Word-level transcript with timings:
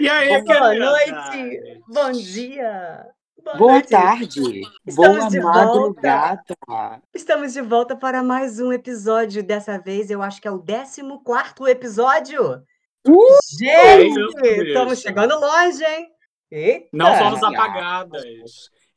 E 0.00 0.08
aí, 0.08 0.42
Boa 0.42 0.74
noite, 0.74 1.82
bom 1.88 2.12
dia, 2.12 3.06
boa, 3.42 3.56
Boa 3.56 3.72
noite. 3.72 3.88
tarde! 3.90 4.60
Estamos 4.86 5.18
Boa 5.18 5.28
de 5.30 5.40
madrugada! 5.40 6.42
Estamos 7.12 7.52
de 7.52 7.60
volta 7.62 7.96
para 7.96 8.22
mais 8.22 8.60
um 8.60 8.72
episódio. 8.72 9.42
Dessa 9.42 9.78
vez, 9.78 10.10
eu 10.10 10.22
acho 10.22 10.40
que 10.40 10.46
é 10.46 10.50
o 10.50 10.62
14 10.62 11.02
episódio. 11.68 12.62
Uh! 13.06 13.36
É 13.64 14.00
Gente, 14.00 14.14
mesmo. 14.40 14.62
estamos 14.64 15.00
chegando 15.00 15.38
longe, 15.38 15.84
hein? 15.84 16.06
Eita! 16.50 16.88
Não 16.92 17.16
somos 17.16 17.42
apagadas. 17.42 18.22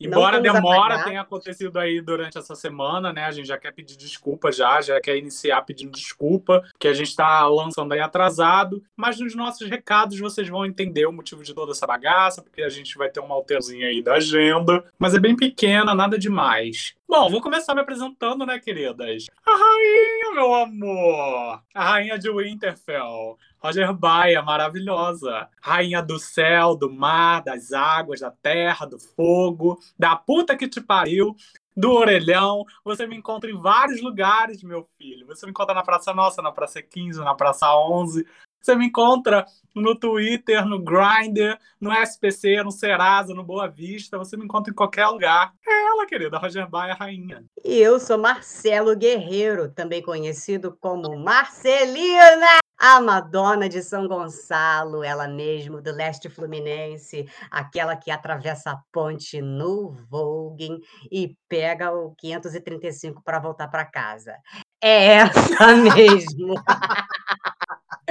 Embora 0.06 0.40
demora, 0.40 1.04
tenha 1.04 1.22
acontecido 1.22 1.78
aí 1.78 2.02
durante 2.02 2.38
essa 2.38 2.56
semana, 2.56 3.14
né? 3.14 3.26
A 3.26 3.32
gente 3.32 3.48
já 3.48 3.58
quer 3.58 3.72
pedir 3.72 3.96
desculpa 3.98 4.52
já, 4.52 4.82
já 4.82 5.00
quer 5.00 5.18
iniciar 5.18 5.62
pedindo 5.62 5.92
desculpa, 5.92 6.64
que 6.80 6.88
a 6.88 6.94
gente 6.94 7.10
está 7.10 7.46
lançando 7.48 7.94
aí 7.94 8.00
atrasado. 8.00 8.84
Mas 8.96 9.20
nos 9.20 9.36
nossos 9.36 9.70
recados 9.70 10.20
vocês 10.20 10.48
vão 10.50 10.66
entender 10.66 11.06
o 11.06 11.12
motivo 11.12 11.44
de 11.44 11.54
toda 11.54 11.72
essa 11.72 11.86
bagaça, 11.88 12.42
porque 12.42 12.62
a 12.62 12.70
gente 12.70 12.98
vai 12.98 13.10
ter 13.10 13.20
uma 13.20 13.36
alterzinha 13.36 13.88
aí 13.88 14.02
da 14.02 14.16
agenda. 14.16 14.84
Mas 14.98 15.14
é 15.14 15.20
bem 15.20 15.36
pequena, 15.36 15.94
nada 15.94 16.18
demais. 16.18 16.96
Bom, 17.08 17.30
vou 17.30 17.42
começar 17.42 17.76
me 17.76 17.82
apresentando, 17.82 18.46
né, 18.46 18.58
queridas? 18.58 19.26
A 19.46 19.52
rainha, 19.52 20.34
meu 20.34 20.56
amor! 20.56 21.62
A 21.76 21.84
rainha 21.84 22.18
de 22.18 22.32
Winterfell. 22.32 23.38
Roger 23.62 23.94
Baia, 23.94 24.42
maravilhosa. 24.42 25.48
Rainha 25.62 26.02
do 26.02 26.18
céu, 26.18 26.76
do 26.76 26.92
mar, 26.92 27.44
das 27.44 27.72
águas, 27.72 28.22
da 28.22 28.32
terra, 28.32 28.88
do 28.88 28.98
fogo, 29.00 29.80
da 29.98 30.16
puta 30.16 30.58
que 30.58 30.68
te 30.68 30.82
pariu, 30.82 31.36
do 31.78 31.92
orelhão. 31.92 32.66
Você 32.84 33.06
me 33.06 33.16
encontra 33.16 33.52
em 33.52 33.62
vários 33.62 34.02
lugares, 34.02 34.64
meu 34.64 34.90
filho. 34.98 35.28
Você 35.28 35.46
me 35.46 35.52
encontra 35.52 35.76
na 35.76 35.84
Praça 35.84 36.12
Nossa, 36.12 36.42
na 36.42 36.52
Praça 36.52 36.82
15, 36.82 37.20
na 37.20 37.36
Praça 37.36 37.72
11. 37.76 38.26
Você 38.60 38.76
me 38.76 38.86
encontra 38.86 39.46
no 39.76 39.96
Twitter, 39.96 40.66
no 40.66 40.80
Grindr, 40.80 41.58
no 41.80 41.92
SPC, 41.92 42.64
no 42.64 42.72
Serasa, 42.72 43.34
no 43.34 43.44
Boa 43.44 43.68
Vista. 43.68 44.18
Você 44.18 44.38
me 44.38 44.46
encontra 44.46 44.72
em 44.72 44.76
qualquer 44.76 45.08
lugar. 45.08 45.54
É 45.68 45.88
ela, 45.88 46.06
querida, 46.06 46.38
Roger 46.38 46.68
Baia, 46.70 46.94
rainha. 46.94 47.44
E 47.64 47.78
eu 47.78 48.00
sou 48.00 48.18
Marcelo 48.18 48.96
Guerreiro, 48.96 49.70
também 49.70 50.02
conhecido 50.02 50.78
como 50.80 51.18
Marcelina, 51.18 52.61
a 52.84 53.00
Madonna 53.00 53.70
de 53.70 53.84
São 53.84 54.08
Gonçalo, 54.08 55.04
ela 55.04 55.28
mesmo, 55.28 55.80
do 55.80 55.92
leste 55.92 56.28
fluminense, 56.30 57.28
aquela 57.52 57.96
que 57.96 58.10
atravessa 58.10 58.72
a 58.72 58.80
ponte 58.92 59.40
no 59.40 59.92
Vogue 60.10 60.80
e 61.12 61.38
pega 61.48 61.92
o 61.92 62.16
535 62.16 63.22
para 63.24 63.38
voltar 63.38 63.68
para 63.68 63.86
casa. 63.86 64.36
É 64.82 65.14
essa 65.18 65.76
mesmo. 65.76 66.56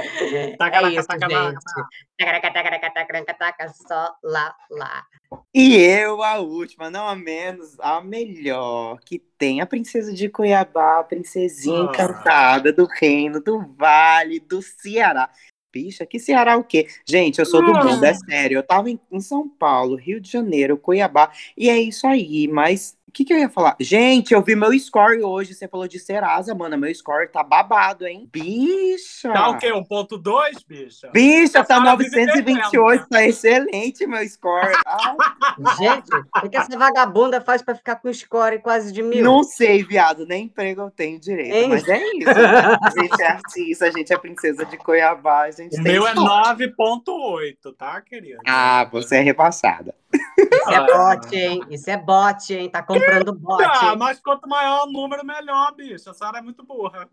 É 0.03 0.55
Tacaraca, 0.57 0.99
isso, 0.99 1.07
tacaraca, 1.07 1.35
gente. 1.43 3.33
Taca, 3.37 3.69
só 3.69 4.15
lá, 4.23 4.55
lá. 4.69 5.05
E 5.53 5.75
eu, 5.77 6.21
a 6.23 6.39
última, 6.39 6.89
não 6.89 7.07
a 7.07 7.15
menos, 7.15 7.79
a 7.79 8.01
melhor, 8.01 8.99
que 9.05 9.19
tem 9.37 9.61
a 9.61 9.65
princesa 9.65 10.13
de 10.13 10.29
Cuiabá, 10.29 10.99
a 10.99 11.03
princesinha 11.03 11.79
Ah. 11.79 11.83
encantada 11.85 12.73
do 12.73 12.85
reino, 12.85 13.41
do 13.41 13.59
vale, 13.77 14.39
do 14.39 14.61
Ceará. 14.61 15.29
Bicha, 15.73 16.05
que 16.05 16.19
Ceará 16.19 16.57
o 16.57 16.65
quê? 16.65 16.85
Gente, 17.07 17.39
eu 17.39 17.45
sou 17.45 17.61
do 17.63 17.71
Ah. 17.73 17.83
mundo, 17.85 18.03
é 18.03 18.13
sério. 18.13 18.57
Eu 18.57 18.63
tava 18.63 18.89
em, 18.89 18.99
em 19.09 19.21
São 19.21 19.47
Paulo, 19.47 19.95
Rio 19.95 20.19
de 20.19 20.29
Janeiro, 20.29 20.77
Cuiabá, 20.77 21.31
e 21.57 21.69
é 21.69 21.79
isso 21.79 22.05
aí, 22.05 22.45
mas 22.49 22.97
o 23.11 23.13
que, 23.13 23.25
que 23.25 23.33
eu 23.33 23.37
ia 23.39 23.49
falar? 23.49 23.75
Gente, 23.77 24.33
eu 24.33 24.41
vi 24.41 24.55
meu 24.55 24.71
score 24.79 25.21
hoje, 25.21 25.53
você 25.53 25.67
falou 25.67 25.85
de 25.85 25.99
Serasa, 25.99 26.55
mano, 26.55 26.77
meu 26.77 26.95
score 26.95 27.27
tá 27.27 27.43
babado, 27.43 28.07
hein? 28.07 28.25
Bicha! 28.31 29.33
Tá 29.33 29.49
o 29.49 29.57
quê? 29.57 29.67
1.2, 29.69 30.65
bicha? 30.65 31.09
Bicha, 31.13 31.61
tá 31.61 31.75
senhora 31.75 31.97
vive 31.97 32.15
928, 32.25 33.09
tá 33.09 33.23
excelente 33.25 34.07
meu 34.07 34.25
score. 34.29 34.71
Ai, 34.87 35.75
Gente, 35.77 36.07
o 36.41 36.49
que 36.49 36.55
essa 36.55 36.77
vagabunda 36.77 37.41
faz 37.41 37.61
para 37.61 37.75
ficar 37.75 37.97
com 37.97 38.11
score 38.13 38.59
quase 38.59 38.93
de 38.93 39.03
mil? 39.03 39.25
não 39.25 39.43
sei, 39.43 39.83
viado, 39.83 40.25
nem 40.25 40.45
emprego 40.45 40.81
eu 40.83 40.89
tenho 40.91 41.19
direito, 41.19 41.53
Hein? 41.53 41.67
mas 41.67 41.85
é 41.89 42.01
isso. 42.15 42.29
A 42.29 42.89
gente 43.01 43.21
é 43.21 43.27
artista, 43.27 43.85
a 43.87 43.91
gente 43.91 44.13
é 44.13 44.17
princesa 44.17 44.63
de 44.65 44.77
Cuiabá, 44.77 45.41
a 45.41 45.51
gente 45.51 45.77
O 45.77 45.83
tem 45.83 45.93
meu 45.93 46.07
é 46.07 46.13
sorte. 46.15 46.63
9.8, 46.77 47.75
tá, 47.77 47.99
querida? 47.99 48.39
Ah, 48.47 48.87
você 48.89 49.17
é 49.17 49.21
repassada. 49.21 49.93
Isso 50.37 50.69
é 50.69 50.85
bot, 50.85 51.35
hein? 51.35 51.61
Isso 51.69 51.89
é 51.89 51.97
bot, 51.97 52.53
hein? 52.53 52.69
Tá 52.69 52.83
comprando 52.83 53.33
bot. 53.33 53.63
Ah, 53.63 53.95
mas 53.95 54.19
quanto 54.19 54.47
maior 54.47 54.87
o 54.87 54.91
número, 54.91 55.25
melhor, 55.25 55.73
bicha. 55.75 56.11
A 56.11 56.13
senhora 56.13 56.39
é 56.39 56.41
muito 56.41 56.63
burra. 56.63 57.09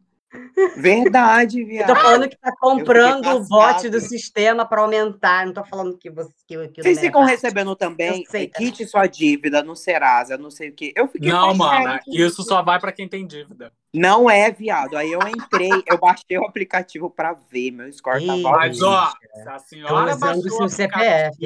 Verdade, 0.76 1.60
Eu 1.62 1.64
tô 1.86 1.94
viado. 1.94 1.97
falando 2.03 2.28
que 2.28 2.36
tá 2.36 2.53
comprando 2.60 3.26
o 3.31 3.44
bot 3.48 3.88
do 3.88 3.98
sistema 3.98 4.66
para 4.66 4.82
aumentar. 4.82 5.47
Não 5.47 5.54
tô 5.54 5.64
falando 5.64 5.97
que 5.97 6.10
você 6.10 6.31
que, 6.47 6.56
o- 6.59 6.69
que 6.70 6.81
o 6.81 6.84
Vocês 6.84 6.98
é 6.98 7.00
ficam 7.00 7.25
recebendo 7.25 7.75
também, 7.75 8.25
sei, 8.26 8.44
é, 8.44 8.47
quite 8.47 8.86
sua 8.86 9.06
dívida 9.06 9.62
no 9.62 9.75
Serasa, 9.75 10.36
não 10.36 10.50
sei 10.50 10.69
o 10.69 10.72
quê. 10.75 10.92
Eu 10.94 11.09
fiquei 11.09 11.30
Não, 11.32 11.54
mana, 11.54 12.00
isso 12.06 12.42
só 12.42 12.62
vai 12.62 12.78
pra 12.78 12.92
quem 12.92 13.09
tem 13.09 13.26
dívida. 13.26 13.72
Não 13.94 14.28
é, 14.28 14.50
viado. 14.50 14.97
Aí 14.98 15.10
eu 15.10 15.20
entrei, 15.26 15.82
eu 15.86 15.98
baixei 15.98 16.36
o 16.38 16.44
aplicativo 16.44 17.09
pra 17.09 17.32
ver, 17.50 17.70
meu 17.70 17.91
score 17.91 18.26
tá 18.26 18.34
Ih, 18.36 18.42
bom. 18.42 18.50
Mas, 18.50 18.82
ó, 18.82 19.10
a 19.47 19.59
senhora 19.59 20.15
usando 20.15 20.20
baixou 20.20 20.50
seu 20.50 20.65
o 20.65 20.69
CPF. 20.69 21.36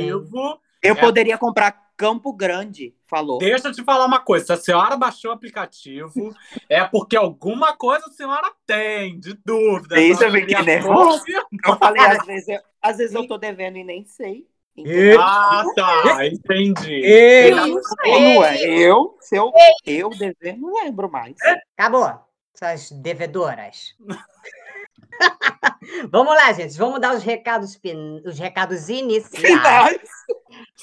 Eu 0.82 0.94
É. 0.94 1.00
poderia 1.00 1.38
comprar 1.38 1.80
Campo 1.96 2.32
Grande, 2.32 2.94
falou. 3.06 3.38
Deixa 3.38 3.68
eu 3.68 3.72
te 3.72 3.84
falar 3.84 4.06
uma 4.06 4.18
coisa. 4.18 4.44
Se 4.46 4.52
a 4.52 4.56
senhora 4.56 4.96
baixou 4.96 5.30
o 5.30 5.34
aplicativo, 5.34 6.34
é 6.68 6.82
porque 6.82 7.16
alguma 7.16 7.76
coisa 7.76 8.06
a 8.06 8.10
senhora 8.10 8.50
tem, 8.66 9.20
de 9.20 9.34
dúvida. 9.44 10.00
Isso, 10.00 10.24
A 10.24 10.26
eu 10.26 10.64
nervosa. 10.64 11.18
confirmar. 11.20 11.44
Eu 11.64 11.76
falei, 11.76 12.02
às 12.02 12.26
vezes, 12.26 12.48
eu, 12.48 12.60
às 12.80 12.96
vezes 12.96 13.14
eu 13.14 13.26
tô 13.28 13.38
devendo 13.38 13.76
e 13.76 13.84
nem 13.84 14.04
sei. 14.04 14.46
Ih. 14.76 15.16
Ah, 15.20 15.64
tá. 15.76 16.26
Entendi. 16.26 16.92
Ei, 16.92 17.52
Eu 17.52 17.56
não 17.56 18.44
é? 18.44 18.64
Eu, 18.66 19.16
se 19.20 19.36
eu, 19.36 19.52
eu 19.86 20.08
dever, 20.10 20.58
não 20.58 20.72
lembro 20.82 21.10
mais. 21.10 21.36
Acabou, 21.76 22.10
suas 22.54 22.90
devedoras. 22.90 23.94
Vamos 26.10 26.34
lá, 26.34 26.52
gente. 26.52 26.76
Vamos 26.76 27.00
dar 27.00 27.14
os 27.14 27.22
recados, 27.22 27.78
os 28.24 28.38
recados 28.38 28.88
iniciais. 28.88 29.46
Finais. 29.46 30.00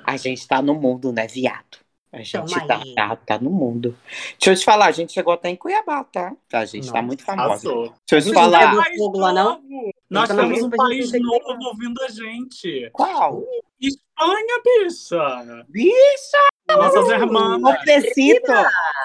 A 0.06 0.16
gente 0.18 0.48
tá 0.48 0.62
no 0.62 0.74
mundo, 0.76 1.12
né, 1.12 1.28
viado? 1.28 1.80
A 2.12 2.20
gente 2.20 2.32
tá, 2.66 2.80
tá, 2.96 3.16
tá 3.18 3.40
no 3.40 3.50
mundo. 3.50 3.96
Deixa 4.40 4.52
eu 4.52 4.56
te 4.56 4.64
falar, 4.64 4.86
a 4.86 4.92
gente 4.92 5.12
chegou 5.12 5.34
até 5.34 5.50
em 5.50 5.56
Cuiabá, 5.56 6.04
tá? 6.06 6.34
A 6.54 6.66
gente 6.66 6.88
tá 6.88 6.94
Nossa. 6.94 7.04
muito 7.06 7.24
famosa. 7.24 7.50
Passou. 7.50 7.94
Deixa 8.10 8.16
eu 8.16 8.22
te 8.22 8.28
Não 8.28 8.34
falar. 8.34 8.70
pegou 8.70 8.98
fogo 8.98 9.20
lá, 9.20 9.34
não? 9.34 9.62
Nós 10.10 10.30
Então, 10.30 10.50
temos 10.50 10.64
um 10.64 10.70
país 10.70 11.12
que 11.12 11.20
novo 11.20 11.40
pegar. 11.46 11.68
ouvindo 11.68 12.02
a 12.02 12.08
gente. 12.08 12.90
Qual? 12.94 13.44
Espanha, 13.80 14.62
bicha! 14.64 15.66
Bicha! 15.68 16.48
Nossas 16.70 17.10
irmãs. 17.10 17.62
Um 17.62 17.84
pesito! 17.86 18.52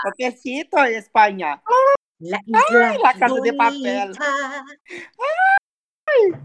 Um 0.06 0.12
pesito, 0.16 0.78
Espanha! 0.78 1.60
La 2.22 2.38
isla 2.46 2.98
La 3.02 3.14
Casa 3.18 3.40
de 3.40 3.52
Papel. 3.52 4.12
bonita, 4.12 4.24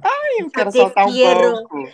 Ai, 0.02 0.42
eu 0.42 0.50
quero 0.50 0.72
Te 0.72 0.78
soltar 0.78 1.06
um 1.08 1.14
quero. 1.14 1.52
banco. 1.54 1.92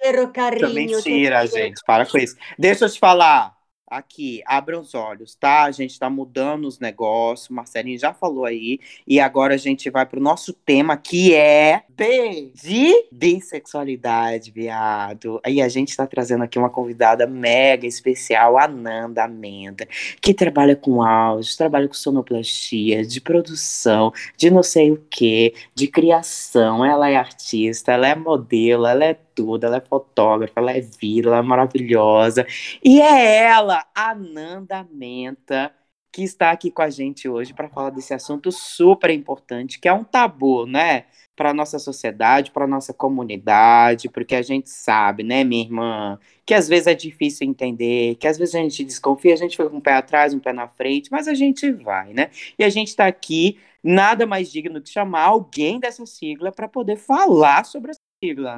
quero 0.00 0.22
Isso 0.22 0.30
é 0.30 0.32
carinho. 0.32 0.68
te 0.68 0.74
mentira, 0.74 1.46
gente. 1.46 1.82
Para 1.84 2.06
com 2.06 2.16
isso. 2.18 2.36
Deixa 2.56 2.84
eu 2.84 2.90
te 2.90 2.98
falar. 2.98 3.57
Aqui, 3.90 4.42
abram 4.46 4.80
os 4.80 4.94
olhos, 4.94 5.34
tá? 5.34 5.64
A 5.64 5.70
gente 5.70 5.98
tá 5.98 6.10
mudando 6.10 6.66
os 6.66 6.78
negócios. 6.78 7.48
Marcelinho 7.48 7.98
já 7.98 8.12
falou 8.12 8.44
aí. 8.44 8.78
E 9.06 9.18
agora 9.18 9.54
a 9.54 9.56
gente 9.56 9.88
vai 9.88 10.04
pro 10.04 10.20
nosso 10.20 10.52
tema, 10.52 10.96
que 10.96 11.34
é 11.34 11.82
B 11.88 12.52
de 12.54 13.06
bissexualidade, 13.10 14.50
viado. 14.50 15.40
E 15.46 15.62
a 15.62 15.68
gente 15.68 15.96
tá 15.96 16.06
trazendo 16.06 16.44
aqui 16.44 16.58
uma 16.58 16.68
convidada 16.68 17.26
mega 17.26 17.86
especial, 17.86 18.58
a 18.58 18.68
Nanda 18.68 19.24
Amenda, 19.24 19.88
que 20.20 20.34
trabalha 20.34 20.76
com 20.76 21.02
áudio, 21.02 21.56
trabalha 21.56 21.88
com 21.88 21.94
sonoplastia, 21.94 23.04
de 23.06 23.20
produção, 23.20 24.12
de 24.36 24.50
não 24.50 24.62
sei 24.62 24.92
o 24.92 25.02
que, 25.10 25.54
de 25.74 25.88
criação. 25.88 26.84
Ela 26.84 27.08
é 27.08 27.16
artista, 27.16 27.92
ela 27.92 28.06
é 28.06 28.14
modelo, 28.14 28.86
ela 28.86 29.04
é 29.04 29.18
tudo, 29.38 29.64
ela 29.64 29.76
é 29.76 29.80
fotógrafa, 29.80 30.54
ela 30.56 30.72
é 30.72 30.80
vida, 30.80 31.28
ela 31.28 31.38
é 31.38 31.42
maravilhosa. 31.42 32.44
E 32.84 33.00
é 33.00 33.44
ela, 33.44 33.86
a 33.94 34.12
Nanda 34.14 34.84
Menta, 34.90 35.72
que 36.12 36.22
está 36.22 36.50
aqui 36.50 36.70
com 36.72 36.82
a 36.82 36.90
gente 36.90 37.28
hoje 37.28 37.54
para 37.54 37.68
falar 37.68 37.90
desse 37.90 38.12
assunto 38.12 38.50
super 38.50 39.10
importante, 39.10 39.78
que 39.78 39.86
é 39.88 39.92
um 39.92 40.02
tabu, 40.02 40.66
né? 40.66 41.04
Para 41.36 41.54
nossa 41.54 41.78
sociedade, 41.78 42.50
para 42.50 42.66
nossa 42.66 42.92
comunidade, 42.92 44.08
porque 44.08 44.34
a 44.34 44.42
gente 44.42 44.68
sabe, 44.70 45.22
né, 45.22 45.44
minha 45.44 45.62
irmã, 45.62 46.18
que 46.44 46.52
às 46.54 46.68
vezes 46.68 46.88
é 46.88 46.94
difícil 46.94 47.46
entender, 47.46 48.16
que 48.16 48.26
às 48.26 48.36
vezes 48.36 48.56
a 48.56 48.58
gente 48.58 48.84
desconfia, 48.84 49.34
a 49.34 49.36
gente 49.36 49.56
fica 49.56 49.70
com 49.70 49.76
um 49.76 49.80
pé 49.80 49.92
atrás, 49.92 50.34
um 50.34 50.40
pé 50.40 50.52
na 50.52 50.66
frente, 50.66 51.12
mas 51.12 51.28
a 51.28 51.34
gente 51.34 51.70
vai, 51.70 52.12
né? 52.12 52.30
E 52.58 52.64
a 52.64 52.68
gente 52.68 52.88
está 52.88 53.06
aqui, 53.06 53.58
nada 53.82 54.26
mais 54.26 54.50
digno 54.50 54.80
que 54.82 54.90
chamar 54.90 55.22
alguém 55.26 55.78
dessa 55.78 56.04
sigla 56.06 56.50
para 56.50 56.66
poder 56.68 56.96
falar 56.96 57.64
sobre 57.64 57.92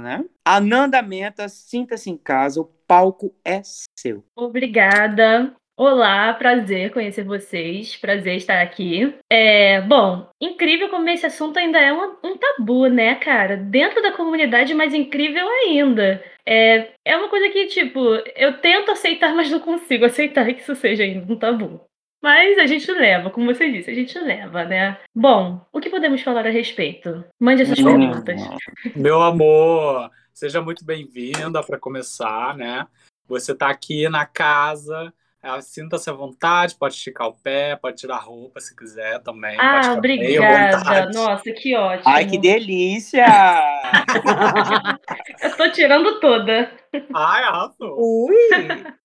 né? 0.01 0.25
Ananda 0.45 1.03
Menta, 1.03 1.49
sinta-se 1.49 2.11
em 2.11 2.17
casa, 2.17 2.61
o 2.61 2.65
palco 2.87 3.35
é 3.45 3.61
seu. 3.63 4.25
Obrigada. 4.35 5.55
Olá, 5.77 6.33
prazer 6.35 6.93
conhecer 6.93 7.25
vocês, 7.25 7.97
prazer 7.97 8.37
estar 8.37 8.61
aqui. 8.61 9.15
É, 9.31 9.81
bom, 9.81 10.29
incrível 10.41 10.91
como 10.91 11.09
esse 11.09 11.25
assunto 11.25 11.59
ainda 11.59 11.79
é 11.79 11.91
um, 11.93 12.17
um 12.23 12.37
tabu, 12.37 12.87
né, 12.87 13.15
cara? 13.15 13.57
Dentro 13.57 14.03
da 14.03 14.13
comunidade, 14.13 14.75
mais 14.75 14.93
incrível 14.93 15.47
ainda. 15.49 16.23
É, 16.47 16.93
é 17.05 17.17
uma 17.17 17.31
coisa 17.31 17.49
que, 17.49 17.67
tipo, 17.67 17.99
eu 18.37 18.61
tento 18.61 18.91
aceitar, 18.91 19.35
mas 19.35 19.51
não 19.51 19.61
consigo 19.61 20.05
aceitar 20.05 20.53
que 20.53 20.61
isso 20.61 20.75
seja 20.75 21.03
ainda 21.03 21.33
um 21.33 21.37
tabu. 21.37 21.81
Mas 22.23 22.59
a 22.59 22.67
gente 22.67 22.91
leva, 22.93 23.31
como 23.31 23.47
você 23.47 23.71
disse, 23.73 23.91
a 23.91 23.95
gente 23.95 24.19
leva, 24.19 24.65
né? 24.65 24.99
Bom, 25.15 25.67
o 25.73 25.81
que 25.81 25.89
podemos 25.89 26.21
falar 26.21 26.47
a 26.47 26.51
respeito? 26.51 27.25
Mande 27.39 27.63
essas 27.63 27.81
perguntas. 27.81 28.41
Meu 28.95 29.23
amor, 29.23 30.11
seja 30.35 30.61
muito 30.61 30.85
bem-vinda 30.85 31.63
para 31.63 31.79
começar, 31.79 32.55
né? 32.57 32.87
Você 33.27 33.55
tá 33.55 33.71
aqui 33.71 34.07
na 34.09 34.27
casa, 34.27 35.13
ah, 35.43 35.61
sinta-se 35.63 36.11
à 36.11 36.13
vontade, 36.13 36.75
pode 36.75 36.95
esticar 36.95 37.29
o 37.29 37.33
pé, 37.33 37.75
pode 37.75 37.97
tirar 37.97 38.17
a 38.17 38.21
roupa 38.21 38.61
se 38.61 38.77
quiser 38.77 39.21
também. 39.21 39.57
Ah, 39.59 39.95
obrigada. 39.97 41.11
Nossa, 41.15 41.51
que 41.51 41.75
ótimo. 41.75 42.03
Ai, 42.07 42.27
que 42.27 42.37
delícia! 42.37 43.25
Eu 45.43 45.57
tô 45.57 45.73
tirando 45.73 46.21
toda. 46.21 46.71
Ai, 47.15 47.45
arrasou. 47.45 47.97
Ui! 47.99 48.37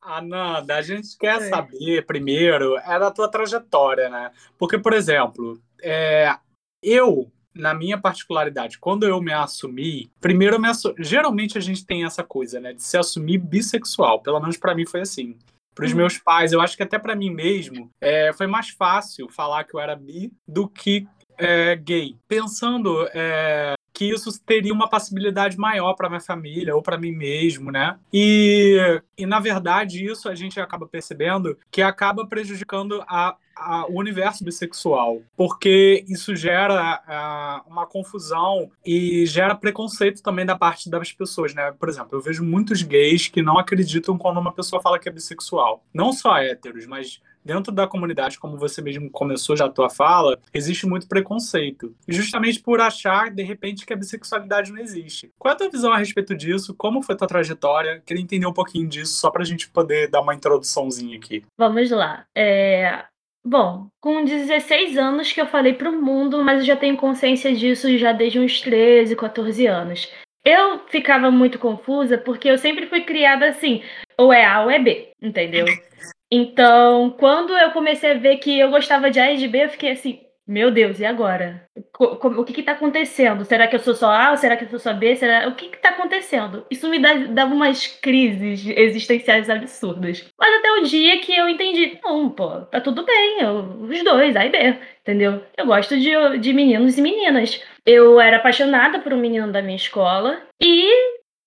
Ananda, 0.01 0.75
a 0.75 0.81
gente 0.81 1.17
quer 1.17 1.37
Oi. 1.37 1.49
saber 1.49 2.05
primeiro 2.05 2.77
é 2.79 2.99
da 2.99 3.11
tua 3.11 3.29
trajetória, 3.29 4.09
né? 4.09 4.31
Porque, 4.57 4.77
por 4.77 4.91
exemplo, 4.91 5.57
é, 5.81 6.35
eu, 6.83 7.31
na 7.53 7.73
minha 7.73 7.97
particularidade, 7.97 8.77
quando 8.77 9.07
eu 9.07 9.21
me 9.21 9.31
assumi, 9.31 10.11
primeiro 10.19 10.57
eu 10.57 10.59
me 10.59 10.67
assu... 10.67 10.93
geralmente 10.99 11.57
a 11.57 11.61
gente 11.61 11.85
tem 11.85 12.03
essa 12.03 12.23
coisa, 12.23 12.59
né, 12.59 12.73
de 12.73 12.83
se 12.83 12.97
assumir 12.97 13.37
bissexual. 13.37 14.21
Pelo 14.21 14.41
menos 14.41 14.57
pra 14.57 14.75
mim 14.75 14.85
foi 14.85 14.99
assim. 14.99 15.37
Para 15.75 15.85
os 15.85 15.91
Uhum. 15.91 15.97
meus 15.97 16.17
pais, 16.17 16.53
eu 16.53 16.61
acho 16.61 16.77
que 16.77 16.83
até 16.83 16.97
pra 16.97 17.15
mim 17.15 17.29
mesmo, 17.29 17.91
é, 17.99 18.31
foi 18.33 18.47
mais 18.47 18.69
fácil 18.69 19.27
falar 19.29 19.65
que 19.65 19.75
eu 19.75 19.79
era 19.79 19.95
bi 19.95 20.31
do 20.47 20.67
que 20.69 21.05
é, 21.37 21.75
gay. 21.75 22.15
Pensando 22.29 23.05
é, 23.13 23.73
que 23.95 24.05
isso 24.11 24.29
teria 24.45 24.73
uma 24.73 24.89
passibilidade 24.89 25.57
maior 25.57 25.93
para 25.95 26.09
minha 26.09 26.19
família 26.21 26.75
ou 26.75 26.81
para 26.81 26.97
mim 26.97 27.11
mesmo, 27.13 27.71
né? 27.71 27.97
E, 28.13 28.77
e 29.17 29.25
na 29.25 29.39
verdade 29.39 30.05
isso 30.05 30.27
a 30.27 30.35
gente 30.35 30.59
acaba 30.59 30.85
percebendo 30.85 31.57
que 31.71 31.81
acaba 31.81 32.27
prejudicando 32.27 33.01
a, 33.07 33.37
a- 33.55 33.85
o 33.87 33.97
universo 33.97 34.43
bissexual, 34.43 35.21
porque 35.37 36.03
isso 36.09 36.35
gera 36.35 37.01
ah, 37.07 37.63
uma 37.65 37.85
confusão 37.87 38.69
e 38.85 39.25
gera 39.25 39.55
preconceito 39.55 40.21
também 40.21 40.45
da 40.45 40.57
parte 40.57 40.89
das 40.89 41.13
pessoas, 41.13 41.53
né? 41.53 41.71
Por 41.71 41.87
exemplo, 41.87 42.09
eu 42.17 42.21
vejo 42.21 42.43
muitos 42.43 42.81
gays 42.81 43.29
que 43.29 43.41
não 43.41 43.57
acreditam 43.57 44.17
quando 44.17 44.41
uma 44.41 44.51
pessoa 44.51 44.81
fala 44.81 44.99
que 44.99 45.07
é 45.07 45.11
bissexual, 45.11 45.81
não 45.93 46.11
só 46.11 46.37
héteros, 46.37 46.85
mas 46.85 47.21
dentro 47.45 47.71
da 47.71 47.87
comunidade, 47.87 48.39
como 48.39 48.57
você 48.57 48.81
mesmo 48.81 49.09
começou 49.09 49.55
já 49.55 49.65
a 49.65 49.69
tua 49.69 49.89
fala, 49.89 50.39
existe 50.53 50.87
muito 50.87 51.07
preconceito. 51.07 51.95
Justamente 52.07 52.59
por 52.59 52.81
achar, 52.81 53.29
de 53.29 53.43
repente, 53.43 53.85
que 53.85 53.93
a 53.93 53.95
bissexualidade 53.95 54.71
não 54.71 54.79
existe. 54.79 55.31
Qual 55.37 55.51
é 55.51 55.53
a 55.53 55.57
tua 55.57 55.69
visão 55.69 55.93
a 55.93 55.97
respeito 55.97 56.35
disso? 56.35 56.73
Como 56.73 57.03
foi 57.03 57.13
a 57.13 57.17
tua 57.17 57.27
trajetória? 57.27 58.01
Queria 58.05 58.23
entender 58.23 58.47
um 58.47 58.53
pouquinho 58.53 58.89
disso, 58.89 59.13
só 59.13 59.29
pra 59.29 59.45
gente 59.45 59.69
poder 59.69 60.09
dar 60.09 60.21
uma 60.21 60.33
introduçãozinha 60.33 61.17
aqui. 61.17 61.43
Vamos 61.57 61.91
lá. 61.91 62.25
É, 62.35 63.05
Bom, 63.47 63.89
com 64.01 64.25
16 64.25 64.97
anos 64.97 65.31
que 65.31 65.39
eu 65.39 65.45
falei 65.45 65.73
pro 65.73 65.91
mundo, 65.91 66.43
mas 66.43 66.61
eu 66.61 66.65
já 66.65 66.75
tenho 66.75 66.97
consciência 66.97 67.55
disso 67.55 67.95
já 67.95 68.11
desde 68.11 68.39
uns 68.39 68.59
13, 68.59 69.15
14 69.15 69.67
anos. 69.67 70.11
Eu 70.43 70.79
ficava 70.87 71.29
muito 71.29 71.59
confusa 71.59 72.17
porque 72.17 72.49
eu 72.49 72.57
sempre 72.57 72.87
fui 72.87 73.01
criada 73.01 73.47
assim, 73.47 73.83
ou 74.17 74.33
é 74.33 74.43
A 74.43 74.63
ou 74.63 74.71
é 74.71 74.79
B, 74.79 75.11
entendeu? 75.21 75.65
Então, 76.31 77.11
quando 77.19 77.55
eu 77.55 77.71
comecei 77.71 78.11
a 78.11 78.17
ver 78.17 78.37
que 78.37 78.59
eu 78.59 78.69
gostava 78.69 79.11
de 79.11 79.19
A 79.19 79.31
e 79.31 79.37
de 79.37 79.47
B, 79.47 79.65
eu 79.65 79.69
fiquei 79.69 79.91
assim, 79.91 80.21
meu 80.47 80.69
Deus, 80.69 80.99
e 80.99 81.05
agora? 81.05 81.67
O 81.99 82.43
que 82.43 82.53
que 82.53 82.63
tá 82.63 82.73
acontecendo? 82.73 83.45
Será 83.45 83.67
que 83.67 83.75
eu 83.75 83.79
sou 83.79 83.95
só 83.95 84.11
A 84.11 84.31
ou 84.31 84.37
será 84.37 84.55
que 84.55 84.65
eu 84.65 84.69
sou 84.69 84.79
só 84.79 84.93
B? 84.93 85.15
Será... 85.15 85.47
O 85.47 85.55
que 85.55 85.69
que 85.69 85.77
tá 85.77 85.89
acontecendo? 85.89 86.65
Isso 86.69 86.87
me 86.89 86.99
dava 86.99 87.53
umas 87.53 87.87
crises 87.87 88.65
existenciais 88.67 89.49
absurdas. 89.49 90.27
Mas 90.37 90.59
até 90.59 90.71
o 90.73 90.83
dia 90.83 91.19
que 91.19 91.35
eu 91.35 91.47
entendi, 91.49 91.99
não, 92.03 92.29
pô, 92.29 92.61
tá 92.61 92.79
tudo 92.81 93.03
bem, 93.05 93.41
eu- 93.41 93.81
os 93.81 94.03
dois, 94.03 94.35
A 94.35 94.45
e 94.45 94.49
B, 94.49 94.77
entendeu? 95.01 95.41
Eu 95.57 95.65
gosto 95.65 95.97
de, 95.97 96.11
de 96.39 96.53
meninos 96.53 96.97
e 96.97 97.01
meninas. 97.01 97.63
Eu 97.85 98.19
era 98.19 98.37
apaixonada 98.37 98.99
por 98.99 99.13
um 99.13 99.17
menino 99.19 99.51
da 99.51 99.61
minha 99.61 99.75
escola 99.77 100.41
e 100.61 100.91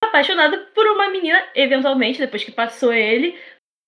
apaixonada 0.03 0.59
por 0.75 0.87
uma 0.87 1.09
menina, 1.11 1.41
eventualmente, 1.55 2.19
depois 2.19 2.43
que 2.45 2.53
passou 2.53 2.93
ele, 2.93 3.37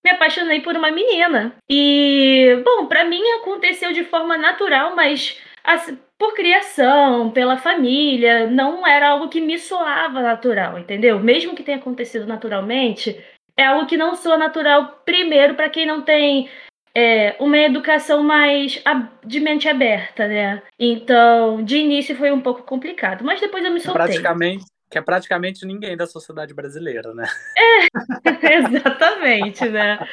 me 0.04 0.11
apaixonei 0.11 0.61
por 0.61 0.76
uma 0.76 0.90
menina. 0.90 1.54
E, 1.69 2.62
bom, 2.64 2.87
pra 2.87 3.04
mim 3.04 3.23
aconteceu 3.40 3.92
de 3.92 4.04
forma 4.04 4.37
natural, 4.37 4.95
mas 4.95 5.40
assim, 5.62 5.99
por 6.19 6.35
criação, 6.35 7.30
pela 7.30 7.57
família, 7.57 8.47
não 8.47 8.87
era 8.87 9.09
algo 9.09 9.28
que 9.28 9.40
me 9.40 9.59
soava 9.59 10.21
natural, 10.21 10.78
entendeu? 10.78 11.19
Mesmo 11.19 11.54
que 11.54 11.62
tenha 11.62 11.78
acontecido 11.78 12.26
naturalmente, 12.26 13.19
é 13.57 13.64
algo 13.64 13.87
que 13.87 13.97
não 13.97 14.14
soa 14.14 14.37
natural, 14.37 15.02
primeiro, 15.04 15.54
para 15.54 15.71
quem 15.71 15.87
não 15.87 16.02
tem 16.02 16.49
é, 16.95 17.37
uma 17.38 17.59
educação 17.59 18.23
mais 18.23 18.83
de 19.25 19.40
mente 19.40 19.69
aberta, 19.69 20.26
né? 20.26 20.62
Então, 20.78 21.62
de 21.62 21.78
início 21.78 22.16
foi 22.16 22.30
um 22.33 22.40
pouco 22.40 22.62
complicado, 22.62 23.25
mas 23.25 23.40
depois 23.40 23.64
eu 23.64 23.71
me 23.71 23.80
soltei. 23.80 24.04
Praticamente, 24.04 24.64
que 24.90 24.99
é 24.99 25.00
praticamente 25.00 25.64
ninguém 25.64 25.97
da 25.97 26.06
sociedade 26.06 26.52
brasileira, 26.52 27.14
né? 27.14 27.26
É, 27.56 27.87
exatamente, 28.56 29.68
né? 29.68 30.04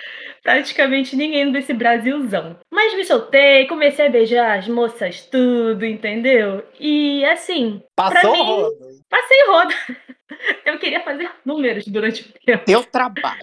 Praticamente 0.43 1.15
ninguém 1.15 1.51
desse 1.51 1.73
Brasilzão. 1.73 2.57
Mas 2.71 2.93
me 2.93 3.03
soltei, 3.03 3.65
comecei 3.67 4.05
a 4.05 4.09
beijar 4.09 4.59
as 4.59 4.67
moças 4.67 5.21
tudo, 5.25 5.83
entendeu? 5.83 6.63
E 6.79 7.25
assim. 7.25 7.81
Passou 7.95 8.31
mim, 8.31 8.43
rodo. 8.43 8.77
Passei 9.09 9.47
rodo. 9.47 9.73
Eu 10.65 10.77
queria 10.77 11.01
fazer 11.03 11.31
números 11.43 11.87
durante 11.87 12.21
o 12.21 12.45
tempo. 12.45 12.65
Teu 12.65 12.83
trabalho. 12.83 13.39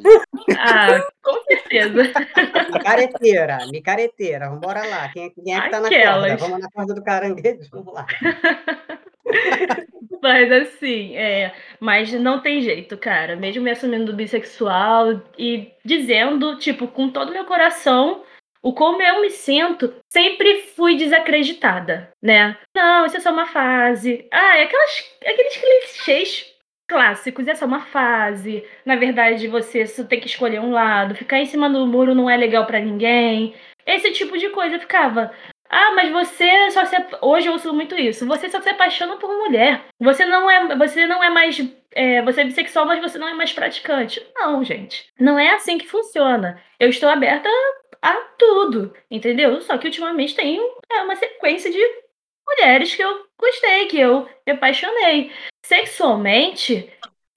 Ah, 0.57 1.01
com 1.23 1.43
certeza. 1.45 2.03
Micareteira, 2.73 3.59
micareteira. 3.71 4.51
Vambora 4.51 4.87
lá. 4.87 5.09
Quem, 5.09 5.31
quem 5.31 5.57
é 5.57 5.61
que 5.63 5.71
tá 5.71 5.81
na 5.81 5.89
Aquelas. 5.89 6.31
corda? 6.31 6.37
Vamos 6.37 6.61
na 6.61 6.71
corda 6.71 6.95
do 6.95 7.03
caranguejo? 7.03 7.69
Vamos 7.73 7.95
lá. 7.95 8.07
Mas 10.23 10.51
assim, 10.51 11.15
é, 11.17 11.55
mas 11.79 12.11
não 12.15 12.41
tem 12.41 12.63
jeito, 12.63 12.97
cara. 12.97 13.37
Mesmo 13.37 13.63
me 13.63 13.71
assumindo 13.71 14.15
bissexual 14.15 15.21
e 15.39 15.71
dizendo, 15.85 16.57
tipo, 16.59 16.89
com 16.89 17.11
todo 17.11 17.29
o 17.29 17.33
meu 17.33 17.45
coração, 17.45 18.23
o 18.63 18.73
como 18.73 19.03
eu 19.03 19.21
me 19.21 19.29
sinto, 19.29 19.95
sempre 20.11 20.63
fui 20.75 20.97
desacreditada, 20.97 22.11
né? 22.23 22.57
Não, 22.75 23.05
isso 23.05 23.19
é 23.19 23.21
só 23.21 23.31
uma 23.31 23.47
fase. 23.47 24.27
Ah, 24.33 24.57
é 24.57 24.63
aquelas, 24.63 25.15
aqueles 25.27 25.57
clichês 25.59 26.55
clássicos, 26.89 27.47
é 27.47 27.55
só 27.55 27.67
uma 27.67 27.83
fase. 27.83 28.65
Na 28.87 28.97
verdade, 28.97 29.47
você 29.49 29.87
só 29.87 30.05
tem 30.05 30.21
que 30.21 30.27
escolher 30.27 30.61
um 30.61 30.73
lado. 30.73 31.15
Ficar 31.15 31.39
em 31.39 31.47
cima 31.47 31.69
do 31.69 31.87
muro 31.87 32.15
não 32.15 32.31
é 32.31 32.37
legal 32.37 32.67
pra 32.67 32.81
ninguém. 32.81 33.55
Esse 33.87 34.11
tipo 34.13 34.39
de 34.39 34.49
coisa 34.49 34.77
eu 34.77 34.81
ficava. 34.81 35.31
Ah, 35.77 35.93
mas 35.97 36.13
você 36.13 36.71
só 36.71 36.85
se. 36.85 36.95
Hoje 37.21 37.49
eu 37.49 37.55
ouço 37.55 37.75
muito 37.75 37.97
isso. 37.97 38.25
Você 38.29 38.49
só 38.49 38.61
se 38.61 38.69
apaixona 38.69 39.17
por 39.17 39.29
mulher. 39.29 39.85
Você 40.01 40.25
não 40.25 40.49
é, 40.49 40.77
você 40.77 41.05
não 41.05 41.23
é 41.23 41.29
mais. 41.29 41.59
É, 41.91 42.23
você 42.23 42.43
é 42.43 42.45
bissexual, 42.45 42.87
mas 42.87 43.01
você 43.03 43.19
não 43.19 43.27
é 43.27 43.35
mais 43.35 43.53
praticante. 43.53 44.25
Não, 44.37 44.63
gente. 44.63 45.09
Não 45.19 45.37
é 45.37 45.51
assim 45.51 45.77
que 45.77 45.89
funciona. 45.89 46.63
Eu 46.79 46.91
estou 46.91 47.09
aberta 47.09 47.49
a 48.01 48.15
tudo, 48.39 48.95
entendeu? 49.11 49.61
Só 49.63 49.77
que 49.77 49.89
ultimamente 49.89 50.37
tem 50.37 50.61
é, 50.93 51.03
uma 51.03 51.17
sequência 51.17 51.69
de 51.73 51.81
mulheres 52.47 52.95
que 52.95 53.03
eu 53.03 53.27
gostei, 53.37 53.87
que 53.87 53.99
eu 53.99 54.29
me 54.47 54.53
apaixonei. 54.53 55.33
Sexualmente, 55.67 56.89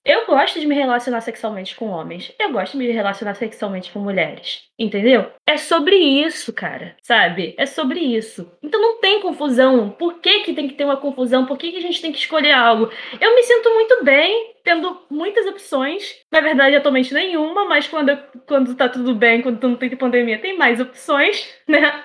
eu 0.07 0.25
gosto 0.25 0.57
de 0.57 0.65
me 0.65 0.73
relacionar 0.73 1.19
sexualmente 1.19 1.75
com 1.75 1.87
homens. 1.89 2.33
Eu 2.39 2.49
gosto 2.53 2.71
de 2.71 2.77
me 2.77 2.91
relacionar 2.91 3.35
sexualmente 3.35 3.91
com 3.91 3.99
mulheres. 3.99 4.63
Entendeu? 4.79 5.29
É 5.45 5.57
sobre 5.57 5.97
isso, 5.97 6.53
cara. 6.53 6.95
Sabe? 7.03 7.53
É 7.57 7.65
sobre 7.65 7.99
isso. 7.99 8.49
Então 8.63 8.81
não 8.81 9.01
tem 9.01 9.21
confusão. 9.21 9.89
Por 9.89 10.19
que, 10.19 10.39
que 10.43 10.53
tem 10.53 10.69
que 10.69 10.75
ter 10.75 10.85
uma 10.85 10.95
confusão? 10.95 11.45
Por 11.45 11.57
que, 11.57 11.71
que 11.71 11.77
a 11.77 11.81
gente 11.81 12.01
tem 12.01 12.13
que 12.13 12.19
escolher 12.19 12.53
algo? 12.53 12.89
Eu 13.19 13.35
me 13.35 13.43
sinto 13.43 13.69
muito 13.73 14.03
bem 14.05 14.55
tendo 14.63 15.01
muitas 15.09 15.45
opções. 15.45 16.21
Na 16.31 16.39
verdade, 16.39 16.77
atualmente 16.77 17.13
nenhuma, 17.13 17.65
mas 17.65 17.87
quando, 17.87 18.17
quando 18.47 18.75
tá 18.75 18.87
tudo 18.87 19.13
bem, 19.13 19.41
quando 19.41 19.61
não 19.61 19.75
tem 19.75 19.93
pandemia, 19.95 20.39
tem 20.39 20.57
mais 20.57 20.79
opções, 20.79 21.53
né? 21.67 22.01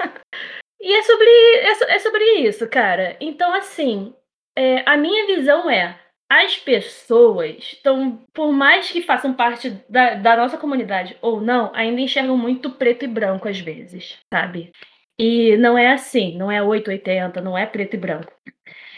E 0.81 0.93
é 0.93 1.03
sobre, 1.03 1.29
é, 1.29 1.95
é 1.95 1.99
sobre 2.01 2.25
isso, 2.41 2.69
cara. 2.69 3.17
Então, 3.21 3.55
assim, 3.55 4.13
é, 4.59 4.83
a 4.85 4.97
minha 4.97 5.27
visão 5.27 5.71
é 5.71 5.99
as 6.35 6.57
pessoas 6.57 7.59
estão, 7.59 8.25
por 8.33 8.53
mais 8.53 8.91
que 8.91 9.03
façam 9.03 9.35
parte 9.35 9.69
da, 9.87 10.15
da 10.15 10.35
nossa 10.35 10.57
comunidade 10.57 11.15
ou 11.21 11.43
não, 11.43 11.71
ainda 11.75 12.01
enxergam 12.01 12.39
muito 12.39 12.71
preto 12.71 13.05
e 13.05 13.09
branco 13.09 13.47
às 13.47 13.61
vezes, 13.61 14.19
sabe? 14.33 14.73
E 15.19 15.59
não 15.59 15.77
é 15.77 15.93
assim, 15.93 16.39
não 16.39 16.51
é 16.51 16.62
880, 16.62 17.41
não 17.43 17.57
é 17.57 17.67
preto 17.67 17.95
e 17.95 17.99
branco. 17.99 18.33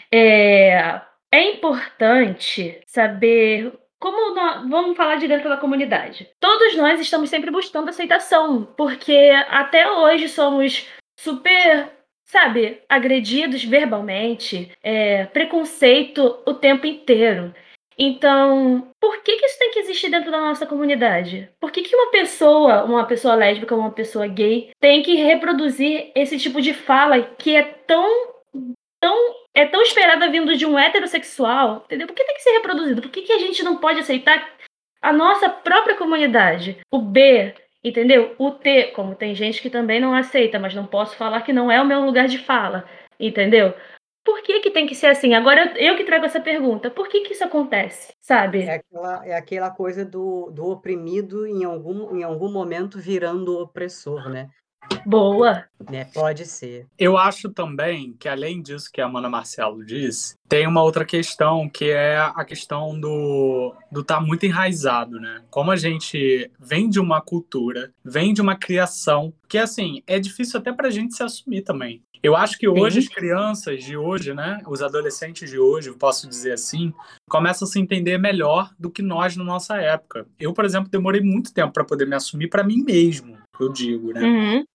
É, 0.09 1.01
é 1.29 1.51
importante 1.51 2.79
saber 2.87 3.73
como 3.99 4.33
nó- 4.33 4.65
vamos 4.69 4.95
falar 4.95 5.17
de 5.17 5.27
dentro 5.27 5.49
da 5.49 5.57
comunidade. 5.57 6.29
Todos 6.39 6.77
nós 6.77 7.01
estamos 7.01 7.29
sempre 7.29 7.51
buscando 7.51 7.89
aceitação, 7.89 8.63
porque 8.77 9.31
até 9.49 9.91
hoje 9.91 10.29
somos 10.29 10.87
super 11.19 11.91
sabe, 12.25 12.81
agredidos 12.89 13.63
verbalmente, 13.63 14.71
é, 14.83 15.25
preconceito 15.25 16.39
o 16.45 16.53
tempo 16.53 16.85
inteiro. 16.85 17.53
Então, 17.97 18.91
por 18.99 19.21
que, 19.23 19.37
que 19.37 19.45
isso 19.45 19.57
tem 19.57 19.71
que 19.71 19.79
existir 19.79 20.09
dentro 20.09 20.29
da 20.29 20.41
nossa 20.41 20.65
comunidade? 20.65 21.49
Por 21.59 21.71
que, 21.71 21.81
que 21.81 21.95
uma 21.95 22.11
pessoa, 22.11 22.83
uma 22.83 23.05
pessoa 23.05 23.35
lésbica, 23.35 23.73
uma 23.73 23.91
pessoa 23.91 24.27
gay, 24.27 24.71
tem 24.81 25.01
que 25.01 25.15
reproduzir 25.15 26.11
esse 26.13 26.37
tipo 26.37 26.61
de 26.61 26.73
fala 26.73 27.21
que 27.21 27.55
é 27.55 27.63
tão, 27.63 28.33
tão, 28.99 29.35
é 29.53 29.65
tão 29.65 29.81
esperada 29.81 30.29
vindo 30.29 30.57
de 30.57 30.65
um 30.65 30.77
heterossexual? 30.77 31.83
Entendeu? 31.85 32.07
Por 32.07 32.15
que 32.15 32.25
tem 32.25 32.35
que 32.35 32.43
ser 32.43 32.51
reproduzido? 32.51 33.01
Por 33.01 33.11
que, 33.11 33.21
que 33.21 33.31
a 33.31 33.39
gente 33.39 33.63
não 33.63 33.77
pode 33.77 33.99
aceitar 33.99 34.45
a 35.01 35.13
nossa 35.13 35.47
própria 35.47 35.95
comunidade? 35.95 36.77
O 36.91 36.99
B, 36.99 37.53
Entendeu? 37.85 38.33
O 38.39 38.49
T, 38.49 38.87
como 38.95 39.13
tem 39.13 39.35
gente 39.35 39.61
que 39.61 39.69
também 39.69 39.99
não 39.99 40.15
aceita, 40.15 40.57
mas 40.57 40.73
não 40.73 40.87
posso 40.87 41.15
falar 41.15 41.41
que 41.41 41.53
não 41.53 41.71
é 41.71 41.79
o 41.79 41.85
meu 41.85 42.01
lugar 42.01 42.27
de 42.27 42.39
fala. 42.39 42.83
Entendeu? 43.19 43.75
Por 44.23 44.41
que, 44.41 44.59
que 44.59 44.71
tem 44.71 44.87
que 44.87 44.95
ser 44.95 45.05
assim? 45.05 45.35
Agora 45.35 45.71
eu, 45.77 45.95
que 45.95 46.03
trago 46.03 46.25
essa 46.25 46.41
pergunta. 46.41 46.89
Por 46.89 47.07
que, 47.07 47.21
que 47.21 47.33
isso 47.33 47.43
acontece? 47.43 48.11
Sabe? 48.19 48.63
É 48.63 48.73
aquela, 48.77 49.27
é 49.27 49.35
aquela 49.35 49.69
coisa 49.69 50.03
do, 50.03 50.49
do 50.49 50.65
oprimido 50.65 51.45
em 51.45 51.63
algum, 51.63 52.17
em 52.17 52.23
algum 52.23 52.51
momento 52.51 52.97
virando 52.97 53.59
opressor, 53.59 54.29
né? 54.29 54.49
Boa. 55.05 55.65
né? 55.89 56.05
Pode 56.13 56.45
ser. 56.45 56.87
Eu 56.97 57.17
acho 57.17 57.49
também 57.49 58.15
que, 58.19 58.27
além 58.27 58.61
disso 58.61 58.89
que 58.91 58.99
a 58.99 59.05
Amanda 59.05 59.29
Marcelo 59.29 59.85
disse, 59.85 60.35
tem 60.49 60.67
uma 60.67 60.81
outra 60.81 61.05
questão 61.05 61.69
que 61.69 61.85
é 61.91 62.17
a 62.17 62.43
questão 62.43 62.99
do 62.99 63.73
do 63.91 64.01
estar 64.01 64.19
muito 64.19 64.45
enraizado, 64.45 65.19
né? 65.19 65.41
Como 65.49 65.71
a 65.71 65.75
gente 65.75 66.51
vem 66.59 66.89
de 66.89 66.99
uma 66.99 67.21
cultura, 67.21 67.91
vem 68.03 68.33
de 68.33 68.41
uma 68.41 68.55
criação, 68.55 69.33
que 69.47 69.57
assim, 69.57 70.01
é 70.07 70.19
difícil 70.19 70.59
até 70.59 70.71
pra 70.73 70.89
gente 70.89 71.15
se 71.15 71.23
assumir 71.23 71.61
também. 71.61 72.01
Eu 72.25 72.35
acho 72.35 72.57
que 72.57 72.67
hoje 72.67 73.03
Sim. 73.03 73.07
as 73.07 73.13
crianças 73.13 73.83
de 73.83 73.95
hoje, 73.95 74.33
né, 74.33 74.59
os 74.65 74.81
adolescentes 74.81 75.47
de 75.47 75.59
hoje, 75.59 75.93
posso 75.93 76.27
dizer 76.27 76.53
assim, 76.53 76.91
começam 77.29 77.67
a 77.67 77.69
se 77.69 77.79
entender 77.79 78.17
melhor 78.17 78.71
do 78.79 78.89
que 78.89 79.03
nós 79.03 79.37
na 79.37 79.43
nossa 79.43 79.77
época. 79.77 80.25
Eu, 80.39 80.51
por 80.51 80.65
exemplo, 80.65 80.89
demorei 80.89 81.21
muito 81.21 81.53
tempo 81.53 81.71
para 81.71 81.83
poder 81.83 82.07
me 82.07 82.15
assumir 82.15 82.47
para 82.47 82.63
mim 82.63 82.83
mesmo, 82.83 83.37
eu 83.59 83.71
digo, 83.71 84.11
né? 84.11 84.23
Uhum. 84.23 84.65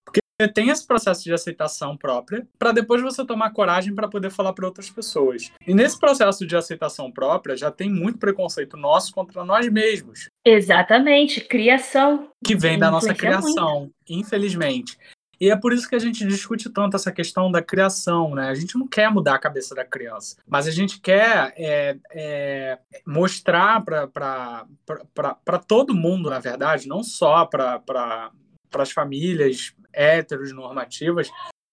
tem 0.55 0.69
esse 0.69 0.87
processo 0.87 1.25
de 1.25 1.33
aceitação 1.33 1.97
própria, 1.97 2.47
para 2.57 2.71
depois 2.71 3.03
você 3.03 3.27
tomar 3.27 3.51
coragem 3.51 3.97
para 3.97 4.07
poder 4.07 4.31
falar 4.31 4.53
para 4.53 4.67
outras 4.67 4.89
pessoas. 4.89 5.51
E 5.67 5.75
nesse 5.75 5.99
processo 5.99 6.47
de 6.47 6.57
aceitação 6.57 7.11
própria, 7.11 7.57
já 7.57 7.71
tem 7.71 7.91
muito 7.91 8.19
preconceito 8.21 8.77
nosso 8.77 9.13
contra 9.13 9.45
nós 9.45 9.69
mesmos, 9.69 10.29
Exatamente. 10.47 11.41
Criação. 11.41 12.29
que 12.45 12.55
vem 12.55 12.79
da 12.79 12.93
nossa 12.93 13.13
criação, 13.13 13.91
infelizmente. 14.09 14.97
E 15.41 15.51
é 15.51 15.57
por 15.57 15.73
isso 15.73 15.89
que 15.89 15.95
a 15.95 15.99
gente 15.99 16.27
discute 16.27 16.69
tanto 16.69 16.97
essa 16.97 17.11
questão 17.11 17.51
da 17.51 17.63
criação, 17.63 18.35
né? 18.35 18.51
A 18.51 18.55
gente 18.55 18.77
não 18.77 18.87
quer 18.87 19.11
mudar 19.11 19.37
a 19.37 19.39
cabeça 19.39 19.75
da 19.75 19.85
criança, 19.85 20.37
mas 20.47 20.69
a 20.69 20.71
gente 20.71 21.01
quer 21.01 21.55
é, 21.57 21.97
é, 22.13 22.79
mostrar 23.07 23.83
para 23.83 25.59
todo 25.67 25.95
mundo, 25.95 26.29
na 26.29 26.39
verdade, 26.39 26.87
não 26.87 27.03
só 27.03 27.47
para 27.47 28.31
as 28.75 28.91
famílias 28.91 29.75
heteronormativas, 29.95 31.31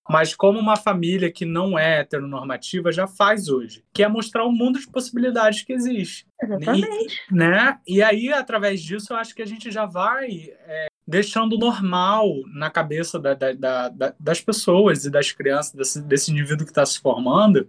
mas 0.10 0.34
como 0.34 0.58
uma 0.58 0.78
família 0.78 1.30
que 1.30 1.46
não 1.46 1.78
é 1.78 2.00
heteronormativa 2.00 2.92
já 2.92 3.06
faz 3.06 3.50
hoje, 3.50 3.84
que 3.94 4.02
é 4.02 4.08
mostrar 4.08 4.46
o 4.46 4.52
mundo 4.52 4.80
de 4.80 4.88
possibilidades 4.88 5.64
que 5.64 5.74
existe 5.74 6.26
Exatamente. 6.42 7.22
né? 7.30 7.78
E 7.86 8.02
aí, 8.02 8.32
através 8.32 8.82
disso, 8.82 9.12
eu 9.12 9.18
acho 9.18 9.36
que 9.36 9.42
a 9.42 9.46
gente 9.46 9.70
já 9.70 9.86
vai 9.86 10.30
é, 10.66 10.88
deixando 11.08 11.58
normal 11.58 12.28
na 12.54 12.70
cabeça 12.70 13.18
da- 13.18 13.34
da- 13.34 13.54
da- 13.54 13.90
da- 13.90 14.16
das 14.20 14.42
pessoas 14.42 15.06
e 15.06 15.10
das 15.10 15.32
crianças, 15.32 15.74
desse, 15.74 16.02
desse 16.02 16.32
indivíduo 16.32 16.66
que 16.66 16.72
está 16.72 16.86
se 16.86 17.00
formando, 17.00 17.68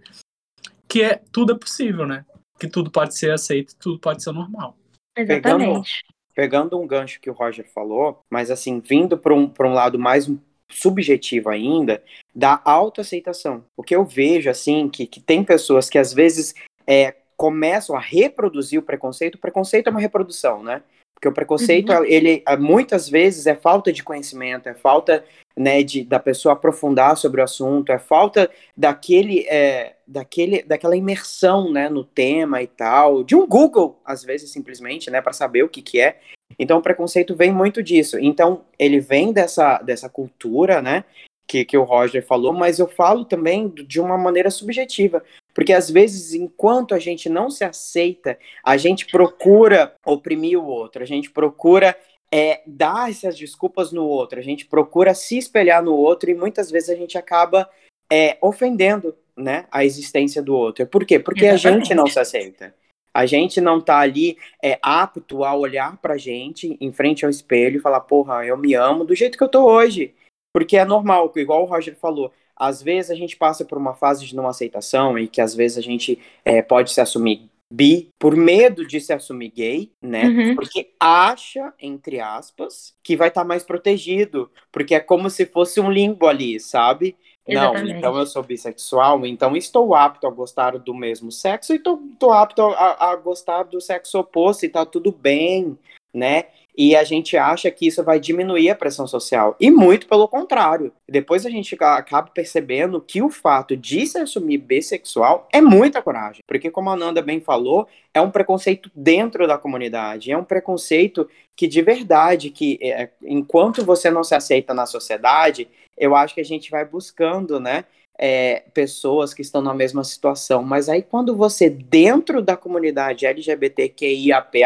que 0.87 1.01
é, 1.01 1.21
tudo 1.31 1.53
é 1.53 1.57
possível, 1.57 2.05
né? 2.05 2.25
Que 2.59 2.67
tudo 2.67 2.91
pode 2.91 3.17
ser 3.17 3.31
aceito, 3.31 3.75
tudo 3.77 3.99
pode 3.99 4.21
ser 4.21 4.31
normal. 4.33 4.75
Exatamente. 5.17 6.03
pegando 6.35 6.79
um 6.79 6.87
gancho 6.87 7.19
que 7.19 7.29
o 7.29 7.33
Roger 7.33 7.69
falou, 7.73 8.21
mas 8.31 8.49
assim, 8.49 8.79
vindo 8.79 9.17
para 9.17 9.33
um, 9.33 9.49
pra 9.49 9.67
um 9.67 9.73
lado 9.73 9.99
mais 9.99 10.31
subjetivo 10.71 11.49
ainda, 11.49 12.01
da 12.33 12.61
autoaceitação. 12.63 13.65
Porque 13.75 13.93
eu 13.93 14.05
vejo, 14.05 14.49
assim, 14.49 14.87
que, 14.87 15.05
que 15.05 15.19
tem 15.19 15.43
pessoas 15.43 15.89
que 15.89 15.97
às 15.97 16.13
vezes 16.13 16.53
é, 16.87 17.13
começam 17.35 17.93
a 17.93 17.99
reproduzir 17.99 18.79
o 18.79 18.83
preconceito. 18.83 19.35
O 19.35 19.39
preconceito 19.39 19.87
é 19.87 19.89
uma 19.91 19.99
reprodução, 19.99 20.63
né? 20.63 20.81
Porque 21.19 21.27
o 21.27 21.33
preconceito, 21.33 21.91
ele 22.05 22.41
ah, 22.45 22.55
muitas 22.55 23.09
vezes 23.09 23.45
é 23.45 23.53
falta 23.53 23.91
de 23.91 24.01
conhecimento, 24.01 24.69
é 24.69 24.73
falta 24.73 25.25
né, 25.55 25.83
de, 25.83 26.05
da 26.05 26.17
pessoa 26.17 26.53
aprofundar 26.53 27.17
sobre 27.17 27.41
o 27.41 27.43
assunto, 27.43 27.91
é 27.91 27.99
falta 27.99 28.49
daquele, 28.75 29.41
é, 29.49 29.97
daquele, 30.07 30.63
daquela 30.63 30.95
imersão, 30.95 31.69
né, 31.69 31.89
no 31.89 32.05
tema 32.05 32.61
e 32.61 32.67
tal, 32.67 33.21
de 33.25 33.35
um 33.35 33.45
Google, 33.45 33.99
às 34.05 34.23
vezes, 34.23 34.49
simplesmente, 34.49 35.11
né, 35.11 35.19
para 35.19 35.33
saber 35.33 35.63
o 35.63 35.67
que 35.67 35.81
que 35.81 35.99
é. 35.99 36.21
Então, 36.57 36.77
o 36.77 36.81
preconceito 36.81 37.35
vem 37.35 37.51
muito 37.51 37.83
disso. 37.83 38.17
Então, 38.17 38.61
ele 38.79 39.01
vem 39.01 39.33
dessa, 39.33 39.79
dessa 39.79 40.07
cultura, 40.07 40.81
né, 40.81 41.03
que, 41.45 41.65
que 41.65 41.77
o 41.77 41.83
Roger 41.83 42.25
falou, 42.25 42.53
mas 42.53 42.79
eu 42.79 42.87
falo 42.87 43.25
também 43.25 43.67
de 43.67 43.99
uma 43.99 44.17
maneira 44.17 44.49
subjetiva, 44.49 45.21
porque 45.59 45.73
às 45.73 45.91
vezes, 45.91 46.33
enquanto 46.33 46.95
a 46.95 46.99
gente 46.99 47.27
não 47.27 47.49
se 47.49 47.65
aceita, 47.65 48.39
a 48.63 48.77
gente 48.77 49.05
procura 49.07 49.93
oprimir 50.05 50.57
o 50.57 50.65
outro, 50.65 51.03
a 51.03 51.05
gente 51.05 51.29
procura 51.29 51.97
é, 52.31 52.61
dar 52.65 53.09
essas 53.09 53.37
desculpas 53.37 53.91
no 53.91 54.05
outro, 54.05 54.39
a 54.39 54.41
gente 54.41 54.65
procura 54.65 55.13
se 55.13 55.37
espelhar 55.37 55.83
no 55.83 55.93
outro 55.93 56.31
e 56.31 56.33
muitas 56.33 56.71
vezes 56.71 56.89
a 56.89 56.95
gente 56.95 57.17
acaba 57.17 57.69
é, 58.09 58.37
ofendendo 58.41 59.13
né, 59.35 59.65
a 59.69 59.83
existência 59.83 60.41
do 60.41 60.55
outro. 60.55 60.87
Por 60.87 61.05
quê? 61.05 61.19
Porque 61.19 61.47
a 61.47 61.57
gente 61.57 61.93
não 61.93 62.07
se 62.07 62.21
aceita. 62.21 62.73
A 63.13 63.25
gente 63.25 63.59
não 63.59 63.81
tá 63.81 63.99
ali 63.99 64.37
é, 64.63 64.79
apto 64.81 65.43
a 65.43 65.53
olhar 65.53 65.97
pra 65.97 66.15
gente 66.15 66.77
em 66.79 66.93
frente 66.93 67.25
ao 67.25 67.29
espelho 67.29 67.79
e 67.79 67.81
falar, 67.81 67.99
porra, 67.99 68.45
eu 68.45 68.55
me 68.55 68.75
amo 68.75 69.03
do 69.03 69.13
jeito 69.13 69.37
que 69.37 69.43
eu 69.43 69.49
tô 69.49 69.65
hoje. 69.65 70.15
Porque 70.53 70.77
é 70.77 70.85
normal, 70.85 71.33
igual 71.35 71.63
o 71.63 71.65
Roger 71.65 71.97
falou, 71.97 72.31
às 72.59 72.83
vezes 72.83 73.09
a 73.09 73.15
gente 73.15 73.37
passa 73.37 73.63
por 73.63 73.77
uma 73.77 73.95
fase 73.95 74.25
de 74.25 74.35
não 74.35 74.47
aceitação 74.47 75.17
e 75.17 75.27
que 75.27 75.39
às 75.39 75.55
vezes 75.55 75.77
a 75.77 75.81
gente 75.81 76.19
é, 76.43 76.61
pode 76.61 76.91
se 76.91 76.99
assumir 76.99 77.49
bi 77.71 78.09
por 78.17 78.35
medo 78.35 78.85
de 78.85 78.99
se 78.99 79.13
assumir 79.13 79.51
gay, 79.51 79.91
né? 80.01 80.25
Uhum. 80.25 80.55
Porque 80.55 80.91
acha, 80.99 81.71
entre 81.79 82.19
aspas, 82.19 82.95
que 83.03 83.15
vai 83.15 83.27
estar 83.27 83.41
tá 83.41 83.47
mais 83.47 83.63
protegido, 83.63 84.49
porque 84.71 84.95
é 84.95 84.99
como 84.99 85.29
se 85.29 85.45
fosse 85.45 85.79
um 85.79 85.91
limbo 85.91 86.27
ali, 86.27 86.59
sabe? 86.59 87.15
Exatamente. 87.47 87.91
Não, 87.91 87.97
então 87.97 88.17
eu 88.17 88.25
sou 88.25 88.43
bissexual, 88.43 89.25
então 89.25 89.55
estou 89.55 89.95
apto 89.95 90.27
a 90.27 90.31
gostar 90.31 90.77
do 90.77 90.93
mesmo 90.93 91.31
sexo 91.31 91.73
e 91.73 91.77
estou 91.77 92.31
apto 92.31 92.61
a, 92.61 93.11
a, 93.11 93.15
gostar 93.15 93.63
do 93.63 93.81
sexo 93.81 94.19
oposto 94.19 94.65
e 94.65 94.69
tá 94.69 94.85
tudo 94.85 95.11
bem, 95.11 95.77
né? 96.13 96.45
E 96.81 96.95
a 96.95 97.03
gente 97.03 97.35
acha 97.35 97.69
que 97.69 97.85
isso 97.85 98.01
vai 98.01 98.21
diminuir 98.21 98.69
a 98.69 98.75
pressão 98.75 99.05
social. 99.05 99.53
E 99.59 99.69
muito 99.69 100.07
pelo 100.07 100.29
contrário. 100.29 100.93
Depois 101.09 101.45
a 101.45 101.49
gente 101.49 101.75
acaba 101.77 102.29
percebendo 102.29 103.01
que 103.01 103.21
o 103.21 103.29
fato 103.29 103.75
de 103.75 104.07
se 104.07 104.17
assumir 104.17 104.59
bissexual 104.59 105.45
é 105.51 105.59
muita 105.59 106.01
coragem. 106.01 106.41
Porque, 106.47 106.71
como 106.71 106.89
a 106.89 106.95
Nanda 106.95 107.21
bem 107.21 107.41
falou, 107.41 107.85
é 108.13 108.21
um 108.21 108.31
preconceito 108.31 108.89
dentro 108.95 109.45
da 109.45 109.57
comunidade. 109.57 110.31
É 110.31 110.37
um 110.37 110.43
preconceito 110.45 111.29
que, 111.53 111.67
de 111.67 111.81
verdade, 111.81 112.49
que 112.49 112.79
é, 112.81 113.09
enquanto 113.23 113.83
você 113.83 114.09
não 114.09 114.23
se 114.23 114.33
aceita 114.33 114.73
na 114.73 114.85
sociedade, 114.85 115.67
eu 115.97 116.15
acho 116.15 116.33
que 116.33 116.39
a 116.39 116.45
gente 116.45 116.71
vai 116.71 116.85
buscando, 116.85 117.59
né? 117.59 117.83
É, 118.21 118.65
pessoas 118.73 119.33
que 119.33 119.41
estão 119.41 119.61
na 119.61 119.73
mesma 119.73 120.03
situação. 120.03 120.61
Mas 120.61 120.89
aí, 120.89 121.01
quando 121.01 121.37
você, 121.37 121.69
dentro 121.69 122.41
da 122.41 122.57
comunidade 122.57 123.25
LGBTQIAPA, 123.25 124.59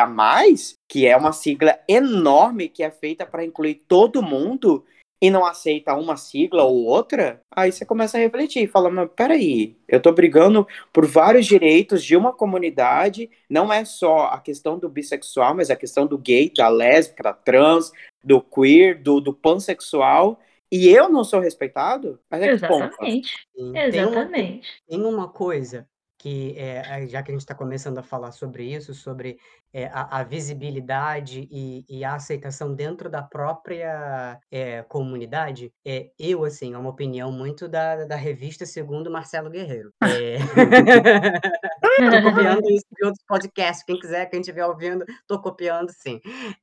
que 0.90 1.06
é 1.06 1.16
uma 1.16 1.32
sigla 1.32 1.78
enorme 1.88 2.68
que 2.68 2.82
é 2.82 2.90
feita 2.90 3.28
para 3.28 3.46
incluir 3.46 3.76
todo 3.88 4.24
mundo, 4.24 4.84
e 5.24 5.30
não 5.30 5.46
aceita 5.46 5.94
uma 5.94 6.18
sigla 6.18 6.64
ou 6.64 6.84
outra, 6.84 7.40
aí 7.50 7.72
você 7.72 7.86
começa 7.86 8.18
a 8.18 8.20
refletir, 8.20 8.68
fala, 8.68 8.90
mas 8.90 9.10
peraí, 9.16 9.78
eu 9.88 10.02
tô 10.02 10.12
brigando 10.12 10.68
por 10.92 11.06
vários 11.06 11.46
direitos 11.46 12.04
de 12.04 12.18
uma 12.18 12.34
comunidade, 12.34 13.30
não 13.50 13.72
é 13.72 13.86
só 13.86 14.26
a 14.26 14.40
questão 14.42 14.78
do 14.78 14.90
bissexual, 14.90 15.56
mas 15.56 15.70
a 15.70 15.78
questão 15.78 16.06
do 16.06 16.18
gay, 16.18 16.52
da 16.54 16.68
lésbica, 16.68 17.24
da 17.24 17.32
trans, 17.32 17.94
do 18.22 18.42
queer, 18.42 19.02
do, 19.02 19.22
do 19.22 19.34
pansexual, 19.34 20.38
e 20.74 20.90
eu 20.90 21.08
não 21.08 21.24
sou 21.24 21.40
respeitado? 21.40 22.20
Mas 22.28 22.42
é 22.42 22.52
Exatamente. 22.54 23.48
Exatamente. 23.56 24.82
Tem 24.88 25.00
uma, 25.00 25.06
tem 25.06 25.14
uma 25.14 25.30
coisa 25.30 25.88
que, 26.18 26.58
é, 26.58 27.06
já 27.06 27.22
que 27.22 27.30
a 27.30 27.34
gente 27.34 27.42
está 27.42 27.54
começando 27.54 27.98
a 27.98 28.02
falar 28.02 28.32
sobre 28.32 28.64
isso, 28.74 28.94
sobre 28.94 29.38
é, 29.74 29.88
a, 29.88 30.20
a, 30.20 30.24
visibilidade 30.24 31.48
e, 31.52 31.86
e, 31.88 32.04
a 32.04 32.16
aceitação 32.16 32.74
dentro 32.74 33.10
da 33.10 33.22
própria 33.22 34.40
é, 34.50 34.82
comunidade, 34.84 35.72
é, 35.86 36.10
eu, 36.18 36.46
assim, 36.46 36.74
é 36.74 36.78
uma 36.78 36.90
opinião 36.90 37.32
muito 37.32 37.68
da, 37.68 38.06
da 38.06 38.16
revista 38.16 38.66
Segundo 38.66 39.12
Marcelo 39.12 39.50
Guerreiro. 39.50 39.92
É... 42.00 42.22
tô 42.22 42.30
copiando 42.60 42.70
isso 42.70 42.86
de 42.92 43.06
outros 43.06 43.24
podcasts, 43.28 43.84
quem 43.86 44.00
quiser, 44.00 44.26
quem 44.30 44.40
estiver 44.40 44.66
ouvindo, 44.66 45.06
tô 45.28 45.40
copiando 45.42 45.90
sim. 45.92 46.20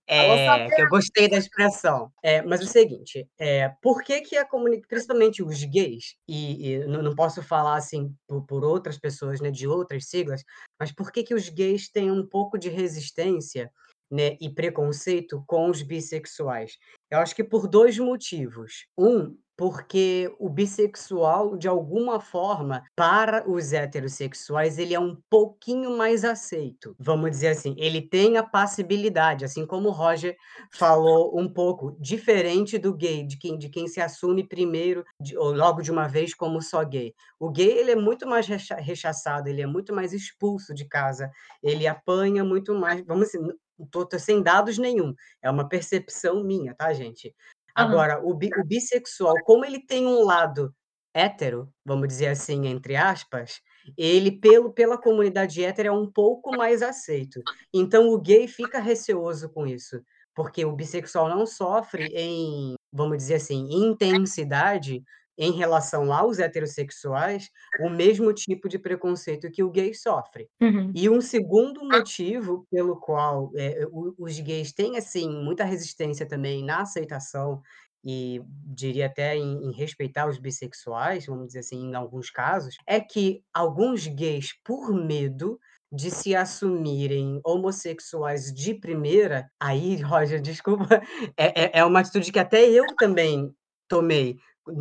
É, 0.07 0.69
que 0.69 0.83
eu 0.83 0.89
gostei 0.89 1.29
da 1.29 1.37
expressão. 1.37 2.11
É, 2.23 2.43
mas 2.43 2.63
o 2.63 2.67
seguinte, 2.67 3.27
é, 3.39 3.73
por 3.83 4.03
que 4.03 4.21
que 4.21 4.37
a 4.37 4.45
comunidade, 4.45 4.89
principalmente 4.89 5.43
os 5.43 5.63
gays, 5.65 6.17
e, 6.27 6.73
e 6.73 6.87
não, 6.87 7.03
não, 7.03 7.15
posso 7.15 7.43
falar 7.43 7.77
assim 7.77 8.15
por, 8.27 8.45
por, 8.47 8.65
outras 8.65 8.99
pessoas, 8.99 9.41
né, 9.41 9.51
de 9.51 9.67
outras 9.67 10.07
siglas, 10.07 10.43
mas 10.79 10.93
por 10.93 11.13
que 11.13 11.23
que 11.23 11.35
os 11.35 11.49
gays 11.49 11.91
têm 11.91 12.11
um 12.11 12.27
pouco 12.27 12.59
de 12.59 12.69
resistência 12.69 13.71
né, 14.11 14.37
e 14.41 14.49
preconceito 14.49 15.43
com 15.47 15.71
os 15.71 15.83
bissexuais? 15.83 16.79
Eu 17.11 17.19
acho 17.19 17.35
que 17.35 17.45
por 17.45 17.69
dois 17.69 17.99
motivos. 17.99 18.87
Um, 18.97 19.37
porque 19.61 20.35
o 20.39 20.49
bissexual, 20.49 21.55
de 21.55 21.69
alguma 21.69 22.19
forma, 22.19 22.83
para 22.97 23.47
os 23.47 23.75
heterossexuais, 23.75 24.79
ele 24.79 24.95
é 24.95 24.99
um 24.99 25.15
pouquinho 25.29 25.99
mais 25.99 26.25
aceito. 26.25 26.97
Vamos 26.99 27.31
dizer 27.31 27.49
assim, 27.49 27.75
ele 27.77 28.01
tem 28.01 28.39
a 28.39 28.43
passibilidade, 28.43 29.45
assim 29.45 29.67
como 29.67 29.91
o 29.91 29.93
Roger 29.93 30.35
falou 30.73 31.39
um 31.39 31.47
pouco, 31.47 31.95
diferente 32.01 32.79
do 32.79 32.95
gay, 32.95 33.23
de 33.23 33.37
quem, 33.37 33.59
de 33.59 33.69
quem 33.69 33.87
se 33.87 34.01
assume 34.01 34.49
primeiro, 34.49 35.05
de, 35.21 35.37
ou 35.37 35.53
logo 35.53 35.83
de 35.83 35.91
uma 35.91 36.09
vez, 36.09 36.33
como 36.33 36.63
só 36.63 36.83
gay. 36.83 37.15
O 37.39 37.51
gay, 37.51 37.69
ele 37.69 37.91
é 37.91 37.97
muito 37.97 38.27
mais 38.27 38.47
rechaçado, 38.47 39.47
ele 39.47 39.61
é 39.61 39.67
muito 39.67 39.95
mais 39.95 40.15
expulso 40.15 40.73
de 40.73 40.87
casa, 40.87 41.31
ele 41.63 41.87
apanha 41.87 42.43
muito 42.43 42.75
mais, 42.75 43.05
vamos 43.05 43.29
assim, 43.29 43.47
tô, 43.91 44.07
tô 44.07 44.19
sem 44.19 44.43
dados 44.43 44.79
nenhum, 44.79 45.15
é 45.43 45.51
uma 45.51 45.69
percepção 45.69 46.43
minha, 46.43 46.75
tá, 46.75 46.95
gente? 46.95 47.35
Agora, 47.75 48.21
o, 48.25 48.35
bi, 48.35 48.51
o 48.59 48.65
bissexual, 48.65 49.35
como 49.45 49.65
ele 49.65 49.85
tem 49.85 50.07
um 50.07 50.25
lado 50.25 50.75
hétero, 51.15 51.73
vamos 51.85 52.09
dizer 52.09 52.29
assim, 52.29 52.67
entre 52.67 52.97
aspas, 52.97 53.61
ele, 53.97 54.31
pelo, 54.31 54.73
pela 54.73 54.99
comunidade 54.99 55.63
hétero, 55.65 55.89
é 55.89 55.93
um 55.93 56.11
pouco 56.11 56.57
mais 56.57 56.83
aceito. 56.83 57.41
Então, 57.73 58.09
o 58.11 58.21
gay 58.21 58.47
fica 58.47 58.79
receoso 58.79 59.49
com 59.51 59.67
isso, 59.67 60.01
porque 60.35 60.65
o 60.65 60.73
bissexual 60.73 61.29
não 61.29 61.47
sofre 61.47 62.07
em, 62.15 62.75
vamos 62.93 63.19
dizer 63.19 63.35
assim, 63.37 63.69
intensidade 63.71 65.03
em 65.41 65.53
relação 65.53 66.13
aos 66.13 66.39
heterossexuais 66.39 67.49
o 67.81 67.89
mesmo 67.89 68.31
tipo 68.35 68.69
de 68.69 68.79
preconceito 68.79 69.51
que 69.51 69.63
o 69.63 69.71
gay 69.71 69.95
sofre. 69.95 70.47
Uhum. 70.61 70.93
E 70.95 71.09
um 71.09 71.23
segundo 71.23 71.83
motivo 71.83 72.67
pelo 72.71 73.01
qual 73.01 73.51
é, 73.57 73.87
os 74.19 74.39
gays 74.39 74.71
têm 74.71 74.99
assim 74.99 75.31
muita 75.43 75.65
resistência 75.65 76.29
também 76.29 76.63
na 76.63 76.83
aceitação 76.83 77.63
e 78.05 78.43
diria 78.67 79.07
até 79.07 79.35
em, 79.37 79.65
em, 79.65 79.73
respeitar 79.73 80.29
os 80.29 80.39
bissexuais, 80.39 81.27
vamos 81.27 81.49
dizer 81.49 81.61
assim, 81.61 81.91
em 81.91 81.95
alguns 81.95 82.31
casos, 82.31 82.77
é 82.87 83.01
que 83.01 83.43
alguns 83.53 84.07
gays, 84.07 84.55
por 84.65 84.93
medo 84.95 85.59
de 85.93 86.11
se 86.11 86.35
assumirem 86.35 87.41
homossexuais 87.45 88.53
de 88.55 88.75
primeira, 88.75 89.51
aí, 89.59 89.97
Roger, 90.01 90.41
desculpa, 90.41 91.03
é, 91.37 91.65
é, 91.65 91.71
é 91.81 91.85
uma 91.85 92.01
atitude 92.01 92.31
que 92.31 92.39
até 92.39 92.69
eu 92.69 92.85
também 92.99 93.55
tomei 93.89 94.39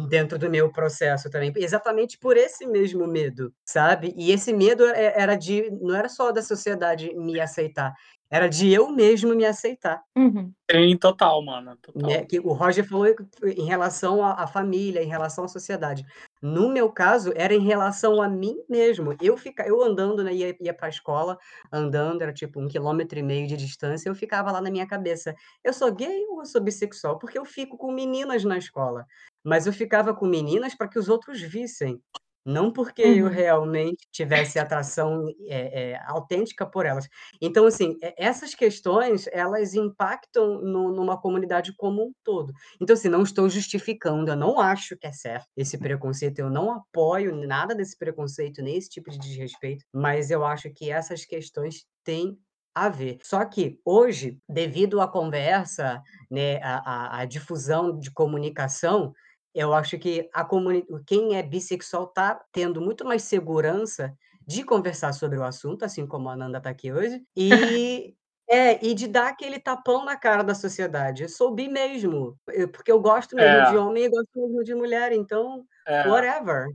dentro 0.08 0.38
do 0.38 0.50
meu 0.50 0.72
processo 0.72 1.30
também, 1.30 1.54
exatamente 1.56 2.18
por 2.18 2.38
esse 2.38 2.66
mesmo 2.66 3.08
medo, 3.08 3.54
sabe? 3.66 4.14
E 4.18 4.32
esse 4.32 4.54
medo 4.54 4.86
é, 4.86 5.14
era 5.20 5.36
de, 5.36 5.70
não 5.82 5.96
era 5.96 6.10
só 6.10 6.32
da 6.32 6.42
sociedade 6.42 7.14
me 7.16 7.40
aceitar, 7.40 7.94
era 8.32 8.48
de 8.48 8.72
eu 8.72 8.92
mesmo 8.92 9.34
me 9.34 9.44
aceitar. 9.44 10.04
Uhum. 10.16 10.54
Sim, 10.70 10.96
total, 10.98 11.44
mano. 11.44 11.76
Total. 11.82 12.10
Né? 12.10 12.26
Que 12.26 12.40
o 12.40 12.54
Roger 12.54 12.88
falou 12.88 13.08
em 13.44 13.66
relação 13.66 14.24
à, 14.24 14.44
à 14.44 14.46
família, 14.48 15.02
em 15.02 15.08
relação 15.08 15.46
à 15.46 15.48
sociedade. 15.48 16.06
No 16.40 16.70
meu 16.70 16.92
caso, 16.92 17.34
era 17.36 17.56
em 17.56 17.66
relação 17.66 18.22
a 18.22 18.30
mim 18.30 18.56
mesmo. 18.70 19.16
Eu 19.20 19.36
fica, 19.36 19.68
eu 19.68 19.82
andando, 19.82 20.24
né, 20.24 20.32
ia, 20.32 20.56
ia 20.62 20.74
para 20.74 20.86
a 20.86 20.90
escola, 20.90 21.40
andando, 21.72 22.22
era 22.22 22.32
tipo 22.32 22.62
um 22.62 22.68
quilômetro 22.68 23.18
e 23.18 23.24
meio 23.24 23.48
de 23.48 23.58
distância, 23.58 24.08
eu 24.08 24.16
ficava 24.16 24.52
lá 24.52 24.62
na 24.62 24.70
minha 24.70 24.86
cabeça. 24.86 25.34
Eu 25.64 25.74
sou 25.74 25.92
gay 25.92 26.26
ou 26.30 26.42
eu 26.42 26.46
sou 26.46 26.62
bissexual? 26.62 27.18
Porque 27.18 27.38
eu 27.38 27.46
fico 27.46 27.78
com 27.78 27.92
meninas 27.92 28.44
na 28.44 28.58
escola. 28.58 29.08
Mas 29.44 29.68
eu 29.68 29.74
ficava 29.74 30.14
com 30.16 30.26
meninas 30.28 30.76
para 30.76 30.88
que 30.90 31.00
os 31.00 31.10
outros 31.10 31.42
vissem. 31.42 32.00
Não 32.46 32.72
porque 32.72 33.02
eu 33.02 33.28
Uhum. 33.28 33.30
realmente 33.30 34.08
tivesse 34.12 34.58
atração, 34.58 35.26
eh 35.48 35.92
eh, 35.94 36.00
autêntica 36.08 36.66
por 36.66 36.86
elas. 36.86 37.08
Então, 37.42 37.66
assim, 37.66 37.98
essas 38.18 38.56
questões, 38.56 39.28
elas 39.32 39.74
impactam 39.76 40.62
nu 40.62 40.92
numa 40.92 41.20
comunidade 41.20 41.74
como 41.78 42.02
um 42.08 42.14
todo. 42.24 42.52
Então, 42.82 42.94
assim, 42.96 43.10
não 43.10 43.24
estou 43.24 43.50
justificando, 43.50 44.32
eu 44.32 44.36
não 44.38 44.60
acho 44.60 44.98
que 44.98 45.06
é 45.08 45.12
certo 45.12 45.48
esse 45.56 45.78
preconceito, 45.80 46.40
eu 46.40 46.50
não 46.50 46.72
apoio 46.72 47.36
nada 47.36 47.76
desse 47.76 47.98
preconceito, 47.98 48.62
nem 48.64 48.78
esse 48.78 48.90
tipo 48.90 49.10
de 49.12 49.20
desrespeito, 49.20 49.86
mas 49.94 50.32
eu 50.32 50.44
acho 50.46 50.72
que 50.74 50.90
essas 50.92 51.26
questões 51.26 51.86
têm 52.04 52.38
a 52.74 52.88
ver. 52.90 53.18
Só 53.24 53.44
que 53.46 53.80
hoje, 53.86 54.38
devido 54.48 55.02
à 55.02 55.08
conversa, 55.08 56.02
né, 56.32 56.58
à 56.64 56.78
à 57.18 57.20
à 57.22 57.26
difusão 57.26 57.98
de 58.00 58.12
comunicação, 58.12 59.12
Eu 59.56 59.74
acho 59.74 59.98
que 59.98 60.30
a 60.34 60.46
comuni 60.46 60.86
quem 61.08 61.36
é 61.36 61.42
bissexual 61.44 62.08
tá 62.08 62.44
tendo 62.52 62.80
muito 62.82 63.04
mais 63.06 63.24
segurança 63.24 64.16
de 64.46 64.64
conversar 64.64 65.14
sobre 65.14 65.38
o 65.40 65.44
assunto, 65.44 65.84
assim 65.86 66.06
como 66.08 66.30
a 66.30 66.34
Ananda 66.34 66.62
tá 66.62 66.70
aqui 66.70 66.92
hoje, 66.92 67.24
e 67.36 68.16
é, 68.50 68.84
e 68.86 68.94
de 68.96 69.08
dar 69.08 69.30
aquele 69.30 69.60
tapão 69.60 70.06
na 70.06 70.16
cara 70.18 70.44
da 70.44 70.56
sociedade. 70.56 71.24
Eu 71.24 71.30
sou 71.30 71.54
bi 71.54 71.68
mesmo, 71.68 72.38
eu 72.50 72.68
porque 72.72 72.92
eu 72.92 73.00
gosto 73.02 73.36
mesmo 73.38 73.62
É. 73.62 73.64
de 73.64 73.78
homem 73.78 74.06
e 74.06 74.10
gosto 74.10 74.30
mesmo 74.36 74.64
de 74.64 74.76
mulher, 74.76 75.12
então 75.12 75.66
É. 75.86 76.04
whatever. 76.04 76.68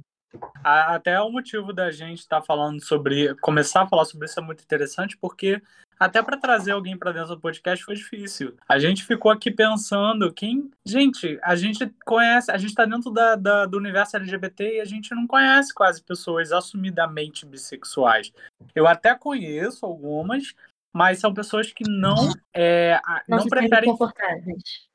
Até 0.63 1.21
o 1.21 1.31
motivo 1.31 1.73
da 1.73 1.91
gente 1.91 2.21
estar 2.21 2.43
falando 2.43 2.83
sobre. 2.83 3.35
começar 3.37 3.83
a 3.83 3.87
falar 3.87 4.05
sobre 4.05 4.27
isso 4.27 4.41
é 4.41 4.43
muito 4.43 4.63
interessante, 4.63 5.17
porque 5.17 5.61
até 5.99 6.23
para 6.23 6.37
trazer 6.37 6.73
alguém 6.73 6.97
para 6.97 7.13
dentro 7.13 7.35
do 7.35 7.41
podcast 7.41 7.85
foi 7.85 7.95
difícil. 7.95 8.57
A 8.69 8.79
gente 8.79 9.05
ficou 9.05 9.31
aqui 9.31 9.51
pensando 9.51 10.33
quem. 10.33 10.71
Gente, 10.85 11.39
a 11.43 11.55
gente 11.55 11.87
conhece, 12.05 12.51
a 12.51 12.57
gente 12.57 12.71
está 12.71 12.85
dentro 12.85 13.11
da, 13.11 13.37
da- 13.37 13.67
do 13.67 13.77
universo 13.79 14.17
LGBT 14.17 14.77
e 14.77 14.81
a 14.81 14.85
gente 14.85 15.15
não 15.15 15.27
conhece 15.27 15.73
quase 15.73 16.03
pessoas 16.03 16.51
assumidamente 16.53 17.47
bissexuais. 17.47 18.33
Eu 18.75 18.87
até 18.87 19.15
conheço 19.15 19.87
algumas, 19.87 20.55
mas 20.93 21.19
são 21.19 21.33
pessoas 21.33 21.73
que 21.73 21.85
não, 21.89 22.33
é, 22.53 23.01
Não, 23.29 23.39
não 23.39 23.47
preferem 23.47 23.97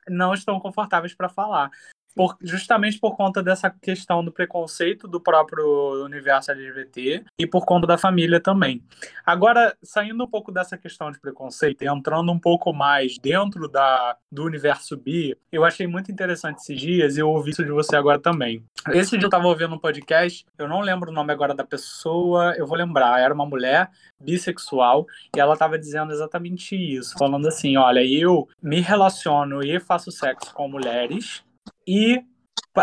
não 0.08 0.34
estão 0.34 0.58
confortáveis 0.58 1.14
para 1.14 1.28
falar. 1.28 1.70
Por- 2.14 2.36
justamente 2.42 2.98
por 2.98 3.16
conta 3.16 3.42
dessa 3.42 3.70
questão 3.70 4.24
do 4.24 4.32
preconceito 4.32 5.06
do 5.06 5.20
próprio 5.20 6.04
universo 6.04 6.50
LGBT 6.50 7.24
e 7.38 7.46
por 7.46 7.64
conta 7.64 7.86
da 7.86 7.96
família 7.96 8.40
também. 8.40 8.82
Agora, 9.24 9.76
saindo 9.82 10.24
um 10.24 10.26
pouco 10.26 10.50
dessa 10.50 10.76
questão 10.76 11.10
de 11.10 11.20
preconceito 11.20 11.82
e 11.82 11.88
entrando 11.88 12.30
um 12.32 12.38
pouco 12.38 12.72
mais 12.72 13.16
dentro 13.18 13.68
da, 13.68 14.16
do 14.30 14.44
universo 14.44 14.96
bi, 14.96 15.36
eu 15.52 15.64
achei 15.64 15.86
muito 15.86 16.10
interessante 16.10 16.58
esses 16.58 16.80
dias 16.80 17.16
e 17.16 17.20
eu 17.20 17.28
ouvi 17.28 17.50
isso 17.50 17.64
de 17.64 17.70
você 17.70 17.96
agora 17.96 18.18
também. 18.18 18.64
Esse 18.88 19.16
dia 19.16 19.24
eu 19.24 19.28
estava 19.28 19.46
ouvindo 19.46 19.74
um 19.74 19.78
podcast, 19.78 20.44
eu 20.58 20.68
não 20.68 20.80
lembro 20.80 21.10
o 21.10 21.14
nome 21.14 21.32
agora 21.32 21.54
da 21.54 21.64
pessoa, 21.64 22.54
eu 22.56 22.66
vou 22.66 22.76
lembrar, 22.76 23.20
era 23.20 23.32
uma 23.32 23.46
mulher 23.46 23.90
bissexual 24.18 25.06
e 25.36 25.40
ela 25.40 25.54
estava 25.54 25.78
dizendo 25.78 26.12
exatamente 26.12 26.74
isso, 26.74 27.14
falando 27.18 27.46
assim, 27.46 27.76
olha, 27.76 28.04
eu 28.04 28.48
me 28.62 28.80
relaciono 28.80 29.62
e 29.62 29.78
faço 29.78 30.10
sexo 30.10 30.52
com 30.54 30.68
mulheres 30.68 31.42
e, 31.86 32.22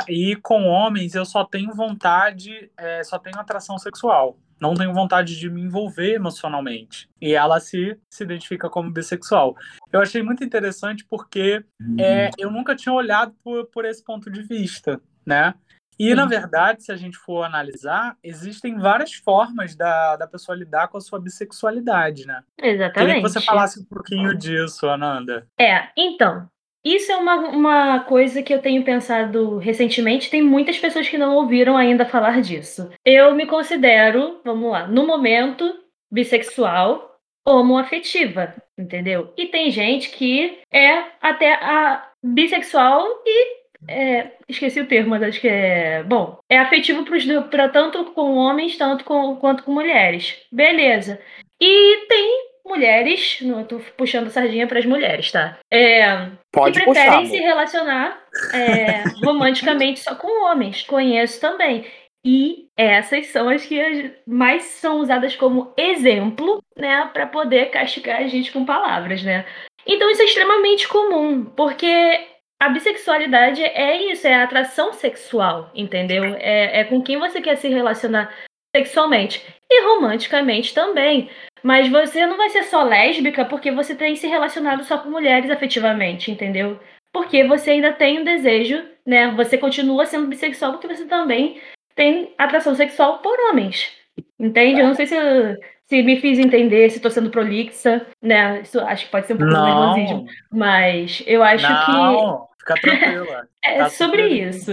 e 0.07 0.35
com 0.37 0.65
homens 0.65 1.15
eu 1.15 1.25
só 1.25 1.43
tenho 1.43 1.73
vontade, 1.73 2.71
é, 2.77 3.03
só 3.03 3.17
tenho 3.17 3.39
atração 3.39 3.77
sexual. 3.77 4.37
Não 4.59 4.73
tenho 4.73 4.91
vontade 4.91 5.37
de 5.39 5.49
me 5.51 5.61
envolver 5.61 6.15
emocionalmente. 6.15 7.07
E 7.21 7.33
ela 7.35 7.59
se, 7.59 7.95
se 8.11 8.23
identifica 8.23 8.67
como 8.69 8.89
bissexual. 8.89 9.55
Eu 9.93 10.01
achei 10.01 10.23
muito 10.23 10.43
interessante 10.43 11.05
porque 11.07 11.63
é, 11.99 12.31
eu 12.39 12.49
nunca 12.49 12.75
tinha 12.75 12.91
olhado 12.93 13.35
por, 13.43 13.67
por 13.67 13.85
esse 13.85 14.03
ponto 14.03 14.31
de 14.31 14.41
vista, 14.41 14.99
né? 15.25 15.53
E, 15.99 16.13
na 16.13 16.23
Uhum. 16.23 16.29
verdade, 16.29 16.83
se 16.83 16.91
a 16.91 16.95
gente 16.95 17.17
for 17.17 17.43
analisar, 17.43 18.15
existem 18.23 18.77
várias 18.77 19.13
formas 19.13 19.75
da, 19.75 20.15
da 20.15 20.27
pessoa 20.27 20.55
lidar 20.55 20.87
com 20.89 20.97
a 20.97 21.01
sua 21.01 21.19
bissexualidade, 21.19 22.25
né? 22.27 22.43
Queria 22.57 22.73
Exatamente. 22.73 23.15
que 23.15 23.21
você 23.29 23.41
falasse 23.41 23.79
um 23.79 23.85
pouquinho 23.85 24.35
disso, 24.37 24.87
Ananda. 24.87 25.47
É, 25.59 25.89
então, 25.97 26.47
isso 26.83 27.11
é 27.11 27.17
uma, 27.17 27.35
uma 27.49 27.99
coisa 28.01 28.41
que 28.41 28.53
eu 28.53 28.61
tenho 28.61 28.83
pensado 28.83 29.57
recentemente. 29.57 30.29
Tem 30.29 30.41
muitas 30.41 30.77
pessoas 30.77 31.07
que 31.09 31.17
não 31.17 31.35
ouviram 31.35 31.75
ainda 31.75 32.05
falar 32.05 32.41
disso. 32.41 32.89
Eu 33.03 33.35
me 33.35 33.45
considero, 33.45 34.39
vamos 34.43 34.71
lá, 34.71 34.87
no 34.87 35.05
momento, 35.05 35.73
bissexual 36.11 37.07
homoafetiva, 37.45 38.53
entendeu? 38.77 39.33
E 39.37 39.45
tem 39.45 39.71
gente 39.71 40.09
que 40.09 40.59
é 40.71 41.03
até 41.21 41.53
a 41.53 42.09
bissexual 42.21 43.05
e. 43.25 43.57
é, 43.87 44.31
esqueci 44.49 44.81
o 44.81 44.87
termo, 44.87 45.11
mas 45.11 45.23
acho 45.23 45.39
que 45.39 45.47
é. 45.47 46.03
Bom, 46.03 46.39
é 46.49 46.57
afetivo 46.57 47.05
para 47.49 47.69
tanto 47.69 48.05
com 48.11 48.35
homens 48.35 48.77
tanto 48.77 49.05
com, 49.05 49.37
quanto 49.37 49.63
com 49.63 49.71
mulheres. 49.71 50.35
Beleza. 50.51 51.21
E 51.59 52.05
tem 52.07 52.46
mulheres, 52.67 53.39
não 53.41 53.63
tô 53.63 53.79
puxando 53.95 54.29
sardinha 54.29 54.67
para 54.67 54.79
as 54.79 54.85
mulheres, 54.85 55.31
tá? 55.31 55.57
É, 55.71 56.29
Pode 56.51 56.79
que 56.79 56.85
puxar, 56.85 57.01
preferem 57.01 57.25
amor. 57.25 57.29
se 57.29 57.37
relacionar 57.37 58.23
é, 58.53 59.03
romanticamente 59.23 59.99
só 59.99 60.15
com 60.15 60.45
homens. 60.45 60.83
Conheço 60.83 61.39
também. 61.39 61.85
E 62.25 62.67
essas 62.75 63.27
são 63.27 63.47
as 63.47 63.65
que 63.65 64.13
mais 64.25 64.63
são 64.63 64.99
usadas 64.99 65.35
como 65.35 65.73
exemplo, 65.77 66.61
né, 66.77 67.09
para 67.13 67.25
poder 67.25 67.69
castigar 67.69 68.21
a 68.21 68.27
gente 68.27 68.51
com 68.51 68.65
palavras, 68.65 69.23
né? 69.23 69.45
Então 69.85 70.09
isso 70.11 70.21
é 70.21 70.25
extremamente 70.25 70.87
comum, 70.89 71.45
porque 71.45 72.27
a 72.59 72.69
bissexualidade 72.69 73.63
é 73.63 74.11
isso, 74.11 74.27
é 74.27 74.33
a 74.33 74.43
atração 74.43 74.91
sexual, 74.91 75.71
entendeu? 75.73 76.35
É, 76.39 76.81
é 76.81 76.83
com 76.83 77.01
quem 77.01 77.17
você 77.17 77.39
quer 77.39 77.55
se 77.55 77.69
relacionar 77.69 78.33
sexualmente 78.75 79.41
e 79.69 79.83
romanticamente 79.83 80.73
também. 80.73 81.29
Mas 81.63 81.89
você 81.89 82.25
não 82.25 82.37
vai 82.37 82.49
ser 82.49 82.63
só 82.63 82.83
lésbica 82.83 83.45
porque 83.45 83.71
você 83.71 83.95
tem 83.95 84.15
se 84.15 84.27
relacionado 84.27 84.83
só 84.83 84.97
com 84.99 85.09
mulheres 85.09 85.49
afetivamente, 85.49 86.31
entendeu? 86.31 86.79
Porque 87.11 87.43
você 87.43 87.71
ainda 87.71 87.91
tem 87.93 88.19
um 88.19 88.23
desejo, 88.23 88.83
né? 89.05 89.31
Você 89.31 89.57
continua 89.57 90.05
sendo 90.05 90.27
bissexual 90.27 90.73
porque 90.73 90.87
você 90.87 91.05
também 91.05 91.59
tem 91.95 92.33
atração 92.37 92.75
sexual 92.75 93.19
por 93.19 93.37
homens. 93.49 93.91
Entende? 94.39 94.79
Eu 94.81 94.87
não 94.87 94.95
sei 94.95 95.07
se, 95.07 95.15
eu- 95.15 95.55
se 95.85 96.01
me 96.03 96.19
fiz 96.19 96.37
entender, 96.37 96.89
se 96.89 96.99
tô 96.99 97.09
sendo 97.09 97.29
prolixa, 97.29 98.05
né? 98.21 98.61
Isso 98.61 98.79
acho 98.79 99.05
que 99.05 99.11
pode 99.11 99.27
ser 99.27 99.33
um 99.33 99.37
pouco 99.37 99.53
nervosismo. 99.53 100.25
Mas 100.51 101.23
eu 101.25 101.41
acho 101.43 101.67
que 101.67 101.91
não, 101.91 102.47
fica 102.59 102.73
tranquila. 102.81 103.47
é 103.63 103.77
Tá 103.79 103.89
sobre 103.89 104.27
isso. 104.27 104.71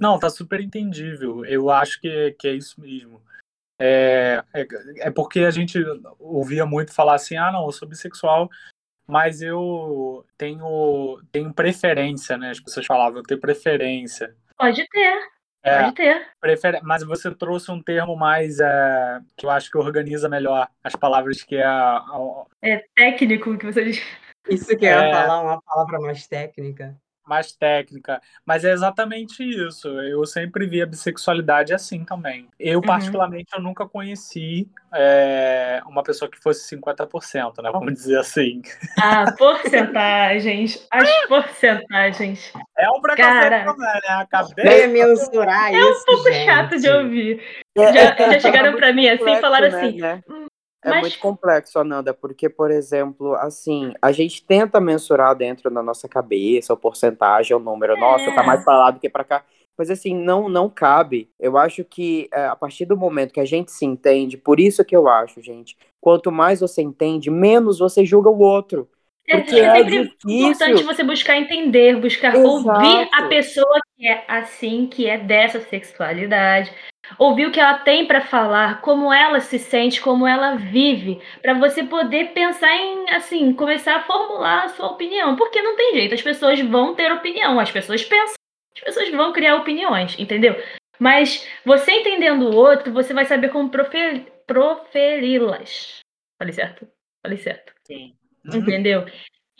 Não, 0.00 0.18
tá 0.18 0.30
super 0.30 0.60
entendível. 0.60 1.44
Eu 1.44 1.70
acho 1.70 2.00
que, 2.00 2.34
que 2.38 2.48
é 2.48 2.54
isso 2.54 2.80
mesmo. 2.80 3.20
É, 3.78 4.42
é, 4.52 4.66
é 5.06 5.10
porque 5.10 5.40
a 5.40 5.50
gente 5.50 5.78
ouvia 6.18 6.66
muito 6.66 6.92
falar 6.92 7.14
assim, 7.14 7.36
ah, 7.36 7.52
não, 7.52 7.64
eu 7.66 7.72
sou 7.72 7.86
bissexual, 7.88 8.50
mas 9.06 9.40
eu 9.40 10.24
tenho, 10.36 11.22
tenho 11.30 11.52
preferência, 11.54 12.36
né? 12.36 12.50
As 12.50 12.60
pessoas 12.60 12.86
falavam, 12.86 13.18
eu 13.18 13.22
tenho 13.22 13.40
preferência. 13.40 14.34
Pode 14.56 14.86
ter, 14.88 15.18
É, 15.62 15.82
pode 15.82 15.94
ter. 15.94 16.26
prefer... 16.40 16.80
Mas 16.82 17.02
você 17.04 17.32
trouxe 17.34 17.70
um 17.70 17.80
termo 17.82 18.16
mais 18.16 18.58
é, 18.60 19.20
que 19.36 19.46
eu 19.46 19.50
acho 19.50 19.70
que 19.70 19.78
organiza 19.78 20.28
melhor 20.28 20.68
as 20.82 20.94
palavras, 20.96 21.42
que 21.42 21.56
é 21.56 21.64
a, 21.64 22.04
É 22.60 22.84
técnico 22.96 23.56
que 23.56 23.66
você 23.66 23.84
diz. 23.84 24.02
Isso 24.48 24.66
que 24.76 24.84
eu 24.86 24.90
ia 24.90 25.08
É. 25.08 25.12
falar, 25.12 25.40
uma 25.42 25.62
palavra 25.62 26.00
mais 26.00 26.26
técnica. 26.26 26.96
Mais 27.28 27.52
técnica. 27.52 28.20
Mas 28.44 28.64
é 28.64 28.72
exatamente 28.72 29.42
isso. 29.42 29.88
Eu 30.00 30.24
sempre 30.26 30.66
vi 30.66 30.80
a 30.82 30.86
bissexualidade 30.86 31.72
assim 31.74 32.04
também. 32.04 32.48
Eu, 32.58 32.78
Uhum. 32.80 32.86
particularmente, 32.86 33.50
eu 33.54 33.60
nunca 33.62 33.86
conheci 33.86 34.66
é, 34.94 35.82
uma 35.86 36.02
pessoa 36.02 36.30
que 36.30 36.38
fosse 36.38 36.66
50%, 36.76 37.62
né? 37.62 37.70
Vamos 37.70 37.92
dizer 37.92 38.18
assim. 38.18 38.62
Ah, 38.98 39.26
porcentagens. 39.36 40.86
As 40.90 41.26
porcentagens. 41.28 42.52
É 42.78 42.88
um 42.90 43.00
preconceito 43.00 43.26
Cara. 43.40 43.64
também, 43.64 43.86
né? 43.86 44.00
Acabei. 44.08 44.86
Mensurar 44.86 45.72
É 45.74 45.76
um 45.84 45.90
isso, 45.92 46.04
pouco 46.06 46.24
gente. 46.32 46.44
chato 46.46 46.78
de 46.78 46.88
ouvir. 46.88 47.42
É, 47.76 47.92
Já, 47.92 48.00
é- 48.00 48.16
já 48.16 48.34
é 48.36 48.40
chegaram 48.40 48.76
pra 48.76 48.92
mim 48.92 49.08
assim 49.08 49.30
e 49.30 49.40
falaram 49.40 49.68
assim. 49.68 49.98
né? 50.00 50.22
É 50.84 50.90
mas- 50.90 51.00
muito 51.00 51.18
complexo, 51.18 51.78
Ananda, 51.78 52.14
porque, 52.14 52.48
por 52.48 52.70
exemplo, 52.70 53.34
assim, 53.34 53.92
a 54.00 54.12
gente 54.12 54.44
tenta 54.44 54.80
mensurar 54.80 55.34
dentro 55.34 55.70
da 55.70 55.82
nossa 55.82 56.08
cabeça 56.08 56.72
o 56.72 56.76
porcentagem, 56.76 57.56
o 57.56 57.60
número. 57.60 57.98
Nossa, 57.98 58.30
tá 58.32 58.42
É. 58.42 58.46
mais 58.46 58.64
pra 58.64 58.78
lá 58.78 58.90
do 58.90 59.00
que 59.00 59.08
pra 59.08 59.24
cá. 59.24 59.42
Mas, 59.76 59.90
assim, 59.90 60.14
não, 60.14 60.48
não 60.48 60.68
cabe. 60.68 61.30
Eu 61.38 61.56
acho 61.56 61.84
que 61.84 62.28
é, 62.32 62.46
a 62.46 62.56
partir 62.56 62.84
do 62.84 62.96
momento 62.96 63.32
que 63.32 63.40
a 63.40 63.44
gente 63.44 63.70
se 63.72 63.84
entende, 63.84 64.36
por 64.36 64.58
isso 64.60 64.84
que 64.84 64.94
eu 64.96 65.08
acho, 65.08 65.40
gente, 65.40 65.76
quanto 66.00 66.30
mais 66.32 66.60
você 66.60 66.82
entende, 66.82 67.30
menos 67.30 67.78
você 67.78 68.04
julga 68.04 68.28
o 68.30 68.38
outro. 68.40 68.88
É, 69.28 69.36
Porque 69.36 69.56
é 69.56 69.64
é 69.64 69.72
sempre 69.76 70.02
difícil. 70.04 70.40
importante 70.48 70.82
você 70.84 71.04
buscar 71.04 71.36
entender, 71.36 72.00
buscar 72.00 72.34
Exato. 72.34 72.48
ouvir 72.48 73.08
a 73.12 73.28
pessoa 73.28 73.78
que 73.96 74.08
é 74.08 74.24
assim, 74.26 74.86
que 74.86 75.06
é 75.06 75.18
dessa 75.18 75.60
sexualidade, 75.60 76.72
ouvir 77.16 77.46
o 77.46 77.52
que 77.52 77.60
ela 77.60 77.78
tem 77.78 78.06
pra 78.06 78.20
falar, 78.20 78.80
como 78.80 79.12
ela 79.12 79.40
se 79.40 79.58
sente, 79.58 80.00
como 80.00 80.26
ela 80.26 80.56
vive, 80.56 81.20
pra 81.40 81.54
você 81.54 81.82
poder 81.84 82.32
pensar 82.32 82.74
em, 82.74 83.10
assim, 83.10 83.52
começar 83.52 83.96
a 83.96 84.02
formular 84.02 84.64
a 84.64 84.68
sua 84.68 84.88
opinião, 84.88 85.36
porque 85.36 85.62
não 85.62 85.76
tem 85.76 85.94
jeito, 85.94 86.14
as 86.14 86.22
pessoas 86.22 86.60
vão 86.60 86.94
ter 86.94 87.10
opinião, 87.12 87.58
as 87.58 87.70
pessoas 87.70 88.02
pensam, 88.04 88.34
as 88.76 88.80
pessoas 88.82 89.08
vão 89.10 89.32
criar 89.32 89.56
opiniões, 89.56 90.18
entendeu? 90.18 90.54
Mas 90.98 91.48
você 91.64 91.92
entendendo 91.92 92.50
o 92.50 92.56
outro, 92.56 92.92
você 92.92 93.14
vai 93.14 93.24
saber 93.24 93.50
como 93.50 93.70
profe- 93.70 94.26
proferi-las. 94.46 95.98
Falei 96.38 96.52
certo? 96.52 96.88
Falei 97.22 97.38
certo. 97.38 97.72
Sim. 97.84 98.14
Entendeu? 98.44 99.04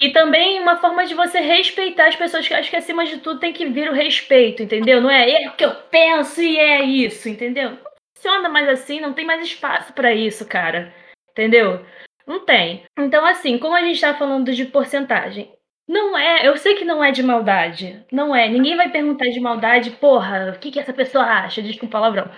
E 0.00 0.10
também 0.12 0.60
uma 0.60 0.76
forma 0.76 1.04
de 1.06 1.14
você 1.14 1.40
respeitar 1.40 2.06
as 2.08 2.16
pessoas, 2.16 2.46
que 2.46 2.54
acho 2.54 2.70
que 2.70 2.76
acima 2.76 3.04
de 3.04 3.18
tudo 3.18 3.40
tem 3.40 3.52
que 3.52 3.66
vir 3.66 3.90
o 3.90 3.94
respeito, 3.94 4.62
entendeu? 4.62 5.00
Não 5.00 5.10
é 5.10 5.28
é 5.44 5.48
o 5.48 5.56
que 5.56 5.64
eu 5.64 5.74
penso 5.90 6.40
e 6.40 6.56
é 6.58 6.82
isso, 6.82 7.28
entendeu? 7.28 7.70
Não 7.72 7.78
funciona 8.16 8.48
mais 8.48 8.68
assim, 8.68 9.00
não 9.00 9.12
tem 9.12 9.24
mais 9.24 9.42
espaço 9.44 9.92
pra 9.92 10.14
isso, 10.14 10.46
cara. 10.46 10.94
Entendeu? 11.32 11.84
Não 12.26 12.44
tem. 12.44 12.84
Então, 12.98 13.24
assim, 13.24 13.58
como 13.58 13.74
a 13.74 13.82
gente 13.82 14.00
tá 14.00 14.14
falando 14.14 14.52
de 14.52 14.64
porcentagem, 14.66 15.52
Não 15.88 16.16
é, 16.18 16.46
eu 16.48 16.56
sei 16.56 16.76
que 16.76 16.84
não 16.84 17.02
é 17.04 17.12
de 17.12 17.22
maldade. 17.22 18.04
Não 18.12 18.36
é. 18.36 18.48
Ninguém 18.48 18.76
vai 18.76 18.90
perguntar 18.90 19.26
de 19.30 19.40
maldade, 19.40 19.92
porra, 19.92 20.52
o 20.56 20.60
que, 20.60 20.70
que 20.72 20.80
essa 20.80 20.92
pessoa 20.94 21.24
acha? 21.24 21.62
Desculpa 21.62 21.86
o 21.98 22.00
palavrão. 22.00 22.30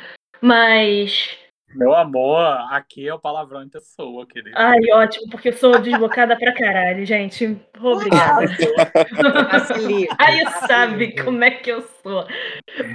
Mas. 0.42 1.38
Meu 1.74 1.94
amor, 1.94 2.44
aqui 2.72 3.06
é 3.06 3.14
o 3.14 3.18
palavrão 3.18 3.62
em 3.62 3.68
pessoa, 3.68 4.26
querido. 4.26 4.56
Ai, 4.58 4.78
ótimo, 4.92 5.30
porque 5.30 5.50
eu 5.50 5.52
sou 5.52 5.78
desbocada 5.78 6.36
pra 6.36 6.52
caralho, 6.52 7.06
gente. 7.06 7.56
Obrigada. 7.80 8.46
Aí 10.18 10.46
sabe 10.66 11.12
como 11.22 11.44
é 11.44 11.50
que 11.50 11.70
eu 11.70 11.82
sou. 12.02 12.26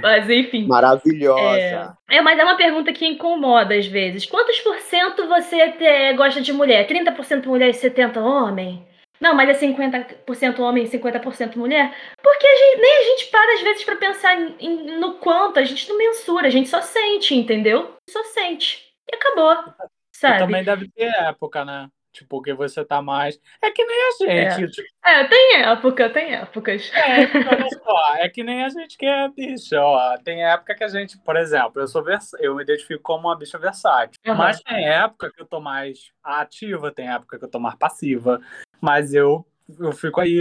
Mas 0.02 0.28
enfim. 0.28 0.66
Maravilhosa. 0.66 1.96
É, 2.10 2.20
mas 2.20 2.38
é 2.38 2.44
uma 2.44 2.56
pergunta 2.56 2.92
que 2.92 3.06
incomoda 3.06 3.74
às 3.74 3.86
vezes. 3.86 4.26
Quantos 4.26 4.58
por 4.60 4.78
cento 4.80 5.26
você 5.26 5.70
te- 5.72 6.12
gosta 6.14 6.40
de 6.40 6.52
mulher? 6.52 6.86
30% 6.86 7.46
mulher 7.46 7.70
e 7.70 7.72
70% 7.72 8.16
homem? 8.18 8.86
Não, 9.20 9.34
mas 9.34 9.48
é 9.48 9.54
50% 9.54 10.60
homem 10.60 10.84
e 10.84 10.88
50% 10.88 11.56
mulher? 11.58 11.94
Porque 12.22 12.46
a 12.46 12.54
gente- 12.54 12.80
nem 12.80 12.96
a 12.98 13.02
gente 13.02 13.26
para 13.30 13.54
às 13.54 13.60
vezes 13.62 13.84
pra 13.84 13.96
pensar 13.96 14.38
em- 14.40 14.56
em- 14.60 14.98
no 14.98 15.14
quanto, 15.14 15.58
a 15.58 15.64
gente 15.64 15.88
não 15.88 15.96
mensura, 15.98 16.46
a 16.46 16.50
gente 16.50 16.68
só 16.68 16.80
sente, 16.82 17.34
entendeu? 17.34 17.96
Só 18.10 18.22
sente. 18.24 18.84
E 19.10 19.16
acabou. 19.16 19.52
E 19.54 20.18
Sabe? 20.18 20.38
também 20.38 20.64
deve 20.64 20.88
ter 20.90 21.04
época, 21.24 21.64
né? 21.64 21.88
Tipo, 22.12 22.40
que 22.40 22.54
você 22.54 22.82
tá 22.82 23.02
mais. 23.02 23.38
É 23.60 23.70
que 23.70 23.84
nem 23.84 24.02
a 24.06 24.10
gente. 24.48 24.70
Tipo, 24.72 24.88
É, 25.04 25.24
tem 25.24 25.56
época, 25.60 26.08
tem 26.08 26.34
épocas. 26.34 26.90
é, 26.94 27.18
olha 27.20 27.68
só, 27.84 28.14
é 28.14 28.26
que 28.30 28.42
nem 28.42 28.64
a 28.64 28.70
gente 28.70 28.96
que 28.96 29.04
é 29.04 29.28
bicha, 29.28 29.78
ó. 29.82 30.16
Tem 30.24 30.42
época 30.42 30.74
que 30.74 30.82
a 30.82 30.88
gente, 30.88 31.18
por 31.18 31.36
exemplo, 31.36 31.82
eu 31.82 31.86
sou 31.86 32.02
vers... 32.02 32.32
eu 32.40 32.54
me 32.54 32.62
identifico 32.62 33.02
como 33.02 33.28
uma 33.28 33.36
bicha 33.36 33.58
versátil. 33.58 34.18
Aham. 34.26 34.34
Mas 34.38 34.62
tem 34.62 34.88
época 34.88 35.30
que 35.30 35.42
eu 35.42 35.46
tô 35.46 35.60
mais 35.60 36.10
ativa, 36.24 36.90
tem 36.90 37.06
época 37.06 37.38
que 37.38 37.44
eu 37.44 37.50
tô 37.50 37.58
mais 37.60 37.74
passiva. 37.76 38.40
Mas 38.80 39.14
eu, 39.14 39.44
eu 39.80 39.92
fico 39.92 40.20
aí 40.20 40.38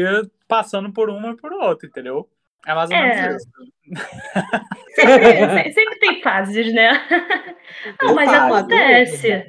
passando 0.47 0.91
por 0.91 1.09
uma 1.09 1.31
e 1.31 1.35
por 1.37 1.51
outra, 1.53 1.87
entendeu? 1.87 2.27
É 2.65 2.73
mais 2.73 2.89
ou 2.89 2.95
É. 2.95 3.21
menos 3.27 3.41
isso. 3.43 3.51
Sempre, 4.95 5.63
se- 5.63 5.73
sempre 5.73 5.99
tem 5.99 6.21
fases, 6.21 6.73
né? 6.73 6.91
Não, 8.01 8.15
mas 8.15 8.29
fases. 8.29 8.51
acontece. 8.55 9.47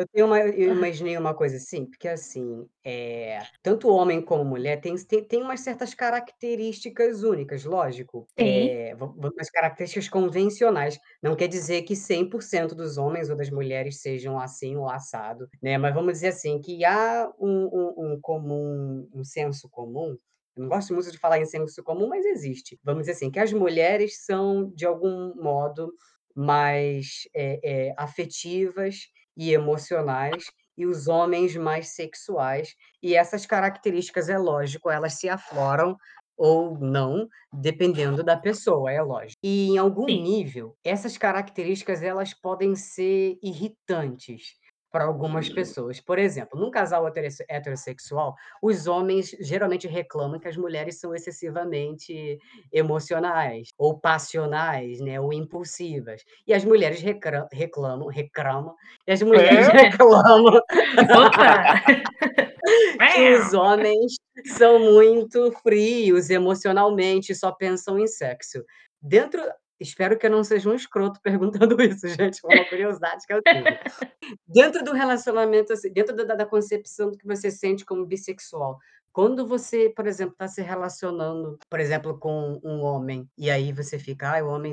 Eu 0.00 0.06
tenho 0.08 0.26
uma, 0.26 0.38
eu 0.40 0.72
imaginei 0.72 1.16
uma 1.18 1.34
coisa 1.34 1.56
assim, 1.56 1.84
porque 1.84 2.08
assim, 2.08 2.66
é, 2.82 3.46
tanto 3.62 3.86
homem 3.88 4.22
como 4.22 4.42
mulher 4.44 4.80
tem, 4.80 4.94
tem, 4.96 5.22
tem 5.24 5.42
umas 5.42 5.60
certas 5.60 5.92
características 5.94 7.22
únicas, 7.22 7.64
lógico. 7.64 8.26
Sim. 8.38 8.76
É, 8.80 8.94
v- 8.94 9.06
v- 9.06 9.28
umas 9.34 9.50
características 9.50 10.08
convencionais. 10.08 10.98
Não 11.22 11.36
quer 11.36 11.48
dizer 11.48 11.82
que 11.82 11.94
100% 11.94 12.74
dos 12.74 12.96
homens 12.96 13.28
ou 13.28 13.36
das 13.36 13.50
mulheres 13.50 14.00
sejam 14.00 14.38
assim 14.40 14.74
ou 14.76 14.88
assado, 14.88 15.46
né? 15.62 15.76
Mas 15.76 15.92
vamos 15.94 16.14
dizer 16.14 16.28
assim, 16.28 16.60
que 16.62 16.82
há 16.84 17.30
um, 17.38 17.66
um, 17.66 18.12
um 18.14 18.20
comum, 18.22 19.06
um 19.14 19.22
senso 19.24 19.68
comum 19.68 20.16
eu 20.56 20.62
não 20.64 20.68
gosto 20.68 20.92
muito 20.92 21.10
de 21.12 21.18
falar 21.18 21.38
em 21.38 21.46
senso 21.46 21.82
comum, 21.84 22.08
mas 22.08 22.24
existe. 22.24 22.78
Vamos 22.82 23.02
dizer 23.02 23.12
assim, 23.12 23.30
que 23.30 23.38
as 23.38 23.52
mulheres 23.52 24.24
são, 24.24 24.70
de 24.74 24.84
algum 24.84 25.32
modo, 25.40 25.92
mais 26.34 27.28
é, 27.34 27.88
é, 27.88 27.94
afetivas 27.96 28.96
e 29.36 29.52
emocionais, 29.52 30.44
e 30.76 30.86
os 30.86 31.08
homens 31.08 31.56
mais 31.56 31.88
sexuais. 31.94 32.74
E 33.02 33.14
essas 33.14 33.46
características, 33.46 34.28
é 34.28 34.38
lógico, 34.38 34.90
elas 34.90 35.14
se 35.14 35.28
afloram 35.28 35.96
ou 36.36 36.78
não, 36.78 37.28
dependendo 37.52 38.22
da 38.24 38.36
pessoa, 38.36 38.90
é 38.90 39.02
lógico. 39.02 39.38
E 39.42 39.68
em 39.68 39.78
algum 39.78 40.06
Sim. 40.08 40.22
nível, 40.22 40.76
essas 40.84 41.18
características 41.18 42.02
elas 42.02 42.32
podem 42.34 42.74
ser 42.74 43.38
irritantes 43.42 44.54
para 44.90 45.04
algumas 45.04 45.48
pessoas. 45.48 46.00
Por 46.00 46.18
exemplo, 46.18 46.58
num 46.58 46.70
casal 46.70 47.06
heterosse- 47.06 47.44
heterossexual, 47.48 48.34
os 48.60 48.86
homens 48.86 49.30
geralmente 49.40 49.86
reclamam 49.86 50.40
que 50.40 50.48
as 50.48 50.56
mulheres 50.56 50.98
são 50.98 51.14
excessivamente 51.14 52.38
emocionais, 52.72 53.68
ou 53.78 53.98
passionais, 53.98 55.00
né, 55.00 55.20
ou 55.20 55.32
impulsivas. 55.32 56.22
E 56.46 56.52
as 56.52 56.64
mulheres 56.64 57.00
reclamam, 57.00 58.08
reclamam, 58.08 58.74
e 59.06 59.12
as 59.12 59.22
mulheres 59.22 59.68
É? 59.68 59.72
reclamam 59.90 60.60
que 63.14 63.34
os 63.34 63.54
homens 63.54 64.14
são 64.56 64.78
muito 64.78 65.52
frios 65.62 66.30
emocionalmente, 66.30 67.34
só 67.34 67.52
pensam 67.52 67.98
em 67.98 68.06
sexo. 68.06 68.62
Dentro, 69.00 69.40
espero 69.80 70.18
que 70.18 70.26
eu 70.26 70.30
não 70.30 70.44
seja 70.44 70.68
um 70.68 70.74
escroto 70.74 71.20
perguntando 71.24 71.80
isso, 71.82 72.06
gente, 72.08 72.40
uma 72.44 72.64
curiosidade 72.66 73.26
que 73.26 73.32
eu 73.32 73.42
tive. 73.42 73.64
Dentro 74.46 74.84
do 74.84 74.92
relacionamento, 74.92 75.72
assim, 75.72 75.90
dentro 75.92 76.14
da, 76.14 76.34
da 76.34 76.46
concepção 76.46 77.10
do 77.10 77.18
que 77.18 77.26
você 77.26 77.50
sente 77.50 77.84
como 77.84 78.04
bissexual, 78.04 78.78
quando 79.12 79.46
você, 79.46 79.90
por 79.90 80.06
exemplo, 80.06 80.32
está 80.32 80.46
se 80.48 80.62
relacionando, 80.62 81.58
por 81.68 81.80
exemplo, 81.80 82.18
com 82.18 82.60
um 82.62 82.80
homem, 82.82 83.28
e 83.36 83.50
aí 83.50 83.72
você 83.72 83.98
fica, 83.98 84.38
ah, 84.38 84.44
o 84.44 84.48
homem 84.48 84.72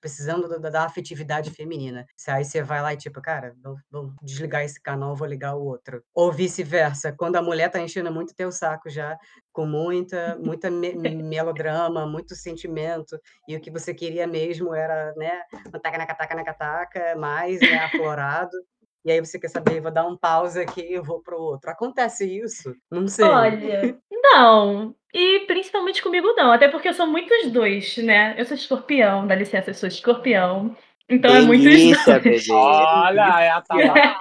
precisando 0.00 0.48
da, 0.48 0.70
da 0.70 0.84
afetividade 0.84 1.50
feminina. 1.50 2.06
Aí 2.28 2.44
você 2.44 2.62
vai 2.62 2.82
lá 2.82 2.92
e 2.92 2.96
tipo, 2.96 3.20
cara, 3.20 3.54
vou, 3.90 4.12
desligar 4.22 4.62
esse 4.62 4.80
canal, 4.80 5.14
vou 5.14 5.26
ligar 5.26 5.54
o 5.54 5.64
outro. 5.64 6.02
Ou 6.14 6.32
vice-versa, 6.32 7.12
quando 7.16 7.36
a 7.36 7.42
mulher 7.42 7.70
tá 7.70 7.80
enchendo 7.80 8.12
muito 8.12 8.34
teu 8.34 8.50
saco 8.50 8.88
já, 8.90 9.16
com 9.52 9.66
muita, 9.66 10.36
muita 10.36 10.70
me- 10.70 10.94
melodrama, 10.94 12.06
muito 12.06 12.34
sentimento, 12.34 13.18
e 13.48 13.56
o 13.56 13.60
que 13.60 13.70
você 13.70 13.94
queria 13.94 14.26
mesmo 14.26 14.74
era, 14.74 15.12
né, 15.16 15.42
taca 15.82 15.98
na 15.98 16.06
cataca 16.06 16.34
na 16.34 16.44
cataca, 16.44 17.16
mais, 17.16 17.60
né, 17.60 17.76
aflorado. 17.76 18.56
E 19.04 19.10
aí 19.10 19.20
você 19.20 19.38
quer 19.38 19.48
saber, 19.48 19.80
vou 19.80 19.90
dar 19.90 20.06
um 20.06 20.16
pause 20.16 20.60
aqui, 20.60 20.92
eu 20.92 21.02
vou 21.02 21.20
pro 21.22 21.40
outro. 21.40 21.70
Acontece 21.70 22.26
isso? 22.26 22.74
Não 22.90 23.08
sei. 23.08 23.24
Olha, 23.24 23.98
não. 24.10 24.94
E 25.12 25.40
principalmente 25.40 26.02
comigo 26.02 26.32
não, 26.34 26.52
até 26.52 26.68
porque 26.68 26.88
eu 26.88 26.94
sou 26.94 27.06
muito 27.06 27.32
os 27.34 27.50
dois, 27.50 27.96
né? 27.98 28.34
Eu 28.38 28.44
sou 28.44 28.56
escorpião, 28.56 29.26
dá 29.26 29.34
licença, 29.34 29.70
eu 29.70 29.74
sou 29.74 29.88
escorpião. 29.88 30.76
Então 31.08 31.34
é 31.34 31.40
muito 31.40 31.66
os 31.66 31.74
delícia, 31.74 32.20
dois. 32.20 32.46
bebê. 32.46 32.52
Olha, 32.52 33.40
é 33.42 33.50
a 33.50 33.60
Tabata. 33.60 34.16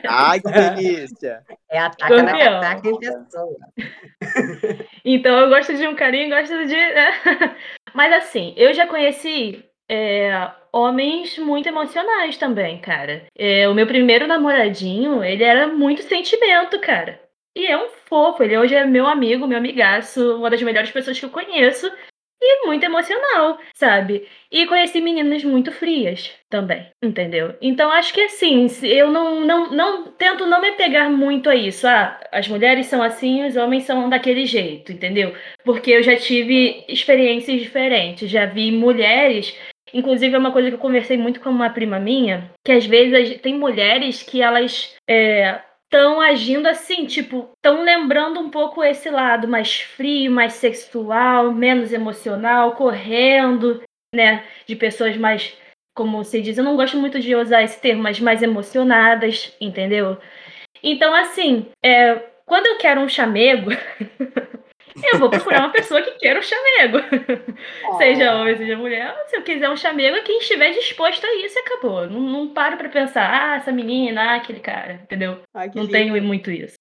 Ai, 0.08 0.40
que 0.40 0.50
delícia. 0.50 1.42
É 1.70 1.78
a 1.78 1.90
taca 1.90 2.22
na 2.22 2.38
cataca 2.38 2.88
em 2.88 2.98
pessoa. 2.98 3.56
Então 5.04 5.38
eu 5.38 5.48
gosto 5.48 5.72
de 5.76 5.86
um 5.86 5.94
carinho, 5.94 6.30
gosto 6.30 6.66
de. 6.66 6.74
né? 6.74 7.10
Mas 7.94 8.12
assim, 8.12 8.54
eu 8.56 8.72
já 8.74 8.86
conheci 8.86 9.64
é, 9.88 10.50
homens 10.76 11.38
muito 11.38 11.66
emocionais 11.68 12.36
também, 12.36 12.78
cara. 12.78 13.26
É, 13.34 13.66
o 13.68 13.74
meu 13.74 13.86
primeiro 13.86 14.26
namoradinho, 14.26 15.24
ele 15.24 15.42
era 15.42 15.66
muito 15.68 16.02
sentimento, 16.02 16.78
cara. 16.80 17.18
E 17.56 17.66
é 17.66 17.76
um 17.78 17.88
fofo, 18.06 18.42
ele 18.42 18.58
hoje 18.58 18.74
é 18.74 18.84
meu 18.84 19.06
amigo, 19.06 19.46
meu 19.46 19.56
amigaço, 19.56 20.36
uma 20.36 20.50
das 20.50 20.62
melhores 20.62 20.90
pessoas 20.90 21.18
que 21.18 21.24
eu 21.24 21.30
conheço. 21.30 21.90
E 22.38 22.66
muito 22.66 22.84
emocional, 22.84 23.58
sabe? 23.74 24.28
E 24.52 24.66
conheci 24.66 25.00
meninas 25.00 25.42
muito 25.42 25.72
frias 25.72 26.30
também, 26.50 26.86
entendeu? 27.02 27.56
Então 27.62 27.90
acho 27.90 28.12
que 28.12 28.20
assim, 28.20 28.66
eu 28.82 29.10
não, 29.10 29.40
não, 29.40 29.70
não 29.70 30.04
tento 30.12 30.44
não 30.44 30.60
me 30.60 30.72
pegar 30.72 31.08
muito 31.08 31.48
a 31.48 31.56
isso. 31.56 31.88
Ah, 31.88 32.20
as 32.30 32.46
mulheres 32.46 32.86
são 32.86 33.02
assim, 33.02 33.46
os 33.46 33.56
homens 33.56 33.84
são 33.84 34.10
daquele 34.10 34.44
jeito, 34.44 34.92
entendeu? 34.92 35.34
Porque 35.64 35.90
eu 35.90 36.02
já 36.02 36.14
tive 36.14 36.84
experiências 36.86 37.58
diferentes, 37.58 38.30
já 38.30 38.44
vi 38.44 38.70
mulheres. 38.70 39.56
Inclusive, 39.96 40.34
é 40.34 40.38
uma 40.38 40.52
coisa 40.52 40.68
que 40.68 40.74
eu 40.74 40.78
conversei 40.78 41.16
muito 41.16 41.40
com 41.40 41.48
uma 41.48 41.70
prima 41.70 41.98
minha, 41.98 42.50
que 42.62 42.70
às 42.70 42.84
vezes 42.84 43.40
tem 43.40 43.58
mulheres 43.58 44.22
que 44.22 44.42
elas 44.42 44.94
estão 45.08 46.20
agindo 46.20 46.66
assim, 46.66 47.06
tipo, 47.06 47.48
estão 47.56 47.82
lembrando 47.82 48.38
um 48.38 48.50
pouco 48.50 48.84
esse 48.84 49.08
lado 49.08 49.48
mais 49.48 49.80
frio, 49.80 50.30
mais 50.30 50.52
sexual, 50.52 51.50
menos 51.50 51.94
emocional, 51.94 52.72
correndo, 52.72 53.82
né? 54.14 54.44
De 54.66 54.76
pessoas 54.76 55.16
mais, 55.16 55.56
como 55.94 56.22
se 56.24 56.42
diz, 56.42 56.58
eu 56.58 56.64
não 56.64 56.76
gosto 56.76 56.98
muito 56.98 57.18
de 57.18 57.34
usar 57.34 57.62
esse 57.62 57.80
termo, 57.80 58.02
mas 58.02 58.20
mais 58.20 58.42
emocionadas, 58.42 59.56
entendeu? 59.58 60.18
Então, 60.82 61.14
assim, 61.14 61.70
é, 61.82 62.16
quando 62.44 62.66
eu 62.66 62.76
quero 62.76 63.00
um 63.00 63.08
chamego, 63.08 63.70
eu 65.12 65.18
vou 65.18 65.30
procurar 65.30 65.60
uma 65.60 65.72
pessoa 65.72 66.02
que 66.02 66.12
queira 66.12 66.38
um 66.38 66.42
chamego. 66.42 66.98
Seja 67.98 68.34
homem, 68.34 68.56
seja 68.56 68.76
mulher. 68.76 69.14
Se 69.28 69.36
eu 69.36 69.42
quiser 69.42 69.68
um 69.68 69.76
chamego, 69.76 70.16
é 70.16 70.22
quem 70.22 70.38
estiver 70.38 70.72
disposto 70.72 71.24
a 71.24 71.34
isso 71.44 71.58
e 71.58 71.60
acabou. 71.60 72.08
Não, 72.08 72.20
não 72.20 72.48
paro 72.48 72.76
pra 72.76 72.88
pensar, 72.88 73.28
ah, 73.30 73.56
essa 73.56 73.72
menina, 73.72 74.22
ah, 74.22 74.36
aquele 74.36 74.60
cara, 74.60 74.94
entendeu? 74.94 75.40
Ai, 75.54 75.70
que 75.70 75.76
Não 75.76 75.84
lindo. 75.84 75.92
tenho 75.92 76.22
muito 76.22 76.50
isso. 76.50 76.76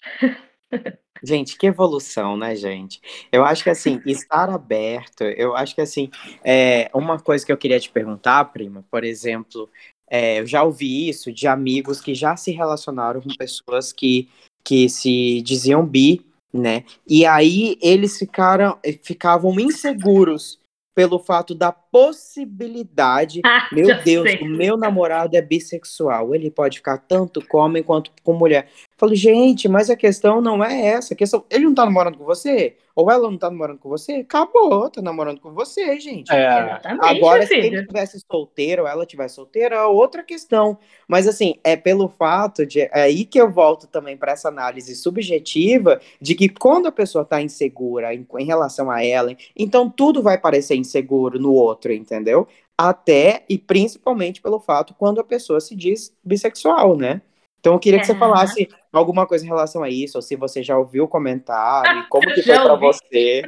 Gente, 1.23 1.57
que 1.57 1.65
evolução, 1.67 2.37
né, 2.37 2.55
gente? 2.55 3.01
Eu 3.31 3.43
acho 3.43 3.63
que 3.63 3.69
assim, 3.69 4.01
estar 4.05 4.49
aberto, 4.49 5.23
eu 5.23 5.55
acho 5.55 5.73
que 5.73 5.81
assim, 5.81 6.09
é, 6.43 6.89
uma 6.93 7.19
coisa 7.19 7.45
que 7.45 7.51
eu 7.51 7.57
queria 7.57 7.79
te 7.79 7.89
perguntar, 7.89 8.43
prima, 8.45 8.83
por 8.91 9.03
exemplo, 9.03 9.69
é, 10.09 10.39
eu 10.39 10.45
já 10.45 10.61
ouvi 10.63 11.09
isso 11.09 11.31
de 11.31 11.47
amigos 11.47 12.01
que 12.01 12.13
já 12.13 12.35
se 12.35 12.51
relacionaram 12.51 13.21
com 13.21 13.29
pessoas 13.29 13.91
que, 13.91 14.29
que 14.63 14.87
se 14.89 15.41
diziam 15.41 15.85
bi, 15.85 16.23
né? 16.55 16.83
E 17.07 17.25
aí 17.25 17.77
eles 17.81 18.17
ficaram, 18.17 18.77
ficavam 19.03 19.59
inseguros 19.59 20.59
pelo 20.95 21.19
fato 21.19 21.53
da 21.53 21.73
possibilidade 21.73 23.41
Ah, 23.45 23.67
meu 23.73 24.01
Deus, 24.01 24.29
sei. 24.31 24.41
o 24.41 24.45
meu 24.45 24.77
namorado 24.77 25.35
é 25.35 25.41
bissexual. 25.41 26.33
Ele 26.33 26.49
pode 26.49 26.77
ficar 26.77 26.97
tanto 26.99 27.45
com 27.45 27.57
homem 27.57 27.83
quanto 27.83 28.11
com 28.23 28.33
mulher. 28.33 28.69
Eu 28.73 28.97
falo, 28.97 29.13
gente, 29.13 29.67
mas 29.67 29.89
a 29.89 29.95
questão 29.95 30.39
não 30.41 30.63
é 30.63 30.79
essa. 30.87 31.13
A 31.13 31.17
questão, 31.17 31.43
ele 31.49 31.65
não 31.65 31.75
tá 31.75 31.83
namorando 31.85 32.17
com 32.17 32.23
você? 32.23 32.77
Ou 32.95 33.11
ela 33.11 33.29
não 33.29 33.37
tá 33.37 33.51
namorando 33.51 33.79
com 33.79 33.89
você? 33.89 34.13
Acabou, 34.13 34.89
tá 34.89 35.01
namorando 35.01 35.41
com 35.41 35.53
você, 35.53 35.99
gente. 35.99 36.31
É, 36.31 36.79
Agora, 37.01 37.45
se 37.45 37.53
ele 37.53 37.63
filho. 37.63 37.81
estivesse 37.81 38.21
solteiro 38.31 38.83
ou 38.83 38.87
ela 38.87 39.03
estivesse 39.03 39.35
solteira, 39.35 39.75
é 39.75 39.83
outra 39.83 40.23
questão. 40.23 40.77
Mas, 41.05 41.27
assim, 41.27 41.55
é 41.61 41.75
pelo 41.75 42.07
fato 42.07 42.65
de. 42.65 42.79
É 42.79 42.89
aí 43.01 43.25
que 43.25 43.39
eu 43.39 43.51
volto 43.51 43.85
também 43.87 44.15
para 44.15 44.31
essa 44.31 44.47
análise 44.47 44.95
subjetiva 44.95 45.99
de 46.21 46.35
que 46.35 46.47
quando 46.47 46.87
a 46.87 46.91
pessoa 46.91 47.25
tá 47.25 47.41
insegura 47.41 48.13
em, 48.13 48.25
em 48.39 48.45
relação 48.45 48.89
a 48.89 49.03
ela, 49.03 49.35
então 49.55 49.89
tudo 49.89 50.23
vai 50.23 50.37
parecer 50.37 50.75
inseguro 50.75 51.37
no 51.37 51.51
outro, 51.51 51.91
entendeu? 51.91 52.47
Até 52.77 53.43
e 53.49 53.57
principalmente 53.57 54.41
pelo 54.41 54.59
fato 54.59 54.93
quando 54.97 55.19
a 55.19 55.23
pessoa 55.23 55.59
se 55.59 55.75
diz 55.75 56.13
bissexual, 56.23 56.95
né? 56.97 57.21
Então 57.65 57.73
eu 57.73 57.79
queria 57.79 57.99
que 57.99 58.05
você 58.05 58.13
falasse 58.13 58.69
alguma 58.93 59.25
coisa 59.25 59.43
em 59.43 59.47
relação 59.47 59.81
a 59.81 59.89
isso, 59.89 60.19
ou 60.19 60.21
se 60.21 60.35
você 60.35 60.61
já 60.61 60.77
ouviu 60.77 61.05
o 61.05 61.07
comentário, 61.07 62.05
como 62.09 62.31
que 62.31 62.43
foi 62.43 62.53
pra 62.53 62.73
ouvi. 62.73 62.85
você. 62.85 63.41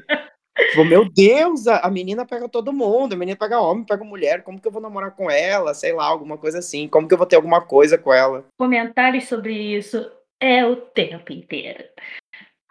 Tipo, 0.71 0.84
meu 0.86 1.08
Deus, 1.08 1.67
a, 1.67 1.82
a 1.82 1.91
menina 1.91 2.25
pega 2.25 2.49
todo 2.49 2.73
mundo, 2.73 3.13
a 3.13 3.15
menina 3.15 3.38
pega 3.38 3.62
homem, 3.62 3.86
pega 3.86 4.03
mulher, 4.03 4.41
como 4.41 4.60
que 4.60 4.67
eu 4.67 4.71
vou 4.71 4.82
namorar 4.82 5.15
com 5.15 5.30
ela? 5.30 5.71
Sei 5.75 5.93
lá, 5.93 6.06
alguma 6.06 6.36
coisa 6.36 6.58
assim, 6.58 6.88
como 6.88 7.08
que 7.08 7.13
eu 7.13 7.17
vou 7.17 7.27
ter 7.27 7.36
alguma 7.36 7.62
coisa 7.62 7.95
com 7.95 8.12
ela? 8.12 8.43
Comentários 8.58 9.25
sobre 9.25 9.53
isso 9.53 10.12
é 10.41 10.65
o 10.65 10.75
tempo 10.77 11.32
inteiro. 11.32 11.84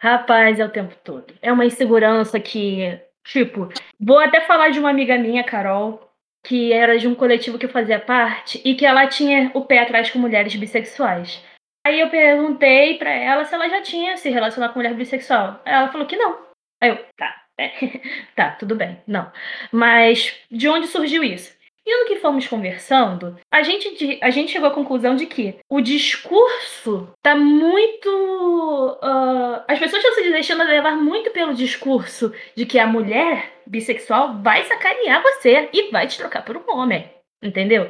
Rapaz, 0.00 0.58
é 0.58 0.64
o 0.64 0.72
tempo 0.72 0.96
todo. 1.04 1.32
É 1.40 1.52
uma 1.52 1.64
insegurança 1.64 2.40
que, 2.40 3.00
tipo, 3.24 3.68
vou 4.00 4.18
até 4.18 4.40
falar 4.40 4.70
de 4.70 4.80
uma 4.80 4.90
amiga 4.90 5.16
minha, 5.16 5.44
Carol, 5.44 6.05
que 6.46 6.72
era 6.72 6.96
de 6.96 7.08
um 7.08 7.14
coletivo 7.14 7.58
que 7.58 7.66
eu 7.66 7.70
fazia 7.70 7.98
parte 7.98 8.60
e 8.64 8.74
que 8.76 8.86
ela 8.86 9.06
tinha 9.08 9.50
o 9.52 9.64
pé 9.64 9.80
atrás 9.80 10.10
com 10.10 10.18
mulheres 10.18 10.54
bissexuais. 10.54 11.42
Aí 11.84 12.00
eu 12.00 12.08
perguntei 12.08 12.98
pra 12.98 13.10
ela 13.10 13.44
se 13.44 13.54
ela 13.54 13.68
já 13.68 13.82
tinha 13.82 14.16
se 14.16 14.30
relacionado 14.30 14.72
com 14.72 14.78
mulher 14.78 14.94
bissexual. 14.94 15.60
Ela 15.64 15.88
falou 15.90 16.06
que 16.06 16.16
não. 16.16 16.38
Aí 16.80 16.90
eu, 16.90 17.04
tá, 17.16 17.42
é, 17.58 17.70
tá, 18.36 18.50
tudo 18.52 18.76
bem, 18.76 19.00
não. 19.06 19.30
Mas 19.72 20.38
de 20.48 20.68
onde 20.68 20.86
surgiu 20.86 21.24
isso? 21.24 21.56
E 21.84 22.00
no 22.00 22.06
que 22.06 22.16
fomos 22.16 22.46
conversando, 22.46 23.38
a 23.52 23.62
gente, 23.62 24.18
a 24.20 24.30
gente 24.30 24.50
chegou 24.50 24.68
à 24.68 24.74
conclusão 24.74 25.14
de 25.14 25.26
que 25.26 25.56
o 25.70 25.80
discurso 25.80 27.08
tá 27.22 27.34
muito. 27.36 28.98
ah, 29.02 29.64
as 29.68 29.78
pessoas 29.78 30.02
estão 30.02 30.24
se 30.24 30.30
deixando 30.30 30.64
levar 30.64 30.96
muito 30.96 31.30
pelo 31.30 31.54
discurso 31.54 32.32
de 32.56 32.66
que 32.66 32.78
a 32.78 32.86
mulher 32.86 33.55
bissexual 33.66 34.38
vai 34.42 34.64
sacanear 34.64 35.22
você 35.22 35.68
e 35.72 35.90
vai 35.90 36.06
te 36.06 36.18
trocar 36.18 36.44
por 36.44 36.56
um 36.56 36.64
homem. 36.76 37.10
Entendeu? 37.42 37.84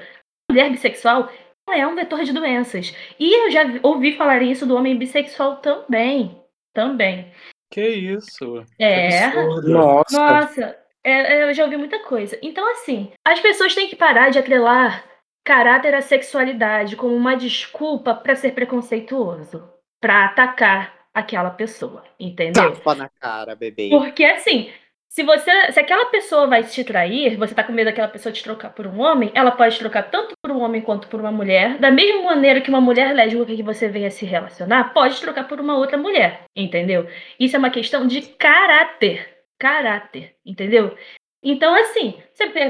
A 0.49 0.53
mulher 0.53 0.71
bissexual 0.71 1.31
ela 1.69 1.79
é 1.79 1.87
um 1.87 1.95
vetor 1.97 2.23
de 2.23 2.33
doenças. 2.33 2.95
E 3.19 3.35
eu 3.47 3.51
já 3.51 3.65
vi- 3.65 3.81
ouvi 3.83 4.13
falar 4.17 4.41
isso 4.43 4.65
do 4.67 4.77
homem 4.77 4.97
bissexual 4.97 5.57
também. 5.57 6.41
Também. 6.75 7.33
que 7.73 7.81
isso? 7.89 8.65
É. 8.79 9.31
Que. 9.31 9.37
Nossa, 9.69 10.17
Nossa, 10.19 10.79
é- 11.05 11.39
é, 11.39 11.43
eu 11.45 11.53
já 11.55 11.65
ouvi 11.65 11.77
muita 11.77 11.99
coisa. 12.01 12.39
Então, 12.43 12.71
assim, 12.71 13.11
as 13.27 13.41
pessoas 13.41 13.75
têm 13.75 13.89
que 13.89 13.97
parar 13.97 14.31
de 14.31 14.39
atrelar 14.39 15.05
caráter 15.45 15.95
à 15.95 16.01
sexualidade 16.01 16.95
como 16.97 17.15
uma 17.15 17.37
desculpa 17.37 18.15
pra 18.15 18.37
ser 18.37 18.53
preconceituoso, 18.53 19.69
Pra 20.01 20.27
atacar 20.27 20.95
aquela 21.15 21.51
pessoa, 21.51 22.05
entendeu? 22.21 22.73
tapa 22.75 22.95
na 22.95 23.09
cara, 23.09 23.57
bebê. 23.57 23.89
Porque 23.91 24.25
assim, 24.25 24.71
se 25.09 25.23
você, 25.23 25.73
se 25.73 25.81
aquela 25.81 26.07
pessoa 26.07 26.47
vai 26.47 26.63
te 26.63 26.85
trair, 26.85 27.37
você 27.37 27.55
tá 27.55 27.65
com 27.65 27.73
medo 27.73 27.87
daquela 27.87 28.09
pessoa 28.09 28.33
te 28.33 28.43
trocar 28.43 28.71
por 28.71 28.87
um 28.87 29.01
homem, 29.01 29.31
ela 29.35 29.51
pode 29.51 29.79
trocar 29.79 30.11
tanto 30.11 30.35
por 30.43 30.51
um 30.51 30.61
homem 30.61 30.83
quanto 30.83 31.09
por 31.09 31.21
uma 31.21 31.33
mulher, 31.33 31.79
da 31.79 31.91
mesma 31.91 32.23
maneira 32.23 32.61
que 32.61 32.69
uma 32.69 32.81
mulher 32.81 33.15
lésbica 33.15 33.57
que 33.57 33.63
você 33.63 33.89
venha 33.89 34.11
se 34.11 34.27
relacionar 34.27 34.93
pode 34.93 35.21
trocar 35.21 35.49
por 35.49 35.61
uma 35.61 35.77
outra 35.77 35.97
mulher, 35.97 36.43
entendeu? 36.55 37.09
Isso 37.41 37.57
é 37.57 37.59
uma 37.59 37.71
questão 37.71 38.07
de 38.07 38.21
caráter, 38.23 39.29
caráter, 39.59 40.35
entendeu? 40.45 40.97
Então 41.43 41.75
assim, 41.75 42.21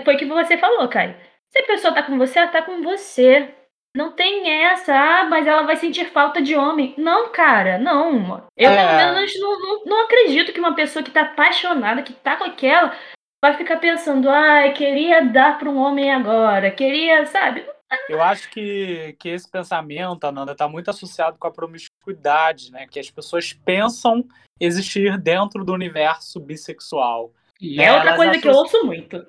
foi 0.04 0.14
o 0.14 0.18
que 0.18 0.26
você 0.26 0.56
falou, 0.56 0.86
Kai. 0.88 1.16
Se 1.48 1.60
a 1.60 1.66
pessoa 1.66 1.94
tá 1.94 2.02
com 2.02 2.18
você, 2.18 2.38
ela 2.38 2.48
tá 2.48 2.62
com 2.62 2.82
você. 2.82 3.48
Não 3.96 4.12
tem 4.12 4.48
essa, 4.64 4.92
ah, 4.94 5.24
mas 5.24 5.46
ela 5.46 5.62
vai 5.62 5.76
sentir 5.76 6.04
falta 6.10 6.40
de 6.42 6.54
homem. 6.54 6.94
Não, 6.98 7.30
cara, 7.30 7.78
não. 7.78 8.44
Eu, 8.56 8.70
É. 8.70 8.98
pelo 8.98 9.14
menos, 9.14 9.40
não, 9.40 9.58
não, 9.58 9.84
não 9.86 10.04
acredito 10.04 10.52
que 10.52 10.60
uma 10.60 10.74
pessoa 10.74 11.02
que 11.02 11.10
tá 11.10 11.22
apaixonada, 11.22 12.02
que 12.02 12.12
tá 12.12 12.36
com 12.36 12.44
aquela, 12.44 12.94
vai 13.42 13.54
ficar 13.54 13.78
pensando, 13.78 14.28
ai, 14.28 14.72
queria 14.74 15.24
dar 15.24 15.58
pra 15.58 15.70
um 15.70 15.78
homem 15.78 16.10
agora, 16.12 16.70
queria, 16.70 17.24
sabe? 17.26 17.64
Eu 18.08 18.20
acho 18.20 18.50
que, 18.50 19.16
que 19.18 19.28
esse 19.30 19.48
pensamento, 19.50 20.24
Ananda, 20.24 20.52
está 20.52 20.68
muito 20.68 20.90
associado 20.90 21.38
com 21.38 21.46
a 21.46 21.52
promiscuidade, 21.52 22.70
né? 22.72 22.86
Que 22.90 22.98
as 23.00 23.10
pessoas 23.10 23.52
pensam 23.52 24.24
existir 24.60 25.16
dentro 25.18 25.64
do 25.64 25.72
universo 25.72 26.38
bissexual. 26.40 27.32
E 27.60 27.80
É, 27.80 27.86
é 27.86 27.92
outra 27.94 28.16
coisa 28.16 28.38
que 28.38 28.46
eu 28.46 28.50
associam- 28.52 28.82
ouço 28.82 28.86
muito. 28.86 29.26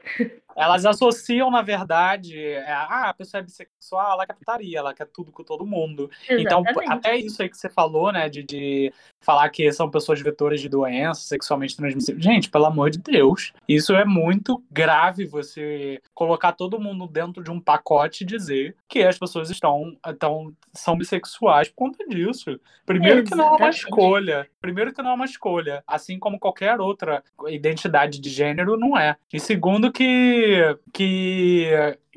Elas 0.57 0.87
associam, 0.87 1.51
na 1.51 1.61
verdade, 1.61 2.35
é, 2.35 2.71
ah, 2.71 3.09
a 3.09 3.13
pessoa 3.13 3.39
é 3.39 3.43
bissexual, 3.43 4.13
ela 4.13 4.25
quer 4.25 4.33
putaria, 4.33 4.79
ela 4.79 4.91
quer 4.91 5.05
tudo 5.05 5.31
com 5.31 5.43
todo 5.43 5.67
mundo. 5.67 6.09
Então, 6.27 6.61
Exatamente. 6.61 6.91
até 6.91 7.15
isso 7.15 7.43
aí 7.43 7.47
que 7.47 7.55
você 7.55 7.69
falou, 7.69 8.11
né, 8.11 8.27
de, 8.27 8.41
de 8.41 8.91
falar 9.19 9.49
que 9.49 9.71
são 9.71 9.89
pessoas 9.89 10.21
vetores 10.21 10.61
de 10.61 10.69
doenças 10.69 11.23
sexualmente 11.25 11.75
transmissíveis. 11.75 12.23
Gente, 12.23 12.49
pelo 12.49 12.65
amor 12.65 12.89
de 12.89 12.99
Deus, 12.99 13.51
isso 13.67 13.93
é 13.93 14.05
muito 14.05 14.63
grave 14.71 15.25
você 15.25 16.01
colocar 16.13 16.53
todo 16.53 16.79
mundo 16.79 17.07
dentro 17.07 17.43
de 17.43 17.51
um 17.51 17.59
pacote 17.59 18.23
e 18.23 18.27
dizer 18.27 18.75
que 18.87 19.03
as 19.03 19.17
pessoas 19.17 19.49
estão, 19.49 19.97
estão 20.07 20.53
são 20.73 20.97
bissexuais 20.97 21.67
por 21.69 21.75
conta 21.75 22.05
disso. 22.07 22.59
Primeiro 22.85 23.23
que 23.23 23.35
não 23.35 23.53
é 23.55 23.57
uma 23.57 23.69
escolha. 23.69 24.47
Primeiro 24.61 24.93
que 24.93 25.01
não 25.01 25.11
é 25.11 25.13
uma 25.13 25.25
escolha. 25.25 25.83
Assim 25.85 26.17
como 26.17 26.39
qualquer 26.39 26.79
outra 26.79 27.21
identidade 27.49 28.21
de 28.21 28.29
gênero 28.29 28.77
não 28.77 28.97
é. 28.97 29.15
E 29.33 29.39
segundo 29.39 29.91
que 29.91 30.77
que 30.93 31.67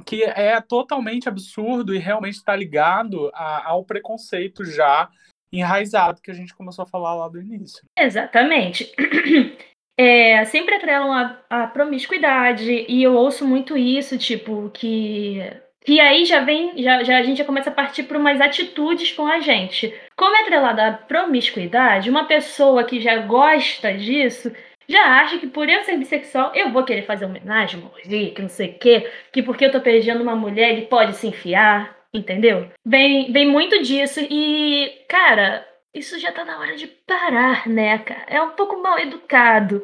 que 0.04 0.22
é 0.24 0.60
totalmente 0.60 1.28
absurdo 1.28 1.94
e 1.94 1.98
realmente 1.98 2.36
está 2.36 2.56
ligado 2.56 3.30
a- 3.34 3.68
ao 3.68 3.84
preconceito 3.84 4.64
já 4.64 5.08
enraizado 5.52 6.20
que 6.22 6.30
a 6.30 6.34
gente 6.34 6.54
começou 6.54 6.82
a 6.84 6.86
falar 6.86 7.14
lá 7.14 7.28
do 7.28 7.40
início. 7.40 7.82
Exatamente. 7.98 8.92
É, 10.02 10.46
sempre 10.46 10.76
atrelam 10.76 11.12
a, 11.12 11.38
a 11.50 11.66
promiscuidade, 11.66 12.86
e 12.88 13.02
eu 13.02 13.12
ouço 13.12 13.46
muito 13.46 13.76
isso, 13.76 14.16
tipo, 14.16 14.70
que. 14.72 15.40
Que 15.84 16.00
aí 16.00 16.24
já 16.24 16.40
vem, 16.40 16.72
já, 16.82 17.04
já 17.04 17.18
a 17.18 17.22
gente 17.22 17.36
já 17.36 17.44
começa 17.44 17.68
a 17.68 17.72
partir 17.72 18.04
para 18.04 18.16
umas 18.16 18.40
atitudes 18.40 19.12
com 19.12 19.26
a 19.26 19.40
gente. 19.40 19.94
Como 20.16 20.34
é 20.34 20.40
atrelada 20.40 20.86
à 20.86 20.92
promiscuidade, 20.94 22.08
uma 22.08 22.24
pessoa 22.24 22.84
que 22.84 22.98
já 22.98 23.18
gosta 23.18 23.92
disso 23.92 24.50
já 24.90 25.20
acha 25.20 25.38
que 25.38 25.46
por 25.46 25.68
eu 25.68 25.84
ser 25.84 25.96
bissexual 25.96 26.52
eu 26.54 26.72
vou 26.72 26.84
querer 26.84 27.02
fazer 27.02 27.24
homenagem, 27.24 27.80
morrer, 27.80 28.32
que 28.32 28.42
não 28.42 28.48
sei 28.48 28.70
o 28.70 28.78
quê, 28.78 29.10
que 29.32 29.42
porque 29.42 29.64
eu 29.64 29.70
tô 29.70 29.78
beijando 29.78 30.22
uma 30.22 30.34
mulher 30.34 30.70
ele 30.70 30.86
pode 30.86 31.14
se 31.16 31.28
enfiar, 31.28 31.96
entendeu? 32.12 32.70
Vem, 32.84 33.32
vem 33.32 33.46
muito 33.48 33.82
disso 33.82 34.20
e, 34.20 35.04
cara, 35.08 35.66
isso 35.94 36.18
já 36.18 36.32
tá 36.32 36.44
na 36.44 36.58
hora 36.58 36.76
de 36.76 36.86
parar, 36.86 37.66
né, 37.68 37.98
cara? 37.98 38.24
É 38.28 38.40
um 38.42 38.50
pouco 38.50 38.80
mal 38.82 38.98
educado, 38.98 39.82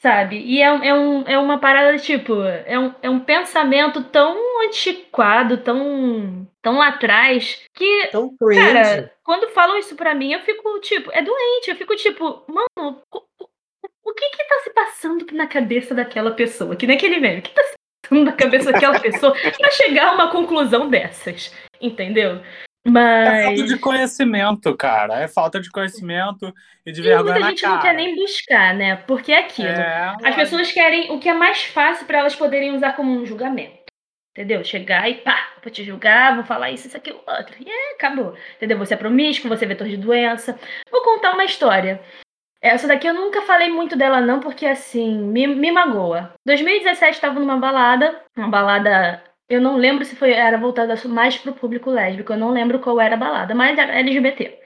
sabe? 0.00 0.38
E 0.40 0.60
é, 0.60 0.66
é, 0.66 0.94
um, 0.94 1.22
é 1.22 1.38
uma 1.38 1.58
parada, 1.58 1.96
tipo, 1.98 2.42
é 2.42 2.78
um, 2.78 2.94
é 3.02 3.10
um 3.10 3.20
pensamento 3.20 4.02
tão 4.04 4.36
antiquado, 4.66 5.58
tão, 5.58 6.48
tão 6.62 6.78
lá 6.78 6.88
atrás, 6.88 7.62
que, 7.74 8.06
Tão 8.08 8.34
cara, 8.72 9.12
quando 9.24 9.48
falam 9.50 9.78
isso 9.78 9.94
pra 9.96 10.14
mim, 10.14 10.32
eu 10.32 10.40
fico, 10.40 10.80
tipo, 10.80 11.10
é 11.12 11.22
doente, 11.22 11.70
eu 11.70 11.76
fico, 11.76 11.94
tipo, 11.96 12.44
mano, 12.48 13.02
o, 13.12 13.18
o- 13.18 13.48
o 14.04 14.14
que 14.14 14.30
que 14.30 14.44
tá 14.48 14.58
se 14.64 14.70
passando 14.70 15.26
na 15.32 15.46
cabeça 15.46 15.94
daquela 15.94 16.30
pessoa? 16.32 16.74
Que 16.74 16.86
nem 16.86 16.96
aquele 16.96 17.20
meme, 17.20 17.40
o 17.40 17.42
que 17.42 17.50
tá 17.54 17.62
se 17.62 17.74
passando 18.08 18.24
na 18.24 18.32
cabeça 18.32 18.72
daquela 18.72 18.98
pessoa 19.00 19.34
pra 19.34 19.70
chegar 19.70 20.08
a 20.08 20.12
uma 20.12 20.30
conclusão 20.30 20.88
dessas, 20.88 21.54
entendeu? 21.80 22.40
É 22.86 22.90
Mas... 22.90 23.44
falta 23.44 23.62
de 23.64 23.78
conhecimento, 23.78 24.76
cara. 24.76 25.20
É 25.20 25.28
falta 25.28 25.60
de 25.60 25.70
conhecimento 25.70 26.52
e 26.86 26.92
de 26.92 27.00
E 27.00 27.04
vergonha 27.04 27.34
muita 27.34 27.48
gente 27.50 27.62
cara. 27.62 27.74
não 27.74 27.82
quer 27.82 27.94
nem 27.94 28.16
buscar, 28.16 28.74
né? 28.74 28.96
Porque 28.96 29.32
é 29.32 29.40
aquilo. 29.40 29.68
É, 29.68 30.14
As 30.24 30.34
pessoas 30.34 30.72
querem 30.72 31.10
o 31.12 31.18
que 31.18 31.28
é 31.28 31.34
mais 31.34 31.64
fácil 31.64 32.06
para 32.06 32.18
elas 32.18 32.34
poderem 32.34 32.74
usar 32.74 32.94
como 32.94 33.12
um 33.12 33.26
julgamento. 33.26 33.78
Entendeu? 34.34 34.62
Chegar 34.64 35.10
e 35.10 35.14
pá, 35.14 35.48
vou 35.62 35.70
te 35.70 35.82
julgar, 35.82 36.36
vou 36.36 36.44
falar 36.44 36.70
isso, 36.70 36.86
isso, 36.86 36.96
aquilo, 36.96 37.20
outro. 37.26 37.56
E 37.58 37.68
é, 37.68 37.94
acabou. 37.94 38.36
Entendeu? 38.56 38.78
Você 38.78 38.94
é 38.94 38.96
promíscuo, 38.96 39.48
você 39.48 39.64
é 39.64 39.68
vetor 39.68 39.88
de 39.88 39.96
doença. 39.96 40.58
Vou 40.90 41.02
contar 41.02 41.32
uma 41.32 41.44
história. 41.44 42.00
Essa 42.60 42.88
daqui 42.88 43.06
eu 43.06 43.14
nunca 43.14 43.42
falei 43.42 43.70
muito 43.70 43.96
dela, 43.96 44.20
não, 44.20 44.40
porque 44.40 44.66
assim, 44.66 45.18
me, 45.18 45.46
me 45.46 45.70
magoa. 45.70 46.34
2017 46.44 47.14
estava 47.14 47.38
numa 47.38 47.56
balada, 47.56 48.20
uma 48.36 48.48
balada. 48.48 49.22
Eu 49.48 49.60
não 49.60 49.76
lembro 49.76 50.04
se 50.04 50.16
foi 50.16 50.32
era 50.32 50.58
voltada 50.58 50.94
mais 51.06 51.38
pro 51.38 51.54
público 51.54 51.90
lésbico, 51.90 52.32
eu 52.32 52.38
não 52.38 52.50
lembro 52.50 52.80
qual 52.80 53.00
era 53.00 53.14
a 53.14 53.18
balada, 53.18 53.54
mas 53.54 53.78
era 53.78 53.98
LGBT. 53.98 54.58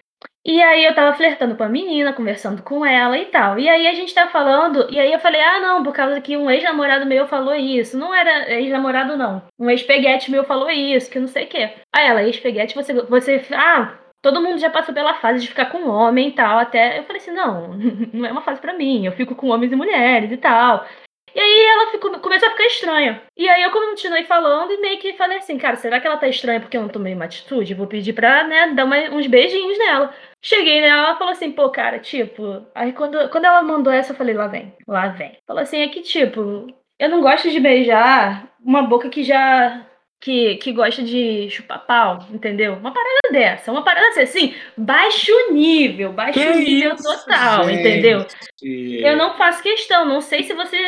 E 0.44 0.60
aí 0.60 0.84
eu 0.84 0.94
tava 0.94 1.16
flertando 1.16 1.56
com 1.56 1.62
a 1.62 1.68
menina, 1.68 2.12
conversando 2.12 2.62
com 2.62 2.84
ela 2.84 3.16
e 3.16 3.26
tal. 3.26 3.60
E 3.60 3.68
aí 3.68 3.86
a 3.86 3.94
gente 3.94 4.12
tava 4.12 4.28
falando, 4.30 4.90
e 4.90 4.98
aí 4.98 5.12
eu 5.12 5.20
falei, 5.20 5.40
ah, 5.40 5.60
não, 5.60 5.84
por 5.84 5.94
causa 5.94 6.20
que 6.20 6.36
um 6.36 6.50
ex-namorado 6.50 7.06
meu 7.06 7.28
falou 7.28 7.54
isso. 7.54 7.96
Não 7.96 8.12
era 8.12 8.50
ex-namorado, 8.52 9.16
não. 9.16 9.42
Um 9.56 9.70
ex-peguete 9.70 10.32
meu 10.32 10.42
falou 10.42 10.68
isso, 10.68 11.08
que 11.08 11.20
não 11.20 11.28
sei 11.28 11.44
o 11.44 11.48
quê. 11.48 11.70
Aí 11.94 12.06
ela, 12.08 12.24
ex-peguete, 12.24 12.74
você, 12.74 12.92
você. 12.92 13.40
Ah, 13.52 13.98
todo 14.22 14.40
mundo 14.40 14.58
já 14.58 14.70
passou 14.70 14.94
pela 14.94 15.14
fase 15.14 15.40
de 15.40 15.48
ficar 15.48 15.66
com 15.66 15.88
homem 15.88 16.28
e 16.28 16.32
tal. 16.32 16.58
Até 16.58 16.98
eu 16.98 17.04
falei 17.04 17.20
assim: 17.20 17.32
não, 17.32 17.74
não 18.12 18.26
é 18.26 18.32
uma 18.32 18.42
fase 18.42 18.60
pra 18.60 18.72
mim. 18.74 19.04
Eu 19.04 19.12
fico 19.12 19.34
com 19.34 19.48
homens 19.48 19.72
e 19.72 19.76
mulheres 19.76 20.30
e 20.32 20.36
tal. 20.36 20.86
E 21.34 21.40
aí 21.40 21.64
ela 21.64 21.90
ficou, 21.90 22.10
começou 22.20 22.46
a 22.48 22.50
ficar 22.52 22.66
estranha. 22.66 23.22
E 23.36 23.48
aí 23.48 23.62
eu 23.62 23.70
continuei 23.70 24.24
falando 24.24 24.70
e 24.70 24.80
meio 24.82 24.98
que 24.98 25.14
falei 25.14 25.38
assim, 25.38 25.56
cara, 25.56 25.76
será 25.76 25.98
que 25.98 26.06
ela 26.06 26.18
tá 26.18 26.28
estranha 26.28 26.60
porque 26.60 26.76
eu 26.76 26.82
não 26.82 26.90
tomei 26.90 27.14
uma 27.14 27.24
atitude? 27.24 27.72
Vou 27.72 27.86
pedir 27.86 28.12
pra, 28.12 28.44
né, 28.44 28.68
dar 28.74 28.84
uma- 28.84 29.08
uns 29.10 29.26
beijinhos 29.26 29.78
nela. 29.78 30.14
Cheguei 30.44 30.82
nela, 30.82 31.08
ela 31.08 31.16
falou 31.16 31.32
assim, 31.32 31.50
pô, 31.50 31.70
cara, 31.70 31.98
tipo. 31.98 32.66
Aí 32.74 32.92
quando, 32.92 33.30
quando 33.30 33.46
ela 33.46 33.62
mandou 33.62 33.90
essa, 33.92 34.12
eu 34.12 34.16
falei, 34.16 34.34
lá 34.34 34.46
vem, 34.46 34.74
lá 34.86 35.08
vem. 35.08 35.38
Falou 35.46 35.62
assim, 35.62 35.80
é 35.80 35.88
que, 35.88 36.02
tipo, 36.02 36.66
eu 36.98 37.08
não 37.08 37.22
gosto 37.22 37.50
de 37.50 37.58
beijar 37.60 38.48
uma 38.62 38.82
boca 38.82 39.08
que 39.08 39.22
já. 39.24 39.86
Que, 40.24 40.54
que 40.58 40.72
gosta 40.72 41.02
de 41.02 41.50
chupar 41.50 41.84
pau, 41.84 42.24
entendeu? 42.30 42.74
Uma 42.74 42.92
parada 42.92 43.32
dessa, 43.32 43.72
uma 43.72 43.82
parada 43.82 44.22
assim, 44.22 44.54
baixo 44.76 45.32
nível, 45.50 46.12
baixo 46.12 46.38
Que 46.38 46.54
nível 46.54 46.94
isso, 46.94 47.02
total, 47.02 47.64
gente? 47.64 47.80
entendeu? 47.80 48.24
Eu 48.62 49.16
não 49.16 49.36
faço 49.36 49.60
questão, 49.60 50.04
não 50.04 50.20
sei 50.20 50.44
se 50.44 50.54
você 50.54 50.78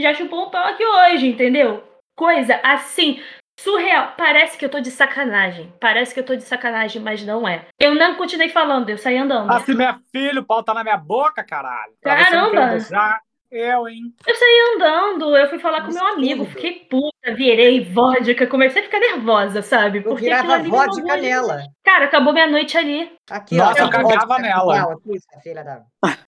já 0.00 0.14
chupou 0.14 0.46
um 0.46 0.50
pau 0.50 0.64
aqui 0.68 0.84
hoje, 0.86 1.26
entendeu? 1.26 1.82
Coisa 2.16 2.60
assim, 2.62 3.20
surreal. 3.58 4.14
Parece 4.16 4.56
que 4.56 4.64
eu 4.64 4.68
tô 4.68 4.78
de 4.78 4.92
sacanagem. 4.92 5.72
Parece 5.80 6.14
que 6.14 6.20
eu 6.20 6.24
tô 6.24 6.36
de 6.36 6.44
sacanagem, 6.44 7.02
mas 7.02 7.24
não 7.24 7.46
é. 7.48 7.66
Eu 7.80 7.92
não 7.92 8.14
continuei 8.14 8.50
falando, 8.50 8.88
eu 8.88 8.98
saí 8.98 9.18
andando. 9.18 9.50
Ah, 9.50 9.58
se 9.60 9.74
minha 9.74 9.98
filha, 10.12 10.40
o 10.40 10.44
pau 10.44 10.62
tá 10.62 10.72
na 10.72 10.84
minha 10.84 10.96
boca, 10.96 11.42
caralho. 11.42 11.92
Pra 12.00 12.16
você 12.18 12.24
Caramba! 12.30 12.66
beijar, 12.66 13.20
eu, 13.50 13.88
hein? 13.88 14.14
Eu 14.26 14.34
saí 14.34 14.74
andando, 14.74 15.36
eu 15.36 15.48
fui 15.48 15.58
falar 15.58 15.82
com 15.82 15.92
meu 15.92 16.06
amigo, 16.06 16.44
fiquei 16.46 16.86
puta, 16.90 17.34
virei 17.34 17.84
vodka, 17.84 18.46
comecei 18.46 18.82
a 18.82 18.84
ficar 18.84 19.00
nervosa, 19.00 19.62
sabe? 19.62 19.98
Eu 19.98 20.02
Porque 20.04 20.30
aquilo 20.30 20.62
virava 20.62 20.86
vodka 20.86 21.16
nela. 21.16 21.62
Cara, 21.84 22.06
acabou 22.06 22.32
minha 22.32 22.46
noite 22.46 22.76
ali. 22.76 23.10
Aqui, 23.30 23.56
Nossa, 23.56 23.82
ó. 23.82 23.86
eu 23.86 23.90
cagava 23.90 24.38
nela. 24.38 24.96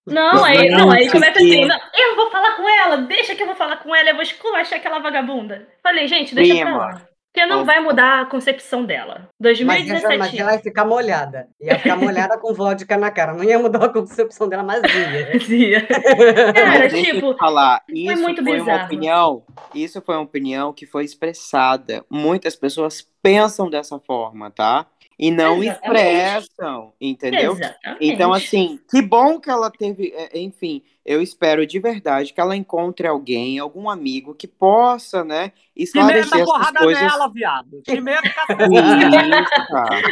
Não, 0.07 0.45
aí, 0.45 0.69
não, 0.71 0.91
aí 0.91 1.11
começa 1.11 1.39
assim, 1.39 1.65
não, 1.65 1.79
eu 1.95 2.17
vou 2.17 2.31
falar 2.31 2.57
com 2.57 2.69
ela, 2.69 2.97
deixa 2.99 3.35
que 3.35 3.43
eu 3.43 3.47
vou 3.47 3.57
falar 3.57 3.77
com 3.77 3.95
ela, 3.95 4.11
eu 4.11 4.15
vou 4.15 4.23
esculachar 4.23 4.79
aquela 4.79 4.99
vagabunda. 4.99 5.69
Falei, 5.83 6.07
gente, 6.09 6.35
deixa 6.35 6.55
pra 6.55 6.65
Prima. 6.65 6.79
lá. 6.79 7.09
Porque 7.39 7.55
não 7.55 7.65
vai 7.65 7.81
mudar 7.81 8.21
a 8.23 8.27
concepção 8.27 8.85
dela. 8.85 9.29
Mas, 9.39 9.57
2017. 9.57 10.05
essa- 10.07 10.19
mas 10.19 10.35
ela 10.39 10.53
ia 10.55 10.59
ficar 10.59 10.85
molhada. 10.85 11.49
Ia 11.61 11.79
ficar 11.79 11.97
molhada 11.97 12.39
com 12.39 12.53
vodka 12.53 12.97
na 12.97 13.11
cara. 13.11 13.33
Não 13.35 13.45
ia 13.45 13.59
mudar 13.59 13.85
a 13.85 13.89
concepção 13.89 14.49
dela. 14.49 14.63
Mas 14.63 14.81
Cara, 16.55 16.89
deixa 16.89 17.11
eu 17.11 17.15
tipo, 17.15 17.37
falar, 17.37 17.83
isso 17.89 18.23
muito 18.23 18.43
foi 18.43 18.53
uma 18.55 18.65
bizarro. 18.65 18.85
opinião, 18.87 19.43
isso 19.75 20.01
foi 20.03 20.15
uma 20.17 20.23
opinião 20.25 20.73
que 20.73 20.87
foi 20.87 21.05
expressada. 21.05 22.05
Muitas 22.11 22.57
pessoas 22.57 23.07
pensam 23.23 23.69
dessa 23.71 23.99
forma, 23.99 24.51
tá? 24.51 24.87
E 25.19 25.31
não 25.33 25.61
Exatamente. 25.63 25.99
expressam, 25.99 26.93
entendeu? 27.01 27.53
exatamente. 27.53 27.99
Então, 28.01 28.33
assim, 28.33 28.79
que 28.89 29.03
bom 29.03 29.41
que 29.41 29.51
ela 29.51 29.69
teve. 29.71 30.13
é, 30.15 30.39
Enfim, 30.39 30.83
eu 31.05 31.21
espero 31.21 31.67
de 31.67 31.79
verdade 31.81 32.33
que 32.33 32.41
ela 32.41 32.55
encontre 32.55 33.07
alguém, 33.07 33.59
algum 33.59 33.91
amigo 33.91 34.33
que 34.35 34.47
possa, 34.47 35.25
né, 35.25 35.51
Que 35.75 35.83
esclarecer 35.83 36.23
meta 36.25 36.37
a 36.37 36.39
essas 36.39 36.49
porrada 36.53 36.79
coisas. 36.79 37.03
nela, 37.03 37.29
viado. 37.33 37.83
Que 37.85 38.01
meta 38.01 38.29
Isso, 38.69 39.67
cara. 39.69 40.03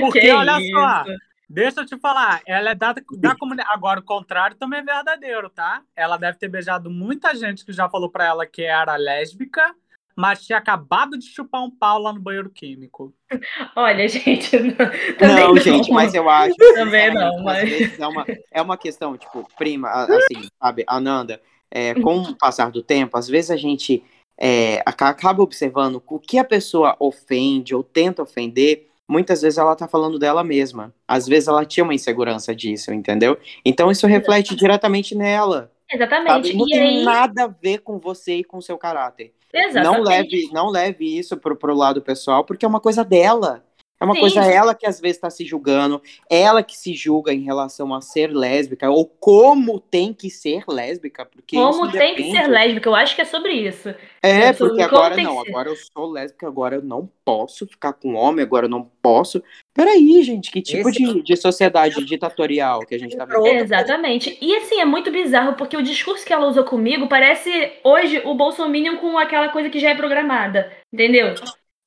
Porque 0.00 0.20
Que 0.20 0.30
olha 0.30 0.60
isso. 0.60 0.70
só, 0.70 1.04
deixa 1.48 1.80
eu 1.80 1.86
te 1.86 1.98
falar, 1.98 2.40
ela 2.46 2.70
é 2.70 2.74
da, 2.76 2.94
da 3.18 3.34
comunidade. 3.34 3.68
Agora, 3.72 3.98
o 4.00 4.04
contrário 4.04 4.56
também 4.56 4.80
é 4.80 4.84
verdadeiro, 4.84 5.50
tá? 5.50 5.82
Ela 5.96 6.16
deve 6.16 6.38
ter 6.38 6.48
beijado 6.48 6.88
muita 6.90 7.34
gente 7.34 7.64
que 7.64 7.72
já 7.72 7.88
falou 7.88 8.08
pra 8.08 8.24
ela 8.26 8.46
que 8.46 8.62
era 8.62 8.94
lésbica, 8.96 9.74
mas 10.16 10.44
tinha 10.44 10.58
acabado 10.58 11.18
de 11.18 11.26
chupar 11.26 11.62
um 11.62 11.70
pau 11.70 11.98
lá 11.98 12.12
no 12.12 12.20
banheiro 12.20 12.50
químico. 12.50 13.12
Olha, 13.76 14.06
gente. 14.08 14.58
Não, 14.58 14.76
também 15.18 15.44
Não, 15.44 15.56
gente, 15.56 15.90
mas 15.90 16.14
eu 16.14 16.28
acho. 16.28 16.54
Também 16.56 17.12
não, 17.12 17.38
sinceramente, 17.38 17.98
mas- 17.98 17.98
é 17.98 18.06
uma, 18.06 18.26
é 18.52 18.62
uma 18.62 18.76
questão, 18.76 19.16
tipo, 19.16 19.48
prima, 19.58 19.88
assim, 19.90 20.48
sabe, 20.62 20.84
Ananda, 20.86 21.40
é, 21.70 21.94
com 21.94 22.18
o 22.18 22.36
passar 22.36 22.70
do 22.70 22.82
tempo, 22.82 23.16
às 23.16 23.28
vezes 23.28 23.50
a 23.50 23.56
gente 23.56 24.02
é, 24.38 24.82
aca- 24.84 25.08
acaba 25.08 25.42
observando 25.42 26.02
o 26.06 26.18
que 26.18 26.38
a 26.38 26.44
pessoa 26.44 26.96
ofende 26.98 27.74
ou 27.74 27.82
tenta 27.82 28.22
ofender, 28.22 28.88
muitas 29.08 29.42
vezes 29.42 29.58
ela 29.58 29.76
tá 29.76 29.86
falando 29.86 30.18
dela 30.18 30.42
mesma. 30.42 30.94
Às 31.06 31.26
vezes 31.26 31.48
ela 31.48 31.64
tinha 31.64 31.84
uma 31.84 31.94
insegurança 31.94 32.54
disso, 32.54 32.92
entendeu? 32.92 33.38
Então 33.64 33.90
isso 33.90 34.06
reflete 34.06 34.54
diretamente 34.56 35.14
nela. 35.14 35.70
Exatamente. 35.90 36.48
Sabe? 36.48 36.56
Não 36.56 36.66
e 36.66 36.70
tem 36.70 36.80
aí, 36.80 37.04
nada 37.04 37.44
a 37.44 37.48
ver 37.48 37.78
com 37.78 37.98
você 37.98 38.36
e 38.36 38.44
com 38.44 38.58
o 38.58 38.62
seu 38.62 38.78
caráter. 38.78 39.32
Exatamente. 39.54 39.96
Não 39.96 40.02
leve, 40.02 40.48
não 40.52 40.70
leve 40.70 41.18
isso 41.18 41.36
pro, 41.36 41.56
pro 41.56 41.74
lado 41.74 42.02
pessoal, 42.02 42.44
porque 42.44 42.64
é 42.64 42.68
uma 42.68 42.80
coisa 42.80 43.04
dela. 43.04 43.64
É 44.04 44.06
uma 44.06 44.14
Sim. 44.14 44.20
coisa 44.20 44.44
ela 44.44 44.74
que 44.74 44.86
às 44.86 45.00
vezes 45.00 45.16
está 45.16 45.30
se 45.30 45.44
julgando, 45.46 46.00
ela 46.28 46.62
que 46.62 46.76
se 46.76 46.92
julga 46.94 47.32
em 47.32 47.40
relação 47.42 47.94
a 47.94 48.00
ser 48.02 48.28
lésbica, 48.30 48.90
ou 48.90 49.06
como 49.06 49.80
tem 49.80 50.12
que 50.12 50.28
ser 50.28 50.62
lésbica, 50.68 51.24
porque 51.24 51.56
Como 51.56 51.86
isso 51.86 51.96
tem 51.96 52.14
que 52.14 52.30
ser 52.30 52.46
lésbica, 52.46 52.88
eu 52.88 52.94
acho 52.94 53.14
que 53.14 53.22
é 53.22 53.24
sobre 53.24 53.52
isso. 53.52 53.88
É, 54.22 54.44
É 54.48 54.52
porque 54.52 54.82
agora 54.82 55.16
não, 55.16 55.40
agora 55.40 55.70
eu 55.70 55.76
sou 55.76 56.10
lésbica, 56.10 56.46
agora 56.46 56.76
eu 56.76 56.82
não 56.82 57.10
posso 57.24 57.66
ficar 57.66 57.94
com 57.94 58.14
homem, 58.14 58.44
agora 58.44 58.66
eu 58.66 58.70
não 58.70 58.82
posso. 59.00 59.42
Peraí, 59.72 60.22
gente, 60.22 60.50
que 60.50 60.60
tipo 60.60 60.88
Esse- 60.90 60.98
de, 61.14 61.22
de 61.22 61.36
sociedade 61.36 62.04
ditatorial 62.04 62.80
que 62.80 62.94
a 62.94 62.98
gente 62.98 63.16
tá 63.16 63.24
vivendo? 63.24 63.46
Exatamente. 63.46 64.36
E 64.40 64.54
assim, 64.56 64.80
é 64.80 64.84
muito 64.84 65.10
bizarro, 65.10 65.54
porque 65.54 65.76
o 65.76 65.82
discurso 65.82 66.24
que 66.26 66.32
ela 66.32 66.46
usou 66.46 66.64
comigo 66.64 67.08
parece 67.08 67.72
hoje 67.82 68.20
o 68.24 68.34
Bolsominion 68.34 68.96
com 68.98 69.16
aquela 69.18 69.48
coisa 69.48 69.70
que 69.70 69.80
já 69.80 69.90
é 69.90 69.94
programada. 69.94 70.70
Entendeu? 70.92 71.34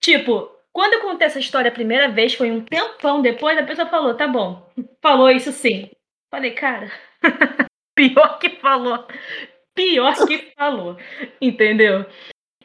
Tipo, 0.01 0.49
quando 0.77 0.93
eu 0.93 1.01
contei 1.01 1.25
essa 1.25 1.39
história 1.39 1.69
a 1.69 1.73
primeira 1.73 2.07
vez, 2.07 2.35
foi 2.35 2.51
um 2.51 2.61
tempão 2.61 3.19
depois, 3.19 3.57
a 3.57 3.63
pessoa 3.63 3.87
falou, 3.87 4.13
tá 4.13 4.27
bom, 4.27 4.63
falou 5.01 5.31
isso 5.31 5.51
sim. 5.51 5.89
Falei, 6.29 6.51
cara, 6.51 6.91
pior 7.97 8.37
que 8.37 8.49
falou. 8.57 9.07
Pior 9.73 10.13
que 10.27 10.53
falou. 10.55 10.95
Entendeu? 11.41 12.05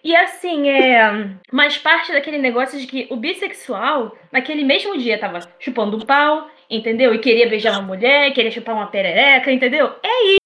E 0.05 0.15
assim, 0.15 0.69
é. 0.69 1.11
Mas 1.51 1.79
parte 1.79 2.13
daquele 2.13 2.37
negócio 2.37 2.79
de 2.79 2.87
que 2.87 3.07
o 3.09 3.17
bissexual, 3.17 4.15
naquele 4.31 4.63
mesmo 4.63 4.99
dia, 4.99 5.19
tava 5.19 5.41
chupando 5.59 5.97
um 5.97 6.01
pau, 6.01 6.51
entendeu? 6.69 7.15
E 7.15 7.19
queria 7.19 7.49
beijar 7.49 7.73
uma 7.73 7.81
mulher, 7.81 8.35
queria 8.35 8.51
chupar 8.51 8.75
uma 8.75 8.89
perereca, 8.89 9.51
entendeu? 9.51 9.87
É 10.03 10.25
isso. 10.25 10.42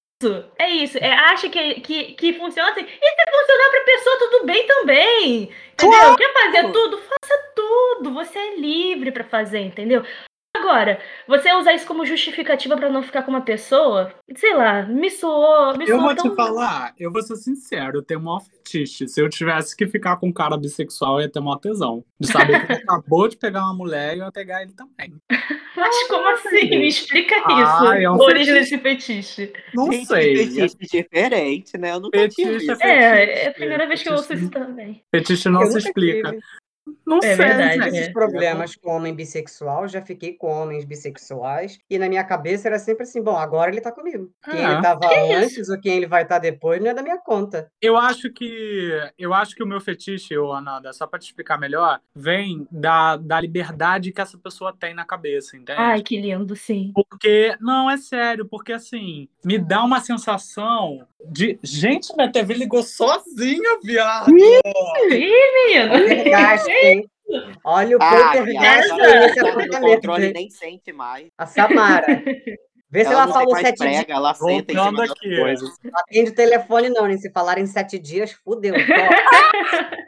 É 0.57 0.69
isso. 0.69 0.97
É, 0.97 1.13
acha 1.13 1.47
que, 1.49 1.81
que, 1.81 2.13
que 2.13 2.33
funciona 2.33 2.71
assim. 2.71 2.81
E 2.81 2.85
se 2.85 3.31
funcionar 3.31 3.69
pra 3.71 3.85
pessoa, 3.85 4.19
tudo 4.19 4.45
bem 4.45 4.65
também. 4.65 5.51
Entendeu? 5.73 6.15
Quer 6.15 6.33
fazer 6.33 6.71
tudo? 6.71 6.97
Faça 6.97 7.53
tudo. 7.55 8.13
Você 8.13 8.39
é 8.39 8.55
livre 8.59 9.11
pra 9.11 9.23
fazer, 9.23 9.59
entendeu? 9.59 10.03
Agora, 10.57 10.99
você 11.27 11.53
usar 11.53 11.73
isso 11.73 11.85
como 11.85 12.05
justificativa 12.05 12.75
pra 12.75 12.89
não 12.89 13.03
ficar 13.03 13.21
com 13.21 13.29
uma 13.29 13.41
pessoa, 13.41 14.11
sei 14.35 14.55
lá, 14.55 14.83
me 14.83 15.09
soou. 15.11 15.77
Me 15.77 15.83
Eu 15.83 15.97
soou 15.97 16.01
vou 16.01 16.15
tão... 16.15 16.29
te 16.29 16.35
falar, 16.35 16.95
eu 16.97 17.11
vou 17.11 17.21
ser 17.21 17.35
sincero, 17.35 17.99
eu 17.99 18.03
tenho 18.03 18.19
maior 18.19 18.39
fetiche. 18.39 19.07
Se 19.07 19.21
eu 19.21 19.29
tivesse 19.29 19.75
que 19.77 19.85
ficar 19.87 20.17
com 20.17 20.29
um 20.29 20.33
cara 20.33 20.57
bissexual, 20.57 21.19
eu 21.19 21.25
ia 21.25 21.31
ter 21.31 21.39
maior 21.39 21.57
tesão. 21.57 22.03
De 22.19 22.27
saber 22.27 22.65
que 22.65 22.73
ele 22.73 22.81
acabou 22.89 23.27
de 23.27 23.37
pegar 23.37 23.65
uma 23.65 23.73
mulher 23.75 24.15
e 24.15 24.19
eu 24.19 24.25
ia 24.25 24.31
pegar 24.31 24.63
ele 24.63 24.73
também. 24.73 25.13
Mas 25.77 26.07
como 26.07 26.27
assim? 26.29 26.69
Me 26.69 26.87
explica 26.87 27.35
Ah, 27.45 27.61
isso. 27.61 27.93
é 27.93 28.09
um 28.11 28.15
origem 28.19 28.53
fetiche. 28.55 28.77
desse 28.77 28.77
fetiche. 28.79 29.53
Não 29.73 29.91
Gente, 29.91 30.07
sei. 30.07 30.47
fetiche 30.47 30.75
diferente, 30.91 31.77
né? 31.77 31.91
Eu 31.91 31.99
nunca 31.99 32.19
Fetiche 32.19 32.71
é 32.81 32.87
É, 32.89 33.43
é 33.43 33.47
a 33.49 33.53
primeira 33.53 33.87
vez 33.87 34.01
que 34.01 34.09
eu 34.09 34.13
ouço 34.13 34.33
isso 34.33 34.49
também. 34.49 35.03
Fetiche 35.13 35.47
não 35.49 35.61
Eu 35.61 35.71
se 35.71 35.77
explica. 35.77 36.31
tive 36.31 36.41
Não 37.07 37.21
sei, 37.21 37.35
verdade, 37.35 37.83
gente. 37.85 37.87
esses 37.95 38.07
é. 38.09 38.11
problemas 38.11 38.75
com 38.75 38.91
homem 38.91 39.15
bissexual, 39.15 39.87
já 39.87 40.01
fiquei 40.01 40.33
com 40.33 40.47
homens 40.51 40.83
bissexuais, 40.83 41.79
e 41.89 41.97
na 41.97 42.09
minha 42.09 42.23
cabeça 42.23 42.67
era 42.67 42.77
sempre 42.77 43.03
assim, 43.03 43.21
bom, 43.21 43.37
agora 43.37 43.71
ele 43.71 43.79
tá 43.79 43.91
comigo. 43.93 44.29
Quem 44.43 44.59
É. 44.59 44.71
ele 44.73 44.81
tava 44.81 44.99
Que 44.99 45.15
isso? 45.15 45.33
antes 45.35 45.69
ou 45.69 45.79
quem 45.79 45.95
ele 45.95 46.05
vai 46.05 46.23
estar 46.23 46.39
depois 46.39 46.81
não 46.81 46.89
é 46.89 46.93
da 46.93 47.01
minha 47.01 47.17
conta. 47.17 47.71
Eu 47.81 47.95
acho 47.97 48.29
que 48.31 48.91
eu 49.17 49.33
acho 49.33 49.55
que 49.55 49.63
o 49.63 49.67
meu 49.67 49.79
fetiche, 49.79 50.37
ô 50.37 50.51
Ananda, 50.51 50.91
só 50.91 51.07
pra 51.07 51.17
te 51.17 51.27
explicar 51.27 51.57
melhor, 51.57 51.99
vem 52.13 52.67
da, 52.69 53.15
da 53.15 53.39
liberdade 53.39 54.11
que 54.11 54.19
essa 54.21 54.37
pessoa 54.37 54.75
tem 54.77 54.93
na 54.93 55.05
cabeça, 55.05 55.55
entende? 55.55 55.79
Ai, 55.79 56.01
que 56.01 56.19
lindo, 56.19 56.55
sim. 56.55 56.91
Porque, 56.93 57.55
não, 57.61 57.89
é 57.89 57.95
sério, 57.97 58.45
porque 58.45 58.73
assim, 58.73 59.29
me 59.45 59.57
dá 59.57 59.81
uma 59.83 60.01
sensação 60.01 61.07
de. 61.25 61.57
Gente, 61.63 62.13
minha 62.15 62.31
TV 62.31 62.53
ligou 62.53 62.83
sozinha, 62.83 63.79
viado! 63.81 64.29
Ih, 64.29 64.61
menino. 65.09 65.95
Hein? 66.69 66.96
Olha 67.63 67.97
o 67.97 67.99
Ah, 68.01 68.33
tá 68.33 68.45
no 68.45 69.49
apartamento, 69.49 69.95
controle 69.95 70.25
hein? 70.27 70.33
nem 70.33 70.49
sente 70.49 70.91
mais. 70.93 71.29
A 71.37 71.45
Samara. 71.45 72.23
Vê 72.89 73.03
se 73.03 73.11
ela, 73.11 73.27
falou 73.27 73.53
sete 73.57 73.79
dias. 73.79 73.97
prega, 73.97 74.13
ela 74.13 74.33
senta 74.33 74.71
em 74.71 74.75
cima 74.75 74.83
Voltando 74.83 74.97
das 74.97 75.11
aqui. 75.11 75.35
coisas. 75.37 75.69
Não 75.83 75.99
atende 75.99 76.29
o 76.29 76.35
telefone, 76.35 76.89
não, 76.89 77.05
nem 77.05 77.17
se 77.17 77.29
falar 77.31 77.57
em 77.57 77.65
sete 77.65 77.99
dias, 77.99 78.31
fudeu. 78.31 78.73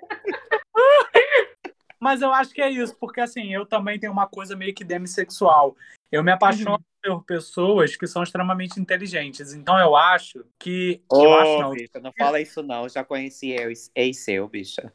Mas 1.99 2.21
eu 2.21 2.31
acho 2.31 2.53
que 2.53 2.61
é 2.61 2.69
isso, 2.69 2.95
porque 2.97 3.19
assim, 3.19 3.53
eu 3.53 3.65
também 3.65 3.99
tenho 3.99 4.13
uma 4.13 4.25
coisa 4.25 4.55
meio 4.55 4.73
que 4.73 4.85
demissexual. 4.85 5.75
Eu 6.09 6.23
me 6.23 6.31
apaixono 6.31 6.79
por 7.03 7.23
pessoas 7.25 7.97
que 7.97 8.07
são 8.07 8.23
extremamente 8.23 8.79
inteligentes. 8.79 9.53
Então 9.53 9.77
eu 9.77 9.95
acho 9.97 10.45
que. 10.57 11.03
eu 11.11 11.33
acho 11.33 11.59
não. 11.59 11.71
bicha, 11.71 11.99
não 12.01 12.13
fala 12.17 12.39
isso 12.39 12.63
não. 12.63 12.87
Já 12.87 13.03
conheci 13.03 13.49
eu, 13.51 13.69
ex 13.93 14.17
seu, 14.23 14.47
bicha. 14.47 14.93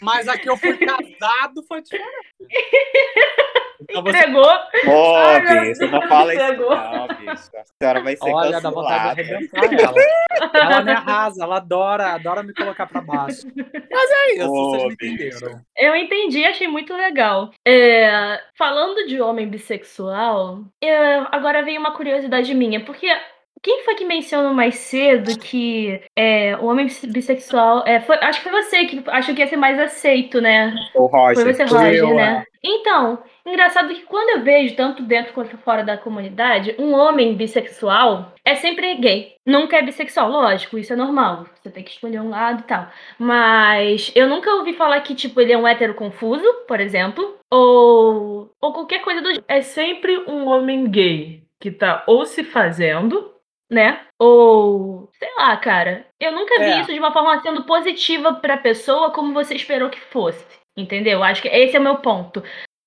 Mas 0.00 0.28
aqui 0.28 0.48
eu 0.48 0.56
fui 0.56 0.76
casado, 0.76 1.62
foi 1.68 1.82
diferente. 1.82 2.06
Então 3.88 4.02
você- 4.02 4.18
Entregou. 4.18 4.44
Ô, 4.44 5.16
Ai, 5.16 5.40
bicho, 5.64 5.86
não 5.88 6.02
fala 6.06 6.34
isso 6.34 6.52
não, 6.52 7.08
bicho. 7.08 7.50
A 7.56 7.64
senhora 7.82 8.00
vai 8.02 8.14
ser 8.14 8.30
Olha, 8.30 8.60
dá 8.60 8.70
vontade 8.70 9.22
de 9.24 9.32
arrebentar 9.32 9.82
ela. 9.82 10.50
Ela 10.52 10.80
me 10.82 10.90
arrasa, 10.92 11.42
ela 11.42 11.56
adora, 11.56 12.08
adora 12.12 12.42
me 12.42 12.52
colocar 12.52 12.86
pra 12.86 13.00
baixo. 13.00 13.40
Mas 13.56 14.10
é 14.10 14.34
isso, 14.34 14.50
Ô, 14.50 14.70
vocês 14.70 14.84
me 14.84 14.92
entenderam. 14.92 15.60
Eu 15.76 15.96
entendi, 15.96 16.44
achei 16.44 16.68
muito 16.68 16.94
legal. 16.94 17.50
É, 17.66 18.38
falando 18.56 19.06
de 19.06 19.18
homem 19.20 19.48
bissexual, 19.48 20.60
eu- 20.80 21.26
agora 21.32 21.62
veio 21.62 21.80
uma 21.80 21.92
curiosidade 21.96 22.52
minha, 22.54 22.84
porque 22.84 23.08
quem 23.62 23.84
foi 23.84 23.94
que 23.94 24.04
mencionou 24.04 24.54
mais 24.54 24.76
cedo 24.76 25.38
que 25.38 26.00
é, 26.16 26.56
o 26.56 26.64
homem 26.66 26.86
bis- 26.86 27.04
bissexual. 27.04 27.84
É, 27.86 28.00
foi- 28.00 28.16
acho 28.20 28.42
que 28.42 28.48
foi 28.50 28.62
você 28.62 28.84
que 28.86 29.02
achou 29.08 29.34
que 29.34 29.40
ia 29.40 29.46
ser 29.46 29.56
mais 29.56 29.78
aceito, 29.78 30.40
né? 30.40 30.74
O 30.94 31.08
Foi 31.08 31.44
Roger. 31.44 31.54
você, 31.54 31.66
Fui 31.66 31.78
Roger, 31.78 31.94
eu, 31.94 32.14
né? 32.14 32.44
Então, 32.62 33.22
engraçado 33.46 33.88
que 33.94 34.02
quando 34.02 34.38
eu 34.38 34.44
vejo, 34.44 34.76
tanto 34.76 35.02
dentro 35.02 35.32
quanto 35.32 35.56
fora 35.58 35.82
da 35.82 35.96
comunidade, 35.96 36.74
um 36.78 36.92
homem 36.94 37.34
bissexual 37.34 38.32
é 38.44 38.54
sempre 38.54 38.94
gay. 38.96 39.34
Nunca 39.46 39.76
é 39.76 39.82
bissexual, 39.82 40.30
lógico, 40.30 40.76
isso 40.78 40.92
é 40.92 40.96
normal. 40.96 41.46
Você 41.54 41.70
tem 41.70 41.82
que 41.82 41.90
escolher 41.90 42.20
um 42.20 42.28
lado 42.28 42.60
e 42.60 42.64
tal. 42.64 42.86
Mas 43.18 44.12
eu 44.14 44.28
nunca 44.28 44.54
ouvi 44.54 44.72
falar 44.74 45.00
que, 45.00 45.14
tipo, 45.14 45.40
ele 45.40 45.52
é 45.52 45.58
um 45.58 45.66
hétero 45.66 45.94
confuso, 45.94 46.44
por 46.68 46.80
exemplo. 46.80 47.36
Ou, 47.50 48.50
ou 48.60 48.72
qualquer 48.72 49.00
coisa 49.02 49.20
do 49.20 49.42
É 49.48 49.60
sempre 49.62 50.18
um 50.28 50.46
homem 50.48 50.88
gay 50.90 51.42
que 51.60 51.70
tá 51.70 52.04
ou 52.06 52.24
se 52.24 52.42
fazendo, 52.44 53.30
né? 53.70 54.00
Ou, 54.18 55.08
sei 55.12 55.28
lá, 55.36 55.56
cara. 55.56 56.06
Eu 56.20 56.32
nunca 56.32 56.58
vi 56.58 56.64
É. 56.66 56.80
isso 56.80 56.92
de 56.92 56.98
uma 56.98 57.12
forma 57.12 57.40
sendo 57.40 57.64
positiva 57.64 58.34
pra 58.34 58.56
pessoa 58.56 59.10
como 59.12 59.32
você 59.32 59.54
esperou 59.54 59.88
que 59.90 60.00
fosse. 60.00 60.44
Entendeu? 60.76 61.22
Acho 61.22 61.42
que 61.42 61.48
esse 61.48 61.76
é 61.76 61.80
o 61.80 61.82
meu 61.82 61.96
ponto. 61.96 62.42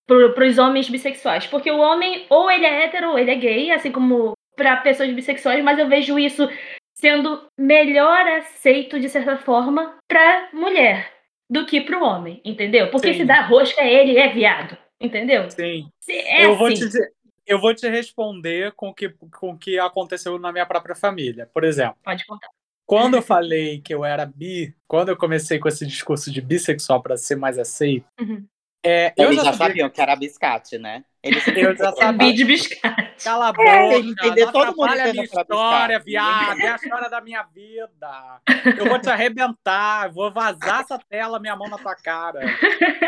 Pro, 0.08 0.34
pros 0.34 0.58
homens 0.58 0.90
bissexuais. 0.90 1.48
Porque 1.48 1.72
o 1.72 1.80
homem, 1.80 2.26
ou 2.30 2.52
ele 2.52 2.66
é 2.66 2.84
hétero, 2.84 3.12
ou 3.12 3.20
ele 3.20 3.32
é 3.32 3.36
gay, 3.36 3.72
assim 3.72 3.92
como 3.92 4.34
pra 4.56 4.78
pessoas 4.78 5.12
bissexuais, 5.12 5.64
mas 5.64 5.80
eu 5.80 5.88
vejo 5.88 6.20
isso 6.20 6.48
sendo 6.96 7.44
melhor 7.58 8.28
aceito, 8.28 9.00
de 9.00 9.10
certa 9.10 9.38
forma, 9.38 9.96
pra 10.08 10.50
mulher 10.54 11.12
do 11.50 11.66
que 11.66 11.82
pro 11.82 12.04
homem, 12.04 12.42
entendeu? 12.46 12.90
Porque 12.90 13.14
Sim. 13.14 13.20
se 13.20 13.26
dá 13.26 13.42
rosca, 13.42 13.82
ele 13.84 14.18
é 14.18 14.28
viado, 14.30 14.78
entendeu? 15.02 15.50
Sim. 15.50 15.88
É 16.08 16.46
eu, 16.46 16.56
vou 16.56 16.68
assim. 16.68 16.76
te, 16.76 16.86
dizer- 16.86 17.12
eu 17.46 17.60
vou 17.60 17.74
te 17.76 17.88
responder 17.90 18.74
com 18.74 18.90
o 18.90 18.94
que, 18.94 19.10
com 19.10 19.52
o 19.52 19.58
que 19.58 19.80
aconteceu 19.80 20.38
na 20.40 20.52
minha 20.52 20.66
própria 20.66 20.96
família. 20.96 21.50
Por 21.54 21.64
exemplo, 21.64 21.98
Pode 22.04 22.26
contar. 22.26 22.50
quando 22.86 23.16
eu 23.16 23.22
falei 23.24 23.82
que 23.82 23.94
eu 23.94 24.04
era 24.06 24.26
bi, 24.26 24.76
quando 24.88 25.10
eu 25.10 25.18
comecei 25.18 25.60
com 25.60 25.68
esse 25.68 25.86
discurso 25.86 26.32
de 26.32 26.42
bissexual 26.42 27.02
para 27.02 27.18
ser 27.18 27.36
mais 27.36 27.58
aceito, 27.60 28.06
Uhum. 28.20 28.48
é, 28.86 29.14
eu 29.18 29.32
Eles 29.32 29.38
já 29.38 29.44
já 29.44 29.54
sabia. 29.54 29.68
sabiam 29.68 29.90
que 29.90 30.02
era 30.02 30.16
biscate, 30.16 30.78
né? 30.78 31.06
Eles 31.24 31.48
Eu 31.48 31.76
já 31.76 31.94
sabia. 31.94 32.34
De 32.34 32.44
biscate. 32.44 33.24
Cala 33.24 33.48
a 33.48 33.54
boca, 33.54 33.70
É, 33.70 33.98
entender, 33.98 34.46
não 34.46 34.52
todo 34.52 34.76
mundo 34.76 34.90
a 34.92 35.12
minha 35.12 35.24
história, 35.24 36.00
viado, 36.00 36.60
é 36.60 36.68
a 36.68 36.76
história 36.76 37.10
da 37.10 37.22
minha 37.22 37.44
vida. 37.44 38.42
Eu 38.78 38.86
vou 38.86 39.00
te 39.00 39.10
arrebentar, 39.10 40.08
eu 40.08 40.12
vou 40.12 40.32
vazar 40.32 40.82
essa 40.82 41.00
tela, 41.10 41.40
minha 41.40 41.56
mão 41.56 41.70
na 41.70 41.78
tua 41.78 41.96
cara. 41.96 42.42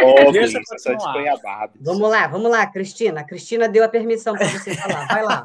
Ô, 0.01 0.31
Deixa 0.31 0.57
eu 0.57 0.63
continuar. 0.63 1.69
Vamos 1.81 2.09
lá, 2.09 2.27
vamos 2.27 2.49
lá, 2.49 2.65
Cristina. 2.67 3.19
A 3.19 3.25
Cristina 3.25 3.67
deu 3.67 3.83
a 3.83 3.89
permissão 3.89 4.33
para 4.35 4.47
você 4.47 4.73
falar. 4.75 5.07
Vai 5.07 5.23
lá. 5.23 5.43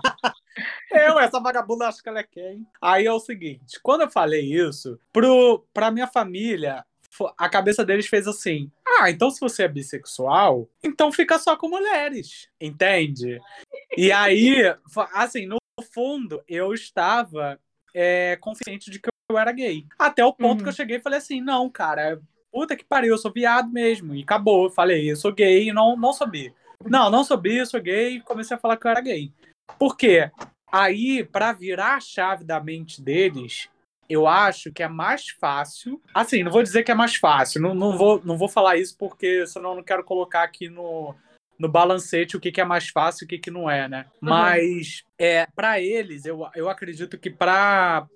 Eu, 0.93 1.19
essa 1.19 1.41
vagabunda, 1.41 1.89
acho 1.89 2.03
que 2.03 2.09
ela 2.09 2.21
é 2.21 2.25
quem? 2.25 2.67
Aí 2.81 3.07
é 3.07 3.13
o 3.13 3.21
seguinte, 3.21 3.79
quando 3.83 4.03
eu 4.03 4.11
falei 4.11 4.43
isso, 4.43 4.99
pro, 5.13 5.65
pra 5.73 5.91
minha 5.91 6.07
família, 6.07 6.85
a 7.37 7.49
cabeça 7.49 7.85
deles 7.85 8.07
fez 8.07 8.27
assim, 8.27 8.71
ah, 8.87 9.11
então 9.11 9.31
se 9.31 9.41
você 9.41 9.65
é 9.65 9.69
bissexual, 9.69 10.69
então 10.83 11.11
fica 11.13 11.39
só 11.39 11.57
com 11.57 11.69
mulheres, 11.69 12.49
entende? 12.61 13.41
E 13.97 14.13
aí, 14.13 14.63
assim, 15.15 15.47
no 15.47 15.59
fundo, 15.93 16.43
eu 16.49 16.73
estava 16.73 17.59
é, 17.95 18.37
consciente 18.41 18.91
de 18.91 19.01
que 19.01 19.09
eu 19.31 19.39
era 19.39 19.53
gay. 19.53 19.87
Até 19.99 20.25
o 20.25 20.33
ponto 20.33 20.59
Uhum. 20.59 20.63
que 20.65 20.69
eu 20.69 20.75
cheguei 20.75 20.97
e 20.99 21.01
falei 21.01 21.19
assim, 21.19 21.41
não, 21.41 21.69
cara, 21.69 22.21
puta 22.53 22.77
que 22.77 22.85
pariu, 22.85 23.15
eu 23.15 23.19
sou 23.19 23.33
viado 23.33 23.71
mesmo. 23.71 24.15
E 24.15 24.23
acabou, 24.23 24.65
eu 24.65 24.71
falei, 24.71 25.11
eu 25.11 25.17
sou 25.17 25.33
gay 25.33 25.73
não, 25.73 25.97
não 25.97 26.13
sou 26.13 26.29
bi. 26.29 26.55
Não, 26.85 27.11
não 27.11 27.25
sou 27.25 27.37
bi, 27.37 27.57
eu 27.57 27.67
sou 27.67 27.81
gay 27.81 28.17
e 28.17 28.21
comecei 28.21 28.57
a 28.57 28.61
falar 28.61 28.77
que 28.77 28.87
eu 28.87 28.91
era 28.91 29.01
gay. 29.01 29.33
Por 29.79 29.97
quê? 29.97 30.31
Aí, 30.73 31.25
pra 31.25 31.53
virar 31.53 31.97
a 31.97 32.01
chave 32.01 32.45
da 32.45 32.61
mente 32.61 33.03
deles, 33.03 33.69
eu 34.11 34.27
acho 34.27 34.73
que 34.73 34.83
é 34.83 34.89
mais 34.89 35.29
fácil. 35.29 36.03
Assim, 36.13 36.43
não 36.43 36.51
vou 36.51 36.65
dizer 36.65 36.83
que 36.83 36.91
é 36.91 36.95
mais 36.95 37.15
fácil, 37.15 37.63
não, 37.63 37.75
não, 37.75 37.97
vou, 37.97 38.21
não 38.25 38.37
vou 38.37 38.49
falar 38.49 38.77
isso 38.77 38.97
porque 38.99 39.47
senão 39.47 39.71
eu 39.71 39.77
não 39.77 39.83
quero 39.85 40.03
colocar 40.03 40.43
aqui 40.43 40.69
no, 40.69 41.15
no 41.57 41.69
balancete 41.69 42.37
o 42.37 42.41
que, 42.41 42.51
que 42.51 42.61
é 42.61 42.65
mais 42.65 42.89
fácil 42.89 43.23
e 43.23 43.27
o 43.27 43.29
que, 43.29 43.39
que 43.39 43.51
não 43.51 43.71
é, 43.71 43.89
né? 43.89 44.07
Mas 44.21 45.05
é, 45.17 45.47
para 45.55 45.81
eles, 45.81 46.25
eu, 46.25 46.45
eu 46.57 46.69
acredito 46.69 47.17
que 47.17 47.31
para 47.31 48.09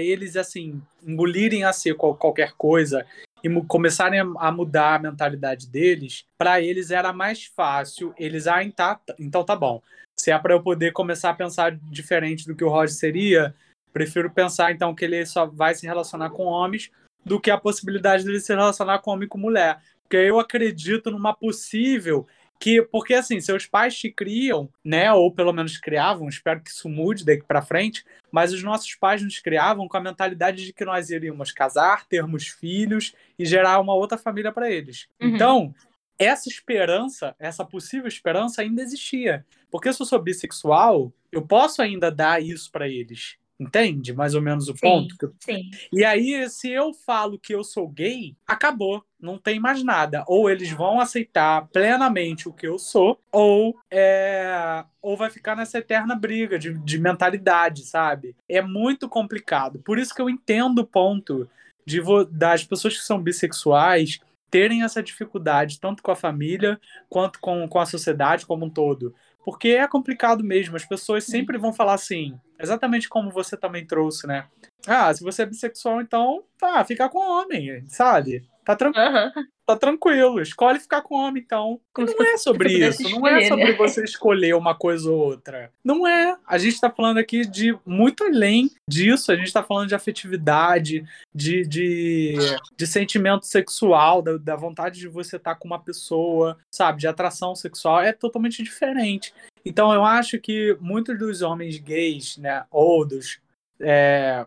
eles, 0.00 0.34
assim, 0.36 0.82
engolirem 1.06 1.62
a 1.62 1.72
seco 1.72 2.14
qualquer 2.16 2.52
coisa 2.54 3.06
e 3.44 3.64
começarem 3.66 4.18
a, 4.38 4.50
mudar 4.50 4.94
a 4.94 4.98
mentalidade 4.98 5.68
deles, 5.68 6.24
para 6.38 6.60
eles 6.62 6.90
era 6.90 7.12
mais 7.12 7.44
fácil. 7.44 8.14
Eles, 8.18 8.46
ah, 8.46 8.60
tá, 8.74 8.98
então 9.20 9.44
tá 9.44 9.54
bom. 9.54 9.82
Se 10.16 10.30
é 10.30 10.38
para 10.38 10.54
eu 10.54 10.62
poder 10.62 10.92
começar 10.92 11.30
a 11.30 11.34
pensar 11.34 11.76
diferente 11.76 12.46
do 12.46 12.56
que 12.56 12.64
o 12.64 12.70
Roger 12.70 12.96
seria, 12.96 13.54
prefiro 13.94 14.28
pensar 14.30 14.72
então 14.72 14.94
que 14.94 15.04
ele 15.04 15.24
só 15.24 15.46
vai 15.46 15.74
se 15.74 15.86
relacionar 15.86 16.30
com 16.30 16.42
homens 16.42 16.90
do 17.24 17.40
que 17.40 17.50
a 17.50 17.56
possibilidade 17.56 18.24
dele 18.24 18.40
se 18.40 18.52
relacionar 18.52 18.98
com 18.98 19.12
homem 19.12 19.24
e 19.24 19.28
com 19.28 19.38
mulher. 19.38 19.80
Porque 20.02 20.16
eu 20.16 20.38
acredito 20.38 21.10
numa 21.10 21.32
possível 21.32 22.26
que, 22.60 22.82
porque 22.82 23.14
assim, 23.14 23.40
seus 23.40 23.66
pais 23.66 23.96
te 23.96 24.10
criam, 24.10 24.68
né, 24.84 25.12
ou 25.12 25.32
pelo 25.32 25.52
menos 25.52 25.78
criavam, 25.78 26.28
espero 26.28 26.60
que 26.60 26.70
isso 26.70 26.88
mude 26.88 27.24
daqui 27.24 27.44
para 27.44 27.62
frente, 27.62 28.04
mas 28.30 28.52
os 28.52 28.62
nossos 28.62 28.94
pais 28.94 29.22
nos 29.22 29.38
criavam 29.38 29.88
com 29.88 29.96
a 29.96 30.00
mentalidade 30.00 30.64
de 30.64 30.72
que 30.72 30.84
nós 30.84 31.10
iríamos 31.10 31.52
casar, 31.52 32.06
termos 32.06 32.48
filhos 32.48 33.14
e 33.38 33.44
gerar 33.44 33.80
uma 33.80 33.94
outra 33.94 34.18
família 34.18 34.52
para 34.52 34.70
eles. 34.70 35.06
Uhum. 35.20 35.28
Então, 35.28 35.74
essa 36.18 36.48
esperança, 36.48 37.34
essa 37.38 37.64
possível 37.64 38.08
esperança 38.08 38.62
ainda 38.62 38.82
existia. 38.82 39.44
Porque 39.70 39.92
se 39.92 40.00
eu 40.00 40.06
sou 40.06 40.22
bissexual, 40.22 41.12
eu 41.32 41.42
posso 41.42 41.82
ainda 41.82 42.10
dar 42.10 42.42
isso 42.42 42.70
para 42.70 42.88
eles. 42.88 43.36
Entende? 43.58 44.12
Mais 44.12 44.34
ou 44.34 44.42
menos 44.42 44.68
o 44.68 44.72
Sim. 44.72 44.80
ponto. 44.80 45.34
Sim. 45.40 45.70
e 45.92 46.04
aí, 46.04 46.48
se 46.50 46.70
eu 46.70 46.92
falo 46.92 47.38
que 47.38 47.54
eu 47.54 47.62
sou 47.62 47.88
gay, 47.88 48.36
acabou. 48.46 49.04
Não 49.20 49.38
tem 49.38 49.60
mais 49.60 49.82
nada. 49.82 50.24
Ou 50.26 50.50
eles 50.50 50.70
vão 50.70 51.00
aceitar 51.00 51.66
plenamente 51.68 52.48
o 52.48 52.52
que 52.52 52.66
eu 52.66 52.78
sou, 52.78 53.18
ou, 53.32 53.76
é, 53.90 54.84
ou 55.00 55.16
vai 55.16 55.30
ficar 55.30 55.56
nessa 55.56 55.78
eterna 55.78 56.14
briga 56.14 56.58
de, 56.58 56.74
de 56.74 56.98
mentalidade, 56.98 57.84
sabe? 57.86 58.36
É 58.48 58.60
muito 58.60 59.08
complicado. 59.08 59.78
Por 59.78 59.98
isso 59.98 60.14
que 60.14 60.20
eu 60.20 60.28
entendo 60.28 60.80
o 60.80 60.86
ponto 60.86 61.48
de 61.86 62.02
das 62.30 62.64
pessoas 62.64 62.96
que 62.96 63.04
são 63.04 63.22
bissexuais 63.22 64.18
terem 64.50 64.82
essa 64.82 65.02
dificuldade, 65.02 65.80
tanto 65.80 66.02
com 66.02 66.10
a 66.10 66.16
família 66.16 66.80
quanto 67.08 67.40
com, 67.40 67.66
com 67.68 67.80
a 67.80 67.86
sociedade 67.86 68.46
como 68.46 68.66
um 68.66 68.70
todo. 68.70 69.14
Porque 69.44 69.70
é 69.70 69.86
complicado 69.86 70.42
mesmo. 70.42 70.76
As 70.76 70.84
pessoas 70.84 71.24
sempre 71.24 71.58
vão 71.58 71.72
falar 71.72 71.94
assim, 71.94 72.38
exatamente 72.64 73.08
como 73.08 73.30
você 73.30 73.56
também 73.56 73.86
trouxe, 73.86 74.26
né? 74.26 74.46
Ah, 74.86 75.12
se 75.14 75.22
você 75.22 75.42
é 75.42 75.46
bissexual, 75.46 76.00
então, 76.00 76.42
tá, 76.58 76.84
fica 76.84 77.08
com 77.08 77.18
homem, 77.18 77.84
sabe? 77.88 78.44
Tá, 78.64 78.74
tran 78.74 78.92
Aham. 78.96 79.30
tá 79.66 79.76
tranquilo, 79.76 80.40
escolhe 80.40 80.80
ficar 80.80 81.02
com 81.02 81.16
homem, 81.16 81.42
então. 81.44 81.78
Como 81.92 82.06
não 82.06 82.26
é 82.26 82.38
sobre 82.38 82.72
isso, 82.72 83.02
não 83.10 83.26
é 83.28 83.46
sobre 83.46 83.64
né? 83.64 83.72
você 83.72 84.02
escolher 84.02 84.54
uma 84.54 84.74
coisa 84.74 85.10
ou 85.10 85.18
outra. 85.18 85.70
Não 85.84 86.06
é. 86.06 86.36
A 86.46 86.56
gente 86.56 86.80
tá 86.80 86.90
falando 86.90 87.18
aqui 87.18 87.46
de 87.46 87.76
muito 87.84 88.24
além 88.24 88.70
disso, 88.88 89.30
a 89.30 89.36
gente 89.36 89.52
tá 89.52 89.62
falando 89.62 89.88
de 89.88 89.94
afetividade, 89.94 91.04
de, 91.34 91.66
de, 91.66 92.36
de 92.74 92.86
sentimento 92.86 93.44
sexual, 93.44 94.22
da, 94.22 94.38
da 94.38 94.56
vontade 94.56 94.98
de 94.98 95.08
você 95.08 95.36
estar 95.36 95.56
com 95.56 95.68
uma 95.68 95.78
pessoa, 95.78 96.56
sabe? 96.70 97.00
De 97.00 97.06
atração 97.06 97.54
sexual, 97.54 98.00
é 98.00 98.12
totalmente 98.12 98.62
diferente. 98.62 99.34
Então 99.64 99.92
eu 99.92 100.04
acho 100.04 100.38
que 100.38 100.76
muitos 100.80 101.18
dos 101.18 101.42
homens 101.42 101.78
gays, 101.78 102.36
né, 102.38 102.64
ou 102.70 103.06
dos 103.06 103.40
é, 103.80 104.46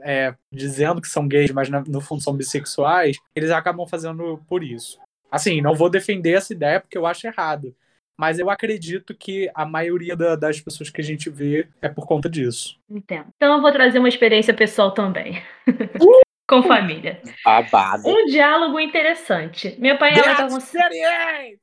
é, 0.00 0.34
dizendo 0.52 1.00
que 1.00 1.08
são 1.08 1.26
gays, 1.26 1.50
mas 1.50 1.68
na- 1.68 1.82
no 1.86 2.00
fundo 2.00 2.22
são 2.22 2.32
bissexuais, 2.34 3.18
eles 3.34 3.50
acabam 3.50 3.86
fazendo 3.86 4.40
por 4.48 4.62
isso. 4.62 4.98
Assim, 5.30 5.60
não 5.60 5.74
vou 5.74 5.90
defender 5.90 6.32
essa 6.34 6.52
ideia 6.52 6.80
porque 6.80 6.96
eu 6.96 7.04
acho 7.06 7.26
errado. 7.26 7.74
Mas 8.16 8.38
eu 8.38 8.50
acredito 8.50 9.14
que 9.14 9.50
a 9.54 9.64
maioria 9.64 10.14
da- 10.14 10.36
das 10.36 10.60
pessoas 10.60 10.90
que 10.90 11.00
a 11.00 11.04
gente 11.04 11.30
vê 11.30 11.66
é 11.80 11.88
por 11.88 12.06
conta 12.06 12.28
disso. 12.28 12.78
Entendo. 12.88 13.26
Então 13.36 13.54
eu 13.56 13.62
vou 13.62 13.72
trazer 13.72 13.98
uma 13.98 14.08
experiência 14.08 14.52
pessoal 14.54 14.92
também. 14.92 15.42
Com 16.46 16.62
família. 16.64 17.22
Babado. 17.44 18.08
Um 18.08 18.26
diálogo 18.26 18.78
interessante. 18.80 19.74
Meu 19.78 19.96
pai 19.96 20.14
e 20.14 20.18
ela 20.18 20.32
estavam. 20.32 20.58
experiência! 20.58 21.58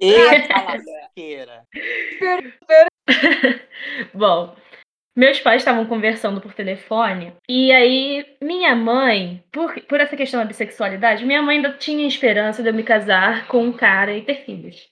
Eita, 0.00 0.60
lasqueira. 0.64 1.64
Bom, 4.14 4.56
meus 5.16 5.40
pais 5.40 5.62
estavam 5.62 5.86
conversando 5.86 6.40
por 6.40 6.54
telefone 6.54 7.32
e 7.48 7.72
aí 7.72 8.26
minha 8.40 8.74
mãe, 8.74 9.42
por, 9.52 9.78
por 9.82 10.00
essa 10.00 10.16
questão 10.16 10.40
da 10.40 10.46
bissexualidade, 10.46 11.24
minha 11.24 11.42
mãe 11.42 11.56
ainda 11.56 11.72
tinha 11.72 12.06
esperança 12.06 12.62
de 12.62 12.68
eu 12.68 12.74
me 12.74 12.82
casar 12.82 13.46
com 13.46 13.62
um 13.62 13.72
cara 13.72 14.16
e 14.16 14.22
ter 14.22 14.44
filhos. 14.44 14.88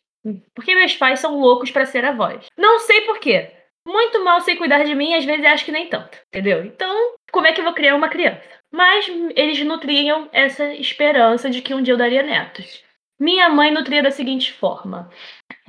Porque 0.54 0.74
meus 0.74 0.94
pais 0.96 1.20
são 1.20 1.38
loucos 1.38 1.70
pra 1.70 1.86
ser 1.86 2.04
avós. 2.04 2.46
Não 2.56 2.80
sei 2.80 3.02
por 3.02 3.18
quê. 3.18 3.52
Muito 3.86 4.22
mal 4.22 4.40
sei 4.42 4.56
cuidar 4.56 4.84
de 4.84 4.94
mim, 4.94 5.14
às 5.14 5.24
vezes 5.24 5.46
acho 5.46 5.64
que 5.64 5.72
nem 5.72 5.88
tanto, 5.88 6.18
entendeu? 6.26 6.62
Então, 6.62 7.14
como 7.32 7.46
é 7.46 7.52
que 7.52 7.60
eu 7.60 7.64
vou 7.64 7.72
criar 7.72 7.96
uma 7.96 8.10
criança? 8.10 8.42
Mas 8.70 9.08
eles 9.34 9.58
nutriam 9.64 10.28
essa 10.30 10.74
esperança 10.74 11.48
de 11.48 11.62
que 11.62 11.72
um 11.72 11.82
dia 11.82 11.94
eu 11.94 11.98
daria 11.98 12.22
netos. 12.22 12.84
Minha 13.18 13.48
mãe 13.48 13.72
nutria 13.72 14.02
da 14.02 14.10
seguinte 14.10 14.52
forma: 14.52 15.10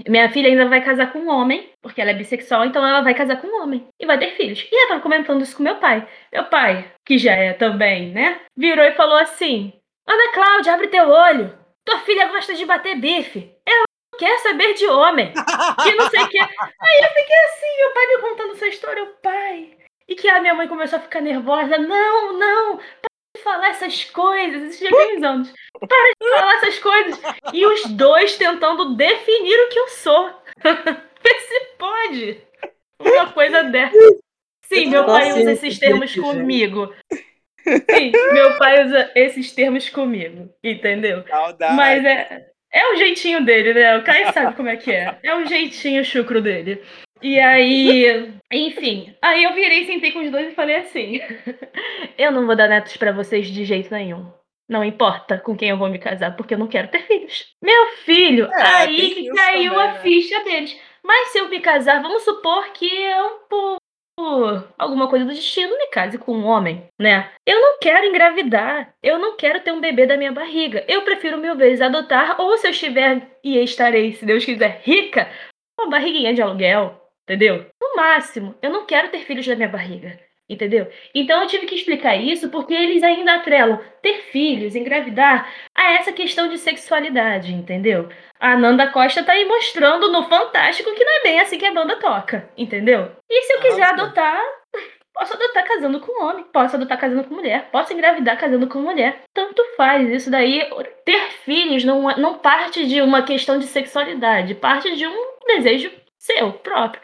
minha 0.07 0.29
filha 0.29 0.49
ainda 0.49 0.67
vai 0.67 0.83
casar 0.83 1.11
com 1.11 1.19
um 1.19 1.29
homem, 1.29 1.71
porque 1.81 1.99
ela 1.99 2.11
é 2.11 2.13
bissexual, 2.13 2.65
então 2.65 2.85
ela 2.85 3.01
vai 3.01 3.13
casar 3.13 3.41
com 3.41 3.47
um 3.47 3.63
homem 3.63 3.87
e 3.99 4.05
vai 4.05 4.17
ter 4.19 4.35
filhos. 4.35 4.67
E 4.71 4.75
ela 4.75 4.89
tava 4.89 5.01
comentando 5.01 5.41
isso 5.41 5.57
com 5.57 5.63
meu 5.63 5.75
pai. 5.77 6.07
Meu 6.31 6.45
pai, 6.45 6.91
que 7.05 7.17
já 7.17 7.33
é 7.33 7.53
também, 7.53 8.11
né? 8.11 8.39
Virou 8.55 8.85
e 8.85 8.93
falou 8.93 9.17
assim: 9.17 9.73
Ana 10.07 10.33
Cláudia, 10.33 10.73
abre 10.73 10.87
teu 10.87 11.09
olho. 11.09 11.57
Tua 11.85 11.99
filha 11.99 12.27
gosta 12.27 12.53
de 12.53 12.65
bater 12.65 12.99
bife. 12.99 13.51
Ela 13.65 13.83
não 14.11 14.19
quer 14.19 14.37
saber 14.39 14.73
de 14.75 14.85
homem. 14.87 15.33
Que 15.33 15.95
não 15.95 16.09
sei 16.09 16.21
o 16.21 16.29
que. 16.29 16.39
Aí 16.39 17.01
eu 17.01 17.09
fiquei 17.09 17.35
assim, 17.45 17.77
meu 17.79 17.93
pai 17.93 18.07
me 18.07 18.21
contando 18.21 18.53
essa 18.53 18.67
história, 18.67 19.03
o 19.03 19.13
pai. 19.23 19.77
E 20.07 20.15
que 20.15 20.27
a 20.27 20.39
minha 20.39 20.53
mãe 20.53 20.67
começou 20.67 20.97
a 20.97 21.01
ficar 21.01 21.21
nervosa. 21.21 21.77
Não, 21.77 22.37
não, 22.37 22.79
falar 23.43 23.69
essas 23.69 24.03
coisas. 24.05 24.81
Uns 24.81 25.23
anos. 25.23 25.53
Para 25.79 26.11
de 26.21 26.29
falar 26.35 26.55
essas 26.55 26.79
coisas. 26.79 27.19
E 27.53 27.65
os 27.65 27.85
dois 27.85 28.37
tentando 28.37 28.95
definir 28.95 29.57
o 29.65 29.69
que 29.69 29.79
eu 29.79 29.87
sou. 29.89 30.29
Vê 30.63 31.39
se 31.39 31.65
pode. 31.77 32.41
Uma 32.99 33.31
coisa 33.31 33.63
dessa. 33.63 33.97
Sim, 34.65 34.87
meu 34.87 35.05
pai 35.05 35.31
usa 35.31 35.51
esses 35.51 35.79
termos 35.79 36.13
comigo. 36.15 36.93
Sim, 37.63 38.11
meu 38.33 38.57
pai 38.57 38.85
usa 38.85 39.11
esses 39.15 39.51
termos 39.51 39.89
comigo, 39.89 40.49
entendeu? 40.63 41.23
Saudade. 41.27 41.75
Mas 41.75 42.05
é, 42.05 42.45
é 42.71 42.93
o 42.93 42.95
jeitinho 42.97 43.43
dele, 43.43 43.73
né? 43.73 43.97
O 43.97 44.03
Caio 44.03 44.31
sabe 44.31 44.55
como 44.55 44.69
é 44.69 44.77
que 44.77 44.91
é. 44.91 45.17
É 45.23 45.35
o 45.35 45.45
jeitinho 45.45 46.05
chucro 46.05 46.41
dele. 46.41 46.81
E 47.21 47.39
aí, 47.39 48.33
enfim, 48.51 49.15
aí 49.21 49.43
eu 49.43 49.53
virei, 49.53 49.85
sentei 49.85 50.11
com 50.11 50.19
os 50.19 50.31
dois 50.31 50.51
e 50.51 50.55
falei 50.55 50.77
assim: 50.77 51.19
eu 52.17 52.31
não 52.31 52.45
vou 52.45 52.55
dar 52.55 52.67
netos 52.67 52.95
pra 52.97 53.11
vocês 53.11 53.47
de 53.47 53.65
jeito 53.65 53.93
nenhum. 53.93 54.31
Não 54.69 54.83
importa 54.83 55.37
com 55.37 55.55
quem 55.57 55.69
eu 55.69 55.77
vou 55.77 55.89
me 55.89 55.97
casar, 55.97 56.35
porque 56.35 56.53
eu 56.53 56.57
não 56.59 56.67
quero 56.67 56.89
ter 56.89 56.99
filhos. 57.07 57.53
Meu 57.61 57.87
filho, 58.05 58.45
É, 58.53 58.61
aí 58.61 59.15
que 59.15 59.29
caiu 59.29 59.71
também, 59.73 59.87
a 59.89 59.93
né? 59.93 59.99
ficha 60.01 60.43
deles. 60.43 60.79
Mas 61.03 61.29
se 61.29 61.39
eu 61.39 61.49
me 61.49 61.59
casar, 61.59 62.01
vamos 62.01 62.23
supor 62.23 62.71
que 62.71 62.85
eu, 62.85 63.29
por 63.49 63.77
alguma 64.77 65.07
coisa 65.07 65.25
do 65.25 65.31
destino, 65.33 65.75
me 65.77 65.87
case 65.87 66.17
com 66.17 66.33
um 66.33 66.45
homem, 66.45 66.85
né? 66.99 67.31
Eu 67.47 67.59
não 67.59 67.79
quero 67.79 68.05
engravidar. 68.05 68.93
Eu 69.01 69.17
não 69.17 69.35
quero 69.37 69.59
ter 69.61 69.71
um 69.71 69.79
bebê 69.81 70.05
da 70.05 70.17
minha 70.17 70.31
barriga. 70.31 70.85
Eu 70.87 71.01
prefiro 71.03 71.37
mil 71.37 71.55
vezes 71.55 71.81
adotar, 71.81 72.39
ou 72.39 72.55
se 72.57 72.67
eu 72.67 72.71
estiver 72.71 73.27
e 73.43 73.57
estarei, 73.63 74.13
se 74.13 74.25
Deus 74.25 74.45
quiser, 74.45 74.81
rica, 74.83 75.27
uma 75.79 75.89
barriguinha 75.89 76.33
de 76.33 76.41
aluguel, 76.41 77.08
entendeu? 77.29 77.67
No 77.79 77.95
máximo, 77.95 78.55
eu 78.59 78.71
não 78.71 78.85
quero 78.85 79.09
ter 79.09 79.19
filhos 79.19 79.45
da 79.45 79.55
minha 79.55 79.69
barriga. 79.69 80.19
Entendeu? 80.49 80.87
Então 81.13 81.43
eu 81.43 81.47
tive 81.47 81.67
que 81.67 81.75
explicar 81.75 82.15
isso 82.15 82.49
porque 82.49 82.73
eles 82.73 83.03
ainda 83.03 83.35
atrelam 83.35 83.79
ter 84.01 84.15
filhos, 84.31 84.75
engravidar, 84.75 85.47
a 85.77 85.93
essa 85.93 86.11
questão 86.11 86.47
de 86.47 86.57
sexualidade, 86.57 87.53
entendeu? 87.53 88.09
A 88.39 88.57
Nanda 88.57 88.87
Costa 88.87 89.23
tá 89.23 89.33
aí 89.33 89.45
mostrando 89.45 90.11
no 90.11 90.23
Fantástico 90.23 90.91
que 90.95 91.05
não 91.05 91.17
é 91.19 91.21
bem 91.21 91.39
assim 91.39 91.59
que 91.59 91.67
a 91.67 91.71
banda 91.71 91.97
toca, 91.97 92.49
entendeu? 92.57 93.11
E 93.29 93.43
se 93.43 93.53
eu 93.53 93.59
quiser 93.59 93.83
adotar, 93.83 94.41
posso 95.13 95.35
adotar 95.35 95.67
casando 95.67 95.99
com 95.99 96.23
homem, 96.23 96.43
posso 96.51 96.77
adotar 96.77 96.99
casando 96.99 97.25
com 97.25 97.35
mulher, 97.35 97.69
posso 97.71 97.93
engravidar 97.93 98.35
casando 98.35 98.67
com 98.67 98.79
mulher. 98.79 99.21
Tanto 99.35 99.63
faz. 99.77 100.09
Isso 100.09 100.31
daí, 100.31 100.67
ter 101.05 101.29
filhos 101.45 101.83
não, 101.83 102.09
é- 102.09 102.17
não 102.17 102.39
parte 102.39 102.87
de 102.87 103.03
uma 103.03 103.21
questão 103.21 103.59
de 103.59 103.67
sexualidade, 103.67 104.55
parte 104.55 104.95
de 104.95 105.05
um 105.05 105.37
desejo 105.45 105.91
seu 106.17 106.53
próprio. 106.53 107.01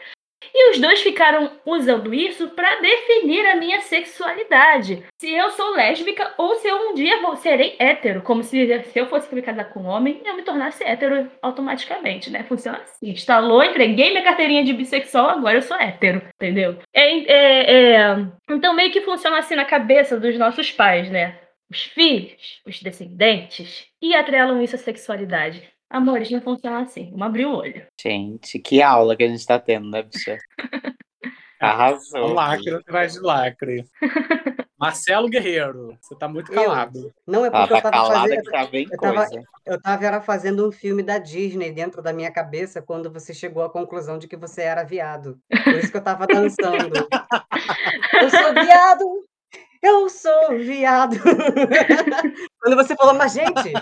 E 0.54 0.70
os 0.70 0.80
dois 0.80 1.00
ficaram 1.02 1.50
usando 1.64 2.12
isso 2.14 2.48
para 2.50 2.80
definir 2.80 3.44
a 3.46 3.56
minha 3.56 3.80
sexualidade. 3.80 5.04
Se 5.20 5.32
eu 5.32 5.50
sou 5.50 5.74
lésbica 5.74 6.34
ou 6.38 6.56
se 6.56 6.68
eu 6.68 6.90
um 6.90 6.94
dia 6.94 7.20
vou 7.20 7.36
serei 7.36 7.76
hétero, 7.78 8.22
como 8.22 8.42
se, 8.42 8.82
se 8.84 8.98
eu 8.98 9.06
fosse 9.06 9.32
me 9.34 9.42
casar 9.42 9.66
com 9.66 9.80
um 9.80 9.86
homem, 9.86 10.22
eu 10.24 10.34
me 10.34 10.42
tornasse 10.42 10.82
hétero 10.84 11.30
automaticamente, 11.42 12.30
né? 12.30 12.44
Funciona 12.44 12.78
assim. 12.78 13.10
Instalou, 13.10 13.62
entreguei 13.62 14.10
minha 14.10 14.24
carteirinha 14.24 14.64
de 14.64 14.72
bissexual, 14.72 15.30
agora 15.30 15.58
eu 15.58 15.62
sou 15.62 15.76
hétero, 15.76 16.22
entendeu? 16.34 16.78
É, 16.94 17.18
é, 17.18 17.94
é... 17.94 18.26
Então 18.50 18.74
meio 18.74 18.92
que 18.92 19.00
funciona 19.00 19.38
assim 19.38 19.54
na 19.54 19.64
cabeça 19.64 20.18
dos 20.18 20.38
nossos 20.38 20.70
pais, 20.70 21.10
né? 21.10 21.38
Os 21.70 21.82
filhos, 21.82 22.60
os 22.64 22.80
descendentes, 22.80 23.86
e 24.00 24.14
atrelam 24.14 24.62
isso 24.62 24.76
à 24.76 24.78
sexualidade. 24.78 25.68
Amores, 25.90 26.30
não 26.30 26.40
funciona 26.40 26.80
assim. 26.80 27.10
Vamos 27.10 27.26
abrir 27.26 27.46
o 27.46 27.54
olho. 27.56 27.86
Gente, 28.00 28.58
que 28.58 28.82
aula 28.82 29.16
que 29.16 29.22
a 29.24 29.28
gente 29.28 29.46
tá 29.46 29.58
tendo, 29.58 29.88
né, 29.90 30.02
bicha? 30.02 30.36
Arrasou. 31.60 32.30
Um 32.30 32.34
lacre 32.34 32.74
atrás 32.74 33.12
de 33.14 33.20
lacre. 33.20 33.84
Marcelo 34.78 35.26
Guerreiro, 35.26 35.96
você 36.02 36.14
tá 36.16 36.28
muito 36.28 36.52
Eu? 36.52 36.62
calado. 36.64 37.10
Não 37.26 37.46
é 37.46 37.50
porque 37.50 37.72
eu 37.72 37.80
tá 37.80 37.90
tava 37.90 37.96
calada 38.08 38.20
fazendo. 38.20 38.42
que 38.42 38.50
tá 38.50 38.66
bem 38.66 38.86
eu 38.92 38.98
tava- 38.98 39.26
coisa. 39.26 39.42
Eu 39.64 39.80
tava 39.80 40.04
era 40.04 40.20
fazendo 40.20 40.68
um 40.68 40.70
filme 40.70 41.02
da 41.02 41.16
Disney 41.16 41.72
dentro 41.72 42.02
da 42.02 42.12
minha 42.12 42.30
cabeça 42.30 42.82
quando 42.82 43.10
você 43.10 43.32
chegou 43.32 43.62
à 43.64 43.70
conclusão 43.70 44.18
de 44.18 44.28
que 44.28 44.36
você 44.36 44.60
era 44.62 44.84
viado. 44.84 45.38
Por 45.64 45.74
isso 45.76 45.90
que 45.90 45.96
eu 45.96 46.02
tava 46.04 46.26
dançando. 46.28 46.92
Eu 48.20 48.28
sou 48.30 48.52
viado! 48.52 49.24
Eu 49.82 50.08
sou 50.10 50.58
viado! 50.58 51.16
Quando 52.60 52.76
você 52.76 52.96
falou, 52.96 53.14
mas 53.14 53.32
gente, 53.32 53.72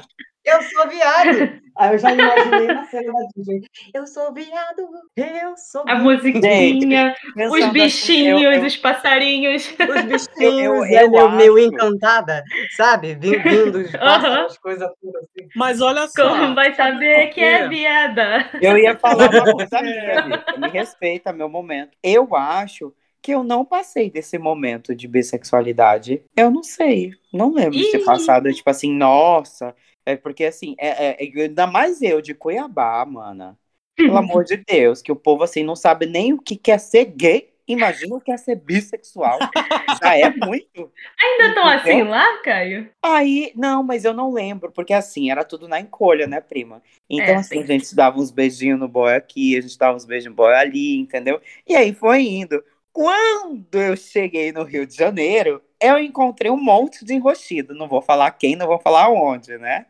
eu 0.45 0.63
sou 0.63 0.89
viado! 0.89 1.65
Aí 1.77 1.93
eu 1.93 1.99
já 1.99 2.13
imaginei 2.13 2.69
na 2.69 2.85
cena 2.85 3.13
da 3.13 3.19
Disney. 3.35 3.61
Eu 3.93 4.07
sou 4.07 4.33
viado! 4.33 4.89
Eu 5.17 5.57
sou 5.57 5.83
A 5.83 5.87
viado! 5.87 6.05
musiquinha, 6.05 7.13
os 7.13 7.35
Pensando 7.35 7.65
assim, 7.65 7.73
bichinhos, 7.73 8.43
eu- 8.43 8.53
eu- 8.53 8.65
os 8.67 8.77
passarinhos. 8.77 9.67
Os 9.67 9.75
bichinhos, 10.07 10.31
eu- 10.39 10.85
é 10.85 11.05
eu 11.05 11.11
meu, 11.11 11.31
meu 11.31 11.57
acho- 11.57 11.67
encantada, 11.67 12.45
sabe? 12.77 13.15
Vindo 13.19 13.79
os 13.79 13.93
Aham. 13.97 13.99
pássaros, 13.99 14.59
coisa 14.59 14.95
toda 15.03 15.19
assim. 15.19 15.49
Mas 15.53 15.81
olha 15.81 16.07
só. 16.07 16.29
Como 16.31 16.55
vai 16.55 16.75
sabe 16.75 16.93
saber 16.93 17.27
que 17.35 17.41
é 17.41 17.69
viada? 17.69 18.51
Eu 18.61 18.79
ia 18.79 18.97
falar 18.97 19.31
uma 19.31 19.45
coisa 19.53 19.83
minha, 19.83 20.23
Vitor. 20.23 20.59
Me 20.61 20.69
respeita 20.69 21.33
meu 21.33 21.49
momento. 21.49 21.97
Eu 22.05 22.37
acho 22.37 22.95
que 23.25 23.33
eu 23.33 23.43
não 23.43 23.65
passei 23.65 24.11
desse 24.11 24.37
momento 24.39 24.95
de 24.95 25.09
bissexualidade. 25.09 26.23
Eu 26.37 26.51
não 26.51 26.63
sei. 26.63 27.13
Não 27.33 27.53
lembro 27.55 27.81
de 27.83 27.89
ter 27.89 27.99
Ih. 27.99 28.05
passado, 28.05 28.53
tipo 28.53 28.69
assim, 28.69 28.93
nossa. 28.95 29.75
É 30.05 30.15
porque 30.17 30.45
assim, 30.45 30.75
é, 30.79 30.89
é- 31.23 31.25
é- 31.25 31.43
ainda 31.45 31.67
mais 31.67 32.03
eu 32.03 32.21
de 32.21 32.35
Cuiabá, 32.35 33.05
mana. 33.07 33.59
Pelo 34.05 34.19
amor 34.19 34.45
de 34.45 34.59
Deus, 34.59 35.01
que 35.01 35.11
o 35.11 35.17
povo 35.17 35.43
assim 35.43 35.65
não 35.65 35.75
sabe 35.75 36.05
nem 36.07 36.35
o 36.35 36.39
que 36.43 36.57
quer 36.57 36.79
ser 36.79 37.07
gay. 37.07 37.51
Imagina 37.67 38.17
o 38.17 38.21
que 38.21 38.31
é 38.31 38.37
ser 38.37 38.57
bissexual. 38.57 39.51
Já 39.89 40.15
é 40.17 40.29
muito. 40.29 40.93
Ainda 41.21 41.49
estão 41.49 41.67
assim 41.69 42.03
lá, 42.03 42.39
Caio? 42.43 42.89
Aí, 43.03 43.53
não, 43.55 43.83
mas 43.83 44.05
eu 44.05 44.15
não 44.15 44.33
lembro, 44.33 44.73
porque 44.73 44.93
assim, 44.95 45.31
era 45.31 45.45
tudo 45.45 45.69
na 45.69 45.79
encolha, 45.79 46.27
né, 46.27 46.41
prima? 46.41 46.83
Então, 47.09 47.35
É, 47.35 47.39
assim, 47.39 47.63
a 47.63 47.67
gente 47.67 47.95
dava 47.95 48.19
uns 48.19 48.31
beijinhos 48.31 48.81
no 48.81 48.89
boy 48.89 49.15
aqui, 49.15 49.57
a 49.59 49.61
gente 49.61 49.77
dava 49.77 49.95
uns 49.95 50.07
beijos 50.07 50.31
no 50.31 50.35
boy 50.35 50.55
ali, 50.55 50.97
entendeu? 50.99 51.39
E 51.69 51.77
aí 51.77 51.93
foi 51.93 52.23
indo. 52.23 52.65
Quando 52.95 53.75
eu 53.75 53.97
cheguei 53.97 54.53
no 54.53 54.63
Rio 54.63 54.87
de 54.87 54.95
Janeiro, 54.95 55.61
eu 55.81 55.99
encontrei 55.99 56.49
um 56.49 56.57
monte 56.57 57.05
de 57.05 57.13
enrostido. 57.13 57.75
Não 57.75 57.89
vou 57.89 58.01
falar 58.01 58.31
quem, 58.31 58.55
não 58.55 58.69
vou 58.69 58.79
falar 58.79 59.11
onde, 59.11 59.59
né? 59.59 59.87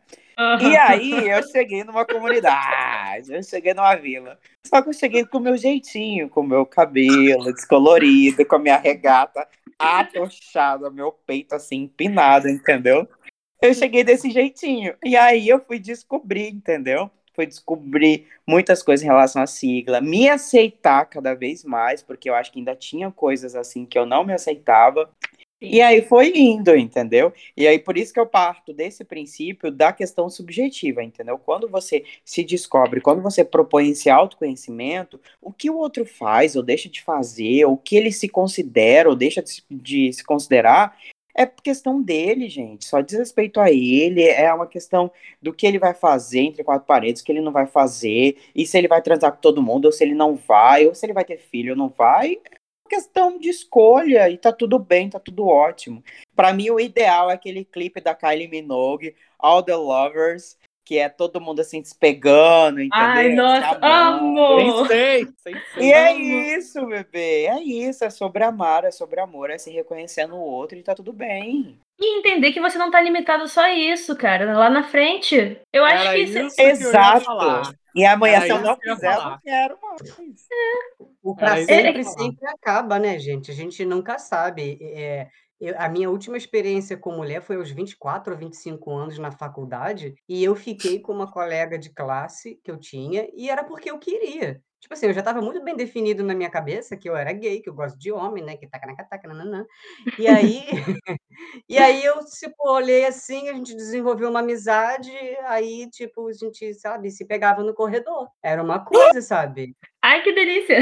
E 0.59 0.75
aí 0.75 1.29
eu 1.29 1.43
cheguei 1.43 1.83
numa 1.83 2.03
comunidade, 2.03 3.31
eu 3.31 3.43
cheguei 3.43 3.75
numa 3.75 3.95
vila. 3.95 4.39
Só 4.65 4.81
que 4.81 4.89
eu 4.89 4.93
cheguei 4.93 5.23
com 5.23 5.37
o 5.37 5.41
meu 5.41 5.55
jeitinho, 5.55 6.27
com 6.27 6.41
o 6.41 6.47
meu 6.47 6.65
cabelo 6.65 7.53
descolorido, 7.53 8.43
com 8.43 8.55
a 8.55 8.59
minha 8.59 8.77
regata 8.77 9.47
atochada, 9.77 10.89
meu 10.89 11.11
peito 11.11 11.53
assim 11.53 11.83
empinado, 11.83 12.49
entendeu? 12.49 13.07
Eu 13.61 13.73
cheguei 13.75 14.03
desse 14.03 14.31
jeitinho. 14.31 14.95
E 15.05 15.15
aí 15.15 15.47
eu 15.47 15.63
fui 15.63 15.77
descobrir, 15.77 16.49
entendeu? 16.49 17.11
Fui 17.35 17.45
descobrir 17.45 18.27
muitas 18.47 18.81
coisas 18.81 19.03
em 19.03 19.07
relação 19.07 19.41
à 19.41 19.47
sigla, 19.47 19.99
me 19.99 20.29
aceitar 20.29 21.05
cada 21.05 21.33
vez 21.33 21.63
mais, 21.63 22.01
porque 22.01 22.29
eu 22.29 22.35
acho 22.35 22.51
que 22.51 22.59
ainda 22.59 22.75
tinha 22.75 23.11
coisas 23.11 23.55
assim 23.55 23.85
que 23.85 23.99
eu 23.99 24.05
não 24.05 24.23
me 24.23 24.33
aceitava. 24.33 25.09
E 25.61 25.81
aí 25.81 26.01
foi 26.01 26.31
indo, 26.35 26.75
entendeu? 26.75 27.33
E 27.55 27.65
aí 27.67 27.79
por 27.79 27.97
isso 27.97 28.13
que 28.13 28.19
eu 28.19 28.25
parto 28.25 28.73
desse 28.73 29.03
princípio 29.03 29.71
da 29.71 29.91
questão 29.91 30.29
subjetiva, 30.29 31.01
entendeu? 31.01 31.37
Quando 31.37 31.67
você 31.67 32.03
se 32.23 32.43
descobre, 32.43 33.01
quando 33.01 33.21
você 33.21 33.43
propõe 33.43 33.89
esse 33.89 34.09
autoconhecimento, 34.09 35.19
o 35.41 35.51
que 35.51 35.69
o 35.69 35.77
outro 35.77 36.05
faz 36.05 36.55
ou 36.55 36.63
deixa 36.63 36.89
de 36.89 37.01
fazer, 37.01 37.65
o 37.65 37.77
que 37.77 37.95
ele 37.95 38.11
se 38.11 38.27
considera 38.27 39.09
ou 39.09 39.15
deixa 39.15 39.41
de, 39.41 39.63
de 39.71 40.13
se 40.13 40.23
considerar, 40.23 40.97
é 41.35 41.45
questão 41.45 42.01
dele, 42.01 42.47
gente. 42.47 42.85
Só 42.85 43.01
diz 43.01 43.17
respeito 43.17 43.59
a 43.59 43.69
ele, 43.69 44.23
é 44.23 44.51
uma 44.53 44.65
questão 44.65 45.11
do 45.41 45.53
que 45.53 45.67
ele 45.67 45.77
vai 45.77 45.93
fazer 45.93 46.39
entre 46.39 46.63
quatro 46.63 46.87
paredes, 46.87 47.21
o 47.21 47.25
que 47.25 47.31
ele 47.31 47.41
não 47.41 47.51
vai 47.51 47.67
fazer, 47.67 48.37
e 48.55 48.65
se 48.65 48.77
ele 48.77 48.87
vai 48.87 49.01
transar 49.01 49.33
com 49.33 49.41
todo 49.41 49.61
mundo, 49.61 49.85
ou 49.85 49.91
se 49.91 50.03
ele 50.03 50.15
não 50.15 50.35
vai, 50.35 50.87
ou 50.87 50.95
se 50.95 51.05
ele 51.05 51.13
vai 51.13 51.25
ter 51.25 51.37
filho 51.37 51.73
ou 51.73 51.77
não 51.77 51.89
vai, 51.89 52.39
questão 52.87 53.37
de 53.37 53.49
escolha 53.49 54.29
e 54.29 54.37
tá 54.37 54.51
tudo 54.53 54.79
bem, 54.79 55.09
tá 55.09 55.19
tudo 55.19 55.45
ótimo. 55.47 56.03
Pra 56.35 56.53
mim, 56.53 56.69
o 56.69 56.79
ideal 56.79 57.29
é 57.29 57.33
aquele 57.33 57.65
clipe 57.65 57.99
da 57.99 58.15
Kylie 58.15 58.47
Minogue, 58.47 59.15
All 59.37 59.63
the 59.63 59.75
Lovers, 59.75 60.57
que 60.85 60.99
é 60.99 61.09
todo 61.09 61.41
mundo 61.41 61.61
assim 61.61 61.83
se 61.83 61.97
pegando, 61.97 62.79
entendeu? 62.79 62.91
Ai, 62.91 63.33
nossa, 63.33 63.79
amando. 63.81 64.39
amo! 64.39 64.85
Sei, 64.85 65.27
sei, 65.37 65.55
sei. 65.73 65.83
E 65.83 65.91
é 65.91 66.15
isso, 66.15 66.85
bebê. 66.85 67.47
É 67.47 67.59
isso. 67.61 68.05
É 68.05 68.09
sobre 68.11 68.43
amar, 68.43 68.85
é 68.85 68.91
sobre 68.91 69.19
amor, 69.19 69.49
é 69.49 69.57
se 69.57 69.71
reconhecer 69.71 70.27
no 70.27 70.37
outro 70.37 70.77
e 70.77 70.83
tá 70.83 70.93
tudo 70.93 71.11
bem. 71.11 71.79
E 71.99 72.19
entender 72.19 72.51
que 72.51 72.61
você 72.61 72.77
não 72.77 72.91
tá 72.91 73.01
limitado 73.01 73.47
só 73.47 73.61
a 73.61 73.73
isso, 73.73 74.15
cara. 74.15 74.57
Lá 74.57 74.69
na 74.69 74.83
frente, 74.83 75.59
eu 75.73 75.83
acho 75.83 76.03
Era 76.03 76.13
que 76.13 76.19
isso 76.19 76.37
isso... 76.37 76.61
eu 76.61 76.65
ia 76.67 76.71
Exato. 76.71 77.25
E 77.95 78.05
amanhã, 78.05 78.35
Era 78.35 78.45
se 78.45 78.51
eu 78.51 78.55
isso 78.57 78.65
não 78.65 78.75
quiser, 78.77 79.15
eu 79.15 79.23
não 79.23 79.39
quero 79.39 79.77
mais. 79.81 80.01
O 81.23 81.35
pra 81.35 81.59
isso 81.59 81.67
sempre 81.67 82.03
sempre 82.03 82.47
acaba, 82.47 82.99
né, 82.99 83.17
gente? 83.17 83.49
A 83.49 83.53
gente 83.53 83.83
nunca 83.83 84.19
sabe. 84.19 84.77
É, 84.81 85.27
eu- 85.59 85.75
a 85.79 85.89
minha 85.89 86.09
última 86.09 86.37
experiência 86.37 86.97
com 86.97 87.11
mulher 87.15 87.41
foi 87.41 87.55
aos 87.57 87.71
24 87.71 88.33
ou 88.33 88.39
25 88.39 88.91
anos 88.91 89.17
na 89.19 89.31
faculdade, 89.31 90.15
e 90.27 90.43
eu 90.43 90.55
fiquei 90.55 90.99
com 90.99 91.13
uma 91.13 91.31
colega 91.31 91.77
de 91.79 91.91
classe 91.93 92.59
que 92.63 92.71
eu 92.71 92.77
tinha, 92.79 93.27
e 93.33 93.49
era 93.49 93.63
porque 93.63 93.89
eu 93.89 93.99
queria. 93.99 94.61
Tipo 94.85 94.93
assim, 94.93 95.07
eu 95.07 95.13
já 95.13 95.21
estava 95.21 95.41
muito 95.41 95.63
bem 95.63 95.75
definido 95.75 96.23
na 96.23 96.35
minha 96.35 96.47
cabeça 96.47 96.95
que 96.95 97.09
eu 97.09 97.15
era 97.15 97.33
gay, 97.33 97.59
que 97.59 97.67
eu 97.67 97.73
gosto 97.73 97.97
de 97.97 98.11
homem, 98.11 98.43
né? 98.43 98.55
Que 98.55 98.67
taca 98.67 98.85
na 98.85 98.93
taca, 98.93 99.27
nananã. 99.27 99.65
E 100.19 100.27
aí, 100.27 100.61
e 101.67 101.75
aí 101.79 102.05
eu, 102.05 102.19
tipo, 102.23 102.69
olhei 102.69 103.03
assim, 103.03 103.49
a 103.49 103.53
gente 103.53 103.75
desenvolveu 103.75 104.29
uma 104.29 104.41
amizade, 104.41 105.11
aí, 105.45 105.89
tipo, 105.89 106.27
a 106.27 106.33
gente, 106.33 106.71
sabe, 106.75 107.09
se 107.09 107.25
pegava 107.25 107.63
no 107.63 107.73
corredor. 107.73 108.29
Era 108.43 108.61
uma 108.61 108.85
coisa, 108.85 109.23
sabe? 109.23 109.75
Ai, 110.03 110.21
que 110.21 110.31
delícia! 110.33 110.77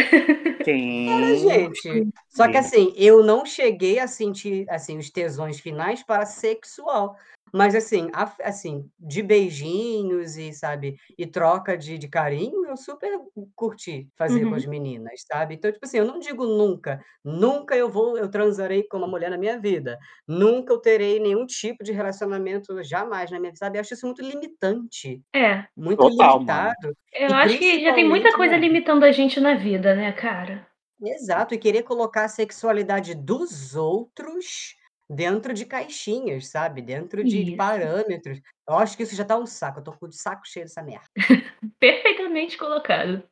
Era, 1.10 1.36
gente. 1.38 2.10
Só 2.28 2.51
que 2.51 2.58
assim, 2.58 2.93
eu 2.97 3.24
não 3.24 3.45
cheguei 3.45 3.99
a 3.99 4.06
sentir 4.06 4.66
assim 4.70 4.97
os 4.97 5.10
tesões 5.10 5.62
finais 5.62 6.04
para 6.04 6.26
sexual. 6.26 7.16
Mas 7.54 7.76
assim, 7.76 8.10
a- 8.14 8.36
assim, 8.43 8.89
de 8.99 9.22
beijinhos 9.22 10.36
e, 10.38 10.51
sabe, 10.54 10.95
e 11.18 11.28
troca 11.28 11.78
de, 11.78 11.97
de 11.99 12.08
carinho, 12.08 12.66
eu 12.66 12.76
super 12.76 13.12
curti 13.56 14.10
fazer 14.18 14.41
com 14.41 14.49
Uhum. 14.49 14.56
as 14.56 14.66
meninas, 14.66 15.22
sabe? 15.32 15.54
Então, 15.56 15.72
tipo 15.72 15.86
assim, 15.86 15.97
eu 15.99 16.06
não 16.06 16.18
digo 16.20 16.45
nunca, 16.47 16.99
nunca 17.24 17.76
eu 17.76 17.89
vou, 17.89 18.18
eu 18.18 18.30
transarei 18.30 18.84
com 18.88 18.97
uma 18.97 19.08
mulher 19.08 19.30
na 19.30 19.38
minha 19.38 19.60
vida. 19.60 19.99
Nunca 20.28 20.74
eu 20.74 20.80
terei 20.80 21.20
nenhum 21.20 21.45
tipo 21.45 21.84
de 21.84 21.91
relacionamento 21.91 22.84
jamais 22.84 23.30
na 23.30 23.39
minha 23.39 23.51
vida, 23.51 23.60
sabe? 23.60 23.78
Eu 23.78 23.82
acho 23.82 23.93
isso 23.93 24.06
muito 24.08 24.22
limitante, 24.24 25.22
É, 25.36 25.66
muito 25.78 25.99
Total, 25.99 26.38
limitado. 26.38 26.95
eu 27.14 27.30
E 27.30 27.34
acho 27.34 27.60
que 27.60 27.84
já 27.84 27.93
tem 27.93 28.08
muita 28.10 28.34
coisa 28.36 28.54
né? 28.56 28.60
limitando 28.60 29.06
a 29.06 29.12
gente 29.12 29.39
na 29.39 29.54
vida, 29.54 29.93
né, 29.95 30.12
cara? 30.12 30.66
Exato, 31.01 31.54
e 31.54 31.58
querer 31.58 31.84
colocar 31.84 32.24
a 32.26 32.30
sexualidade 32.30 33.14
dos 33.14 33.76
outros 33.76 34.76
dentro 35.16 35.53
de 35.53 35.66
caixinhas, 35.66 36.47
sabe? 36.47 36.82
Dentro 36.82 37.24
de, 37.24 37.43
de 37.43 37.49
Isso. 37.51 37.57
parâmetros. 37.57 38.39
Eu 38.68 38.76
acho 38.78 38.95
que 38.97 39.03
isso 39.03 39.16
já 39.16 39.26
tá 39.26 39.38
um 39.38 39.45
saco. 39.45 39.80
Eu 39.80 39.84
tô 39.84 39.91
com 39.93 40.05
o 40.07 40.11
saco 40.11 40.41
cheio 40.47 40.66
dessa 40.66 40.82
merda. 40.82 41.05
Perfeitamente 41.80 42.57
colocado. 42.57 43.24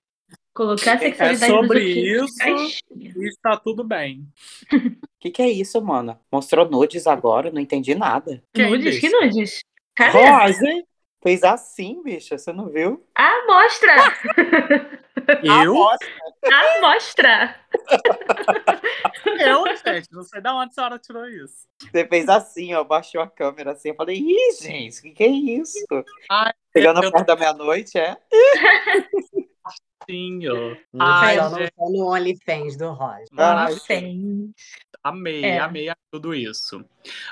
Colocar 0.53 0.91
a 0.91 0.95
É 0.95 0.99
sexualidade 0.99 1.39
dos 1.39 1.47
sobre 1.47 1.79
outros 1.79 1.95
dentro 1.95 2.01
de 2.01 2.25
isso 2.25 2.37
caixinha. 2.37 3.13
e 3.15 3.27
está 3.29 3.57
tudo 3.57 3.83
bem. 3.85 4.27
O 4.73 4.77
que, 5.19 5.29
que 5.31 5.41
é 5.41 5.49
isso, 5.49 5.81
mano? 5.81 6.19
Mostrou 6.31 6.69
nudes 6.69 7.07
agora, 7.07 7.49
não 7.51 7.61
entendi 7.61 7.95
nada. 7.95 8.43
Quem 8.53 8.69
Nudes? 8.69 8.99
Que 8.99 9.07
disse? 9.09 9.21
nudes? 9.21 9.59
Cadê? 9.95 10.17
Rose 10.17 10.85
fez 11.23 11.43
assim, 11.43 12.01
bicha, 12.03 12.37
você 12.37 12.51
não 12.51 12.69
viu? 12.69 13.05
A 13.15 13.45
mostra! 13.47 13.95
Eu? 15.43 15.75
A 15.87 16.81
mostra! 16.81 17.55
Eu, 19.39 19.65
gente, 19.77 20.11
não 20.11 20.23
sei 20.23 20.41
de 20.41 20.49
onde 20.49 20.69
a 20.69 20.73
senhora 20.73 20.99
tirou 20.99 21.25
isso. 21.27 21.67
Você 21.91 22.07
fez 22.07 22.27
assim, 22.29 22.73
ó, 22.73 22.83
baixou 22.83 23.21
a 23.21 23.27
câmera 23.27 23.71
assim. 23.71 23.89
Eu 23.89 23.95
falei, 23.95 24.17
ih, 24.17 24.53
gente, 24.61 24.99
o 24.99 25.01
que, 25.03 25.11
que 25.11 25.23
é 25.23 25.27
isso? 25.27 25.77
Ai, 26.29 26.51
Chegando 26.75 27.03
eu- 27.03 27.11
perto 27.11 27.27
da 27.27 27.35
meia-noite, 27.35 27.97
é? 27.97 28.17
Sim, 30.09 30.47
ó. 30.47 30.75
No, 30.91 31.03
Ai, 31.03 31.37
só, 31.37 31.49
no, 31.49 31.57
gente, 31.57 31.73
só 31.77 31.89
no 31.89 32.11
OnlyFans 32.11 32.75
do 32.77 32.91
Rosa. 32.91 33.25
Ai, 33.37 33.73
Sim. 33.73 34.51
amei, 35.03 35.43
É. 35.45 35.59
amei 35.59 35.91
tudo 36.11 36.33
isso. 36.33 36.83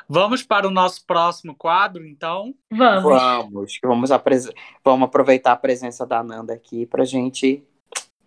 Vamos 0.08 0.44
para 0.44 0.68
o 0.68 0.72
nosso 0.72 1.06
próximo 1.06 1.56
quadro, 1.56 2.06
então? 2.06 2.54
Vamos. 2.72 3.04
Vamos, 3.04 3.80
vamos, 3.84 4.12
apres- 4.12 4.52
vamos 4.84 5.08
aproveitar 5.08 5.54
a 5.54 5.58
presença 5.58 6.06
da 6.06 6.24
Nanda 6.24 6.54
aqui 6.54 6.86
pra 6.86 7.04
gente 7.06 7.64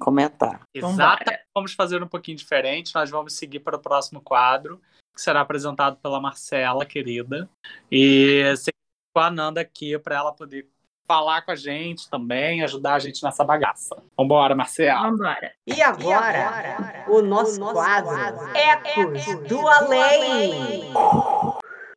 comentar. 0.03 0.61
Vambora. 0.75 1.23
Exato. 1.23 1.33
Vamos 1.55 1.73
fazer 1.75 2.03
um 2.03 2.09
pouquinho 2.09 2.37
diferente. 2.37 2.95
Nós 2.95 3.11
vamos 3.11 3.35
seguir 3.35 3.61
para 3.61 3.77
o 3.77 3.81
próximo 3.81 4.21
quadro, 4.21 4.81
que 5.15 5.21
será 5.21 5.41
apresentado 5.41 5.97
pela 5.97 6.21
Marcela, 6.21 6.85
querida. 6.85 7.49
E 7.91 8.43
com 9.15 9.21
a 9.21 9.31
Nanda 9.31 9.61
aqui 9.61 9.99
para 9.99 10.17
ela 10.17 10.33
poder 10.33 10.69
falar 11.07 11.43
com 11.43 11.51
a 11.51 11.57
gente 11.57 12.09
também, 12.09 12.63
ajudar 12.63 12.95
a 12.95 12.99
gente 12.99 13.23
nessa 13.23 13.45
bagaça. 13.45 13.95
Vambora, 14.17 14.55
Marcela. 14.55 15.11
Vambora. 15.11 15.53
E 15.67 15.83
agora, 15.83 17.05
o 17.09 17.21
nosso, 17.21 17.61
quadro, 17.61 18.17
Ecos 18.55 19.49
do 19.49 19.69
Além. 19.69 20.93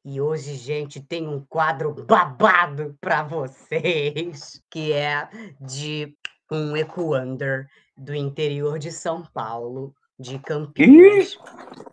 E 0.04 0.22
hoje, 0.22 0.56
gente, 0.56 1.00
tem 1.00 1.28
um 1.28 1.44
quadro 1.48 1.92
babado 1.92 2.96
para 3.02 3.24
vocês, 3.24 4.62
que 4.70 4.92
é 4.92 5.28
de 5.60 6.16
um 6.52 6.78
Ecoander 6.78 7.68
do 7.98 8.14
interior 8.14 8.80
de 8.80 8.92
São 8.92 9.24
Paulo, 9.34 9.94
de 10.20 10.40
Campinas. 10.40 11.38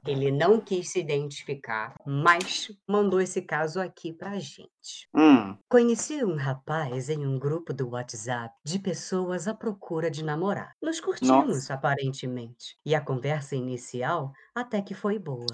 Ele 0.07 0.31
não 0.31 0.61
quis 0.61 0.91
se 0.91 1.01
identificar, 1.01 1.95
mas 2.05 2.69
mandou 2.89 3.21
esse 3.21 3.43
caso 3.43 3.81
aqui 3.81 4.13
pra 4.13 4.39
gente. 4.39 5.09
Hum, 5.15 5.57
Conheci 5.69 6.25
um 6.25 6.37
rapaz 6.37 7.09
em 7.09 7.27
um 7.27 7.39
grupo 7.39 7.73
do 7.73 7.91
WhatsApp 7.91 8.55
de 8.65 8.79
pessoas 8.79 9.47
à 9.47 9.55
procura 9.55 10.11
de 10.11 10.25
namorar. 10.25 10.73
Nos 10.83 11.01
curtimos, 11.01 11.71
aparentemente, 11.71 12.77
e 12.85 12.95
a 12.95 13.01
conversa 13.01 13.55
inicial 13.57 14.33
até 14.55 14.83
que 14.83 14.95
foi 14.95 15.19
boa. 15.19 15.47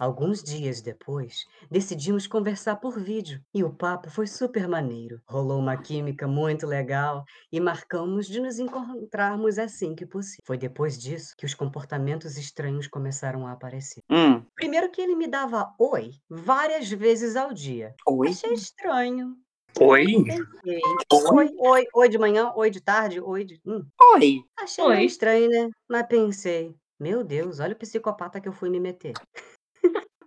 Alguns 0.00 0.42
dias 0.42 0.80
depois, 0.80 1.44
decidimos 1.70 2.26
conversar 2.26 2.76
por 2.76 2.98
vídeo 2.98 3.38
e 3.52 3.62
o 3.62 3.70
papo 3.70 4.08
foi 4.08 4.26
super 4.26 4.66
maneiro. 4.66 5.20
Rolou 5.28 5.58
uma 5.58 5.76
química 5.76 6.26
muito 6.26 6.66
legal 6.66 7.22
e 7.52 7.60
marcamos 7.60 8.26
de 8.26 8.40
nos 8.40 8.58
encontrarmos 8.58 9.58
assim 9.58 9.94
que 9.94 10.06
possível. 10.06 10.42
Foi 10.46 10.56
depois 10.56 10.98
disso 10.98 11.34
que 11.36 11.44
os 11.44 11.52
comportamentos 11.52 12.38
estranhos 12.38 12.88
começaram 12.88 13.46
a 13.46 13.52
aparecer. 13.52 14.00
hum. 14.10 14.42
Primeiro 14.54 14.90
que 14.90 15.02
ele 15.02 15.14
me 15.14 15.26
dava 15.28 15.70
oi 15.78 16.12
várias 16.30 16.88
vezes 16.90 17.36
ao 17.36 17.52
dia. 17.52 17.94
Oi? 18.08 18.28
Achei 18.28 18.54
estranho. 18.54 19.36
Oi? 19.78 20.06
Pensei. 20.24 20.80
Oi, 21.12 21.50
oi, 21.58 21.86
oi 21.94 22.08
de 22.08 22.16
manhã, 22.16 22.50
oi 22.56 22.70
de 22.70 22.80
tarde, 22.80 23.20
oi 23.20 23.44
de. 23.44 23.60
Hum. 23.66 23.86
Oi. 24.14 24.42
Achei 24.58 24.82
Oi. 24.82 25.04
estranho, 25.04 25.50
né? 25.50 25.68
Mas 25.86 26.06
pensei, 26.06 26.74
meu 26.98 27.22
Deus, 27.22 27.60
olha 27.60 27.74
o 27.74 27.78
psicopata 27.78 28.40
que 28.40 28.48
eu 28.48 28.52
fui 28.52 28.70
me 28.70 28.80
meter. 28.80 29.12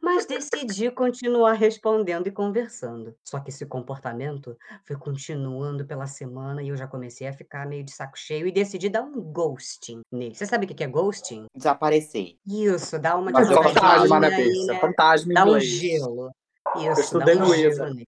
Mas 0.03 0.25
decidi 0.25 0.91
continuar 0.91 1.53
respondendo 1.53 2.27
e 2.27 2.31
conversando. 2.31 3.15
Só 3.23 3.39
que 3.39 3.49
esse 3.51 3.65
comportamento 3.65 4.57
foi 4.83 4.97
continuando 4.97 5.85
pela 5.85 6.07
semana 6.07 6.61
e 6.61 6.67
eu 6.67 6.75
já 6.75 6.85
comecei 6.85 7.25
a 7.25 7.31
ficar 7.31 7.65
meio 7.65 7.85
de 7.85 7.91
saco 7.93 8.17
cheio 8.19 8.45
e 8.45 8.51
decidi 8.51 8.89
dar 8.89 9.01
um 9.01 9.13
ghosting 9.21 10.01
nele. 10.11 10.35
Você 10.35 10.45
sabe 10.45 10.65
o 10.65 10.67
que 10.67 10.73
que 10.73 10.83
é 10.83 10.87
ghosting? 10.87 11.45
Desaparecer. 11.55 12.35
Isso, 12.45 12.99
dá 12.99 13.15
uma 13.15 13.31
Mas 13.31 13.47
fantasma, 13.47 14.19
né, 14.19 14.27
aí, 14.27 14.43
bicha? 14.43 14.73
né? 14.73 14.79
Fantasma 14.81 15.31
em 15.31 15.35
Dá 15.35 15.45
um 15.45 15.47
inglês. 15.49 15.63
gelo. 15.67 16.31
Eu 16.75 16.81
Isso, 16.81 16.95
dá 16.95 17.01
estudei 17.01 17.35
um 17.37 17.39
no 17.39 17.55
gelo 17.55 17.71
ISA. 17.71 17.85
nele. 17.85 18.07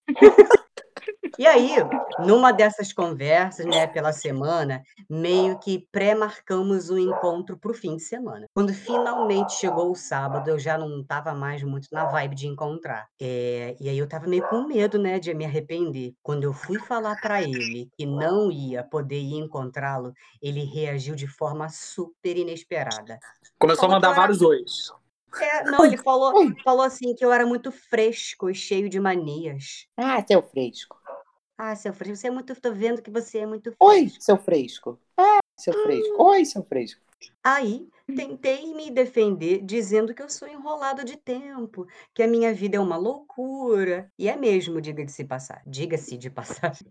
E 1.38 1.46
aí, 1.46 1.72
numa 2.20 2.52
dessas 2.52 2.94
conversas, 2.94 3.66
né, 3.66 3.88
pela 3.88 4.14
semana, 4.14 4.82
meio 5.10 5.60
que 5.60 5.88
pré-marcamos 5.92 6.90
um 6.90 6.98
encontro 6.98 7.58
pro 7.58 7.74
fim 7.74 7.98
de 7.98 8.04
semana. 8.04 8.48
Quando 8.54 8.74
finalmente 8.74 9.54
chegou 9.54 9.92
o 9.92 9.96
sábado, 9.96 10.50
eu 10.50 10.58
já 10.58 10.78
não 10.78 11.04
tava 11.04 11.34
mais 11.34 11.62
muito 11.64 11.88
na 11.92 12.06
vibe 12.06 12.36
de 12.36 12.48
encontrar. 12.48 13.08
É, 13.20 13.76
e 13.80 13.90
aí 13.90 13.98
eu 13.98 14.08
tava 14.08 14.28
meio 14.28 14.48
com 14.48 14.64
medo, 14.64 14.98
né, 14.98 15.20
de 15.20 15.34
me 15.34 15.46
arrepender. 15.46 16.14
Quando 16.24 16.44
eu 16.44 16.54
fui 16.54 16.80
falar 16.80 17.20
pra 17.20 17.42
ele 17.42 17.90
que 17.98 18.06
não 18.06 18.52
ia 18.52 18.84
poder 18.84 19.20
ir 19.20 19.36
encontrá-lo, 19.36 20.14
ele 20.42 20.64
reagiu 20.64 21.16
de 21.16 21.28
forma 21.28 21.68
super 21.70 22.38
inesperada. 22.38 23.20
Começou 23.60 23.86
a 23.86 23.92
mandar 23.92 24.10
era 24.10 24.16
vários 24.16 24.42
ois. 24.42 24.92
é, 25.42 25.64
não, 25.66 25.86
ele 25.86 25.98
falou, 25.98 26.34
falou 26.64 26.84
assim 26.84 27.14
que 27.14 27.26
eu 27.26 27.32
era 27.32 27.46
muito 27.46 27.72
fresco 27.72 28.50
e 28.50 28.56
cheio 28.56 28.90
de 28.90 29.00
manias. 29.00 29.88
Ah, 29.98 30.24
seu 30.26 30.42
fresco. 30.42 30.98
Ah, 31.58 31.76
seu 31.76 31.93
fresco, 31.93 32.18
você 32.18 32.28
é 32.28 32.32
muito. 32.32 32.53
Tô 32.60 32.72
vendo 32.74 33.01
que 33.01 33.10
você 33.10 33.39
é 33.39 33.45
muito 33.45 33.74
Oi, 33.80 33.99
fresco. 34.01 34.24
seu 34.24 34.38
fresco. 34.38 34.99
Ah, 35.18 35.39
seu 35.58 35.74
fresco. 35.74 36.24
Oi, 36.24 36.45
seu 36.45 36.64
fresco. 36.64 37.01
Aí 37.43 37.88
tentei 38.08 38.74
me 38.74 38.91
defender 38.91 39.62
dizendo 39.64 40.14
que 40.14 40.22
eu 40.22 40.30
sou 40.30 40.47
enrolado 40.47 41.03
de 41.03 41.18
tempo, 41.18 41.88
que 42.14 42.22
a 42.22 42.28
minha 42.28 42.53
vida 42.53 42.78
é 42.78 42.80
uma 42.80 42.97
loucura. 42.97 44.12
E 44.20 44.28
é 44.28 44.36
mesmo, 44.36 44.82
diga-se 44.82 45.24
de 45.24 45.30
passar. 45.30 45.62
Diga-se 45.66 46.18
de 46.18 46.30
passagem. 46.30 46.86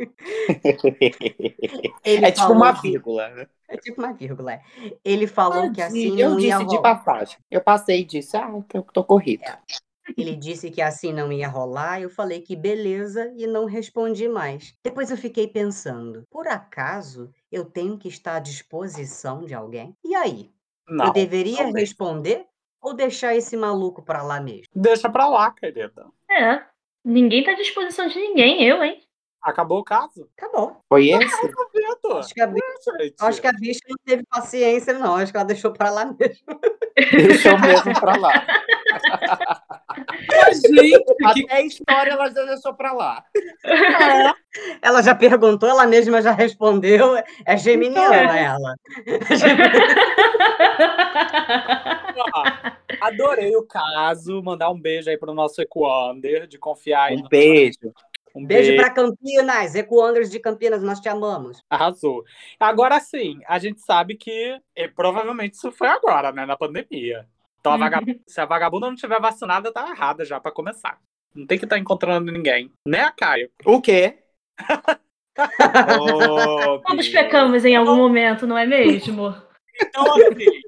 Ele 2.05 2.25
é 2.27 2.33
tipo 2.33 2.53
uma 2.53 2.73
vírgula, 2.73 3.29
né? 3.29 3.47
É 3.69 3.77
tipo 3.77 4.01
uma 4.01 4.13
vírgula. 4.13 4.55
é. 4.55 4.63
Ele 5.05 5.27
falou 5.27 5.71
que 5.73 5.83
assim 5.83 6.21
eu 6.21 6.37
disse 6.37 6.65
de 6.67 6.77
rolar. 6.77 6.97
passagem. 6.97 7.39
Eu 7.51 7.61
passei 7.61 8.01
e 8.01 8.05
disse, 8.05 8.37
ah, 8.37 8.51
eu 8.73 8.83
tô 8.83 9.05
corrido. 9.05 9.45
Ele 10.17 10.37
disse 10.37 10.71
que 10.71 10.83
assim 10.83 11.13
não 11.13 11.33
ia 11.33 11.49
rolar, 11.49 12.01
eu 12.01 12.11
falei 12.11 12.41
que 12.41 12.55
beleza 12.55 13.33
e 13.37 13.47
não 13.47 13.65
respondi 13.65 14.29
mais. 14.29 14.75
Depois 14.85 15.11
eu 15.11 15.17
fiquei 15.17 15.49
pensando, 15.49 16.25
por 16.31 16.47
acaso 16.47 17.31
eu 17.51 17.65
tenho 17.65 17.97
que 17.97 18.09
estar 18.09 18.37
à 18.37 18.41
disposição 18.41 19.45
de 19.45 19.55
alguém? 19.55 19.97
E 20.05 20.15
aí? 20.15 20.51
Não, 20.87 21.07
eu 21.07 21.13
deveria 21.13 21.57
deixa. 21.65 21.79
responder 21.79 22.45
ou 22.83 22.93
deixar 22.93 23.35
esse 23.35 23.57
maluco 23.57 24.03
pra 24.03 24.23
lá 24.23 24.41
mesmo? 24.41 24.67
Deixa 24.75 25.09
pra 25.09 25.27
lá, 25.27 25.51
querida. 25.51 26.07
É. 26.31 26.63
Ninguém 27.03 27.43
tá 27.43 27.53
à 27.53 27.57
disposição 27.57 28.07
de 28.09 28.19
ninguém, 28.19 28.63
eu, 28.65 28.83
hein? 28.85 29.01
Acabou 29.43 29.79
o 29.81 29.85
caso? 29.85 30.27
Acabou. 30.39 30.79
Foi 30.89 31.09
esse? 31.09 31.23
Acho 32.17 32.33
que 32.35 32.41
a, 32.41 32.47
bi- 32.47 32.61
acho 33.21 33.41
que 33.43 33.47
a 33.47 33.53
bicha 33.53 33.81
não 33.87 33.97
teve 34.03 34.25
paciência, 34.25 34.95
não. 34.99 35.17
Acho 35.17 35.33
que 35.33 35.37
ela 35.37 35.45
deixou 35.47 35.71
pra 35.71 35.91
lá 35.91 36.07
mesmo. 36.07 36.61
Deixou 37.13 37.59
mesmo 37.59 38.01
pra 38.01 38.17
lá. 38.17 38.33
Gente, 40.53 41.05
que 41.05 41.25
Até 41.25 41.55
a 41.55 41.61
história 41.63 42.11
ela 42.13 42.31
já 42.31 42.45
deixou 42.45 42.75
pra 42.75 42.93
lá. 42.93 43.25
Ela 44.81 45.03
já 45.03 45.15
perguntou, 45.15 45.69
ela 45.69 45.87
mesma 45.87 46.23
já 46.23 46.33
respondeu. 46.33 47.17
É 47.45 47.57
geminiana 47.57 48.39
ela. 48.39 48.75
Adorei 53.01 53.57
o 53.57 53.67
caso. 53.67 54.43
Mandar 54.43 54.71
um 54.71 54.81
beijo 54.81 55.11
aí 55.11 55.19
pro 55.19 55.35
nosso 55.35 55.61
Equander, 55.61 56.47
de 56.47 56.59
confiar 56.59 57.11
aí. 57.11 57.17
Um 57.17 57.29
beijo. 57.29 57.93
Um 58.35 58.45
Beijo 58.45 58.75
pra 58.75 58.91
Campinas, 58.91 59.77
Ecoanders 59.77 60.29
de 60.29 60.41
Campinas, 60.41 60.83
nós 60.83 60.99
te 60.99 61.09
amamos. 61.09 61.63
Arrasou. 61.71 62.25
Agora 62.59 62.99
sim, 62.99 63.39
a 63.47 63.61
gente 63.61 63.81
sabe 63.81 64.17
que 64.17 64.61
eh, 64.75 64.89
provavelmente 64.89 65.55
isso 65.55 65.71
foi 65.71 65.87
agora, 65.87 66.33
né? 66.33 66.45
Na 66.45 66.57
pandemia. 66.57 67.29
Então, 67.65 67.73
a 67.73 67.77
Uhum. 67.77 67.81
vagab- 67.81 68.21
se 68.29 68.41
a 68.43 68.45
vagabunda 68.45 68.89
não 68.89 68.95
tiver 68.95 69.19
vacinada, 69.19 69.73
tá 69.73 69.89
errada 69.89 70.23
já 70.23 70.39
pra 70.39 70.53
começar. 70.53 70.99
Não 71.35 71.47
tem 71.47 71.59
que 71.59 71.65
estar 71.65 71.79
encontrando 71.79 72.31
ninguém. 72.31 72.71
Né, 72.87 73.11
Caio? 73.17 73.51
O 73.65 73.81
quê? 73.81 74.19
Ô, 75.99 76.79
Todos 76.87 77.09
pecamos 77.09 77.65
em 77.65 77.75
algum 77.75 77.97
momento, 77.97 78.47
não 78.47 78.59
é 78.59 78.67
mesmo? 78.67 79.35
Então, 79.81 80.13
assim, 80.15 80.61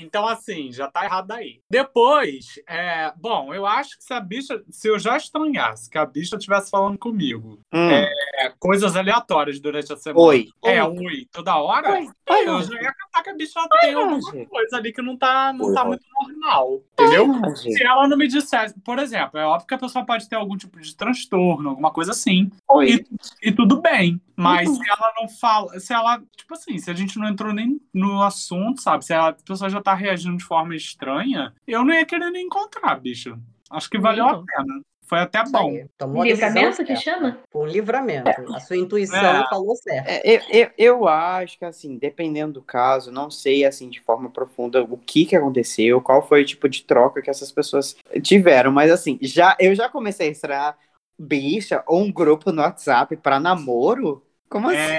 então, 0.00 0.26
assim, 0.26 0.72
já 0.72 0.90
tá 0.90 1.04
errado 1.04 1.32
aí. 1.32 1.60
Depois, 1.70 2.58
é, 2.66 3.12
bom, 3.16 3.52
eu 3.54 3.66
acho 3.66 3.98
que 3.98 4.04
se 4.04 4.14
a 4.14 4.18
bicha, 4.20 4.62
se 4.70 4.88
eu 4.88 4.98
já 4.98 5.16
estranhasse 5.18 5.90
que 5.90 5.98
a 5.98 6.06
bicha 6.06 6.36
estivesse 6.36 6.70
falando 6.70 6.98
comigo 6.98 7.60
Hum. 7.72 7.90
é, 7.90 8.10
coisas 8.58 8.96
aleatórias 8.96 9.60
durante 9.60 9.92
a 9.92 9.96
semana. 9.96 10.26
Oi. 10.26 10.48
É, 10.64 10.82
oi, 10.82 11.26
toda 11.30 11.56
hora. 11.58 11.92
Oi. 11.92 12.08
Oi, 12.30 12.48
eu 12.48 12.62
já 12.62 12.80
ia 12.80 12.94
a 13.26 13.34
bicha 13.34 13.60
tem 13.80 13.94
alguma 13.94 14.16
Anjo. 14.16 14.46
coisa 14.46 14.76
ali 14.76 14.92
que 14.92 15.00
não 15.02 15.16
tá, 15.16 15.52
não 15.52 15.72
tá 15.72 15.80
Anjo. 15.80 15.88
muito 15.88 16.04
normal. 16.20 16.82
Entendeu? 16.92 17.32
Anjo. 17.32 17.56
Se 17.56 17.82
ela 17.84 18.06
não 18.08 18.16
me 18.16 18.28
dissesse, 18.28 18.78
por 18.80 18.98
exemplo, 18.98 19.38
é 19.38 19.44
óbvio 19.46 19.66
que 19.66 19.74
a 19.74 19.78
pessoa 19.78 20.04
pode 20.04 20.28
ter 20.28 20.36
algum 20.36 20.56
tipo 20.56 20.80
de 20.80 20.94
transtorno, 20.96 21.70
alguma 21.70 21.90
coisa 21.90 22.12
assim. 22.12 22.50
Oi. 22.68 23.04
E 23.42 23.52
tudo 23.52 23.80
bem. 23.80 24.20
Mas 24.36 24.68
Uhum. 24.68 24.74
se 24.76 24.88
ela 24.90 25.12
não 25.20 25.28
fala, 25.28 25.80
se 25.80 25.92
ela, 25.92 26.22
tipo 26.36 26.54
assim, 26.54 26.78
se 26.78 26.90
a 26.90 26.94
gente 26.94 27.18
não 27.18 27.28
entrou 27.28 27.52
nem 27.52 27.80
no 27.92 28.22
assunto, 28.22 28.80
sabe? 28.80 29.04
Se 29.04 29.12
a 29.12 29.32
pessoa 29.32 29.68
já 29.68 29.80
tá 29.82 29.94
reagindo 29.94 30.36
de 30.36 30.44
forma 30.44 30.76
estranha, 30.76 31.52
eu 31.66 31.84
não 31.84 31.92
ia 31.92 32.06
querer 32.06 32.30
nem 32.30 32.46
encontrar, 32.46 32.94
bicho. 33.00 33.36
Acho 33.70 33.90
que 33.90 33.98
valeu 33.98 34.24
a 34.26 34.42
pena. 34.44 34.80
Foi 35.08 35.20
até 35.20 35.42
bom. 35.42 35.86
Tomou 35.96 36.22
Livramento 36.22 36.84
que 36.84 36.94
chama? 36.94 37.38
Foi 37.50 37.62
um 37.62 37.66
livramento. 37.66 38.30
A 38.54 38.60
sua 38.60 38.76
intuição 38.76 39.18
É. 39.18 39.48
falou 39.48 39.74
certo. 39.74 40.06
É, 40.06 40.20
eu, 40.22 40.40
eu, 40.50 40.70
eu 40.76 41.08
acho 41.08 41.58
que, 41.58 41.64
assim, 41.64 41.96
dependendo 41.96 42.52
do 42.54 42.62
caso, 42.62 43.10
não 43.10 43.30
sei, 43.30 43.64
assim, 43.64 43.88
de 43.88 44.00
forma 44.00 44.28
profunda 44.28 44.82
o 44.82 44.98
que 44.98 45.24
que 45.24 45.34
aconteceu, 45.34 46.02
qual 46.02 46.26
foi 46.26 46.42
o 46.42 46.44
tipo 46.44 46.68
de 46.68 46.84
troca 46.84 47.22
que 47.22 47.30
essas 47.30 47.50
pessoas 47.50 47.96
tiveram, 48.22 48.70
mas, 48.70 48.90
assim, 48.90 49.18
já, 49.22 49.56
eu 49.58 49.74
já 49.74 49.88
comecei 49.88 50.28
a 50.28 50.32
estranhar 50.32 50.76
bicha 51.18 51.82
ou 51.86 52.02
um 52.02 52.12
grupo 52.12 52.52
no 52.52 52.60
WhatsApp 52.60 53.16
pra 53.16 53.40
namoro? 53.40 54.22
Como 54.50 54.68
assim? 54.68 54.78
É, 54.78 54.98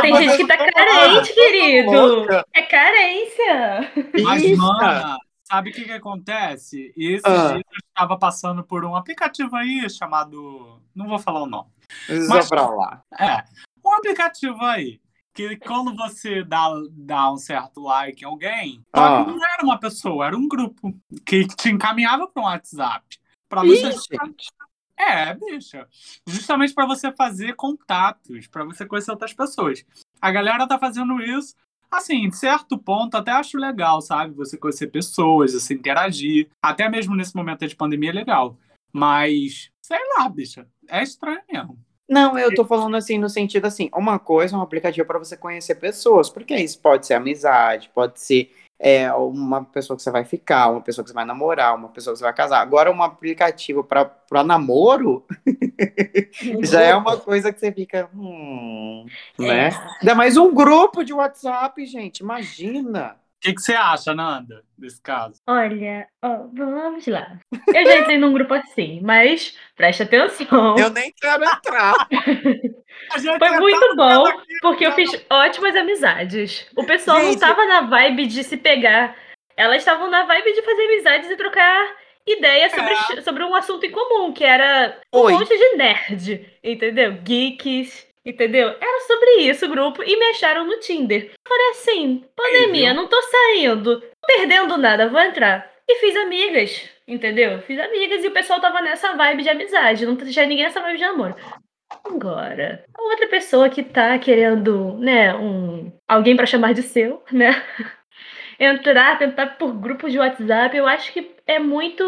Tem 0.00 0.16
gente 0.16 0.36
que 0.38 0.46
tá 0.46 0.56
carente, 0.58 1.32
querido. 1.34 2.26
É 2.52 2.62
carência. 2.62 3.92
mas, 4.22 4.42
Bicha. 4.42 5.16
Sabe 5.46 5.70
o 5.70 5.72
que 5.72 5.84
que 5.84 5.92
acontece? 5.92 6.92
E 6.96 7.12
esses 7.14 7.24
Ah. 7.24 7.52
dias 7.52 7.62
eu 7.70 7.78
estava 7.88 8.18
passando 8.18 8.64
por 8.64 8.84
um 8.84 8.96
aplicativo 8.96 9.54
aí 9.56 9.88
chamado. 9.88 10.82
Não 10.94 11.06
vou 11.08 11.18
falar 11.18 11.42
o 11.42 11.46
nome. 11.46 11.70
Só 12.26 12.34
Mas- 12.34 12.48
pra 12.48 12.68
lá. 12.68 13.02
É, 13.18 13.44
um 13.84 13.92
aplicativo 13.94 14.62
aí. 14.64 15.00
Que 15.32 15.54
quando 15.58 15.94
você 15.94 16.42
dá, 16.42 16.66
dá 16.92 17.30
um 17.30 17.36
certo 17.36 17.82
like 17.82 18.22
em 18.22 18.26
alguém, 18.26 18.82
Ah. 18.92 19.22
não 19.22 19.36
era 19.36 19.62
uma 19.62 19.78
pessoa, 19.78 20.26
era 20.26 20.36
um 20.36 20.48
grupo 20.48 20.94
que 21.26 21.46
te 21.46 21.68
encaminhava 21.68 22.26
para 22.26 22.42
um 22.42 22.46
WhatsApp. 22.46 23.04
Pra 23.48 23.62
Ih, 23.64 23.68
você. 23.76 23.92
gente. 23.92 24.46
É, 24.98 25.34
bicha. 25.34 25.86
Justamente 26.26 26.72
para 26.72 26.86
você 26.86 27.12
fazer 27.12 27.54
contatos, 27.54 28.46
para 28.46 28.64
você 28.64 28.86
conhecer 28.86 29.10
outras 29.10 29.34
pessoas. 29.34 29.84
A 30.22 30.30
galera 30.30 30.66
tá 30.66 30.78
fazendo 30.78 31.20
isso. 31.22 31.54
Assim, 31.90 32.28
de 32.28 32.36
certo 32.36 32.76
ponto, 32.76 33.16
até 33.16 33.30
acho 33.30 33.58
legal, 33.58 34.00
sabe? 34.00 34.34
Você 34.34 34.56
conhecer 34.56 34.88
pessoas, 34.88 35.52
você 35.52 35.74
interagir. 35.74 36.48
Até 36.62 36.88
mesmo 36.88 37.14
nesse 37.14 37.34
momento 37.34 37.66
de 37.66 37.76
pandemia 37.76 38.10
é 38.10 38.14
legal. 38.14 38.58
Mas, 38.92 39.70
sei 39.80 39.98
lá, 40.16 40.28
bicha. 40.28 40.66
É 40.88 41.02
estranho 41.02 41.40
mesmo. 41.50 41.78
Não, 42.08 42.38
eu 42.38 42.54
tô 42.54 42.64
falando 42.64 42.96
assim, 42.96 43.18
no 43.18 43.28
sentido 43.28 43.66
assim, 43.66 43.90
uma 43.92 44.18
coisa 44.18 44.54
é 44.54 44.58
um 44.58 44.62
aplicativo 44.62 45.06
pra 45.06 45.18
você 45.18 45.36
conhecer 45.36 45.74
pessoas, 45.74 46.30
porque 46.30 46.54
isso 46.54 46.80
pode 46.80 47.04
ser 47.04 47.14
amizade, 47.14 47.90
pode 47.92 48.20
ser 48.20 48.52
é, 48.78 49.10
uma 49.12 49.64
pessoa 49.64 49.96
que 49.96 50.02
você 50.02 50.10
vai 50.10 50.24
ficar, 50.24 50.68
uma 50.68 50.80
pessoa 50.80 51.02
que 51.02 51.10
você 51.10 51.14
vai 51.14 51.24
namorar, 51.24 51.74
uma 51.74 51.88
pessoa 51.88 52.12
que 52.12 52.18
você 52.18 52.24
vai 52.24 52.34
casar. 52.34 52.60
Agora, 52.60 52.90
um 52.90 53.02
aplicativo 53.02 53.82
pra 53.82 54.44
namoro 54.44 55.24
já 56.62 56.82
é 56.82 56.94
uma 56.94 57.16
coisa 57.16 57.52
que 57.52 57.58
você 57.58 57.72
fica, 57.72 58.08
hum, 58.14 59.06
né? 59.38 59.70
Ainda 60.00 60.14
mais 60.14 60.36
um 60.36 60.52
grupo 60.52 61.02
de 61.02 61.12
WhatsApp, 61.12 61.84
gente, 61.86 62.20
imagina. 62.20 63.16
O 63.46 63.48
que, 63.48 63.54
que 63.54 63.62
você 63.62 63.74
acha, 63.74 64.12
Nanda, 64.12 64.64
desse 64.76 65.00
caso? 65.00 65.40
Olha, 65.46 66.08
ó, 66.20 66.48
vamos 66.52 67.06
lá. 67.06 67.38
Eu 67.68 67.86
já 67.86 67.98
entrei 67.98 68.18
num 68.18 68.32
grupo 68.32 68.52
assim, 68.54 69.00
mas 69.04 69.56
preste 69.76 70.02
atenção. 70.02 70.76
Eu 70.76 70.90
nem 70.90 71.12
quero 71.12 71.44
entrar. 71.44 71.94
Foi 73.38 73.38
tá 73.38 73.60
muito 73.60 73.94
bom, 73.94 74.26
aqui, 74.26 74.58
porque 74.60 74.84
eu 74.84 74.90
fiz 74.92 75.10
ótimas 75.30 75.76
amizades. 75.76 76.66
O 76.76 76.82
pessoal 76.84 77.18
não 77.18 77.30
Gente. 77.30 77.38
tava 77.38 77.64
na 77.66 77.82
vibe 77.82 78.26
de 78.26 78.42
se 78.42 78.56
pegar. 78.56 79.14
Elas 79.56 79.78
estavam 79.78 80.10
na 80.10 80.24
vibe 80.24 80.52
de 80.52 80.62
fazer 80.62 80.84
amizades 80.86 81.30
e 81.30 81.36
trocar 81.36 81.96
ideias 82.26 82.72
sobre, 82.72 83.22
sobre 83.22 83.44
um 83.44 83.54
assunto 83.54 83.86
em 83.86 83.92
comum, 83.92 84.32
que 84.32 84.42
era 84.42 84.98
um 85.14 85.20
Oi. 85.20 85.34
monte 85.34 85.56
de 85.56 85.76
nerd, 85.76 86.58
entendeu? 86.64 87.12
Geeks, 87.22 88.08
entendeu? 88.26 88.68
Era 88.68 89.00
sobre 89.06 89.42
isso 89.42 89.64
o 89.64 89.68
grupo 89.68 90.02
e 90.02 90.18
me 90.18 90.26
acharam 90.26 90.66
no 90.66 90.80
Tinder. 90.80 91.30
Falei 91.46 91.70
assim, 91.70 92.24
pandemia, 92.34 92.92
não 92.92 93.06
tô 93.06 93.20
saindo, 93.22 94.00
tô 94.00 94.06
perdendo 94.26 94.76
nada, 94.76 95.08
vou 95.08 95.20
entrar. 95.20 95.70
E 95.88 96.00
fiz 96.00 96.16
amigas, 96.16 96.90
entendeu? 97.06 97.62
Fiz 97.62 97.78
amigas 97.78 98.24
e 98.24 98.26
o 98.26 98.32
pessoal 98.32 98.60
tava 98.60 98.80
nessa 98.80 99.14
vibe 99.14 99.44
de 99.44 99.48
amizade, 99.48 100.04
não 100.04 100.16
tinha 100.16 100.46
ninguém 100.46 100.64
nessa 100.64 100.80
vibe 100.80 100.98
de 100.98 101.04
amor. 101.04 101.36
Agora, 102.04 102.84
a 102.92 103.02
outra 103.02 103.28
pessoa 103.28 103.68
que 103.68 103.82
tá 103.82 104.18
querendo, 104.18 104.98
né, 104.98 105.32
um 105.36 105.92
alguém 106.08 106.36
pra 106.36 106.44
chamar 106.44 106.74
de 106.74 106.82
seu, 106.82 107.22
né? 107.30 107.50
Entrar, 108.58 109.18
tentar 109.18 109.58
por 109.58 109.72
grupos 109.72 110.12
de 110.12 110.18
WhatsApp, 110.18 110.76
eu 110.76 110.86
acho 110.86 111.12
que 111.12 111.30
é 111.46 111.58
muito. 111.58 112.04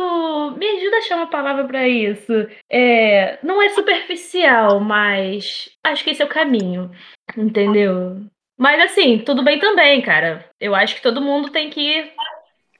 Me 0.56 0.66
ajuda 0.66 0.96
a 0.96 0.98
achar 0.98 1.16
uma 1.16 1.30
palavra 1.30 1.64
pra 1.64 1.86
isso. 1.86 2.32
É, 2.70 3.38
não 3.42 3.60
é 3.62 3.68
superficial, 3.70 4.80
mas 4.80 5.70
acho 5.84 6.02
que 6.02 6.10
esse 6.10 6.22
é 6.22 6.24
o 6.24 6.28
caminho, 6.28 6.90
entendeu? 7.36 8.22
Mas 8.58 8.80
assim, 8.80 9.18
tudo 9.18 9.44
bem 9.44 9.58
também, 9.58 10.02
cara. 10.02 10.44
Eu 10.60 10.74
acho 10.74 10.96
que 10.96 11.02
todo 11.02 11.20
mundo 11.20 11.50
tem 11.50 11.70
que 11.70 11.80
ir 11.80 12.12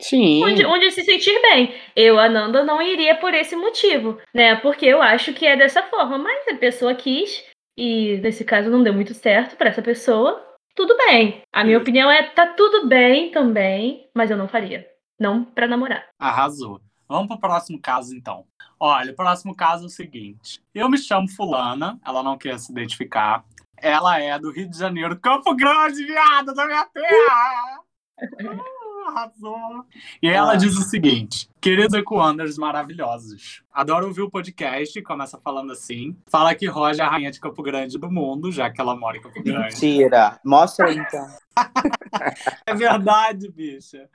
Sim. 0.00 0.44
onde, 0.44 0.64
onde 0.64 0.90
se 0.90 1.02
sentir 1.02 1.40
bem. 1.42 1.74
Eu, 1.94 2.18
Ananda, 2.18 2.64
não 2.64 2.82
iria 2.82 3.14
por 3.16 3.34
esse 3.34 3.54
motivo, 3.54 4.20
né? 4.34 4.56
Porque 4.56 4.86
eu 4.86 5.00
acho 5.02 5.32
que 5.32 5.46
é 5.46 5.56
dessa 5.56 5.82
forma. 5.82 6.18
Mas 6.18 6.48
a 6.48 6.56
pessoa 6.56 6.94
quis, 6.94 7.44
e 7.76 8.18
nesse 8.18 8.44
caso 8.44 8.70
não 8.70 8.82
deu 8.82 8.92
muito 8.92 9.14
certo 9.14 9.56
pra 9.56 9.68
essa 9.68 9.82
pessoa. 9.82 10.44
Tudo 10.74 10.96
bem. 10.96 11.42
A 11.52 11.64
minha 11.64 11.76
Isso. 11.76 11.82
opinião 11.82 12.10
é 12.10 12.22
tá 12.30 12.46
tudo 12.54 12.86
bem 12.88 13.30
também, 13.30 14.08
mas 14.14 14.30
eu 14.30 14.36
não 14.36 14.48
faria. 14.48 14.86
Não 15.18 15.44
pra 15.44 15.66
namorar. 15.66 16.04
Arrasou. 16.18 16.80
Vamos 17.08 17.26
pro 17.28 17.38
próximo 17.38 17.80
caso, 17.80 18.14
então. 18.14 18.44
Olha, 18.78 19.12
o 19.12 19.16
próximo 19.16 19.56
caso 19.56 19.84
é 19.84 19.86
o 19.86 19.90
seguinte. 19.90 20.62
Eu 20.74 20.88
me 20.88 20.98
chamo 20.98 21.28
Fulana, 21.28 21.98
ela 22.04 22.22
não 22.22 22.38
quer 22.38 22.58
se 22.58 22.70
identificar. 22.70 23.44
Ela 23.76 24.20
é 24.20 24.38
do 24.38 24.52
Rio 24.52 24.68
de 24.68 24.78
Janeiro, 24.78 25.18
Campo 25.18 25.54
Grande, 25.54 26.04
viada, 26.04 26.52
da 26.54 26.66
minha 26.66 26.84
terra! 26.86 27.80
Ah, 29.08 29.10
Arrasou. 29.22 29.86
E 30.22 30.28
ela 30.28 30.52
Ah. 30.52 30.56
diz 30.56 30.76
o 30.76 30.82
seguinte: 30.82 31.47
Queridos 31.60 31.92
Ecoanders 31.94 32.56
maravilhosos, 32.56 33.62
adoro 33.72 34.06
ouvir 34.06 34.22
o 34.22 34.30
podcast, 34.30 35.02
começa 35.02 35.38
falando 35.38 35.72
assim. 35.72 36.16
Fala 36.28 36.54
que 36.54 36.66
Roja 36.66 37.02
é 37.02 37.06
a 37.06 37.10
rainha 37.10 37.32
de 37.32 37.40
Campo 37.40 37.62
Grande 37.62 37.98
do 37.98 38.10
mundo, 38.10 38.52
já 38.52 38.70
que 38.70 38.80
ela 38.80 38.94
mora 38.96 39.16
em 39.16 39.20
Campo 39.20 39.42
Grande. 39.42 39.74
Mentira. 39.74 40.38
Mostra 40.44 40.92
então. 40.92 41.26
É 42.64 42.74
verdade, 42.74 43.50
bicha. 43.50 44.08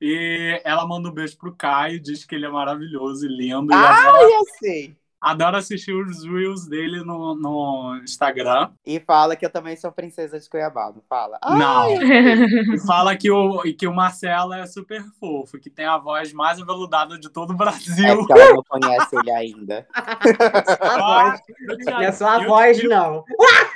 E 0.00 0.60
ela 0.64 0.84
manda 0.86 1.08
um 1.08 1.12
beijo 1.12 1.38
pro 1.38 1.54
Caio, 1.54 2.00
diz 2.00 2.24
que 2.24 2.34
ele 2.34 2.44
é 2.46 2.48
maravilhoso 2.48 3.24
e 3.24 3.28
lindo. 3.28 3.72
e 3.72 3.74
Ah, 3.74 4.08
adora, 4.08 4.32
eu 4.32 4.44
sei. 4.58 4.96
Adora 5.22 5.58
assistir 5.58 5.92
os 5.94 6.24
reels 6.24 6.66
dele 6.66 7.02
no, 7.04 7.34
no 7.36 7.96
Instagram. 8.02 8.70
E 8.84 8.98
fala 9.00 9.36
que 9.36 9.46
eu 9.46 9.50
também 9.50 9.76
sou 9.76 9.92
princesa 9.92 10.38
de 10.40 10.48
Cuiabá, 10.50 10.92
não 10.94 11.02
fala? 11.08 11.38
Ah, 11.40 11.54
Não. 11.56 11.90
eu. 11.90 12.74
E 12.74 12.78
fala 12.86 13.16
que 13.16 13.30
o, 13.30 13.62
que 13.78 13.86
o 13.86 13.94
Marcelo 13.94 14.52
é 14.52 14.66
super 14.66 15.02
fofo, 15.20 15.58
que 15.60 15.70
tem 15.70 15.86
a 15.86 15.96
voz 15.98 16.32
mais 16.32 16.60
aveludada 16.60 17.16
de 17.18 17.28
todo 17.30 17.50
o 17.50 17.54
É 17.54 17.56
Brasil. 17.56 18.16
porque 18.18 18.32
ela 18.32 18.54
não 18.54 18.64
conhece 18.68 19.16
ele 19.16 19.30
ainda. 19.30 19.86
A 19.94 20.98
voz. 20.98 21.40
Eu 21.68 21.78
te- 21.78 21.84
Não 21.84 22.00
é 22.00 22.10
só 22.12 22.28
a 22.30 22.42
eu 22.42 22.48
voz, 22.48 22.76
te- 22.78 22.88
não. 22.88 23.24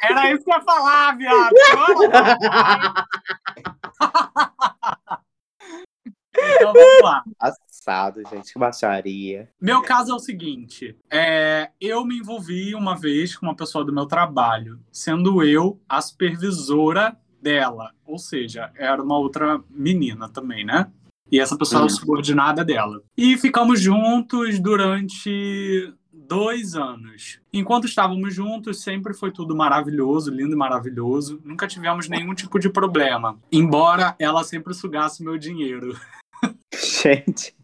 Era 0.02 0.32
isso 0.32 0.44
que 0.44 0.50
eu 0.50 0.56
ia 0.56 0.62
falar, 0.62 1.16
viado. 1.16 1.54
então 6.54 6.72
vamos 6.72 7.02
lá. 7.02 7.24
Assado, 7.38 8.22
gente, 8.30 8.52
que 8.52 8.58
baixaria. 8.58 9.48
Meu 9.60 9.82
caso 9.82 10.12
é 10.12 10.14
o 10.14 10.18
seguinte: 10.18 10.96
é, 11.10 11.70
eu 11.80 12.04
me 12.04 12.18
envolvi 12.18 12.74
uma 12.74 12.96
vez 12.96 13.36
com 13.36 13.46
uma 13.46 13.54
pessoa 13.54 13.84
do 13.84 13.92
meu 13.92 14.06
trabalho, 14.06 14.80
sendo 14.90 15.42
eu 15.42 15.80
a 15.88 16.00
supervisora 16.00 17.16
dela. 17.40 17.92
Ou 18.04 18.18
seja, 18.18 18.70
era 18.76 19.02
uma 19.02 19.18
outra 19.18 19.60
menina 19.70 20.28
também, 20.28 20.64
né? 20.64 20.90
E 21.30 21.40
essa 21.40 21.56
pessoa 21.56 21.80
era 21.82 21.86
Hum. 21.86 21.96
subordinada 21.96 22.64
dela. 22.64 23.02
E 23.16 23.36
ficamos 23.36 23.80
juntos 23.80 24.60
durante 24.60 25.92
dois 26.12 26.74
anos. 26.74 27.40
Enquanto 27.52 27.86
estávamos 27.86 28.34
juntos, 28.34 28.82
sempre 28.82 29.14
foi 29.14 29.30
tudo 29.30 29.54
maravilhoso, 29.54 30.30
lindo 30.30 30.54
e 30.54 30.56
maravilhoso. 30.58 31.40
Nunca 31.44 31.66
tivemos 31.66 32.08
nenhum 32.08 32.34
tipo 32.34 32.58
de 32.58 32.68
problema. 32.68 33.38
Embora 33.50 34.14
ela 34.18 34.42
sempre 34.44 34.74
sugasse 34.74 35.22
meu 35.22 35.36
dinheiro. 35.38 35.96
Gente, 37.06 37.54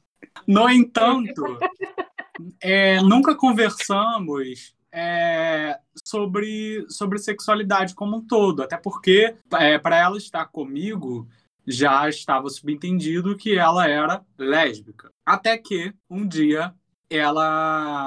No 0.47 0.69
entanto, 0.69 1.43
é, 2.61 3.01
nunca 3.03 3.35
conversamos 3.35 4.75
é, 4.93 5.79
sobre, 6.05 6.87
sobre 6.89 7.19
sexualidade 7.19 7.95
como 7.95 8.19
um 8.19 8.27
todo. 8.27 8.63
Até 8.63 8.77
porque, 8.77 9.35
para 9.49 9.97
ela 9.97 10.17
estar 10.17 10.47
comigo, 10.47 11.29
já 11.67 12.09
estava 12.09 12.49
subentendido 12.51 13.37
que 13.37 13.59
ela 13.59 13.89
era 13.89 14.25
lésbica. 14.39 15.11
Até 15.27 15.59
que, 15.59 15.93
um 16.09 16.27
dia, 16.27 16.75
ela. 17.11 18.07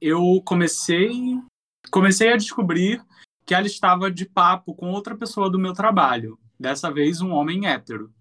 Eu 0.00 0.40
comecei, 0.44 1.38
comecei 1.90 2.32
a 2.32 2.36
descobrir 2.36 3.04
que 3.44 3.54
ela 3.54 3.66
estava 3.66 4.10
de 4.10 4.24
papo 4.24 4.74
com 4.74 4.90
outra 4.90 5.14
pessoa 5.14 5.50
do 5.50 5.58
meu 5.58 5.74
trabalho. 5.74 6.38
Dessa 6.58 6.90
vez, 6.90 7.20
um 7.20 7.32
homem 7.32 7.66
hétero. 7.66 8.13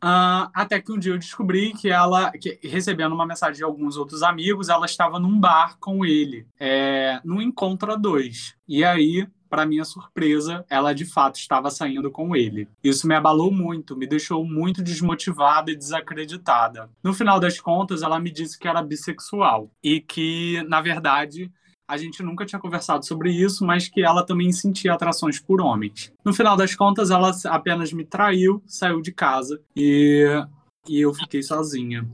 Ah, 0.00 0.50
até 0.54 0.80
que 0.80 0.92
um 0.92 0.98
dia 0.98 1.12
eu 1.12 1.18
descobri 1.18 1.72
que 1.72 1.88
ela, 1.88 2.30
que, 2.32 2.58
recebendo 2.62 3.14
uma 3.14 3.26
mensagem 3.26 3.56
de 3.56 3.64
alguns 3.64 3.96
outros 3.96 4.22
amigos, 4.22 4.68
ela 4.68 4.86
estava 4.86 5.18
num 5.18 5.38
bar 5.38 5.76
com 5.80 6.04
ele, 6.04 6.46
é, 6.58 7.20
num 7.24 7.42
encontro 7.42 7.92
a 7.92 7.96
dois. 7.96 8.54
E 8.68 8.84
aí, 8.84 9.26
para 9.48 9.66
minha 9.66 9.84
surpresa, 9.84 10.64
ela 10.68 10.92
de 10.92 11.04
fato 11.04 11.36
estava 11.36 11.70
saindo 11.70 12.10
com 12.10 12.36
ele. 12.36 12.68
Isso 12.84 13.08
me 13.08 13.14
abalou 13.14 13.50
muito, 13.50 13.96
me 13.96 14.06
deixou 14.06 14.44
muito 14.44 14.82
desmotivada 14.82 15.70
e 15.70 15.76
desacreditada. 15.76 16.88
No 17.02 17.12
final 17.12 17.40
das 17.40 17.58
contas, 17.58 18.02
ela 18.02 18.20
me 18.20 18.30
disse 18.30 18.58
que 18.58 18.68
era 18.68 18.82
bissexual 18.82 19.70
e 19.82 20.00
que, 20.00 20.62
na 20.68 20.80
verdade, 20.80 21.50
a 21.88 21.96
gente 21.96 22.22
nunca 22.22 22.44
tinha 22.44 22.60
conversado 22.60 23.06
sobre 23.06 23.32
isso, 23.32 23.64
mas 23.64 23.88
que 23.88 24.04
ela 24.04 24.22
também 24.22 24.52
sentia 24.52 24.92
atrações 24.92 25.40
por 25.40 25.60
homens. 25.60 26.12
No 26.22 26.34
final 26.34 26.54
das 26.54 26.74
contas, 26.74 27.10
ela 27.10 27.32
apenas 27.46 27.92
me 27.92 28.04
traiu, 28.04 28.62
saiu 28.66 29.00
de 29.00 29.10
casa 29.10 29.58
e, 29.74 30.26
e 30.86 31.00
eu 31.00 31.14
fiquei 31.14 31.42
sozinha. 31.42 32.06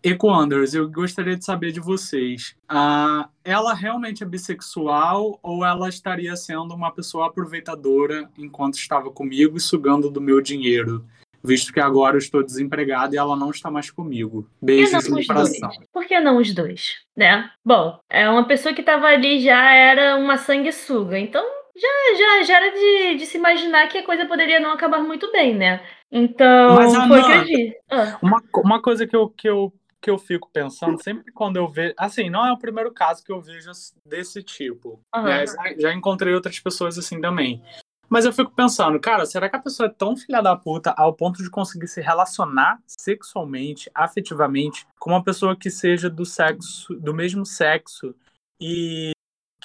Ecoanders, 0.00 0.72
eu 0.72 0.88
gostaria 0.88 1.36
de 1.36 1.44
saber 1.44 1.72
de 1.72 1.80
vocês. 1.80 2.54
Ah, 2.68 3.28
ela 3.42 3.74
realmente 3.74 4.22
é 4.22 4.26
bissexual 4.26 5.40
ou 5.42 5.64
ela 5.64 5.88
estaria 5.88 6.36
sendo 6.36 6.72
uma 6.72 6.92
pessoa 6.92 7.26
aproveitadora 7.26 8.30
enquanto 8.38 8.74
estava 8.74 9.10
comigo 9.10 9.56
e 9.56 9.60
sugando 9.60 10.08
do 10.08 10.20
meu 10.20 10.40
dinheiro? 10.40 11.04
Visto 11.46 11.72
que 11.72 11.78
agora 11.78 12.16
eu 12.16 12.18
estou 12.18 12.42
desempregada 12.42 13.14
e 13.14 13.18
ela 13.18 13.36
não 13.36 13.50
está 13.50 13.70
mais 13.70 13.88
comigo. 13.88 14.50
Beijos 14.60 14.92
no 14.92 14.98
os 14.98 15.08
dois? 15.08 15.26
coração. 15.26 15.70
Por 15.92 16.04
que 16.04 16.18
não 16.18 16.38
os 16.38 16.52
dois? 16.52 16.96
Né? 17.16 17.48
Bom, 17.64 17.98
é 18.10 18.28
uma 18.28 18.44
pessoa 18.46 18.74
que 18.74 18.80
estava 18.80 19.06
ali 19.06 19.38
já 19.38 19.72
era 19.72 20.16
uma 20.16 20.36
sanguessuga, 20.36 21.16
então 21.16 21.44
já, 21.76 22.18
já, 22.18 22.42
já 22.42 22.56
era 22.56 22.72
de, 22.72 23.18
de 23.18 23.26
se 23.26 23.38
imaginar 23.38 23.86
que 23.88 23.98
a 23.98 24.04
coisa 24.04 24.26
poderia 24.26 24.58
não 24.58 24.72
acabar 24.72 24.98
muito 24.98 25.30
bem, 25.30 25.54
né? 25.54 25.86
Então, 26.10 26.74
Mas, 26.74 26.94
foi 26.94 27.20
o 27.20 27.26
que 27.26 27.32
eu 27.32 27.44
disse. 27.44 27.76
Ah, 27.90 28.18
Uma, 28.20 28.42
uma 28.56 28.82
coisa 28.82 29.06
que 29.06 29.14
eu, 29.14 29.28
que, 29.28 29.48
eu, 29.48 29.72
que 30.00 30.10
eu 30.10 30.18
fico 30.18 30.50
pensando, 30.52 31.00
sempre 31.02 31.32
quando 31.32 31.56
eu 31.56 31.68
vejo. 31.68 31.94
Assim, 31.96 32.28
não 32.30 32.46
é 32.46 32.52
o 32.52 32.58
primeiro 32.58 32.92
caso 32.92 33.22
que 33.22 33.30
eu 33.30 33.40
vejo 33.40 33.70
desse 34.04 34.42
tipo. 34.42 35.00
Aham. 35.14 35.28
né? 35.28 35.46
Já, 35.46 35.74
já 35.78 35.94
encontrei 35.94 36.34
outras 36.34 36.58
pessoas 36.58 36.98
assim 36.98 37.20
também. 37.20 37.62
Mas 38.08 38.24
eu 38.24 38.32
fico 38.32 38.52
pensando, 38.52 39.00
cara, 39.00 39.26
será 39.26 39.48
que 39.48 39.56
a 39.56 39.60
pessoa 39.60 39.88
é 39.88 39.92
tão 39.92 40.16
filha 40.16 40.40
da 40.40 40.56
puta 40.56 40.94
ao 40.96 41.12
ponto 41.12 41.42
de 41.42 41.50
conseguir 41.50 41.88
se 41.88 42.00
relacionar 42.00 42.78
sexualmente, 42.86 43.90
afetivamente, 43.94 44.86
com 44.98 45.10
uma 45.10 45.24
pessoa 45.24 45.56
que 45.56 45.70
seja 45.70 46.08
do 46.08 46.24
sexo, 46.24 46.94
do 46.94 47.12
mesmo 47.12 47.44
sexo 47.44 48.14
e 48.60 49.15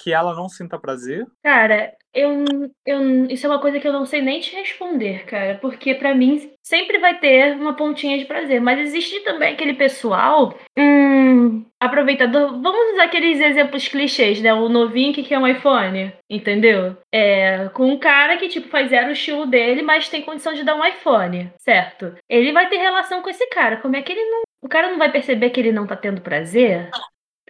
que 0.02 0.12
ela 0.12 0.34
não 0.34 0.48
sinta 0.48 0.78
prazer? 0.78 1.26
Cara, 1.42 1.94
eu, 2.12 2.44
eu, 2.84 3.26
isso 3.26 3.46
é 3.46 3.48
uma 3.48 3.60
coisa 3.60 3.78
que 3.78 3.86
eu 3.86 3.92
não 3.92 4.04
sei 4.04 4.20
nem 4.20 4.40
te 4.40 4.54
responder, 4.54 5.24
cara, 5.24 5.58
porque 5.62 5.94
pra 5.94 6.14
mim 6.14 6.50
sempre 6.62 6.98
vai 6.98 7.18
ter 7.18 7.56
uma 7.56 7.74
pontinha 7.74 8.18
de 8.18 8.24
prazer, 8.24 8.60
mas 8.60 8.80
existe 8.80 9.20
também 9.20 9.54
aquele 9.54 9.74
pessoal, 9.74 10.54
hum, 10.78 11.64
aproveitador, 11.80 12.60
vamos 12.60 12.92
usar 12.92 13.04
aqueles 13.04 13.40
exemplos 13.40 13.88
clichês, 13.88 14.42
né? 14.42 14.52
O 14.52 14.68
novinho 14.68 15.14
que 15.14 15.22
quer 15.22 15.38
um 15.38 15.46
iPhone, 15.46 16.12
entendeu? 16.28 16.96
É, 17.12 17.68
com 17.70 17.86
um 17.86 17.98
cara 17.98 18.36
que, 18.36 18.48
tipo, 18.48 18.68
faz 18.68 18.90
zero 18.90 19.12
estilo 19.12 19.46
dele, 19.46 19.82
mas 19.82 20.08
tem 20.08 20.22
condição 20.22 20.52
de 20.52 20.64
dar 20.64 20.74
um 20.74 20.84
iPhone, 20.84 21.50
certo? 21.58 22.14
Ele 22.28 22.52
vai 22.52 22.68
ter 22.68 22.76
relação 22.76 23.22
com 23.22 23.30
esse 23.30 23.46
cara, 23.48 23.78
como 23.78 23.96
é 23.96 24.02
que 24.02 24.12
ele 24.12 24.24
não... 24.24 24.42
O 24.64 24.68
cara 24.68 24.90
não 24.90 24.98
vai 24.98 25.10
perceber 25.10 25.50
que 25.50 25.58
ele 25.58 25.72
não 25.72 25.86
tá 25.86 25.96
tendo 25.96 26.20
prazer? 26.20 26.88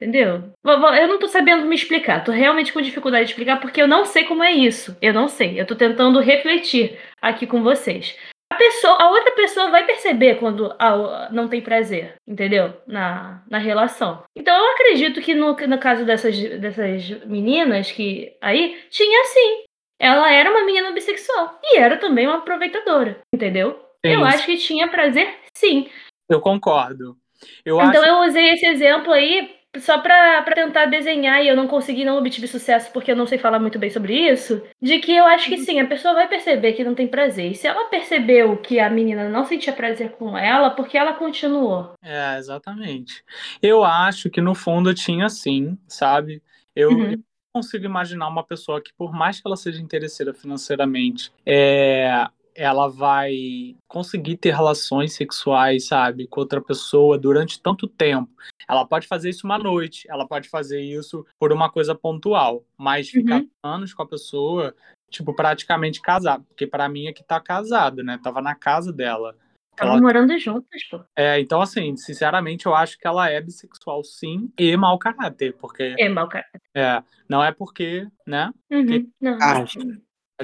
Entendeu? 0.03 0.53
Eu 0.65 1.07
não 1.09 1.19
tô 1.21 1.29
sabendo 1.29 1.65
me 1.65 1.77
explicar. 1.77 2.25
Tô 2.25 2.33
realmente 2.33 2.73
com 2.73 2.81
dificuldade 2.81 3.27
de 3.27 3.31
explicar 3.31 3.61
porque 3.61 3.81
eu 3.81 3.87
não 3.87 4.05
sei 4.05 4.25
como 4.25 4.43
é 4.43 4.51
isso. 4.51 4.97
Eu 5.01 5.15
não 5.15 5.29
sei. 5.29 5.61
Eu 5.61 5.65
tô 5.67 5.77
tentando 5.77 6.19
refletir 6.19 6.99
aqui 7.21 7.47
com 7.47 7.63
vocês. 7.63 8.19
A 8.53 8.57
pessoa, 8.57 8.97
a 9.01 9.11
outra 9.11 9.31
pessoa 9.33 9.71
vai 9.71 9.87
perceber 9.87 10.35
quando 10.41 10.75
a- 10.79 11.29
não 11.31 11.47
tem 11.49 11.61
prazer, 11.61 12.15
entendeu? 12.27 12.75
Na, 12.87 13.43
na 13.49 13.59
relação. 13.59 14.25
Então 14.37 14.55
eu 14.57 14.73
acredito 14.73 15.21
que 15.23 15.35
no, 15.35 15.55
no 15.55 15.79
caso 15.79 16.05
dessas, 16.05 16.37
dessas 16.59 17.09
meninas 17.25 17.93
que 17.93 18.37
aí 18.43 18.79
tinha 18.91 19.25
sim. 19.27 19.63
Ela 20.01 20.33
era 20.33 20.51
uma 20.51 20.65
menina 20.65 20.91
bissexual 20.91 21.61
e 21.63 21.79
era 21.79 21.97
também 21.97 22.27
uma 22.27 22.39
aproveitadora, 22.39 23.21
entendeu? 23.33 23.81
Eu 24.05 24.25
acho 24.25 24.45
que 24.47 24.57
tinha 24.57 24.89
prazer 24.89 25.33
sim. 25.57 25.89
Eu 26.29 26.41
concordo. 26.41 27.17
Eu 27.65 27.77
Então 27.81 28.03
acho 28.03 28.11
eu 28.11 28.19
usei 28.29 28.51
esse 28.51 28.67
exemplo 28.67 29.13
aí 29.13 29.62
só 29.79 29.99
pra, 29.99 30.43
pra 30.43 30.55
tentar 30.55 30.87
desenhar 30.87 31.43
e 31.43 31.49
eu 31.49 31.57
não 31.57 31.67
consegui, 31.67 32.05
não 32.05 32.19
obtive 32.19 32.47
sucesso 32.47 32.91
porque 32.93 33.11
eu 33.11 33.17
não 33.17 33.27
sei 33.27 33.39
falar 33.39 33.59
muito 33.59 33.79
bem 33.79 33.91
sobre 33.91 34.15
isso. 34.15 34.63
De 34.81 34.99
que 34.99 35.13
eu 35.17 35.25
acho 35.25 35.49
que 35.49 35.59
sim, 35.59 35.81
a 35.81 35.87
pessoa 35.87 36.15
vai 36.15 36.29
perceber 36.29 36.73
que 36.75 36.85
não 36.85 36.95
tem 36.95 37.07
prazer. 37.09 37.53
E 37.53 37.55
se 37.55 37.67
ela 37.67 37.89
percebeu 37.89 38.57
que 38.59 38.79
a 38.79 38.91
menina 38.91 39.29
não 39.29 39.45
sentia 39.45 39.73
prazer 39.73 40.11
com 40.13 40.37
ela, 40.37 40.71
porque 40.71 40.99
ela 40.99 41.15
continuou? 41.15 41.95
É, 42.03 42.37
exatamente. 42.39 43.25
Eu 43.63 43.83
acho 43.85 44.29
que 44.31 44.41
no 44.41 44.55
fundo 44.55 44.93
tinha 44.95 45.29
sim, 45.29 45.79
sabe? 45.89 46.43
Eu, 46.77 46.91
Uhum. 46.91 47.13
eu 47.13 47.19
consigo 47.53 47.85
imaginar 47.85 48.29
uma 48.29 48.45
pessoa 48.45 48.81
que, 48.83 48.93
por 48.97 49.13
mais 49.13 49.41
que 49.41 49.47
ela 49.47 49.57
seja 49.57 49.81
interesseira 49.83 50.33
financeiramente, 50.35 51.31
é, 51.45 52.27
ela 52.55 52.89
vai 52.89 53.77
conseguir 53.89 54.37
ter 54.37 54.55
relações 54.55 55.15
sexuais, 55.15 55.87
sabe, 55.87 56.27
com 56.27 56.41
outra 56.41 56.61
pessoa 56.61 57.19
durante 57.19 57.61
tanto 57.61 57.87
tempo. 57.87 58.31
Ela 58.69 58.85
pode 58.87 59.07
fazer 59.07 59.31
isso 59.31 59.47
uma 59.47 59.59
noite, 59.59 60.07
ela 60.11 60.27
pode 60.27 60.49
fazer 60.49 60.81
isso 60.81 61.27
por 61.39 61.53
uma 61.53 61.71
coisa 61.71 61.95
pontual, 61.95 62.65
mas 62.77 63.09
ficar 63.09 63.41
Uhum. 63.41 63.49
anos 63.63 63.93
com 63.95 64.03
a 64.03 64.07
pessoa, 64.09 64.75
tipo, 65.11 65.35
praticamente 65.35 66.01
casar. 66.01 66.41
Porque 66.41 66.67
pra 66.67 66.89
mim 66.89 67.07
é 67.07 67.13
que 67.13 67.25
tá 67.25 67.41
casado, 67.41 68.03
né? 68.03 68.19
Tava 68.23 68.41
na 68.43 68.55
casa 68.55 68.93
dela. 68.93 69.37
Estavam 69.73 69.95
Ela 69.95 70.03
morando 70.03 70.39
juntas, 70.39 70.85
pô. 70.91 71.01
é, 71.17 71.41
então, 71.41 71.63
assim, 71.63 71.97
sinceramente, 71.97 72.67
eu 72.67 72.75
acho 72.75 72.99
que 72.99 73.07
ela 73.07 73.31
é 73.31 73.41
bissexual, 73.41 74.05
sim, 74.05 74.53
e 74.59 74.77
mau 74.77 74.99
caráter, 74.99 75.55
porque 75.59 75.95
É, 75.99 76.09
mal, 76.11 76.29
cara. 76.29 76.45
é, 76.75 77.03
não 77.27 77.43
é 77.43 77.51
porque, 77.53 78.07
né? 78.27 78.53
Uhum. 78.71 79.11
Não. 79.19 79.39
Ah, 79.41 79.63
as 79.63 79.73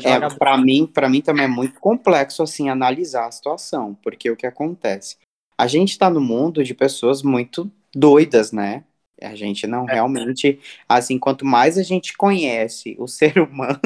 É, 0.05 0.29
para 0.31 0.57
mim, 0.57 0.87
para 0.87 1.09
mim 1.09 1.21
também 1.21 1.45
é 1.45 1.49
muito 1.49 1.81
complexo 1.81 2.43
assim 2.43 2.69
analisar 2.69 3.27
a 3.27 3.31
situação, 3.31 3.97
porque 4.03 4.31
o 4.31 4.37
que 4.37 4.47
acontece? 4.47 5.17
A 5.57 5.67
gente 5.67 5.99
tá 5.99 6.09
no 6.09 6.21
mundo 6.21 6.63
de 6.63 6.75
pessoas 6.75 7.23
muito 7.23 7.71
doidas, 7.95 8.53
né? 8.53 8.85
A 9.23 9.35
gente 9.35 9.67
não 9.67 9.85
realmente, 9.85 10.59
assim, 10.89 11.19
quanto 11.19 11.45
mais 11.45 11.77
a 11.79 11.83
gente 11.83 12.17
conhece 12.17 12.95
o 12.99 13.07
ser 13.09 13.39
humano, 13.41 13.81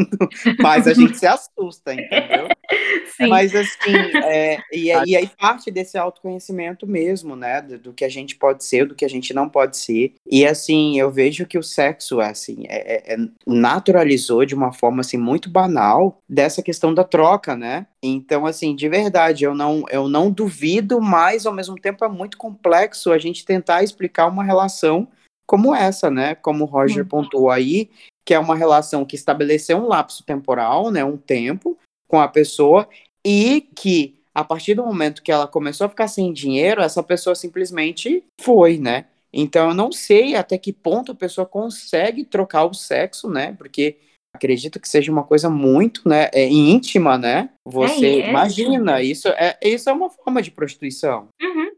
mais 0.60 0.86
a 0.86 0.94
gente 0.94 1.16
se 1.18 1.26
assusta, 1.26 1.94
entendeu? 1.94 2.48
Sim. 3.16 3.28
Mas 3.28 3.54
assim, 3.54 3.94
é, 4.22 4.58
e, 4.72 4.90
aí- 4.90 5.08
e 5.10 5.16
aí 5.16 5.28
parte 5.38 5.70
desse 5.70 5.98
autoconhecimento 5.98 6.86
mesmo, 6.86 7.36
né? 7.36 7.60
Do, 7.60 7.78
do 7.78 7.92
que 7.92 8.04
a 8.04 8.08
gente 8.08 8.36
pode 8.36 8.64
ser, 8.64 8.86
do 8.86 8.94
que 8.94 9.04
a 9.04 9.08
gente 9.08 9.34
não 9.34 9.48
pode 9.48 9.76
ser. 9.76 10.14
E 10.30 10.46
assim, 10.46 10.98
eu 10.98 11.10
vejo 11.10 11.46
que 11.46 11.58
o 11.58 11.62
sexo, 11.62 12.20
assim, 12.20 12.64
é, 12.68 13.12
é- 13.12 13.14
é- 13.14 13.18
naturalizou 13.46 14.44
de 14.44 14.54
uma 14.54 14.72
forma 14.72 15.00
assim 15.02 15.18
muito 15.18 15.50
banal 15.50 16.20
dessa 16.28 16.62
questão 16.62 16.94
da 16.94 17.04
troca, 17.04 17.54
né? 17.56 17.86
Então, 18.02 18.46
assim, 18.46 18.74
de 18.74 18.88
verdade, 18.88 19.44
eu 19.44 19.54
não, 19.54 19.84
eu 19.90 20.08
não 20.08 20.30
duvido, 20.30 21.00
mas 21.00 21.46
ao 21.46 21.52
mesmo 21.52 21.76
tempo 21.76 22.04
é 22.04 22.08
muito 22.08 22.36
complexo 22.38 23.12
a 23.12 23.18
gente 23.18 23.44
tentar 23.44 23.82
explicar 23.82 24.26
uma 24.26 24.42
relação 24.44 25.06
como 25.52 25.74
essa, 25.74 26.10
né? 26.10 26.34
Como 26.34 26.64
o 26.64 26.66
Roger 26.66 27.04
Hum. 27.04 27.08
pontuou 27.08 27.50
aí, 27.50 27.90
que 28.24 28.32
é 28.32 28.38
uma 28.38 28.56
relação 28.56 29.04
que 29.04 29.14
estabeleceu 29.14 29.76
um 29.76 29.86
lapso 29.86 30.24
temporal, 30.24 30.90
né? 30.90 31.04
Um 31.04 31.18
tempo 31.18 31.76
com 32.08 32.18
a 32.18 32.26
pessoa 32.26 32.88
e 33.22 33.68
que 33.76 34.14
a 34.34 34.42
partir 34.42 34.72
do 34.72 34.82
momento 34.82 35.22
que 35.22 35.30
ela 35.30 35.46
começou 35.46 35.84
a 35.84 35.90
ficar 35.90 36.08
sem 36.08 36.32
dinheiro, 36.32 36.80
essa 36.80 37.02
pessoa 37.02 37.34
simplesmente 37.34 38.24
foi, 38.40 38.78
né? 38.78 39.04
Então 39.30 39.68
eu 39.68 39.74
não 39.74 39.92
sei 39.92 40.36
até 40.36 40.56
que 40.56 40.72
ponto 40.72 41.12
a 41.12 41.14
pessoa 41.14 41.46
consegue 41.46 42.24
trocar 42.24 42.64
o 42.64 42.72
sexo, 42.72 43.28
né? 43.28 43.52
Porque 43.58 43.98
acredito 44.34 44.80
que 44.80 44.88
seja 44.88 45.12
uma 45.12 45.22
coisa 45.22 45.50
muito, 45.50 46.08
né, 46.08 46.30
é, 46.32 46.48
íntima, 46.48 47.18
né? 47.18 47.50
Você 47.68 48.06
é 48.22 48.30
imagina, 48.30 49.02
isso 49.02 49.28
é 49.28 49.58
isso 49.62 49.90
é 49.90 49.92
uma 49.92 50.08
forma 50.08 50.40
de 50.40 50.50
prostituição. 50.50 51.28
Uhum. 51.42 51.72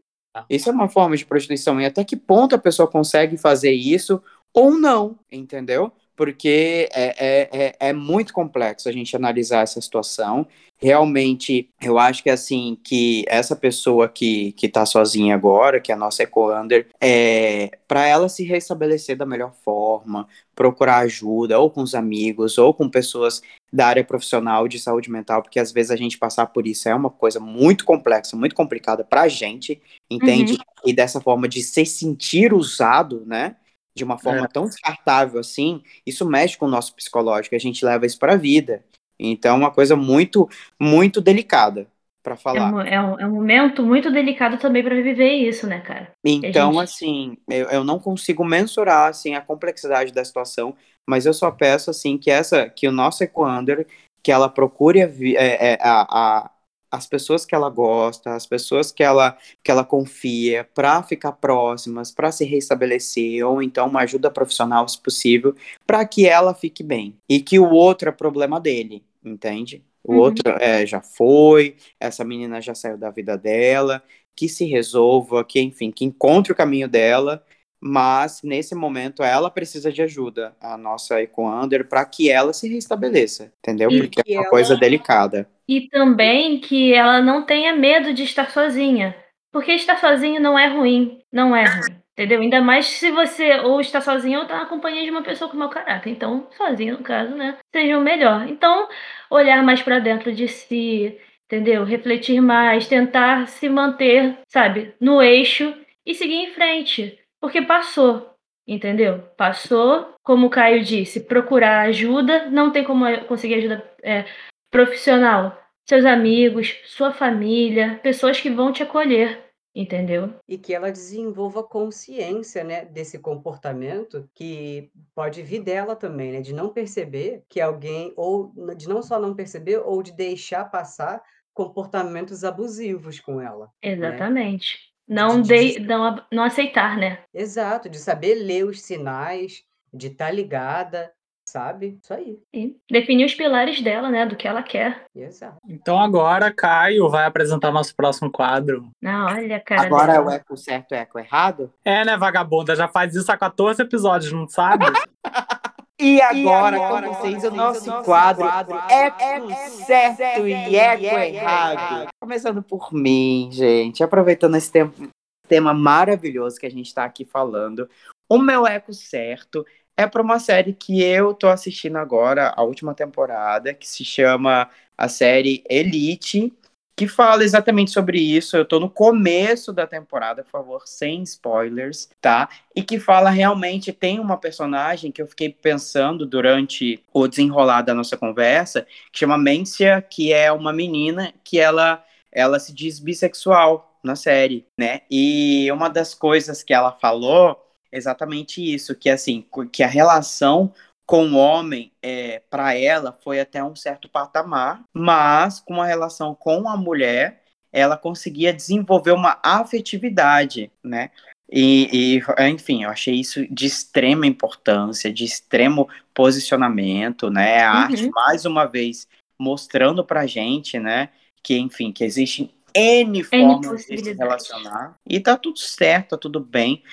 Isso 0.49 0.69
é 0.69 0.71
uma 0.71 0.89
forma 0.89 1.15
de 1.15 1.25
prostituição. 1.25 1.79
E 1.79 1.85
até 1.85 2.03
que 2.03 2.15
ponto 2.15 2.55
a 2.55 2.59
pessoa 2.59 2.89
consegue 2.89 3.37
fazer 3.37 3.71
isso 3.71 4.21
ou 4.53 4.71
não, 4.77 5.17
entendeu? 5.31 5.91
Porque 6.15 6.87
é, 6.93 7.15
é, 7.17 7.49
é, 7.51 7.75
é 7.89 7.93
muito 7.93 8.33
complexo 8.33 8.87
a 8.87 8.91
gente 8.91 9.15
analisar 9.15 9.61
essa 9.61 9.81
situação. 9.81 10.47
Realmente, 10.77 11.69
eu 11.81 11.97
acho 11.97 12.21
que 12.21 12.29
assim, 12.29 12.77
que 12.83 13.23
essa 13.27 13.55
pessoa 13.55 14.09
que, 14.09 14.51
que 14.53 14.67
tá 14.67 14.85
sozinha 14.85 15.33
agora, 15.33 15.79
que 15.79 15.91
é 15.91 15.95
a 15.95 15.97
nossa 15.97 16.23
Ecoander, 16.23 16.87
é, 16.99 17.71
para 17.87 18.05
ela 18.05 18.27
se 18.27 18.43
restabelecer 18.43 19.15
da 19.15 19.25
melhor 19.25 19.53
forma, 19.63 20.27
procurar 20.53 20.97
ajuda, 20.99 21.59
ou 21.59 21.69
com 21.69 21.81
os 21.81 21.95
amigos, 21.95 22.57
ou 22.57 22.73
com 22.73 22.89
pessoas 22.89 23.41
da 23.71 23.87
área 23.87 24.03
profissional 24.03 24.67
de 24.67 24.79
saúde 24.79 25.09
mental, 25.09 25.41
porque 25.41 25.59
às 25.59 25.71
vezes 25.71 25.91
a 25.91 25.95
gente 25.95 26.17
passar 26.17 26.47
por 26.47 26.67
isso 26.67 26.87
é 26.87 26.95
uma 26.95 27.09
coisa 27.09 27.39
muito 27.39 27.85
complexa, 27.85 28.35
muito 28.35 28.55
complicada 28.55 29.03
pra 29.03 29.27
gente, 29.27 29.81
entende? 30.09 30.57
E 30.85 30.93
dessa 30.93 31.19
forma 31.19 31.47
de 31.47 31.61
se 31.61 31.85
sentir 31.85 32.53
usado, 32.53 33.23
né? 33.25 33.55
De 33.95 34.03
uma 34.03 34.17
forma 34.17 34.47
tão 34.47 34.67
descartável 34.67 35.39
assim, 35.39 35.81
isso 36.05 36.25
mexe 36.27 36.57
com 36.57 36.65
o 36.65 36.69
nosso 36.69 36.93
psicológico, 36.95 37.55
a 37.55 37.59
gente 37.59 37.85
leva 37.85 38.05
isso 38.05 38.19
pra 38.19 38.35
vida. 38.35 38.83
Então 39.17 39.55
é 39.55 39.57
uma 39.59 39.71
coisa 39.71 39.95
muito, 39.95 40.49
muito 40.79 41.21
delicada 41.21 41.87
pra 42.21 42.35
É 42.53 42.59
falar. 42.59 42.71
um, 42.71 42.79
é, 42.81 42.99
um, 43.01 43.19
é 43.19 43.25
um 43.27 43.31
momento 43.35 43.83
muito 43.83 44.11
delicado 44.11 44.57
também 44.57 44.83
pra 44.83 44.95
viver 44.95 45.33
isso, 45.33 45.67
né, 45.67 45.81
cara? 45.81 46.11
Então, 46.23 46.71
gente- 46.71 46.79
assim, 46.79 47.37
eu, 47.47 47.69
eu 47.69 47.83
não 47.83 47.99
consigo 47.99 48.43
mensurar 48.43 49.09
assim 49.09 49.35
a 49.35 49.41
complexidade 49.41 50.11
da 50.11 50.25
situação, 50.25 50.75
mas 51.07 51.25
eu 51.25 51.33
só 51.33 51.51
peço 51.51 51.89
assim 51.91 52.17
que 52.17 52.31
essa, 52.31 52.67
que 52.69 52.87
o 52.87 52.91
nosso 52.91 53.23
Ecoander, 53.23 53.87
que 54.23 54.31
ela 54.31 54.49
procure 54.49 55.03
a, 55.03 55.05
é, 55.07 55.73
é, 55.73 55.77
a, 55.81 56.45
a- 56.45 56.51
as 56.95 57.07
pessoas 57.07 57.45
que 57.45 57.55
ela 57.55 57.69
gosta, 57.69 58.33
as 58.35 58.45
pessoas 58.45 58.91
que 58.91 59.03
ela 59.03 59.37
que 59.63 59.71
ela 59.71 59.83
confia, 59.83 60.63
para 60.73 61.03
ficar 61.03 61.33
próximas, 61.33 62.11
para 62.11 62.31
se 62.31 62.45
restabelecer, 62.45 63.45
ou 63.45 63.61
então 63.61 63.87
uma 63.87 64.01
ajuda 64.01 64.31
profissional, 64.31 64.87
se 64.87 64.99
possível, 65.01 65.55
para 65.85 66.05
que 66.05 66.27
ela 66.27 66.53
fique 66.53 66.83
bem 66.83 67.17
e 67.29 67.39
que 67.41 67.59
o 67.59 67.69
outro 67.69 68.09
é 68.09 68.11
problema 68.11 68.59
dele, 68.59 69.03
entende? 69.23 69.83
O 70.03 70.13
Uhum. 70.13 70.19
outro 70.19 70.43
é, 70.59 70.85
já 70.85 71.01
foi, 71.01 71.77
essa 71.99 72.23
menina 72.23 72.61
já 72.61 72.75
saiu 72.75 72.97
da 72.97 73.09
vida 73.09 73.37
dela, 73.37 74.03
que 74.35 74.47
se 74.49 74.65
resolva, 74.65 75.43
que 75.45 75.59
enfim, 75.61 75.91
que 75.91 76.05
encontre 76.05 76.51
o 76.51 76.55
caminho 76.55 76.87
dela, 76.87 77.43
mas 77.87 78.41
nesse 78.43 78.73
momento 78.73 79.21
ela 79.23 79.49
precisa 79.51 79.91
de 79.91 80.01
ajuda, 80.01 80.55
a 80.59 80.75
nossa 80.75 81.21
Ecoander, 81.21 81.87
para 81.87 82.03
que 82.03 82.31
ela 82.31 82.51
se 82.51 82.67
restabeleça, 82.67 83.53
entendeu? 83.59 83.91
E 83.91 83.99
Porque 83.99 84.23
que 84.23 84.33
é 84.33 84.37
uma 84.37 84.41
ela- 84.45 84.49
coisa 84.49 84.75
delicada. 84.75 85.47
E 85.69 85.87
também 85.89 86.59
que 86.59 86.93
ela 86.93 87.21
não 87.21 87.43
tenha 87.43 87.75
medo 87.75 88.11
de 88.13 88.23
estar 88.23 88.49
sozinha. 88.49 89.15
Porque 89.51 89.71
estar 89.73 89.97
sozinho 89.99 90.41
não 90.41 90.57
é 90.57 90.67
ruim. 90.67 91.19
Não 91.31 91.55
é 91.55 91.63
ruim. 91.63 91.95
Entendeu? 92.13 92.41
Ainda 92.41 92.61
mais 92.61 92.85
se 92.87 93.11
você 93.11 93.59
ou 93.59 93.79
está 93.81 93.99
sozinho 94.01 94.39
ou 94.39 94.43
está 94.45 94.57
na 94.59 94.65
companhia 94.65 95.03
de 95.03 95.11
uma 95.11 95.21
pessoa 95.21 95.49
com 95.51 95.57
mau 95.57 95.69
caráter. 95.69 96.09
Então, 96.09 96.47
sozinho, 96.57 96.97
no 96.97 97.03
caso, 97.03 97.35
né? 97.35 97.57
Seja 97.73 97.97
o 97.97 98.01
melhor. 98.01 98.47
Então, 98.49 98.87
olhar 99.29 99.61
mais 99.63 99.81
para 99.81 99.99
dentro 99.99 100.33
de 100.33 100.47
si, 100.47 101.17
entendeu? 101.45 101.83
Refletir 101.83 102.41
mais, 102.41 102.87
tentar 102.87 103.47
se 103.47 103.67
manter, 103.69 104.37
sabe, 104.47 104.93
no 104.99 105.21
eixo 105.21 105.73
e 106.05 106.13
seguir 106.15 106.35
em 106.35 106.51
frente. 106.53 107.17
Porque 107.45 107.61
passou. 107.61 108.33
Entendeu? 108.67 109.21
Passou, 109.37 110.15
como 110.23 110.47
o 110.47 110.49
Caio 110.49 110.83
disse, 110.83 111.19
procurar 111.19 111.81
ajuda, 111.81 112.49
não 112.49 112.71
tem 112.71 112.83
como 112.83 113.05
eh, 113.05 113.23
conseguir 113.25 113.53
ajuda 113.53 113.87
é, 114.01 114.25
profissional, 114.71 115.55
seus 115.87 116.03
amigos, 116.05 116.75
sua 116.85 117.13
família, 117.13 117.99
pessoas 118.01 118.41
que 118.41 118.49
vão 118.49 118.73
te 118.73 118.81
acolher, 118.81 119.43
entendeu? 119.75 120.33
E 120.49 120.57
que 120.57 120.73
ela 120.73 120.91
desenvolva 120.91 121.61
consciência, 121.61 122.63
né, 122.63 122.83
desse 122.83 123.19
comportamento 123.19 124.27
que 124.33 124.89
pode 125.13 125.43
vir 125.43 125.61
dela 125.61 125.95
também, 125.95 126.31
né, 126.31 126.41
de 126.41 126.51
não 126.51 126.69
perceber 126.69 127.43
que 127.47 127.61
alguém, 127.61 128.11
ou 128.17 128.51
de 128.75 128.89
não 128.89 129.03
só 129.03 129.19
não 129.19 129.35
perceber, 129.35 129.77
ou 129.85 130.01
de 130.01 130.11
deixar 130.11 130.65
passar 130.65 131.21
comportamentos 131.53 132.43
abusivos 132.43 133.19
com 133.19 133.39
ela. 133.39 133.69
Exatamente. 133.79 134.94
Não, 135.07 135.41
De- 135.41 135.79
não, 135.79 136.21
não 136.31 136.43
aceitar, 136.43 136.97
né? 136.97 137.19
Exato, 137.33 137.89
de 137.89 137.97
saber 137.99 138.35
ler 138.35 138.65
os 138.65 138.81
sinais, 138.81 139.63
de 139.93 140.07
estar 140.07 140.31
ligada, 140.31 141.11
sabe? 141.47 141.99
Isso 142.01 142.11
aí. 142.13 142.39
E 142.53 142.75
definir 142.89 143.25
os 143.25 143.35
pilares 143.35 143.79
dela, 143.81 144.09
né? 144.09 144.25
Do 144.25 144.35
que 144.35 144.47
ela 144.47 144.63
quer. 144.63 145.05
Exato. 145.15 145.57
Então 145.69 145.99
agora 145.99 146.51
Caio 146.51 147.07
vai 147.07 147.25
apresentar 147.25 147.71
nosso 147.71 147.95
próximo 147.95 148.31
quadro. 148.31 148.89
Não, 149.01 149.27
olha, 149.27 149.59
cara. 149.59 149.83
Agora 149.83 150.13
é 150.13 150.15
dela. 150.15 150.25
o 150.27 150.31
eco 150.31 150.57
certo 150.57 150.93
e 150.93 150.95
o 150.95 150.97
eco 150.97 151.19
errado? 151.19 151.71
É, 151.85 152.03
né, 152.03 152.17
vagabunda? 152.17 152.75
Já 152.75 152.87
faz 152.87 153.15
isso 153.15 153.31
há 153.31 153.37
14 153.37 153.81
episódios, 153.83 154.31
não 154.33 154.47
sabe? 154.47 154.85
E 155.99 156.21
agora, 156.21 156.77
com 156.77 157.13
vocês, 157.13 157.43
o 157.45 157.51
nosso 157.51 158.03
quadro 158.03 158.45
Eco 158.89 159.49
Certo 159.85 160.45
e 160.45 160.75
Eco 160.75 161.17
Errado. 161.17 162.09
Começando 162.19 162.61
por 162.61 162.93
mim, 162.93 163.49
gente. 163.51 164.03
Aproveitando 164.03 164.55
esse 164.55 164.71
tempo- 164.71 165.07
tema 165.47 165.73
maravilhoso 165.73 166.59
que 166.59 166.65
a 166.65 166.71
gente 166.71 166.87
está 166.87 167.05
aqui 167.05 167.23
falando. 167.23 167.89
O 168.29 168.37
meu 168.37 168.67
Eco 168.67 168.93
Certo 168.93 169.65
é 169.95 170.05
para 170.05 170.21
uma 170.21 170.37
série 170.39 170.73
que 170.73 171.01
eu 171.01 171.33
tô 171.33 171.47
assistindo 171.47 171.97
agora, 171.97 172.53
a 172.57 172.63
última 172.63 172.93
temporada, 172.93 173.73
que 173.73 173.87
se 173.87 174.03
chama 174.03 174.69
a 174.97 175.07
série 175.07 175.63
Elite, 175.69 176.51
que 176.95 177.07
fala 177.07 177.43
exatamente 177.43 177.91
sobre 177.91 178.19
isso. 178.19 178.55
Eu 178.55 178.65
tô 178.65 178.79
no 178.79 178.89
começo 178.89 179.73
da 179.73 179.85
temporada, 179.85 180.43
por 180.43 180.51
favor, 180.51 180.83
sem 180.85 181.23
spoilers, 181.23 182.09
tá? 182.21 182.49
e 182.75 182.83
que 182.83 182.99
fala 182.99 183.29
realmente 183.29 183.93
tem 183.93 184.19
uma 184.19 184.37
personagem 184.37 185.11
que 185.11 185.21
eu 185.21 185.27
fiquei 185.27 185.49
pensando 185.49 186.25
durante 186.25 187.01
o 187.13 187.27
desenrolar 187.27 187.81
da 187.81 187.93
nossa 187.93 188.17
conversa, 188.17 188.85
que 189.11 189.19
chama 189.19 189.37
Mencia, 189.37 190.01
que 190.01 190.33
é 190.33 190.51
uma 190.51 190.73
menina 190.73 191.33
que 191.43 191.59
ela 191.59 192.03
ela 192.31 192.59
se 192.59 192.73
diz 192.73 192.99
bissexual 192.99 193.97
na 194.03 194.13
série, 194.13 194.65
né? 194.77 195.01
E 195.09 195.71
uma 195.71 195.89
das 195.89 196.13
coisas 196.13 196.61
que 196.61 196.73
ela 196.73 196.91
falou 196.91 197.57
é 197.89 197.97
exatamente 197.97 198.61
isso, 198.61 198.93
que 198.93 199.09
assim, 199.09 199.45
que 199.71 199.81
a 199.81 199.87
relação 199.87 200.73
com 201.05 201.27
o 201.27 201.35
homem, 201.35 201.91
é, 202.01 202.41
para 202.49 202.75
ela, 202.75 203.17
foi 203.23 203.39
até 203.39 203.63
um 203.63 203.75
certo 203.75 204.09
patamar, 204.09 204.83
mas 204.93 205.59
com 205.59 205.81
a 205.81 205.85
relação 205.85 206.33
com 206.33 206.67
a 206.67 206.75
mulher, 206.75 207.43
ela 207.71 207.97
conseguia 207.97 208.51
desenvolver 208.53 209.11
uma 209.11 209.39
afetividade, 209.43 210.71
né? 210.83 211.11
E, 211.51 212.17
e, 212.17 212.49
enfim, 212.49 212.83
eu 212.83 212.89
achei 212.89 213.13
isso 213.15 213.45
de 213.53 213.65
extrema 213.67 214.25
importância, 214.25 215.13
de 215.13 215.23
extremo 215.23 215.87
posicionamento, 216.13 217.29
né? 217.29 217.63
A 217.63 217.71
Uhum. 217.71 217.77
arte, 217.79 218.09
mais 218.09 218.45
uma 218.45 218.65
vez, 218.65 219.07
mostrando 219.39 220.03
pra 220.03 220.25
gente, 220.25 220.79
né? 220.79 221.09
Que, 221.43 221.57
enfim, 221.57 221.91
que 221.91 222.03
existem 222.03 222.51
N 222.73 223.23
formas 223.23 223.85
de 223.85 224.03
se 224.03 224.13
relacionar. 224.13 224.95
E 225.07 225.19
tá 225.19 225.37
tudo 225.37 225.59
certo, 225.59 226.09
tá 226.09 226.17
tudo 226.17 226.39
bem. 226.39 226.83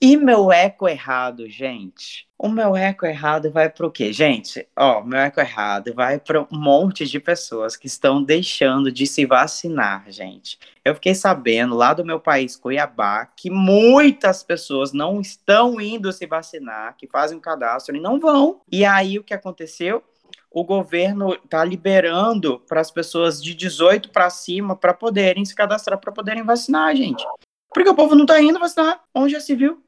E 0.00 0.16
meu 0.16 0.52
eco 0.52 0.88
errado, 0.88 1.48
gente? 1.48 2.28
O 2.38 2.48
meu 2.48 2.76
eco 2.76 3.04
errado 3.04 3.50
vai 3.50 3.68
para 3.68 3.84
o 3.84 3.90
quê? 3.90 4.12
Gente, 4.12 4.64
ó, 4.78 5.02
meu 5.02 5.18
eco 5.18 5.40
errado 5.40 5.92
vai 5.92 6.20
para 6.20 6.40
um 6.40 6.46
monte 6.52 7.04
de 7.04 7.18
pessoas 7.18 7.76
que 7.76 7.88
estão 7.88 8.22
deixando 8.22 8.92
de 8.92 9.08
se 9.08 9.26
vacinar, 9.26 10.04
gente. 10.08 10.56
Eu 10.84 10.94
fiquei 10.94 11.16
sabendo 11.16 11.74
lá 11.74 11.92
do 11.92 12.04
meu 12.04 12.20
país, 12.20 12.54
Cuiabá, 12.54 13.26
que 13.26 13.50
muitas 13.50 14.44
pessoas 14.44 14.92
não 14.92 15.20
estão 15.20 15.80
indo 15.80 16.12
se 16.12 16.26
vacinar, 16.26 16.96
que 16.96 17.08
fazem 17.08 17.36
um 17.36 17.40
cadastro 17.40 17.96
e 17.96 18.00
não 18.00 18.20
vão. 18.20 18.60
E 18.70 18.84
aí 18.84 19.18
o 19.18 19.24
que 19.24 19.34
aconteceu? 19.34 20.04
O 20.48 20.62
governo 20.62 21.34
está 21.34 21.64
liberando 21.64 22.60
para 22.68 22.80
as 22.80 22.92
pessoas 22.92 23.42
de 23.42 23.52
18 23.52 24.10
para 24.10 24.30
cima 24.30 24.76
para 24.76 24.94
poderem 24.94 25.44
se 25.44 25.56
cadastrar, 25.56 25.98
para 25.98 26.12
poderem 26.12 26.44
vacinar, 26.44 26.94
gente. 26.94 27.26
Porque 27.74 27.90
o 27.90 27.96
povo 27.96 28.14
não 28.14 28.22
está 28.22 28.40
indo 28.40 28.60
vacinar. 28.60 29.02
Onde 29.12 29.32
já 29.32 29.40
se 29.40 29.56
viu? 29.56 29.82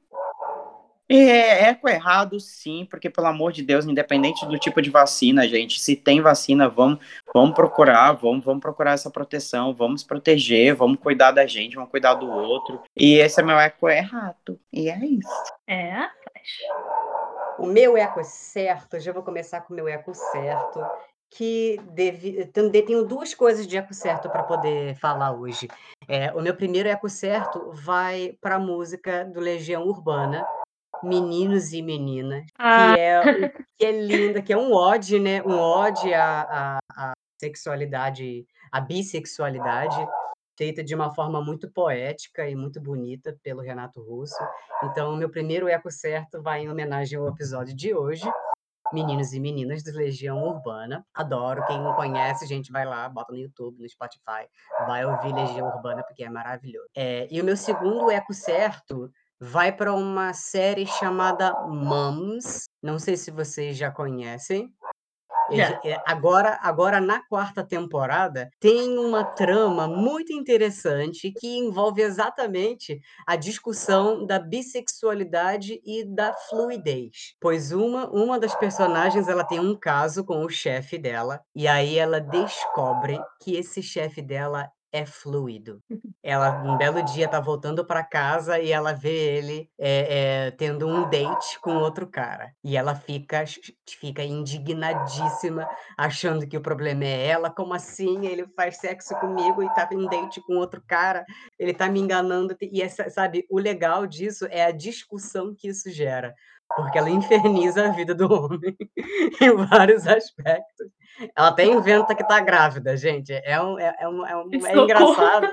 É 1.12 1.70
eco 1.70 1.88
errado, 1.88 2.38
sim, 2.38 2.86
porque, 2.88 3.10
pelo 3.10 3.26
amor 3.26 3.50
de 3.50 3.64
Deus, 3.64 3.84
independente 3.84 4.46
do 4.46 4.56
tipo 4.56 4.80
de 4.80 4.90
vacina, 4.90 5.48
gente, 5.48 5.80
se 5.80 5.96
tem 5.96 6.20
vacina, 6.20 6.68
vamos, 6.68 7.00
vamos 7.34 7.52
procurar, 7.52 8.12
vamos, 8.12 8.44
vamos 8.44 8.60
procurar 8.60 8.92
essa 8.92 9.10
proteção, 9.10 9.74
vamos 9.74 10.04
proteger, 10.04 10.76
vamos 10.76 11.00
cuidar 11.00 11.32
da 11.32 11.44
gente, 11.46 11.74
vamos 11.74 11.90
cuidar 11.90 12.14
do 12.14 12.30
outro. 12.30 12.80
E 12.96 13.14
esse 13.14 13.40
é 13.40 13.44
meu 13.44 13.58
eco 13.58 13.88
errado. 13.88 14.60
E 14.72 14.88
é 14.88 15.04
isso. 15.04 15.52
É, 15.66 15.90
rapaz. 15.90 16.48
O 17.58 17.66
meu 17.66 17.96
eco 17.96 18.22
certo, 18.22 19.00
já 19.00 19.12
vou 19.12 19.24
começar 19.24 19.62
com 19.62 19.72
o 19.72 19.76
meu 19.76 19.88
eco 19.88 20.14
certo, 20.14 20.80
que 21.28 21.80
deve, 21.90 22.46
também 22.46 22.84
tenho 22.84 23.04
duas 23.04 23.34
coisas 23.34 23.66
de 23.66 23.76
eco 23.76 23.92
certo 23.92 24.30
para 24.30 24.44
poder 24.44 24.94
falar 24.96 25.32
hoje. 25.32 25.68
É, 26.08 26.32
o 26.32 26.40
meu 26.40 26.54
primeiro 26.54 26.88
eco 26.88 27.08
certo 27.08 27.70
vai 27.72 28.36
para 28.40 28.54
a 28.54 28.60
música 28.60 29.24
do 29.24 29.40
Legião 29.40 29.84
Urbana, 29.84 30.46
Meninos 31.02 31.72
e 31.72 31.82
Meninas, 31.82 32.44
Ah. 32.58 32.94
que 32.94 33.00
é, 33.00 33.20
que 33.78 33.86
é 33.86 33.92
linda, 33.92 34.42
que 34.42 34.52
é 34.52 34.56
um 34.56 34.72
ode, 34.72 35.18
né? 35.18 35.42
Um 35.42 35.58
ode 35.58 36.12
à, 36.14 36.40
à, 36.42 36.78
à 36.96 37.12
sexualidade, 37.40 38.46
à 38.70 38.80
bissexualidade, 38.80 39.96
feita 40.56 40.84
de 40.84 40.94
uma 40.94 41.10
forma 41.14 41.40
muito 41.42 41.70
poética 41.70 42.46
e 42.48 42.54
muito 42.54 42.80
bonita 42.80 43.34
pelo 43.42 43.62
Renato 43.62 44.02
Russo. 44.02 44.36
Então, 44.84 45.12
o 45.14 45.16
meu 45.16 45.30
primeiro 45.30 45.68
eco 45.68 45.90
certo 45.90 46.42
vai 46.42 46.62
em 46.62 46.70
homenagem 46.70 47.18
ao 47.18 47.28
episódio 47.28 47.74
de 47.74 47.94
hoje. 47.94 48.30
Meninos 48.92 49.32
e 49.32 49.38
meninas 49.38 49.84
do 49.84 49.92
Legião 49.92 50.42
Urbana. 50.42 51.06
Adoro. 51.14 51.64
Quem 51.66 51.80
não 51.80 51.94
conhece, 51.94 52.44
gente, 52.44 52.72
vai 52.72 52.84
lá, 52.84 53.08
bota 53.08 53.32
no 53.32 53.38
YouTube, 53.38 53.80
no 53.80 53.88
Spotify, 53.88 54.48
vai 54.84 55.06
ouvir 55.06 55.32
Legião 55.32 55.68
Urbana, 55.68 56.02
porque 56.02 56.24
é 56.24 56.28
maravilhoso. 56.28 56.88
É, 56.96 57.28
e 57.30 57.40
o 57.40 57.44
meu 57.44 57.56
segundo 57.56 58.10
eco 58.10 58.34
certo 58.34 59.08
vai 59.40 59.72
para 59.72 59.94
uma 59.94 60.34
série 60.34 60.86
chamada 60.86 61.52
Mums. 61.66 62.68
Não 62.82 62.98
sei 62.98 63.16
se 63.16 63.30
vocês 63.30 63.76
já 63.76 63.90
conhecem. 63.90 64.70
Já. 65.52 65.80
É, 65.84 66.00
Agora, 66.06 66.58
agora, 66.62 67.00
na 67.00 67.26
quarta 67.26 67.64
temporada, 67.64 68.48
tem 68.60 68.96
uma 68.98 69.24
trama 69.24 69.88
muito 69.88 70.32
interessante 70.32 71.32
que 71.32 71.58
envolve 71.58 72.02
exatamente 72.02 73.00
a 73.26 73.34
discussão 73.34 74.24
da 74.24 74.38
bissexualidade 74.38 75.80
e 75.84 76.04
da 76.04 76.32
fluidez. 76.32 77.34
Pois 77.40 77.72
uma, 77.72 78.08
uma 78.10 78.38
das 78.38 78.54
personagens 78.54 79.26
ela 79.26 79.44
tem 79.44 79.58
um 79.58 79.76
caso 79.76 80.24
com 80.24 80.44
o 80.44 80.48
chefe 80.48 80.96
dela, 80.98 81.40
e 81.54 81.66
aí 81.66 81.98
ela 81.98 82.20
descobre 82.20 83.20
que 83.42 83.56
esse 83.56 83.82
chefe 83.82 84.22
dela 84.22 84.70
é 84.92 85.06
fluido. 85.06 85.82
Ela, 86.22 86.62
um 86.62 86.76
belo 86.76 87.02
dia, 87.02 87.28
tá 87.28 87.40
voltando 87.40 87.84
para 87.84 88.04
casa 88.04 88.58
e 88.58 88.72
ela 88.72 88.92
vê 88.92 89.36
ele 89.36 89.70
é, 89.78 90.46
é, 90.46 90.50
tendo 90.50 90.86
um 90.86 91.08
date 91.08 91.58
com 91.60 91.76
outro 91.76 92.06
cara. 92.06 92.52
E 92.62 92.76
ela 92.76 92.94
fica, 92.94 93.44
fica 93.86 94.22
indignadíssima, 94.22 95.68
achando 95.96 96.46
que 96.46 96.56
o 96.56 96.60
problema 96.60 97.04
é 97.04 97.26
ela. 97.26 97.50
Como 97.50 97.72
assim? 97.72 98.26
Ele 98.26 98.46
faz 98.56 98.76
sexo 98.78 99.14
comigo 99.16 99.62
e 99.62 99.74
tá 99.74 99.88
em 99.92 100.06
date 100.06 100.40
com 100.42 100.56
outro 100.56 100.82
cara. 100.86 101.24
Ele 101.58 101.72
tá 101.72 101.88
me 101.88 102.00
enganando. 102.00 102.56
E 102.60 102.86
sabe, 102.88 103.46
o 103.48 103.58
legal 103.58 104.06
disso 104.06 104.46
é 104.50 104.64
a 104.64 104.70
discussão 104.70 105.54
que 105.54 105.68
isso 105.68 105.90
gera. 105.90 106.34
Porque 106.76 106.98
ela 106.98 107.10
inferniza 107.10 107.86
a 107.86 107.90
vida 107.90 108.14
do 108.14 108.32
homem 108.32 108.76
em 109.40 109.66
vários 109.66 110.06
aspectos. 110.06 110.88
Ela 111.36 111.48
até 111.48 111.64
inventa 111.64 112.14
que 112.14 112.26
tá 112.26 112.40
grávida, 112.40 112.96
gente. 112.96 113.32
É, 113.32 113.60
um, 113.60 113.78
é, 113.78 113.94
é, 114.00 114.08
um, 114.08 114.26
é, 114.26 114.36
um, 114.36 114.50
é 114.66 114.76
engraçado. 114.76 115.48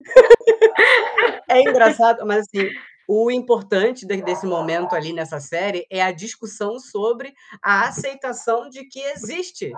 É 1.50 1.60
engraçado, 1.60 2.26
mas 2.26 2.40
assim, 2.46 2.68
o 3.08 3.30
importante 3.30 4.06
de- 4.06 4.22
desse 4.22 4.46
momento 4.46 4.94
ali 4.94 5.12
nessa 5.12 5.40
série 5.40 5.86
é 5.90 6.02
a 6.02 6.12
discussão 6.12 6.78
sobre 6.78 7.32
a 7.62 7.88
aceitação 7.88 8.68
de 8.68 8.84
que 8.84 9.00
existe 9.00 9.72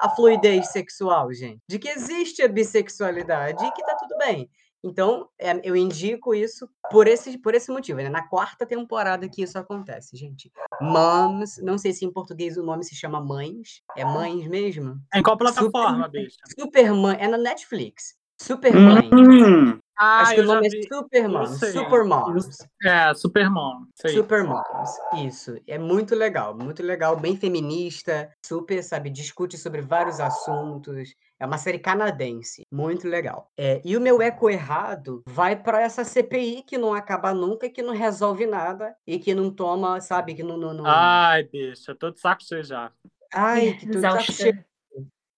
a 0.00 0.08
fluidez 0.10 0.68
sexual, 0.68 1.32
gente. 1.32 1.60
De 1.68 1.78
que 1.78 1.88
existe 1.88 2.42
a 2.42 2.48
bissexualidade 2.48 3.64
e 3.64 3.70
que 3.70 3.84
tá 3.84 3.96
tudo 3.96 4.18
bem. 4.18 4.50
Então, 4.84 5.28
é, 5.38 5.60
eu 5.62 5.76
indico 5.76 6.34
isso 6.34 6.68
por 6.90 7.06
esse, 7.06 7.38
por 7.38 7.54
esse 7.54 7.70
motivo. 7.70 7.98
né? 8.00 8.08
Na 8.08 8.26
quarta 8.26 8.66
temporada 8.66 9.28
que 9.28 9.42
isso 9.42 9.56
acontece, 9.58 10.16
gente. 10.16 10.50
Moms, 10.80 11.58
não 11.62 11.78
sei 11.78 11.92
se 11.92 12.04
em 12.04 12.12
português 12.12 12.56
o 12.56 12.62
nome 12.64 12.84
se 12.84 12.94
chama 12.96 13.20
Mães. 13.20 13.82
É 13.96 14.04
Mães 14.04 14.46
mesmo? 14.48 14.96
Em 15.14 15.22
qual 15.22 15.38
plataforma, 15.38 16.08
bicha? 16.08 16.36
Supermãe. 16.58 17.16
É 17.20 17.28
na 17.28 17.38
Netflix. 17.38 18.14
Supermãe. 18.40 19.08
Hum, 19.14 19.78
Ah, 19.96 20.22
Acho 20.22 20.34
que 20.34 20.40
o 20.40 20.44
nome 20.44 20.68
vi. 20.68 20.78
é 20.80 20.94
Supermom. 20.94 21.46
Supermom. 21.46 22.34
É, 22.82 23.14
Supermom. 23.14 23.86
Sei. 23.94 24.14
Supermoms, 24.14 24.90
isso. 25.24 25.54
É 25.64 25.78
muito 25.78 26.16
legal, 26.16 26.56
muito 26.56 26.82
legal, 26.82 27.14
bem 27.14 27.36
feminista, 27.36 28.28
super, 28.44 28.82
sabe, 28.82 29.10
discute 29.10 29.56
sobre 29.56 29.80
vários 29.80 30.18
assuntos. 30.18 31.14
É 31.42 31.44
uma 31.44 31.58
série 31.58 31.80
canadense, 31.80 32.64
muito 32.70 33.08
legal. 33.08 33.50
É, 33.58 33.82
e 33.84 33.96
o 33.96 34.00
meu 34.00 34.22
eco 34.22 34.48
errado 34.48 35.24
vai 35.26 35.60
para 35.60 35.82
essa 35.82 36.04
CPI 36.04 36.62
que 36.62 36.78
não 36.78 36.94
acaba 36.94 37.34
nunca, 37.34 37.68
que 37.68 37.82
não 37.82 37.92
resolve 37.92 38.46
nada 38.46 38.94
e 39.04 39.18
que 39.18 39.34
não 39.34 39.50
toma, 39.50 40.00
sabe, 40.00 40.34
que 40.34 40.42
não. 40.44 40.56
não, 40.56 40.72
não... 40.72 40.84
Ai, 40.86 41.42
bicha, 41.42 41.96
tô 41.96 42.12
de 42.12 42.20
saco 42.20 42.44
cheio 42.44 42.62
já. 42.62 42.92
Ai, 43.34 43.72
que 43.72 43.86
tudo 43.88 44.00
tá 44.02 44.20
cheio. 44.20 44.64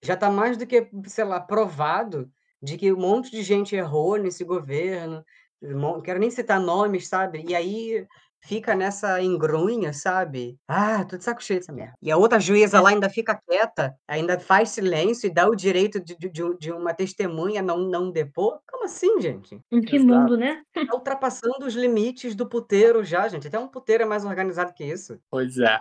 Já 0.02 0.14
tá 0.14 0.30
mais 0.30 0.58
do 0.58 0.66
que, 0.66 0.86
sei 1.06 1.24
lá, 1.24 1.40
provado 1.40 2.30
de 2.62 2.76
que 2.76 2.92
um 2.92 3.00
monte 3.00 3.30
de 3.30 3.42
gente 3.42 3.74
errou 3.74 4.18
nesse 4.18 4.44
governo. 4.44 5.24
Não 5.58 6.02
quero 6.02 6.20
nem 6.20 6.30
citar 6.30 6.60
nomes, 6.60 7.08
sabe? 7.08 7.46
E 7.48 7.54
aí 7.54 8.06
fica 8.46 8.74
nessa 8.74 9.20
engrunha, 9.22 9.92
sabe? 9.92 10.58
Ah, 10.68 11.04
tô 11.04 11.16
de 11.16 11.24
saco 11.24 11.42
cheio 11.42 11.60
dessa 11.60 11.72
merda. 11.72 11.94
E 12.02 12.10
a 12.10 12.16
outra 12.16 12.38
juíza 12.38 12.80
lá 12.80 12.90
ainda 12.90 13.08
fica 13.08 13.34
quieta, 13.48 13.94
ainda 14.06 14.38
faz 14.38 14.70
silêncio 14.70 15.26
e 15.26 15.32
dá 15.32 15.48
o 15.48 15.54
direito 15.54 15.98
de, 15.98 16.16
de, 16.16 16.28
de- 16.28 16.58
de 16.58 16.72
uma 16.72 16.92
testemunha 16.92 17.62
não, 17.62 17.78
não 17.78 18.10
depor. 18.10 18.60
Como 18.70 18.84
assim, 18.84 19.20
gente? 19.20 19.58
Em 19.72 19.80
que 19.80 19.96
Exato. 19.96 20.12
mundo, 20.12 20.36
né? 20.36 20.62
Tá 20.72 20.82
ultrapassando 20.94 21.66
os 21.66 21.74
limites 21.74 22.34
do 22.34 22.46
puteiro 22.48 23.02
já, 23.02 23.26
gente. 23.28 23.48
Até 23.48 23.58
um 23.58 23.68
puteiro 23.68 24.02
é 24.02 24.06
mais 24.06 24.24
organizado 24.24 24.72
que 24.74 24.84
isso. 24.84 25.18
Pois 25.30 25.58
é. 25.58 25.78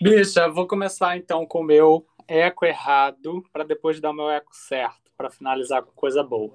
Bicha, 0.00 0.48
vou 0.48 0.66
começar 0.66 1.16
então 1.16 1.46
com 1.46 1.60
o 1.60 1.64
meu 1.64 2.06
eco 2.26 2.64
errado, 2.64 3.42
para 3.52 3.64
depois 3.64 4.00
dar 4.00 4.10
o 4.10 4.14
meu 4.14 4.30
eco 4.30 4.50
certo, 4.52 5.03
para 5.16 5.30
finalizar 5.30 5.82
com 5.82 5.92
coisa 5.92 6.22
boa. 6.22 6.52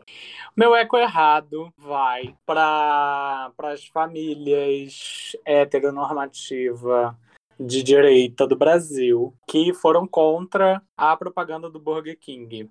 Meu 0.55 0.75
eco 0.75 0.97
errado 0.97 1.73
vai 1.77 2.35
para 2.45 3.51
as 3.57 3.85
famílias 3.87 5.35
heteronormativa 5.45 7.17
de 7.59 7.83
direita 7.83 8.47
do 8.47 8.55
Brasil 8.55 9.33
que 9.47 9.73
foram 9.73 10.07
contra 10.07 10.81
a 10.97 11.15
propaganda 11.17 11.69
do 11.69 11.79
Burger 11.79 12.17
King. 12.17 12.69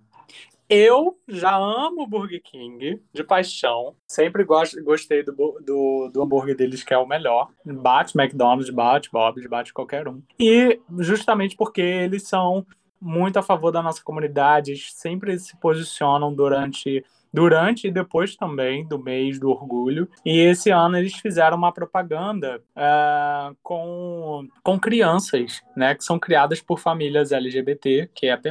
Eu 0.69 1.19
já 1.27 1.57
amo 1.57 2.03
o 2.03 2.07
Burger 2.07 2.43
King 2.43 3.01
de 3.11 3.25
paixão. 3.25 3.97
Sempre 4.07 4.45
gostei 4.45 5.23
do, 5.23 5.33
do, 5.33 6.11
do 6.13 6.23
hambúrguer 6.23 6.55
deles, 6.55 6.85
que 6.85 6.93
é 6.93 6.99
o 6.99 7.07
melhor. 7.07 7.49
Bate 7.65 8.19
McDonald's, 8.19 8.69
bate 8.69 9.11
Bob's, 9.11 9.47
bate 9.47 9.73
qualquer 9.73 10.07
um. 10.07 10.23
E 10.39 10.79
justamente 10.99 11.57
porque 11.57 11.81
eles 11.81 12.29
são 12.29 12.67
muito 13.01 13.39
a 13.39 13.43
favor 13.43 13.71
da 13.71 13.83
nossa 13.83 14.03
comunidade, 14.03 14.73
eles 14.73 14.93
sempre 14.93 15.39
se 15.39 15.57
posicionam 15.57 16.35
durante 16.35 17.05
durante 17.33 17.87
e 17.87 17.91
depois 17.91 18.37
também 18.37 18.87
do 18.87 18.99
mês 18.99 19.39
do 19.39 19.51
orgulho. 19.51 20.09
E 20.25 20.39
esse 20.39 20.71
ano 20.71 20.97
eles 20.97 21.15
fizeram 21.15 21.57
uma 21.57 21.73
propaganda 21.73 22.63
ah, 22.75 23.53
com, 23.63 24.49
com 24.63 24.79
crianças, 24.79 25.63
né, 25.77 25.95
que 25.95 26.05
são 26.05 26.19
criadas 26.19 26.61
por 26.61 26.79
famílias 26.79 27.33
LGBT, 27.33 28.11
que 28.15 28.27
é 28.27 28.37
P+, 28.37 28.51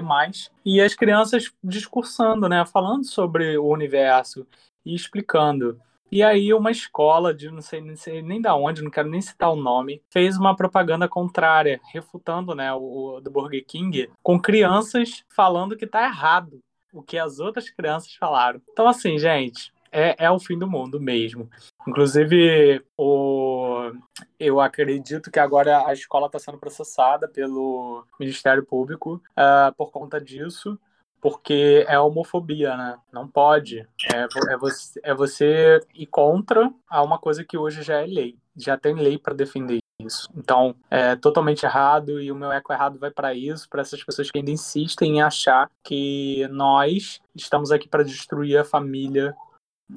e 0.66 0.82
as 0.82 0.94
crianças 0.94 1.52
discursando, 1.64 2.48
né, 2.48 2.66
falando 2.66 3.06
sobre 3.06 3.58
o 3.58 3.66
universo 3.66 4.46
e 4.86 4.94
explicando. 4.94 5.80
E 6.12 6.24
aí 6.24 6.54
uma 6.54 6.72
escola 6.72 7.34
de 7.34 7.50
não 7.52 7.62
sei, 7.62 7.82
não 7.82 7.96
sei 7.96 8.22
nem 8.22 8.42
da 8.42 8.56
onde, 8.56 8.82
não 8.82 8.92
quero 8.92 9.10
nem 9.10 9.22
citar 9.22 9.52
o 9.52 9.56
nome, 9.56 10.02
fez 10.10 10.38
uma 10.38 10.56
propaganda 10.56 11.08
contrária, 11.08 11.82
refutando, 11.92 12.56
né, 12.56 12.74
o, 12.74 13.18
o 13.18 13.22
do 13.22 13.30
Burger 13.30 13.64
King, 13.66 14.10
com 14.24 14.40
crianças 14.40 15.24
falando 15.30 15.76
que 15.76 15.86
tá 15.86 16.04
errado 16.04 16.60
o 16.94 17.04
que 17.04 17.18
as 17.18 17.40
outras 17.40 17.70
crianças 17.70 18.14
falaram. 18.16 18.62
Então, 18.72 18.88
assim, 18.88 19.20
gente, 19.20 19.72
é, 19.92 20.16
é 20.26 20.32
o 20.32 20.40
fim 20.40 20.58
do 20.58 20.70
mundo 20.70 21.00
mesmo. 21.00 21.50
Inclusive, 21.88 22.84
o, 22.98 23.92
eu 24.40 24.60
acredito 24.60 25.32
que 25.32 25.40
agora 25.40 25.88
a 25.88 25.94
escola 25.94 26.28
está 26.28 26.40
sendo 26.40 26.58
processada 26.58 27.28
pelo 27.28 28.06
Ministério 28.20 28.66
Público 28.66 29.22
ah, 29.36 29.74
por 29.78 29.92
conta 29.92 30.20
disso, 30.20 30.80
porque 31.22 31.86
é 31.88 32.00
homofobia, 32.00 32.76
né? 32.76 32.98
Não 33.12 33.28
pode. 33.28 33.88
É, 34.14 34.28
é 34.54 34.58
você, 34.58 35.00
é 35.04 35.14
você 35.14 35.80
ir 35.94 36.08
contra 36.08 36.72
a 36.90 37.04
uma 37.04 37.18
coisa 37.18 37.44
que 37.44 37.58
hoje 37.58 37.82
já 37.82 38.02
é 38.02 38.06
lei. 38.06 38.38
Já 38.56 38.78
tem 38.78 38.96
lei 38.96 39.18
para 39.18 39.34
defender 39.34 39.80
isso. 40.02 40.30
Então, 40.36 40.76
é 40.90 41.16
totalmente 41.16 41.66
errado 41.66 42.22
e 42.22 42.32
o 42.32 42.36
meu 42.36 42.52
eco 42.52 42.72
errado 42.72 43.00
vai 43.00 43.12
para 43.12 43.34
isso, 43.34 43.68
para 43.70 43.82
essas 43.82 44.04
pessoas 44.04 44.30
que 44.30 44.38
ainda 44.38 44.52
insistem 44.52 45.18
em 45.18 45.22
achar 45.22 45.70
que 45.84 46.48
nós 46.50 47.20
estamos 47.36 47.72
aqui 47.72 47.88
para 47.88 48.04
destruir 48.04 48.58
a 48.58 48.64
família 48.64 49.36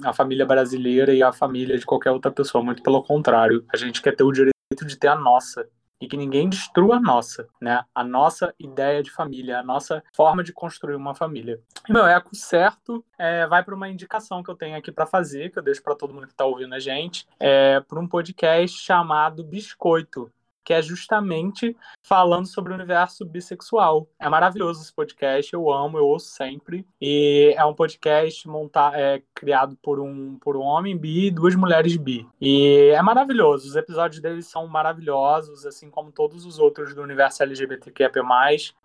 a 0.03 0.13
família 0.13 0.45
brasileira 0.45 1.13
e 1.13 1.21
a 1.21 1.33
família 1.33 1.77
de 1.77 1.85
qualquer 1.85 2.11
outra 2.11 2.31
pessoa. 2.31 2.63
Muito 2.63 2.81
pelo 2.81 3.03
contrário, 3.03 3.65
a 3.73 3.77
gente 3.77 4.01
quer 4.01 4.15
ter 4.15 4.23
o 4.23 4.31
direito 4.31 4.85
de 4.85 4.95
ter 4.95 5.09
a 5.09 5.15
nossa 5.15 5.67
e 6.01 6.07
que 6.07 6.17
ninguém 6.17 6.49
destrua 6.49 6.97
a 6.97 6.99
nossa, 6.99 7.47
né? 7.61 7.85
A 7.93 8.03
nossa 8.03 8.53
ideia 8.59 9.03
de 9.03 9.11
família, 9.11 9.59
a 9.59 9.63
nossa 9.63 10.03
forma 10.13 10.43
de 10.43 10.51
construir 10.51 10.95
uma 10.95 11.13
família. 11.13 11.61
E 11.87 11.93
meu 11.93 12.05
eco 12.07 12.35
certo 12.35 13.05
é, 13.17 13.45
vai 13.45 13.63
para 13.63 13.75
uma 13.75 13.87
indicação 13.87 14.41
que 14.41 14.49
eu 14.49 14.55
tenho 14.55 14.75
aqui 14.75 14.91
para 14.91 15.05
fazer, 15.05 15.51
que 15.51 15.59
eu 15.59 15.63
deixo 15.63 15.83
para 15.83 15.95
todo 15.95 16.13
mundo 16.13 16.25
que 16.25 16.33
está 16.33 16.45
ouvindo 16.45 16.73
a 16.73 16.79
gente, 16.79 17.27
é 17.39 17.79
para 17.79 17.99
um 17.99 18.07
podcast 18.07 18.77
chamado 18.77 19.43
Biscoito. 19.43 20.31
Que 20.63 20.73
é 20.73 20.81
justamente 20.81 21.75
falando 22.03 22.47
sobre 22.47 22.71
o 22.71 22.75
universo 22.75 23.25
bissexual. 23.25 24.07
É 24.19 24.29
maravilhoso 24.29 24.81
esse 24.81 24.93
podcast, 24.93 25.53
eu 25.53 25.71
amo, 25.71 25.97
eu 25.97 26.05
ouço 26.05 26.27
sempre. 26.27 26.85
E 27.01 27.53
é 27.57 27.65
um 27.65 27.73
podcast 27.73 28.47
monta 28.47 28.91
é, 28.93 29.21
criado 29.33 29.77
por 29.81 29.99
um, 29.99 30.37
por 30.39 30.55
um 30.55 30.61
homem 30.61 30.97
bi 30.97 31.27
e 31.27 31.31
duas 31.31 31.55
mulheres 31.55 31.95
bi. 31.97 32.27
E 32.39 32.91
é 32.93 33.01
maravilhoso, 33.01 33.67
os 33.67 33.75
episódios 33.75 34.21
deles 34.21 34.47
são 34.47 34.67
maravilhosos, 34.67 35.65
assim 35.65 35.89
como 35.89 36.11
todos 36.11 36.45
os 36.45 36.59
outros 36.59 36.93
do 36.93 37.01
universo 37.01 37.43
LGBTQIA+. 37.43 38.11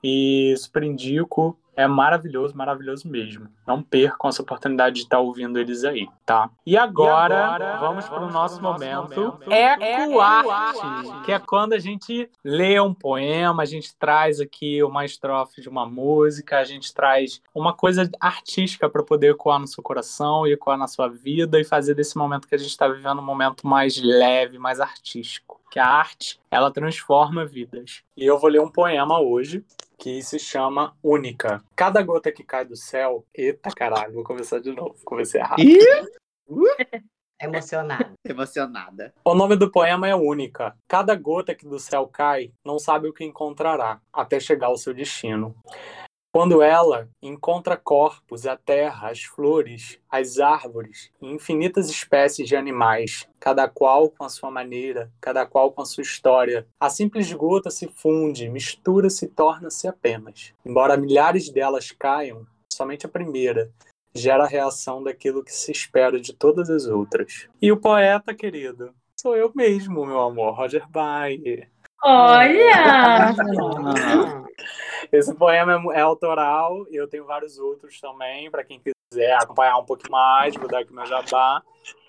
E 0.03 0.55
super 0.57 0.83
indico, 0.83 1.59
é 1.77 1.87
maravilhoso, 1.87 2.57
maravilhoso 2.57 3.07
mesmo. 3.07 3.49
Não 3.67 3.83
percam 3.83 4.31
essa 4.31 4.41
oportunidade 4.41 4.97
de 4.97 5.03
estar 5.03 5.21
ouvindo 5.21 5.59
eles 5.59 5.85
aí, 5.85 6.09
tá? 6.25 6.49
E 6.65 6.77
agora, 6.77 7.77
vamos 7.79 8.09
para 8.09 8.25
o 8.25 8.31
nosso 8.31 8.63
momento, 8.63 9.39
Eco 9.51 10.21
Arte, 10.21 10.81
que 11.25 11.33
é 11.33 11.39
quando 11.39 11.75
a 11.75 11.79
gente 11.79 12.31
lê 12.43 12.81
um 12.81 12.95
poema, 12.95 13.63
a 13.63 13.67
gente 13.67 13.95
traz 13.97 14.41
aqui 14.41 14.83
uma 14.83 15.05
estrofe 15.05 15.61
de 15.61 15.69
uma 15.69 15.85
música, 15.85 16.59
a 16.59 16.65
gente 16.65 16.95
traz 16.95 17.43
uma 17.55 17.75
coisa 17.75 18.11
artística 18.19 18.89
para 18.89 19.03
poder 19.03 19.33
ecoar 19.33 19.59
no 19.59 19.67
seu 19.67 19.83
coração 19.83 20.47
e 20.47 20.53
ecoar 20.53 20.79
na 20.79 20.89
sua 20.89 21.09
vida 21.09 21.61
e 21.61 21.65
fazer 21.65 21.95
desse 21.95 22.17
momento 22.17 22.49
que 22.49 22.55
a 22.55 22.59
gente 22.59 22.71
está 22.71 22.89
vivendo 22.89 23.19
um 23.19 23.25
momento 23.25 23.67
mais 23.67 24.01
leve, 24.03 24.59
mais 24.59 24.81
artístico. 24.81 25.61
Que 25.71 25.81
a 25.81 25.87
arte, 25.87 26.41
ela 26.51 26.71
transforma 26.71 27.45
vidas. 27.45 28.03
E 28.17 28.25
eu 28.25 28.39
vou 28.39 28.49
ler 28.49 28.61
um 28.61 28.71
poema 28.71 29.21
hoje 29.21 29.63
que 29.99 30.23
se 30.23 30.39
chama 30.39 30.97
Única. 31.03 31.63
Cada 31.75 32.03
gota 32.03 32.31
que 32.33 32.45
cai 32.45 32.65
do 32.65 32.77
céu. 32.77 33.27
Eita 33.35 33.71
caralho, 33.71 34.15
vou 34.15 34.25
começar 34.25 34.59
de 34.61 34.73
novo. 34.73 34.97
Comecei 35.05 35.41
errado. 35.41 35.61
Ih, 35.61 35.79
Emocionado. 37.39 38.15
emocionada. 38.25 39.13
O 39.23 39.35
nome 39.35 39.57
do 39.57 39.71
poema 39.71 40.09
é 40.09 40.15
Única. 40.15 40.75
Cada 40.89 41.15
gota 41.15 41.55
que 41.55 41.67
do 41.69 41.79
céu 41.79 42.07
cai 42.07 42.51
não 42.65 42.79
sabe 42.79 43.09
o 43.09 43.13
que 43.13 43.25
encontrará 43.25 44.01
até 44.11 44.41
chegar 44.41 44.69
ao 44.69 44.79
seu 44.79 44.95
destino. 44.95 45.55
Quando 46.37 46.61
ela 46.61 47.09
encontra 47.23 47.79
corpos, 47.79 48.47
a 48.47 48.59
terra, 48.59 49.09
as 49.09 49.23
flores, 49.23 49.99
as 50.07 50.39
árvores 50.39 51.11
e 51.19 51.31
infinitas 51.31 51.89
espécies 51.89 52.47
de 52.47 52.55
animais, 52.55 53.27
cada 53.41 53.67
qual 53.67 54.11
com 54.11 54.23
a 54.23 54.29
sua 54.29 54.51
maneira, 54.51 55.11
cada 55.19 55.47
qual 55.47 55.73
com 55.73 55.81
a 55.81 55.87
sua 55.87 56.03
história, 56.03 56.67
a 56.79 56.91
simples 56.91 57.33
gota 57.33 57.71
se 57.71 57.89
funde, 57.89 58.51
mistura-se 58.51 59.25
e 59.25 59.29
torna-se 59.29 59.89
apenas. 59.89 60.53
Embora 60.63 60.99
milhares 60.99 61.49
delas 61.49 61.91
caiam, 61.91 62.47
somente 62.71 63.07
a 63.07 63.09
primeira 63.09 63.73
gera 64.15 64.45
a 64.45 64.47
reação 64.47 65.03
daquilo 65.03 65.43
que 65.43 65.55
se 65.55 65.73
espera 65.73 66.21
de 66.21 66.35
todas 66.35 66.69
as 66.69 66.87
outras. 66.87 67.49
E 67.63 67.73
o 67.73 67.79
poeta, 67.79 68.35
querido, 68.35 68.93
sou 69.19 69.35
eu 69.35 69.51
mesmo, 69.55 70.05
meu 70.05 70.21
amor, 70.21 70.55
Roger 70.55 70.87
Bayer. 70.87 71.71
Olha! 72.09 73.35
Esse 75.11 75.35
poema 75.35 75.93
é, 75.93 75.99
é 75.99 76.03
autoral 76.03 76.87
e 76.89 76.95
eu 76.95 77.09
tenho 77.09 77.25
vários 77.25 77.59
outros 77.59 78.01
também, 78.01 78.49
para 78.49 78.63
quem 78.63 78.81
quiser 78.81 79.35
acompanhar 79.35 79.77
um 79.79 79.85
pouquinho 79.85 80.13
mais, 80.13 80.55
vou 80.55 80.69
dar 80.69 80.83
aqui 80.83 80.93
meu 80.93 81.05
jabá. 81.05 81.61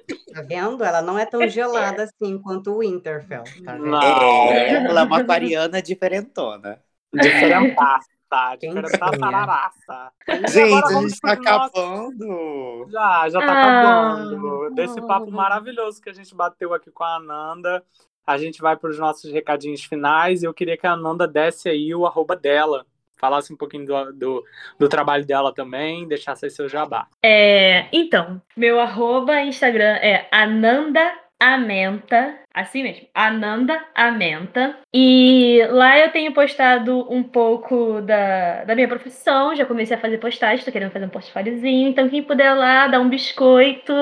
vendo? 0.46 0.84
Ela 0.84 1.02
não 1.02 1.18
é 1.18 1.26
tão 1.26 1.46
gelada 1.48 2.04
assim 2.04 2.38
quanto 2.38 2.70
o 2.72 2.78
Winterfell. 2.78 3.42
Tá 3.64 3.72
vendo? 3.72 3.86
Não. 3.86 4.00
É, 4.02 4.74
ela 4.84 5.00
é 5.00 5.04
uma 5.04 5.18
aquariana 5.20 5.82
diferentona. 5.82 6.78
Diferentaça, 7.12 8.08
diferentaça. 8.60 10.12
Gente, 10.48 10.84
a 10.84 11.00
gente 11.00 11.20
tá 11.20 11.36
pro 11.36 11.44
nosso- 11.44 11.70
acabando. 11.78 12.86
Já, 12.90 13.28
já 13.30 13.38
tá 13.40 13.52
Ah. 13.52 14.12
acabando. 14.12 14.70
Desse 14.74 15.00
papo 15.06 15.30
maravilhoso 15.30 16.00
que 16.00 16.10
a 16.10 16.14
gente 16.14 16.34
bateu 16.34 16.72
aqui 16.74 16.90
com 16.90 17.04
a 17.04 17.16
Ananda, 17.16 17.82
a 18.26 18.38
gente 18.38 18.60
vai 18.60 18.76
para 18.76 18.90
os 18.90 18.98
nossos 18.98 19.32
recadinhos 19.32 19.84
finais. 19.84 20.42
Eu 20.42 20.54
queria 20.54 20.76
que 20.76 20.86
a 20.86 20.92
Ananda 20.92 21.26
desse 21.26 21.68
aí 21.68 21.94
o 21.94 22.06
arroba 22.06 22.36
dela, 22.36 22.86
falasse 23.16 23.52
um 23.52 23.56
pouquinho 23.56 23.86
do, 23.86 24.12
do, 24.12 24.44
do 24.78 24.88
trabalho 24.88 25.24
dela 25.24 25.52
também, 25.52 26.06
deixasse 26.06 26.44
aí 26.44 26.50
seu 26.50 26.68
jabá. 26.68 27.06
É, 27.22 27.86
então, 27.92 28.40
meu 28.56 28.80
arroba 28.80 29.40
Instagram 29.40 29.96
é 30.02 30.28
Ananda 30.30 31.23
Amenta, 31.46 32.38
assim 32.54 32.82
mesmo, 32.82 33.06
Ananda 33.14 33.78
Amenta. 33.94 34.78
E 34.94 35.60
lá 35.68 35.98
eu 35.98 36.10
tenho 36.10 36.32
postado 36.32 37.06
um 37.12 37.22
pouco 37.22 38.00
da, 38.00 38.64
da 38.64 38.74
minha 38.74 38.88
profissão, 38.88 39.54
já 39.54 39.66
comecei 39.66 39.94
a 39.94 40.00
fazer 40.00 40.16
postagem, 40.16 40.64
tô 40.64 40.72
querendo 40.72 40.90
fazer 40.90 41.04
um 41.04 41.10
portfóliozinho. 41.10 41.90
Então, 41.90 42.08
quem 42.08 42.22
puder 42.22 42.54
lá 42.54 42.86
dar 42.86 42.98
um 42.98 43.10
biscoito, 43.10 43.92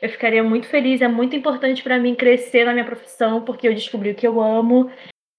eu 0.00 0.08
ficaria 0.10 0.44
muito 0.44 0.68
feliz. 0.68 1.02
É 1.02 1.08
muito 1.08 1.34
importante 1.34 1.82
para 1.82 1.98
mim 1.98 2.14
crescer 2.14 2.64
na 2.66 2.72
minha 2.72 2.84
profissão, 2.84 3.44
porque 3.44 3.66
eu 3.66 3.74
descobri 3.74 4.12
o 4.12 4.14
que 4.14 4.26
eu 4.26 4.40
amo. 4.40 4.88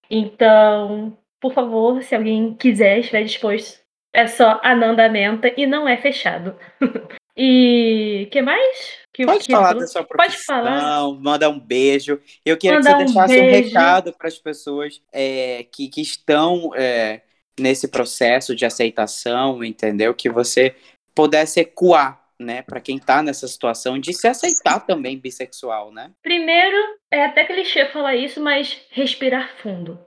Então, 0.09 1.17
por 1.39 1.53
favor, 1.53 2.03
se 2.03 2.13
alguém 2.13 2.53
quiser, 2.55 2.99
estiver 2.99 3.23
disposto, 3.23 3.79
é 4.13 4.27
só 4.27 4.59
Ananda 4.61 5.05
Amenta 5.05 5.49
e 5.55 5.65
não 5.65 5.87
é 5.87 5.95
fechado. 5.95 6.57
e 7.37 8.27
que 8.33 8.41
mais? 8.41 9.02
Que, 9.13 9.25
Pode 9.25 9.45
que 9.45 9.51
falar 9.51 9.73
da 9.73 9.85
sua 9.87 10.03
Pode 10.03 10.37
profissão, 10.37 10.55
falar. 10.63 11.11
mandar 11.19 11.49
um 11.49 11.59
beijo. 11.59 12.19
Eu 12.43 12.57
queria 12.57 12.77
Mandar 12.77 12.97
que 12.97 13.03
um 13.03 13.07
você 13.07 13.13
deixasse 13.13 13.39
um, 13.39 13.45
beijo. 13.45 13.67
recado 13.69 14.13
para 14.13 14.27
as 14.27 14.39
pessoas 14.39 15.01
é, 15.11 15.65
que, 15.71 15.87
que 15.87 16.01
estão 16.01 16.71
é, 16.75 17.21
nesse 17.59 17.87
processo 17.87 18.55
de 18.55 18.65
aceitação, 18.65 19.63
entendeu? 19.63 20.13
Que 20.15 20.29
você 20.29 20.75
pudesse 21.13 21.59
ecoar, 21.59 22.21
né, 22.39 22.63
para 22.63 22.81
quem 22.81 22.97
tá 22.97 23.21
nessa 23.21 23.47
situação 23.47 23.99
de 23.99 24.11
se 24.13 24.27
aceitar 24.27 24.79
também 24.79 25.17
bissexual, 25.19 25.91
né? 25.91 26.11
Primeiro, 26.23 26.75
é 27.11 27.23
até 27.25 27.45
clichê 27.45 27.85
falar 27.85 28.15
isso, 28.15 28.41
mas 28.41 28.81
respirar 28.89 29.51
fundo. 29.61 29.99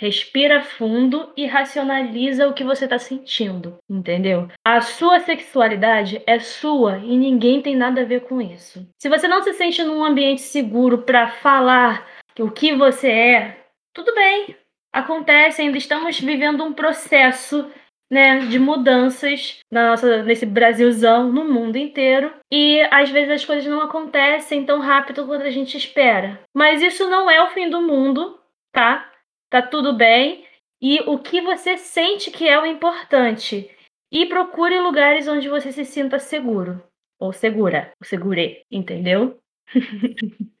Respira 0.00 0.62
fundo 0.62 1.30
e 1.36 1.44
racionaliza 1.44 2.48
o 2.48 2.54
que 2.54 2.64
você 2.64 2.88
tá 2.88 2.98
sentindo, 2.98 3.76
entendeu? 3.86 4.48
A 4.64 4.80
sua 4.80 5.20
sexualidade 5.20 6.22
é 6.26 6.38
sua 6.38 6.96
e 6.96 7.18
ninguém 7.18 7.60
tem 7.60 7.76
nada 7.76 8.00
a 8.00 8.04
ver 8.06 8.22
com 8.22 8.40
isso. 8.40 8.88
Se 8.98 9.10
você 9.10 9.28
não 9.28 9.42
se 9.42 9.52
sente 9.52 9.84
num 9.84 10.02
ambiente 10.02 10.40
seguro 10.40 11.02
pra 11.02 11.28
falar 11.28 12.08
o 12.38 12.50
que 12.50 12.74
você 12.74 13.10
é, 13.10 13.58
tudo 13.92 14.14
bem. 14.14 14.56
Acontece, 14.90 15.60
ainda 15.60 15.76
estamos 15.76 16.18
vivendo 16.18 16.64
um 16.64 16.72
processo 16.72 17.70
né, 18.10 18.38
de 18.46 18.58
mudanças 18.58 19.58
na 19.70 19.90
nossa, 19.90 20.22
nesse 20.22 20.46
Brasilzão, 20.46 21.30
no 21.30 21.44
mundo 21.44 21.76
inteiro. 21.76 22.32
E 22.50 22.80
às 22.90 23.10
vezes 23.10 23.30
as 23.30 23.44
coisas 23.44 23.66
não 23.66 23.82
acontecem 23.82 24.64
tão 24.64 24.80
rápido 24.80 25.26
quanto 25.26 25.44
a 25.44 25.50
gente 25.50 25.76
espera. 25.76 26.40
Mas 26.56 26.80
isso 26.80 27.06
não 27.10 27.30
é 27.30 27.42
o 27.44 27.50
fim 27.50 27.68
do 27.68 27.82
mundo, 27.82 28.40
tá? 28.72 29.09
Tá 29.50 29.60
tudo 29.60 29.92
bem. 29.92 30.46
E 30.80 31.00
o 31.00 31.18
que 31.18 31.42
você 31.42 31.76
sente 31.76 32.30
que 32.30 32.48
é 32.48 32.58
o 32.58 32.64
importante. 32.64 33.68
E 34.10 34.26
procure 34.26 34.80
lugares 34.80 35.28
onde 35.28 35.48
você 35.48 35.72
se 35.72 35.84
sinta 35.84 36.18
seguro. 36.18 36.82
Ou 37.18 37.32
segura. 37.32 37.92
Ou 38.00 38.06
segure, 38.06 38.64
entendeu? 38.70 39.38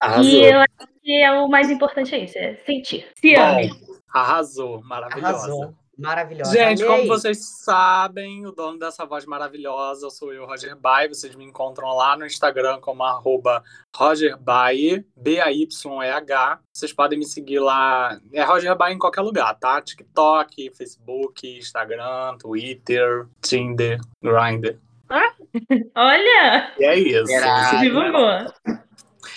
Arrasou. 0.00 0.30
E 0.30 0.44
eu 0.44 0.58
acho 0.58 0.92
que 1.02 1.12
é 1.12 1.32
o 1.32 1.48
mais 1.48 1.70
importante 1.70 2.14
é 2.14 2.18
isso, 2.18 2.38
é 2.38 2.56
sentir. 2.66 3.08
Se 3.16 3.34
ame. 3.34 3.70
Arrasou, 4.12 4.82
maravilhosa. 4.84 5.28
Arrasou. 5.28 5.74
Maravilhosa. 5.98 6.52
Gente, 6.52 6.82
Amei. 6.82 6.96
como 6.96 7.08
vocês 7.08 7.38
sabem, 7.62 8.46
o 8.46 8.52
dono 8.52 8.78
dessa 8.78 9.04
voz 9.04 9.24
maravilhosa 9.26 10.10
sou 10.10 10.32
eu, 10.32 10.46
Roger 10.46 10.76
Bay. 10.76 11.08
Vocês 11.08 11.34
me 11.34 11.44
encontram 11.44 11.88
lá 11.94 12.16
no 12.16 12.26
Instagram 12.26 12.80
como 12.80 13.02
arroba 13.02 13.62
Roger 13.94 14.36
Bay, 14.38 15.04
B-A-Y-E-H. 15.16 16.60
Vocês 16.72 16.92
podem 16.92 17.18
me 17.18 17.24
seguir 17.24 17.60
lá. 17.60 18.18
É 18.32 18.42
Roger 18.42 18.76
Bay 18.76 18.92
em 18.92 18.98
qualquer 18.98 19.20
lugar, 19.20 19.54
tá? 19.54 19.80
TikTok, 19.80 20.70
Facebook, 20.74 21.58
Instagram, 21.58 22.36
Twitter, 22.38 23.26
Tinder, 23.40 24.00
Grindr. 24.22 24.78
Olha, 25.94 26.72
E 26.78 26.84
é 26.84 26.98
isso. 26.98 27.32
Divulgou. 27.80 28.28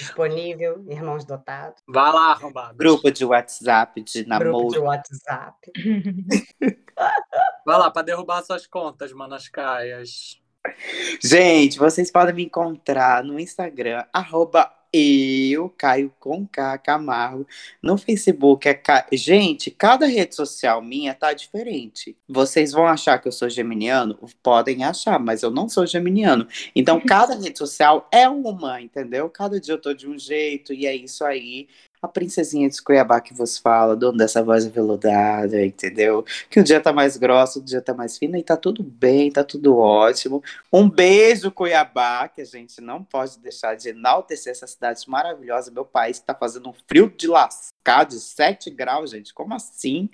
Disponível, 0.08 0.86
irmãos 0.90 1.26
dotados. 1.26 1.82
Vai 1.88 2.12
lá, 2.12 2.32
arrombado. 2.32 2.78
Grupo 2.78 3.12
de 3.12 3.26
WhatsApp, 3.26 4.02
de 4.02 4.24
Grupo 4.24 4.30
namoro. 4.30 4.70
de 4.70 4.80
WhatsApp. 4.80 5.72
Vai 7.66 7.78
lá, 7.78 7.92
pra 7.92 8.02
derrubar 8.02 8.44
suas 8.44 8.66
contas, 8.66 9.12
manascaias. 9.12 10.42
Gente, 11.24 11.78
vocês 11.80 12.12
podem 12.12 12.36
me 12.36 12.46
encontrar 12.46 13.24
no 13.24 13.40
Instagram, 13.40 14.04
arroba 14.12 14.72
eu, 14.98 15.70
Caio 15.70 16.14
com 16.20 16.46
K, 16.46 16.78
Camargo. 16.78 17.48
No 17.82 17.98
Facebook 17.98 18.68
é 18.68 18.74
Ca... 18.74 19.06
Gente, 19.12 19.72
cada 19.72 20.06
rede 20.06 20.36
social 20.36 20.82
minha 20.82 21.14
tá 21.14 21.34
diferente. 21.34 22.16
Vocês 22.28 22.72
vão 22.72 22.88
achar 22.88 23.20
que 23.20 23.28
eu 23.28 23.32
sou 23.32 23.50
geminiano? 23.50 24.18
Podem 24.42 24.84
achar, 24.84 25.20
mas 25.20 25.44
eu 25.44 25.52
não 25.52 25.70
sou 25.70 25.86
geminiano. 25.86 26.48
Então, 26.76 27.00
cada 27.06 27.36
rede 27.36 27.58
social 27.58 28.08
é 28.12 28.28
uma, 28.28 28.82
entendeu? 28.82 29.30
Cada 29.30 29.60
dia 29.60 29.74
eu 29.74 29.82
tô 29.82 29.94
de 29.94 30.08
um 30.08 30.18
jeito 30.18 30.74
e 30.74 30.86
é 30.86 30.96
isso 30.96 31.24
aí. 31.24 31.68
A 32.08 32.10
princesinha 32.10 32.70
de 32.70 32.82
Cuiabá 32.82 33.20
que 33.20 33.34
vos 33.34 33.58
fala, 33.58 33.94
dono 33.94 34.18
dessa 34.18 34.42
voz 34.42 34.66
aveludada, 34.66 35.62
entendeu? 35.66 36.26
Que 36.50 36.62
um 36.62 36.64
dia 36.64 36.80
tá 36.80 36.94
mais 36.94 37.18
grossa, 37.18 37.60
outro 37.60 37.70
dia 37.70 37.82
tá 37.82 37.94
mais 37.94 38.18
fina 38.18 38.40
e 38.40 38.44
tá 38.44 38.56
tudo 38.56 38.82
bem, 38.82 39.30
tá 39.30 39.44
tudo 39.44 39.78
ótimo. 39.78 40.42
Um 40.72 40.90
beijo, 40.90 41.52
Cuiabá, 41.52 42.30
que 42.30 42.40
a 42.42 42.46
gente 42.46 42.80
não 42.80 43.04
pode 43.04 43.38
deixar 43.40 43.76
de 43.76 43.90
enaltecer 43.90 44.52
essa 44.52 44.66
cidade 44.66 45.04
maravilhosa, 45.10 45.70
meu 45.70 45.84
país, 45.84 46.18
que 46.18 46.26
tá 46.26 46.34
fazendo 46.34 46.70
um 46.70 46.74
frio 46.88 47.14
de 47.16 47.28
lascar 47.28 48.06
de 48.06 48.22
7 48.22 48.70
graus, 48.70 49.12
gente. 49.12 49.34
Como 49.34 49.54
assim? 49.54 50.10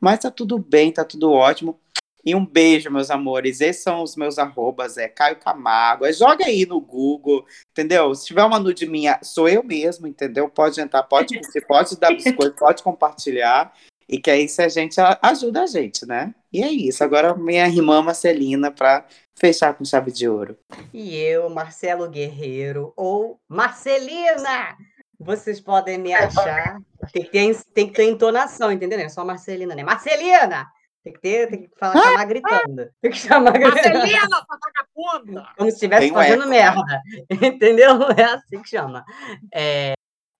Mas 0.00 0.18
tá 0.18 0.32
tudo 0.32 0.58
bem, 0.58 0.90
tá 0.90 1.04
tudo 1.04 1.30
ótimo. 1.30 1.78
E 2.26 2.34
um 2.34 2.44
beijo, 2.44 2.90
meus 2.90 3.08
amores. 3.08 3.60
Esses 3.60 3.84
são 3.84 4.02
os 4.02 4.16
meus 4.16 4.36
arrobas, 4.36 4.98
é 4.98 5.06
Caio 5.06 5.36
Camargo. 5.36 6.04
É, 6.04 6.12
Joga 6.12 6.44
aí 6.46 6.66
no 6.66 6.80
Google, 6.80 7.46
entendeu? 7.70 8.12
Se 8.16 8.26
tiver 8.26 8.42
uma 8.42 8.58
nude 8.58 8.84
minha, 8.84 9.20
sou 9.22 9.48
eu 9.48 9.62
mesmo, 9.62 10.08
entendeu? 10.08 10.48
Pode 10.48 10.80
entrar, 10.80 11.04
pode 11.04 11.38
curtir, 11.38 11.60
pode 11.68 11.96
dar 11.96 12.12
biscoito, 12.12 12.56
pode 12.56 12.82
compartilhar. 12.82 13.72
E 14.08 14.18
que 14.18 14.28
aí 14.28 14.48
se 14.48 14.60
a 14.60 14.68
gente 14.68 14.96
ajuda 15.22 15.62
a 15.62 15.66
gente, 15.66 16.04
né? 16.04 16.34
E 16.52 16.64
é 16.64 16.70
isso. 16.70 17.04
Agora 17.04 17.32
minha 17.36 17.68
irmã 17.68 18.02
Marcelina 18.02 18.72
para 18.72 19.06
fechar 19.38 19.74
com 19.74 19.84
chave 19.84 20.10
de 20.10 20.28
ouro. 20.28 20.58
E 20.92 21.16
eu, 21.16 21.48
Marcelo 21.48 22.08
Guerreiro, 22.08 22.92
ou 22.96 23.38
Marcelina! 23.48 24.76
Vocês 25.18 25.60
podem 25.60 25.98
me 25.98 26.12
achar. 26.12 26.78
Tem 27.12 27.22
que 27.22 27.30
ter, 27.30 27.64
tem 27.72 27.86
que 27.86 27.94
ter 27.94 28.04
entonação, 28.04 28.72
entendeu? 28.72 28.98
Não 28.98 29.06
é 29.06 29.08
só 29.08 29.24
Marcelina, 29.24 29.74
né? 29.74 29.84
Marcelina! 29.84 30.66
Tem 31.06 31.12
que 31.12 31.20
ter, 31.20 31.48
tem 31.48 31.62
que 31.62 31.70
falar, 31.78 32.02
chamar 32.02 32.24
gritando. 32.24 32.90
Tem 33.00 33.10
que 33.12 33.16
chamar 33.16 33.52
gritando. 33.56 33.96
Marcelina, 33.96 34.26
sua 34.28 34.58
vagabunda! 34.58 35.48
Como 35.56 35.70
se 35.70 35.76
estivesse 35.76 36.10
um 36.10 36.14
fazendo 36.14 36.42
eco, 36.42 36.48
merda. 36.48 37.02
Entendeu? 37.30 38.02
É 38.10 38.24
assim 38.24 38.60
que 38.60 38.68
chama. 38.68 39.04
É, 39.54 39.92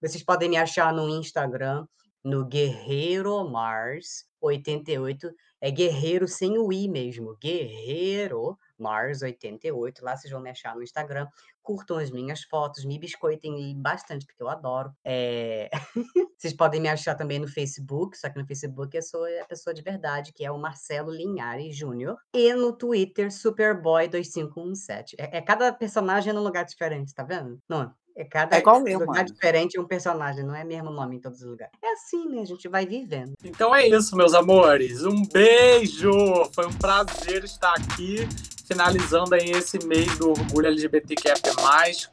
vocês 0.02 0.24
podem 0.24 0.48
me 0.48 0.56
achar 0.56 0.93
no 0.93 1.09
Instagram, 1.09 1.86
no 2.24 2.44
Guerreiro 2.44 3.48
Mars 3.48 4.24
88. 4.40 5.30
É 5.60 5.70
guerreiro 5.70 6.26
sem 6.26 6.59
o 6.59 6.72
i 6.72 6.88
mesmo. 6.88 7.36
Guerreiro 7.40 8.59
Mars 8.78 9.23
88. 9.23 10.05
Lá 10.05 10.16
vocês 10.16 10.32
vão 10.32 10.40
me 10.40 10.51
achar 10.51 10.74
no 10.74 10.82
Instagram. 10.82 11.27
Curtam 11.62 11.98
as 11.98 12.11
minhas 12.11 12.43
fotos, 12.43 12.85
me 12.85 12.98
biscoitem 12.98 13.74
bastante, 13.81 14.24
porque 14.24 14.43
eu 14.43 14.48
adoro. 14.48 14.93
É, 15.05 15.69
Vocês 16.39 16.53
podem 16.53 16.81
me 16.81 16.89
achar 16.89 17.15
também 17.15 17.39
no 17.39 17.48
Facebook, 17.48 18.16
só 18.16 18.28
que 18.28 18.39
no 18.39 18.47
Facebook 18.47 18.94
eu 18.94 19.03
sou 19.03 19.24
a 19.24 19.44
pessoa 19.47 19.73
de 19.73 19.82
verdade, 19.82 20.32
que 20.32 20.44
é 20.44 20.51
o 20.51 20.59
Marcelo 20.59 21.11
Linhares 21.11 21.74
Júnior. 21.74 22.16
E 22.32 22.53
no 22.55 22.73
Twitter, 22.77 23.28
Superboy2517. 23.28 25.15
É, 25.19 25.39
é 25.39 25.43
cada 25.43 25.73
personagem 25.73 26.32
num 26.32 26.43
lugar 26.43 26.65
diferente, 26.65 27.15
tá 27.15 27.24
vendo? 27.24 27.59
Não, 27.69 27.93
é 28.16 28.24
cada 28.24 28.56
É 28.56 28.60
igual 28.60 28.78
lugar 28.78 29.06
mano. 29.06 29.24
diferente 29.24 29.78
um 29.78 29.84
personagem, 29.84 30.43
não 30.43 30.55
é 30.55 30.64
mesmo 30.64 30.90
nome 30.90 31.16
em 31.16 31.20
todos 31.20 31.43
os 31.43 31.47
lugares. 31.47 31.72
É 31.82 31.93
assim, 31.93 32.26
né? 32.30 32.40
A 32.40 32.47
gente 32.47 32.66
vai 32.66 32.86
vivendo. 32.86 33.34
Então 33.44 33.74
é 33.74 33.86
isso, 33.86 34.16
meus 34.16 34.32
amores. 34.32 35.05
Um 35.05 35.22
beijo! 35.26 36.10
Foi 36.55 36.66
um 36.66 36.72
prazer 36.72 37.44
estar 37.44 37.74
aqui, 37.74 38.26
finalizando 38.66 39.34
aí 39.34 39.51
esse 39.51 39.84
mês 39.86 40.16
do 40.16 40.30
Orgulho 40.30 40.66
LGBTQIA+, 40.68 41.34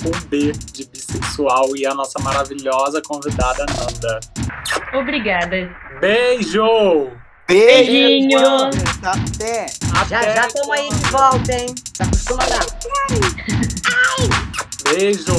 com 0.03 0.27
B 0.27 0.51
de 0.51 0.85
bissexual 0.88 1.75
e 1.77 1.85
a 1.85 1.93
nossa 1.93 2.19
maravilhosa 2.19 3.01
convidada 3.01 3.65
Nanda. 3.65 4.19
Obrigada. 4.93 5.73
Beijo! 6.01 7.11
Beijinho. 7.47 8.39
Até! 9.01 9.67
Já 10.09 10.19
Até 10.19 10.35
já 10.35 10.47
estamos 10.47 10.69
aí 10.69 10.89
de 10.89 11.11
volta, 11.11 11.51
hein? 11.53 11.75
Se 11.95 12.03
acostuma 12.03 12.43
a 12.43 12.49
dar. 12.49 13.72
Beijo! 14.84 15.38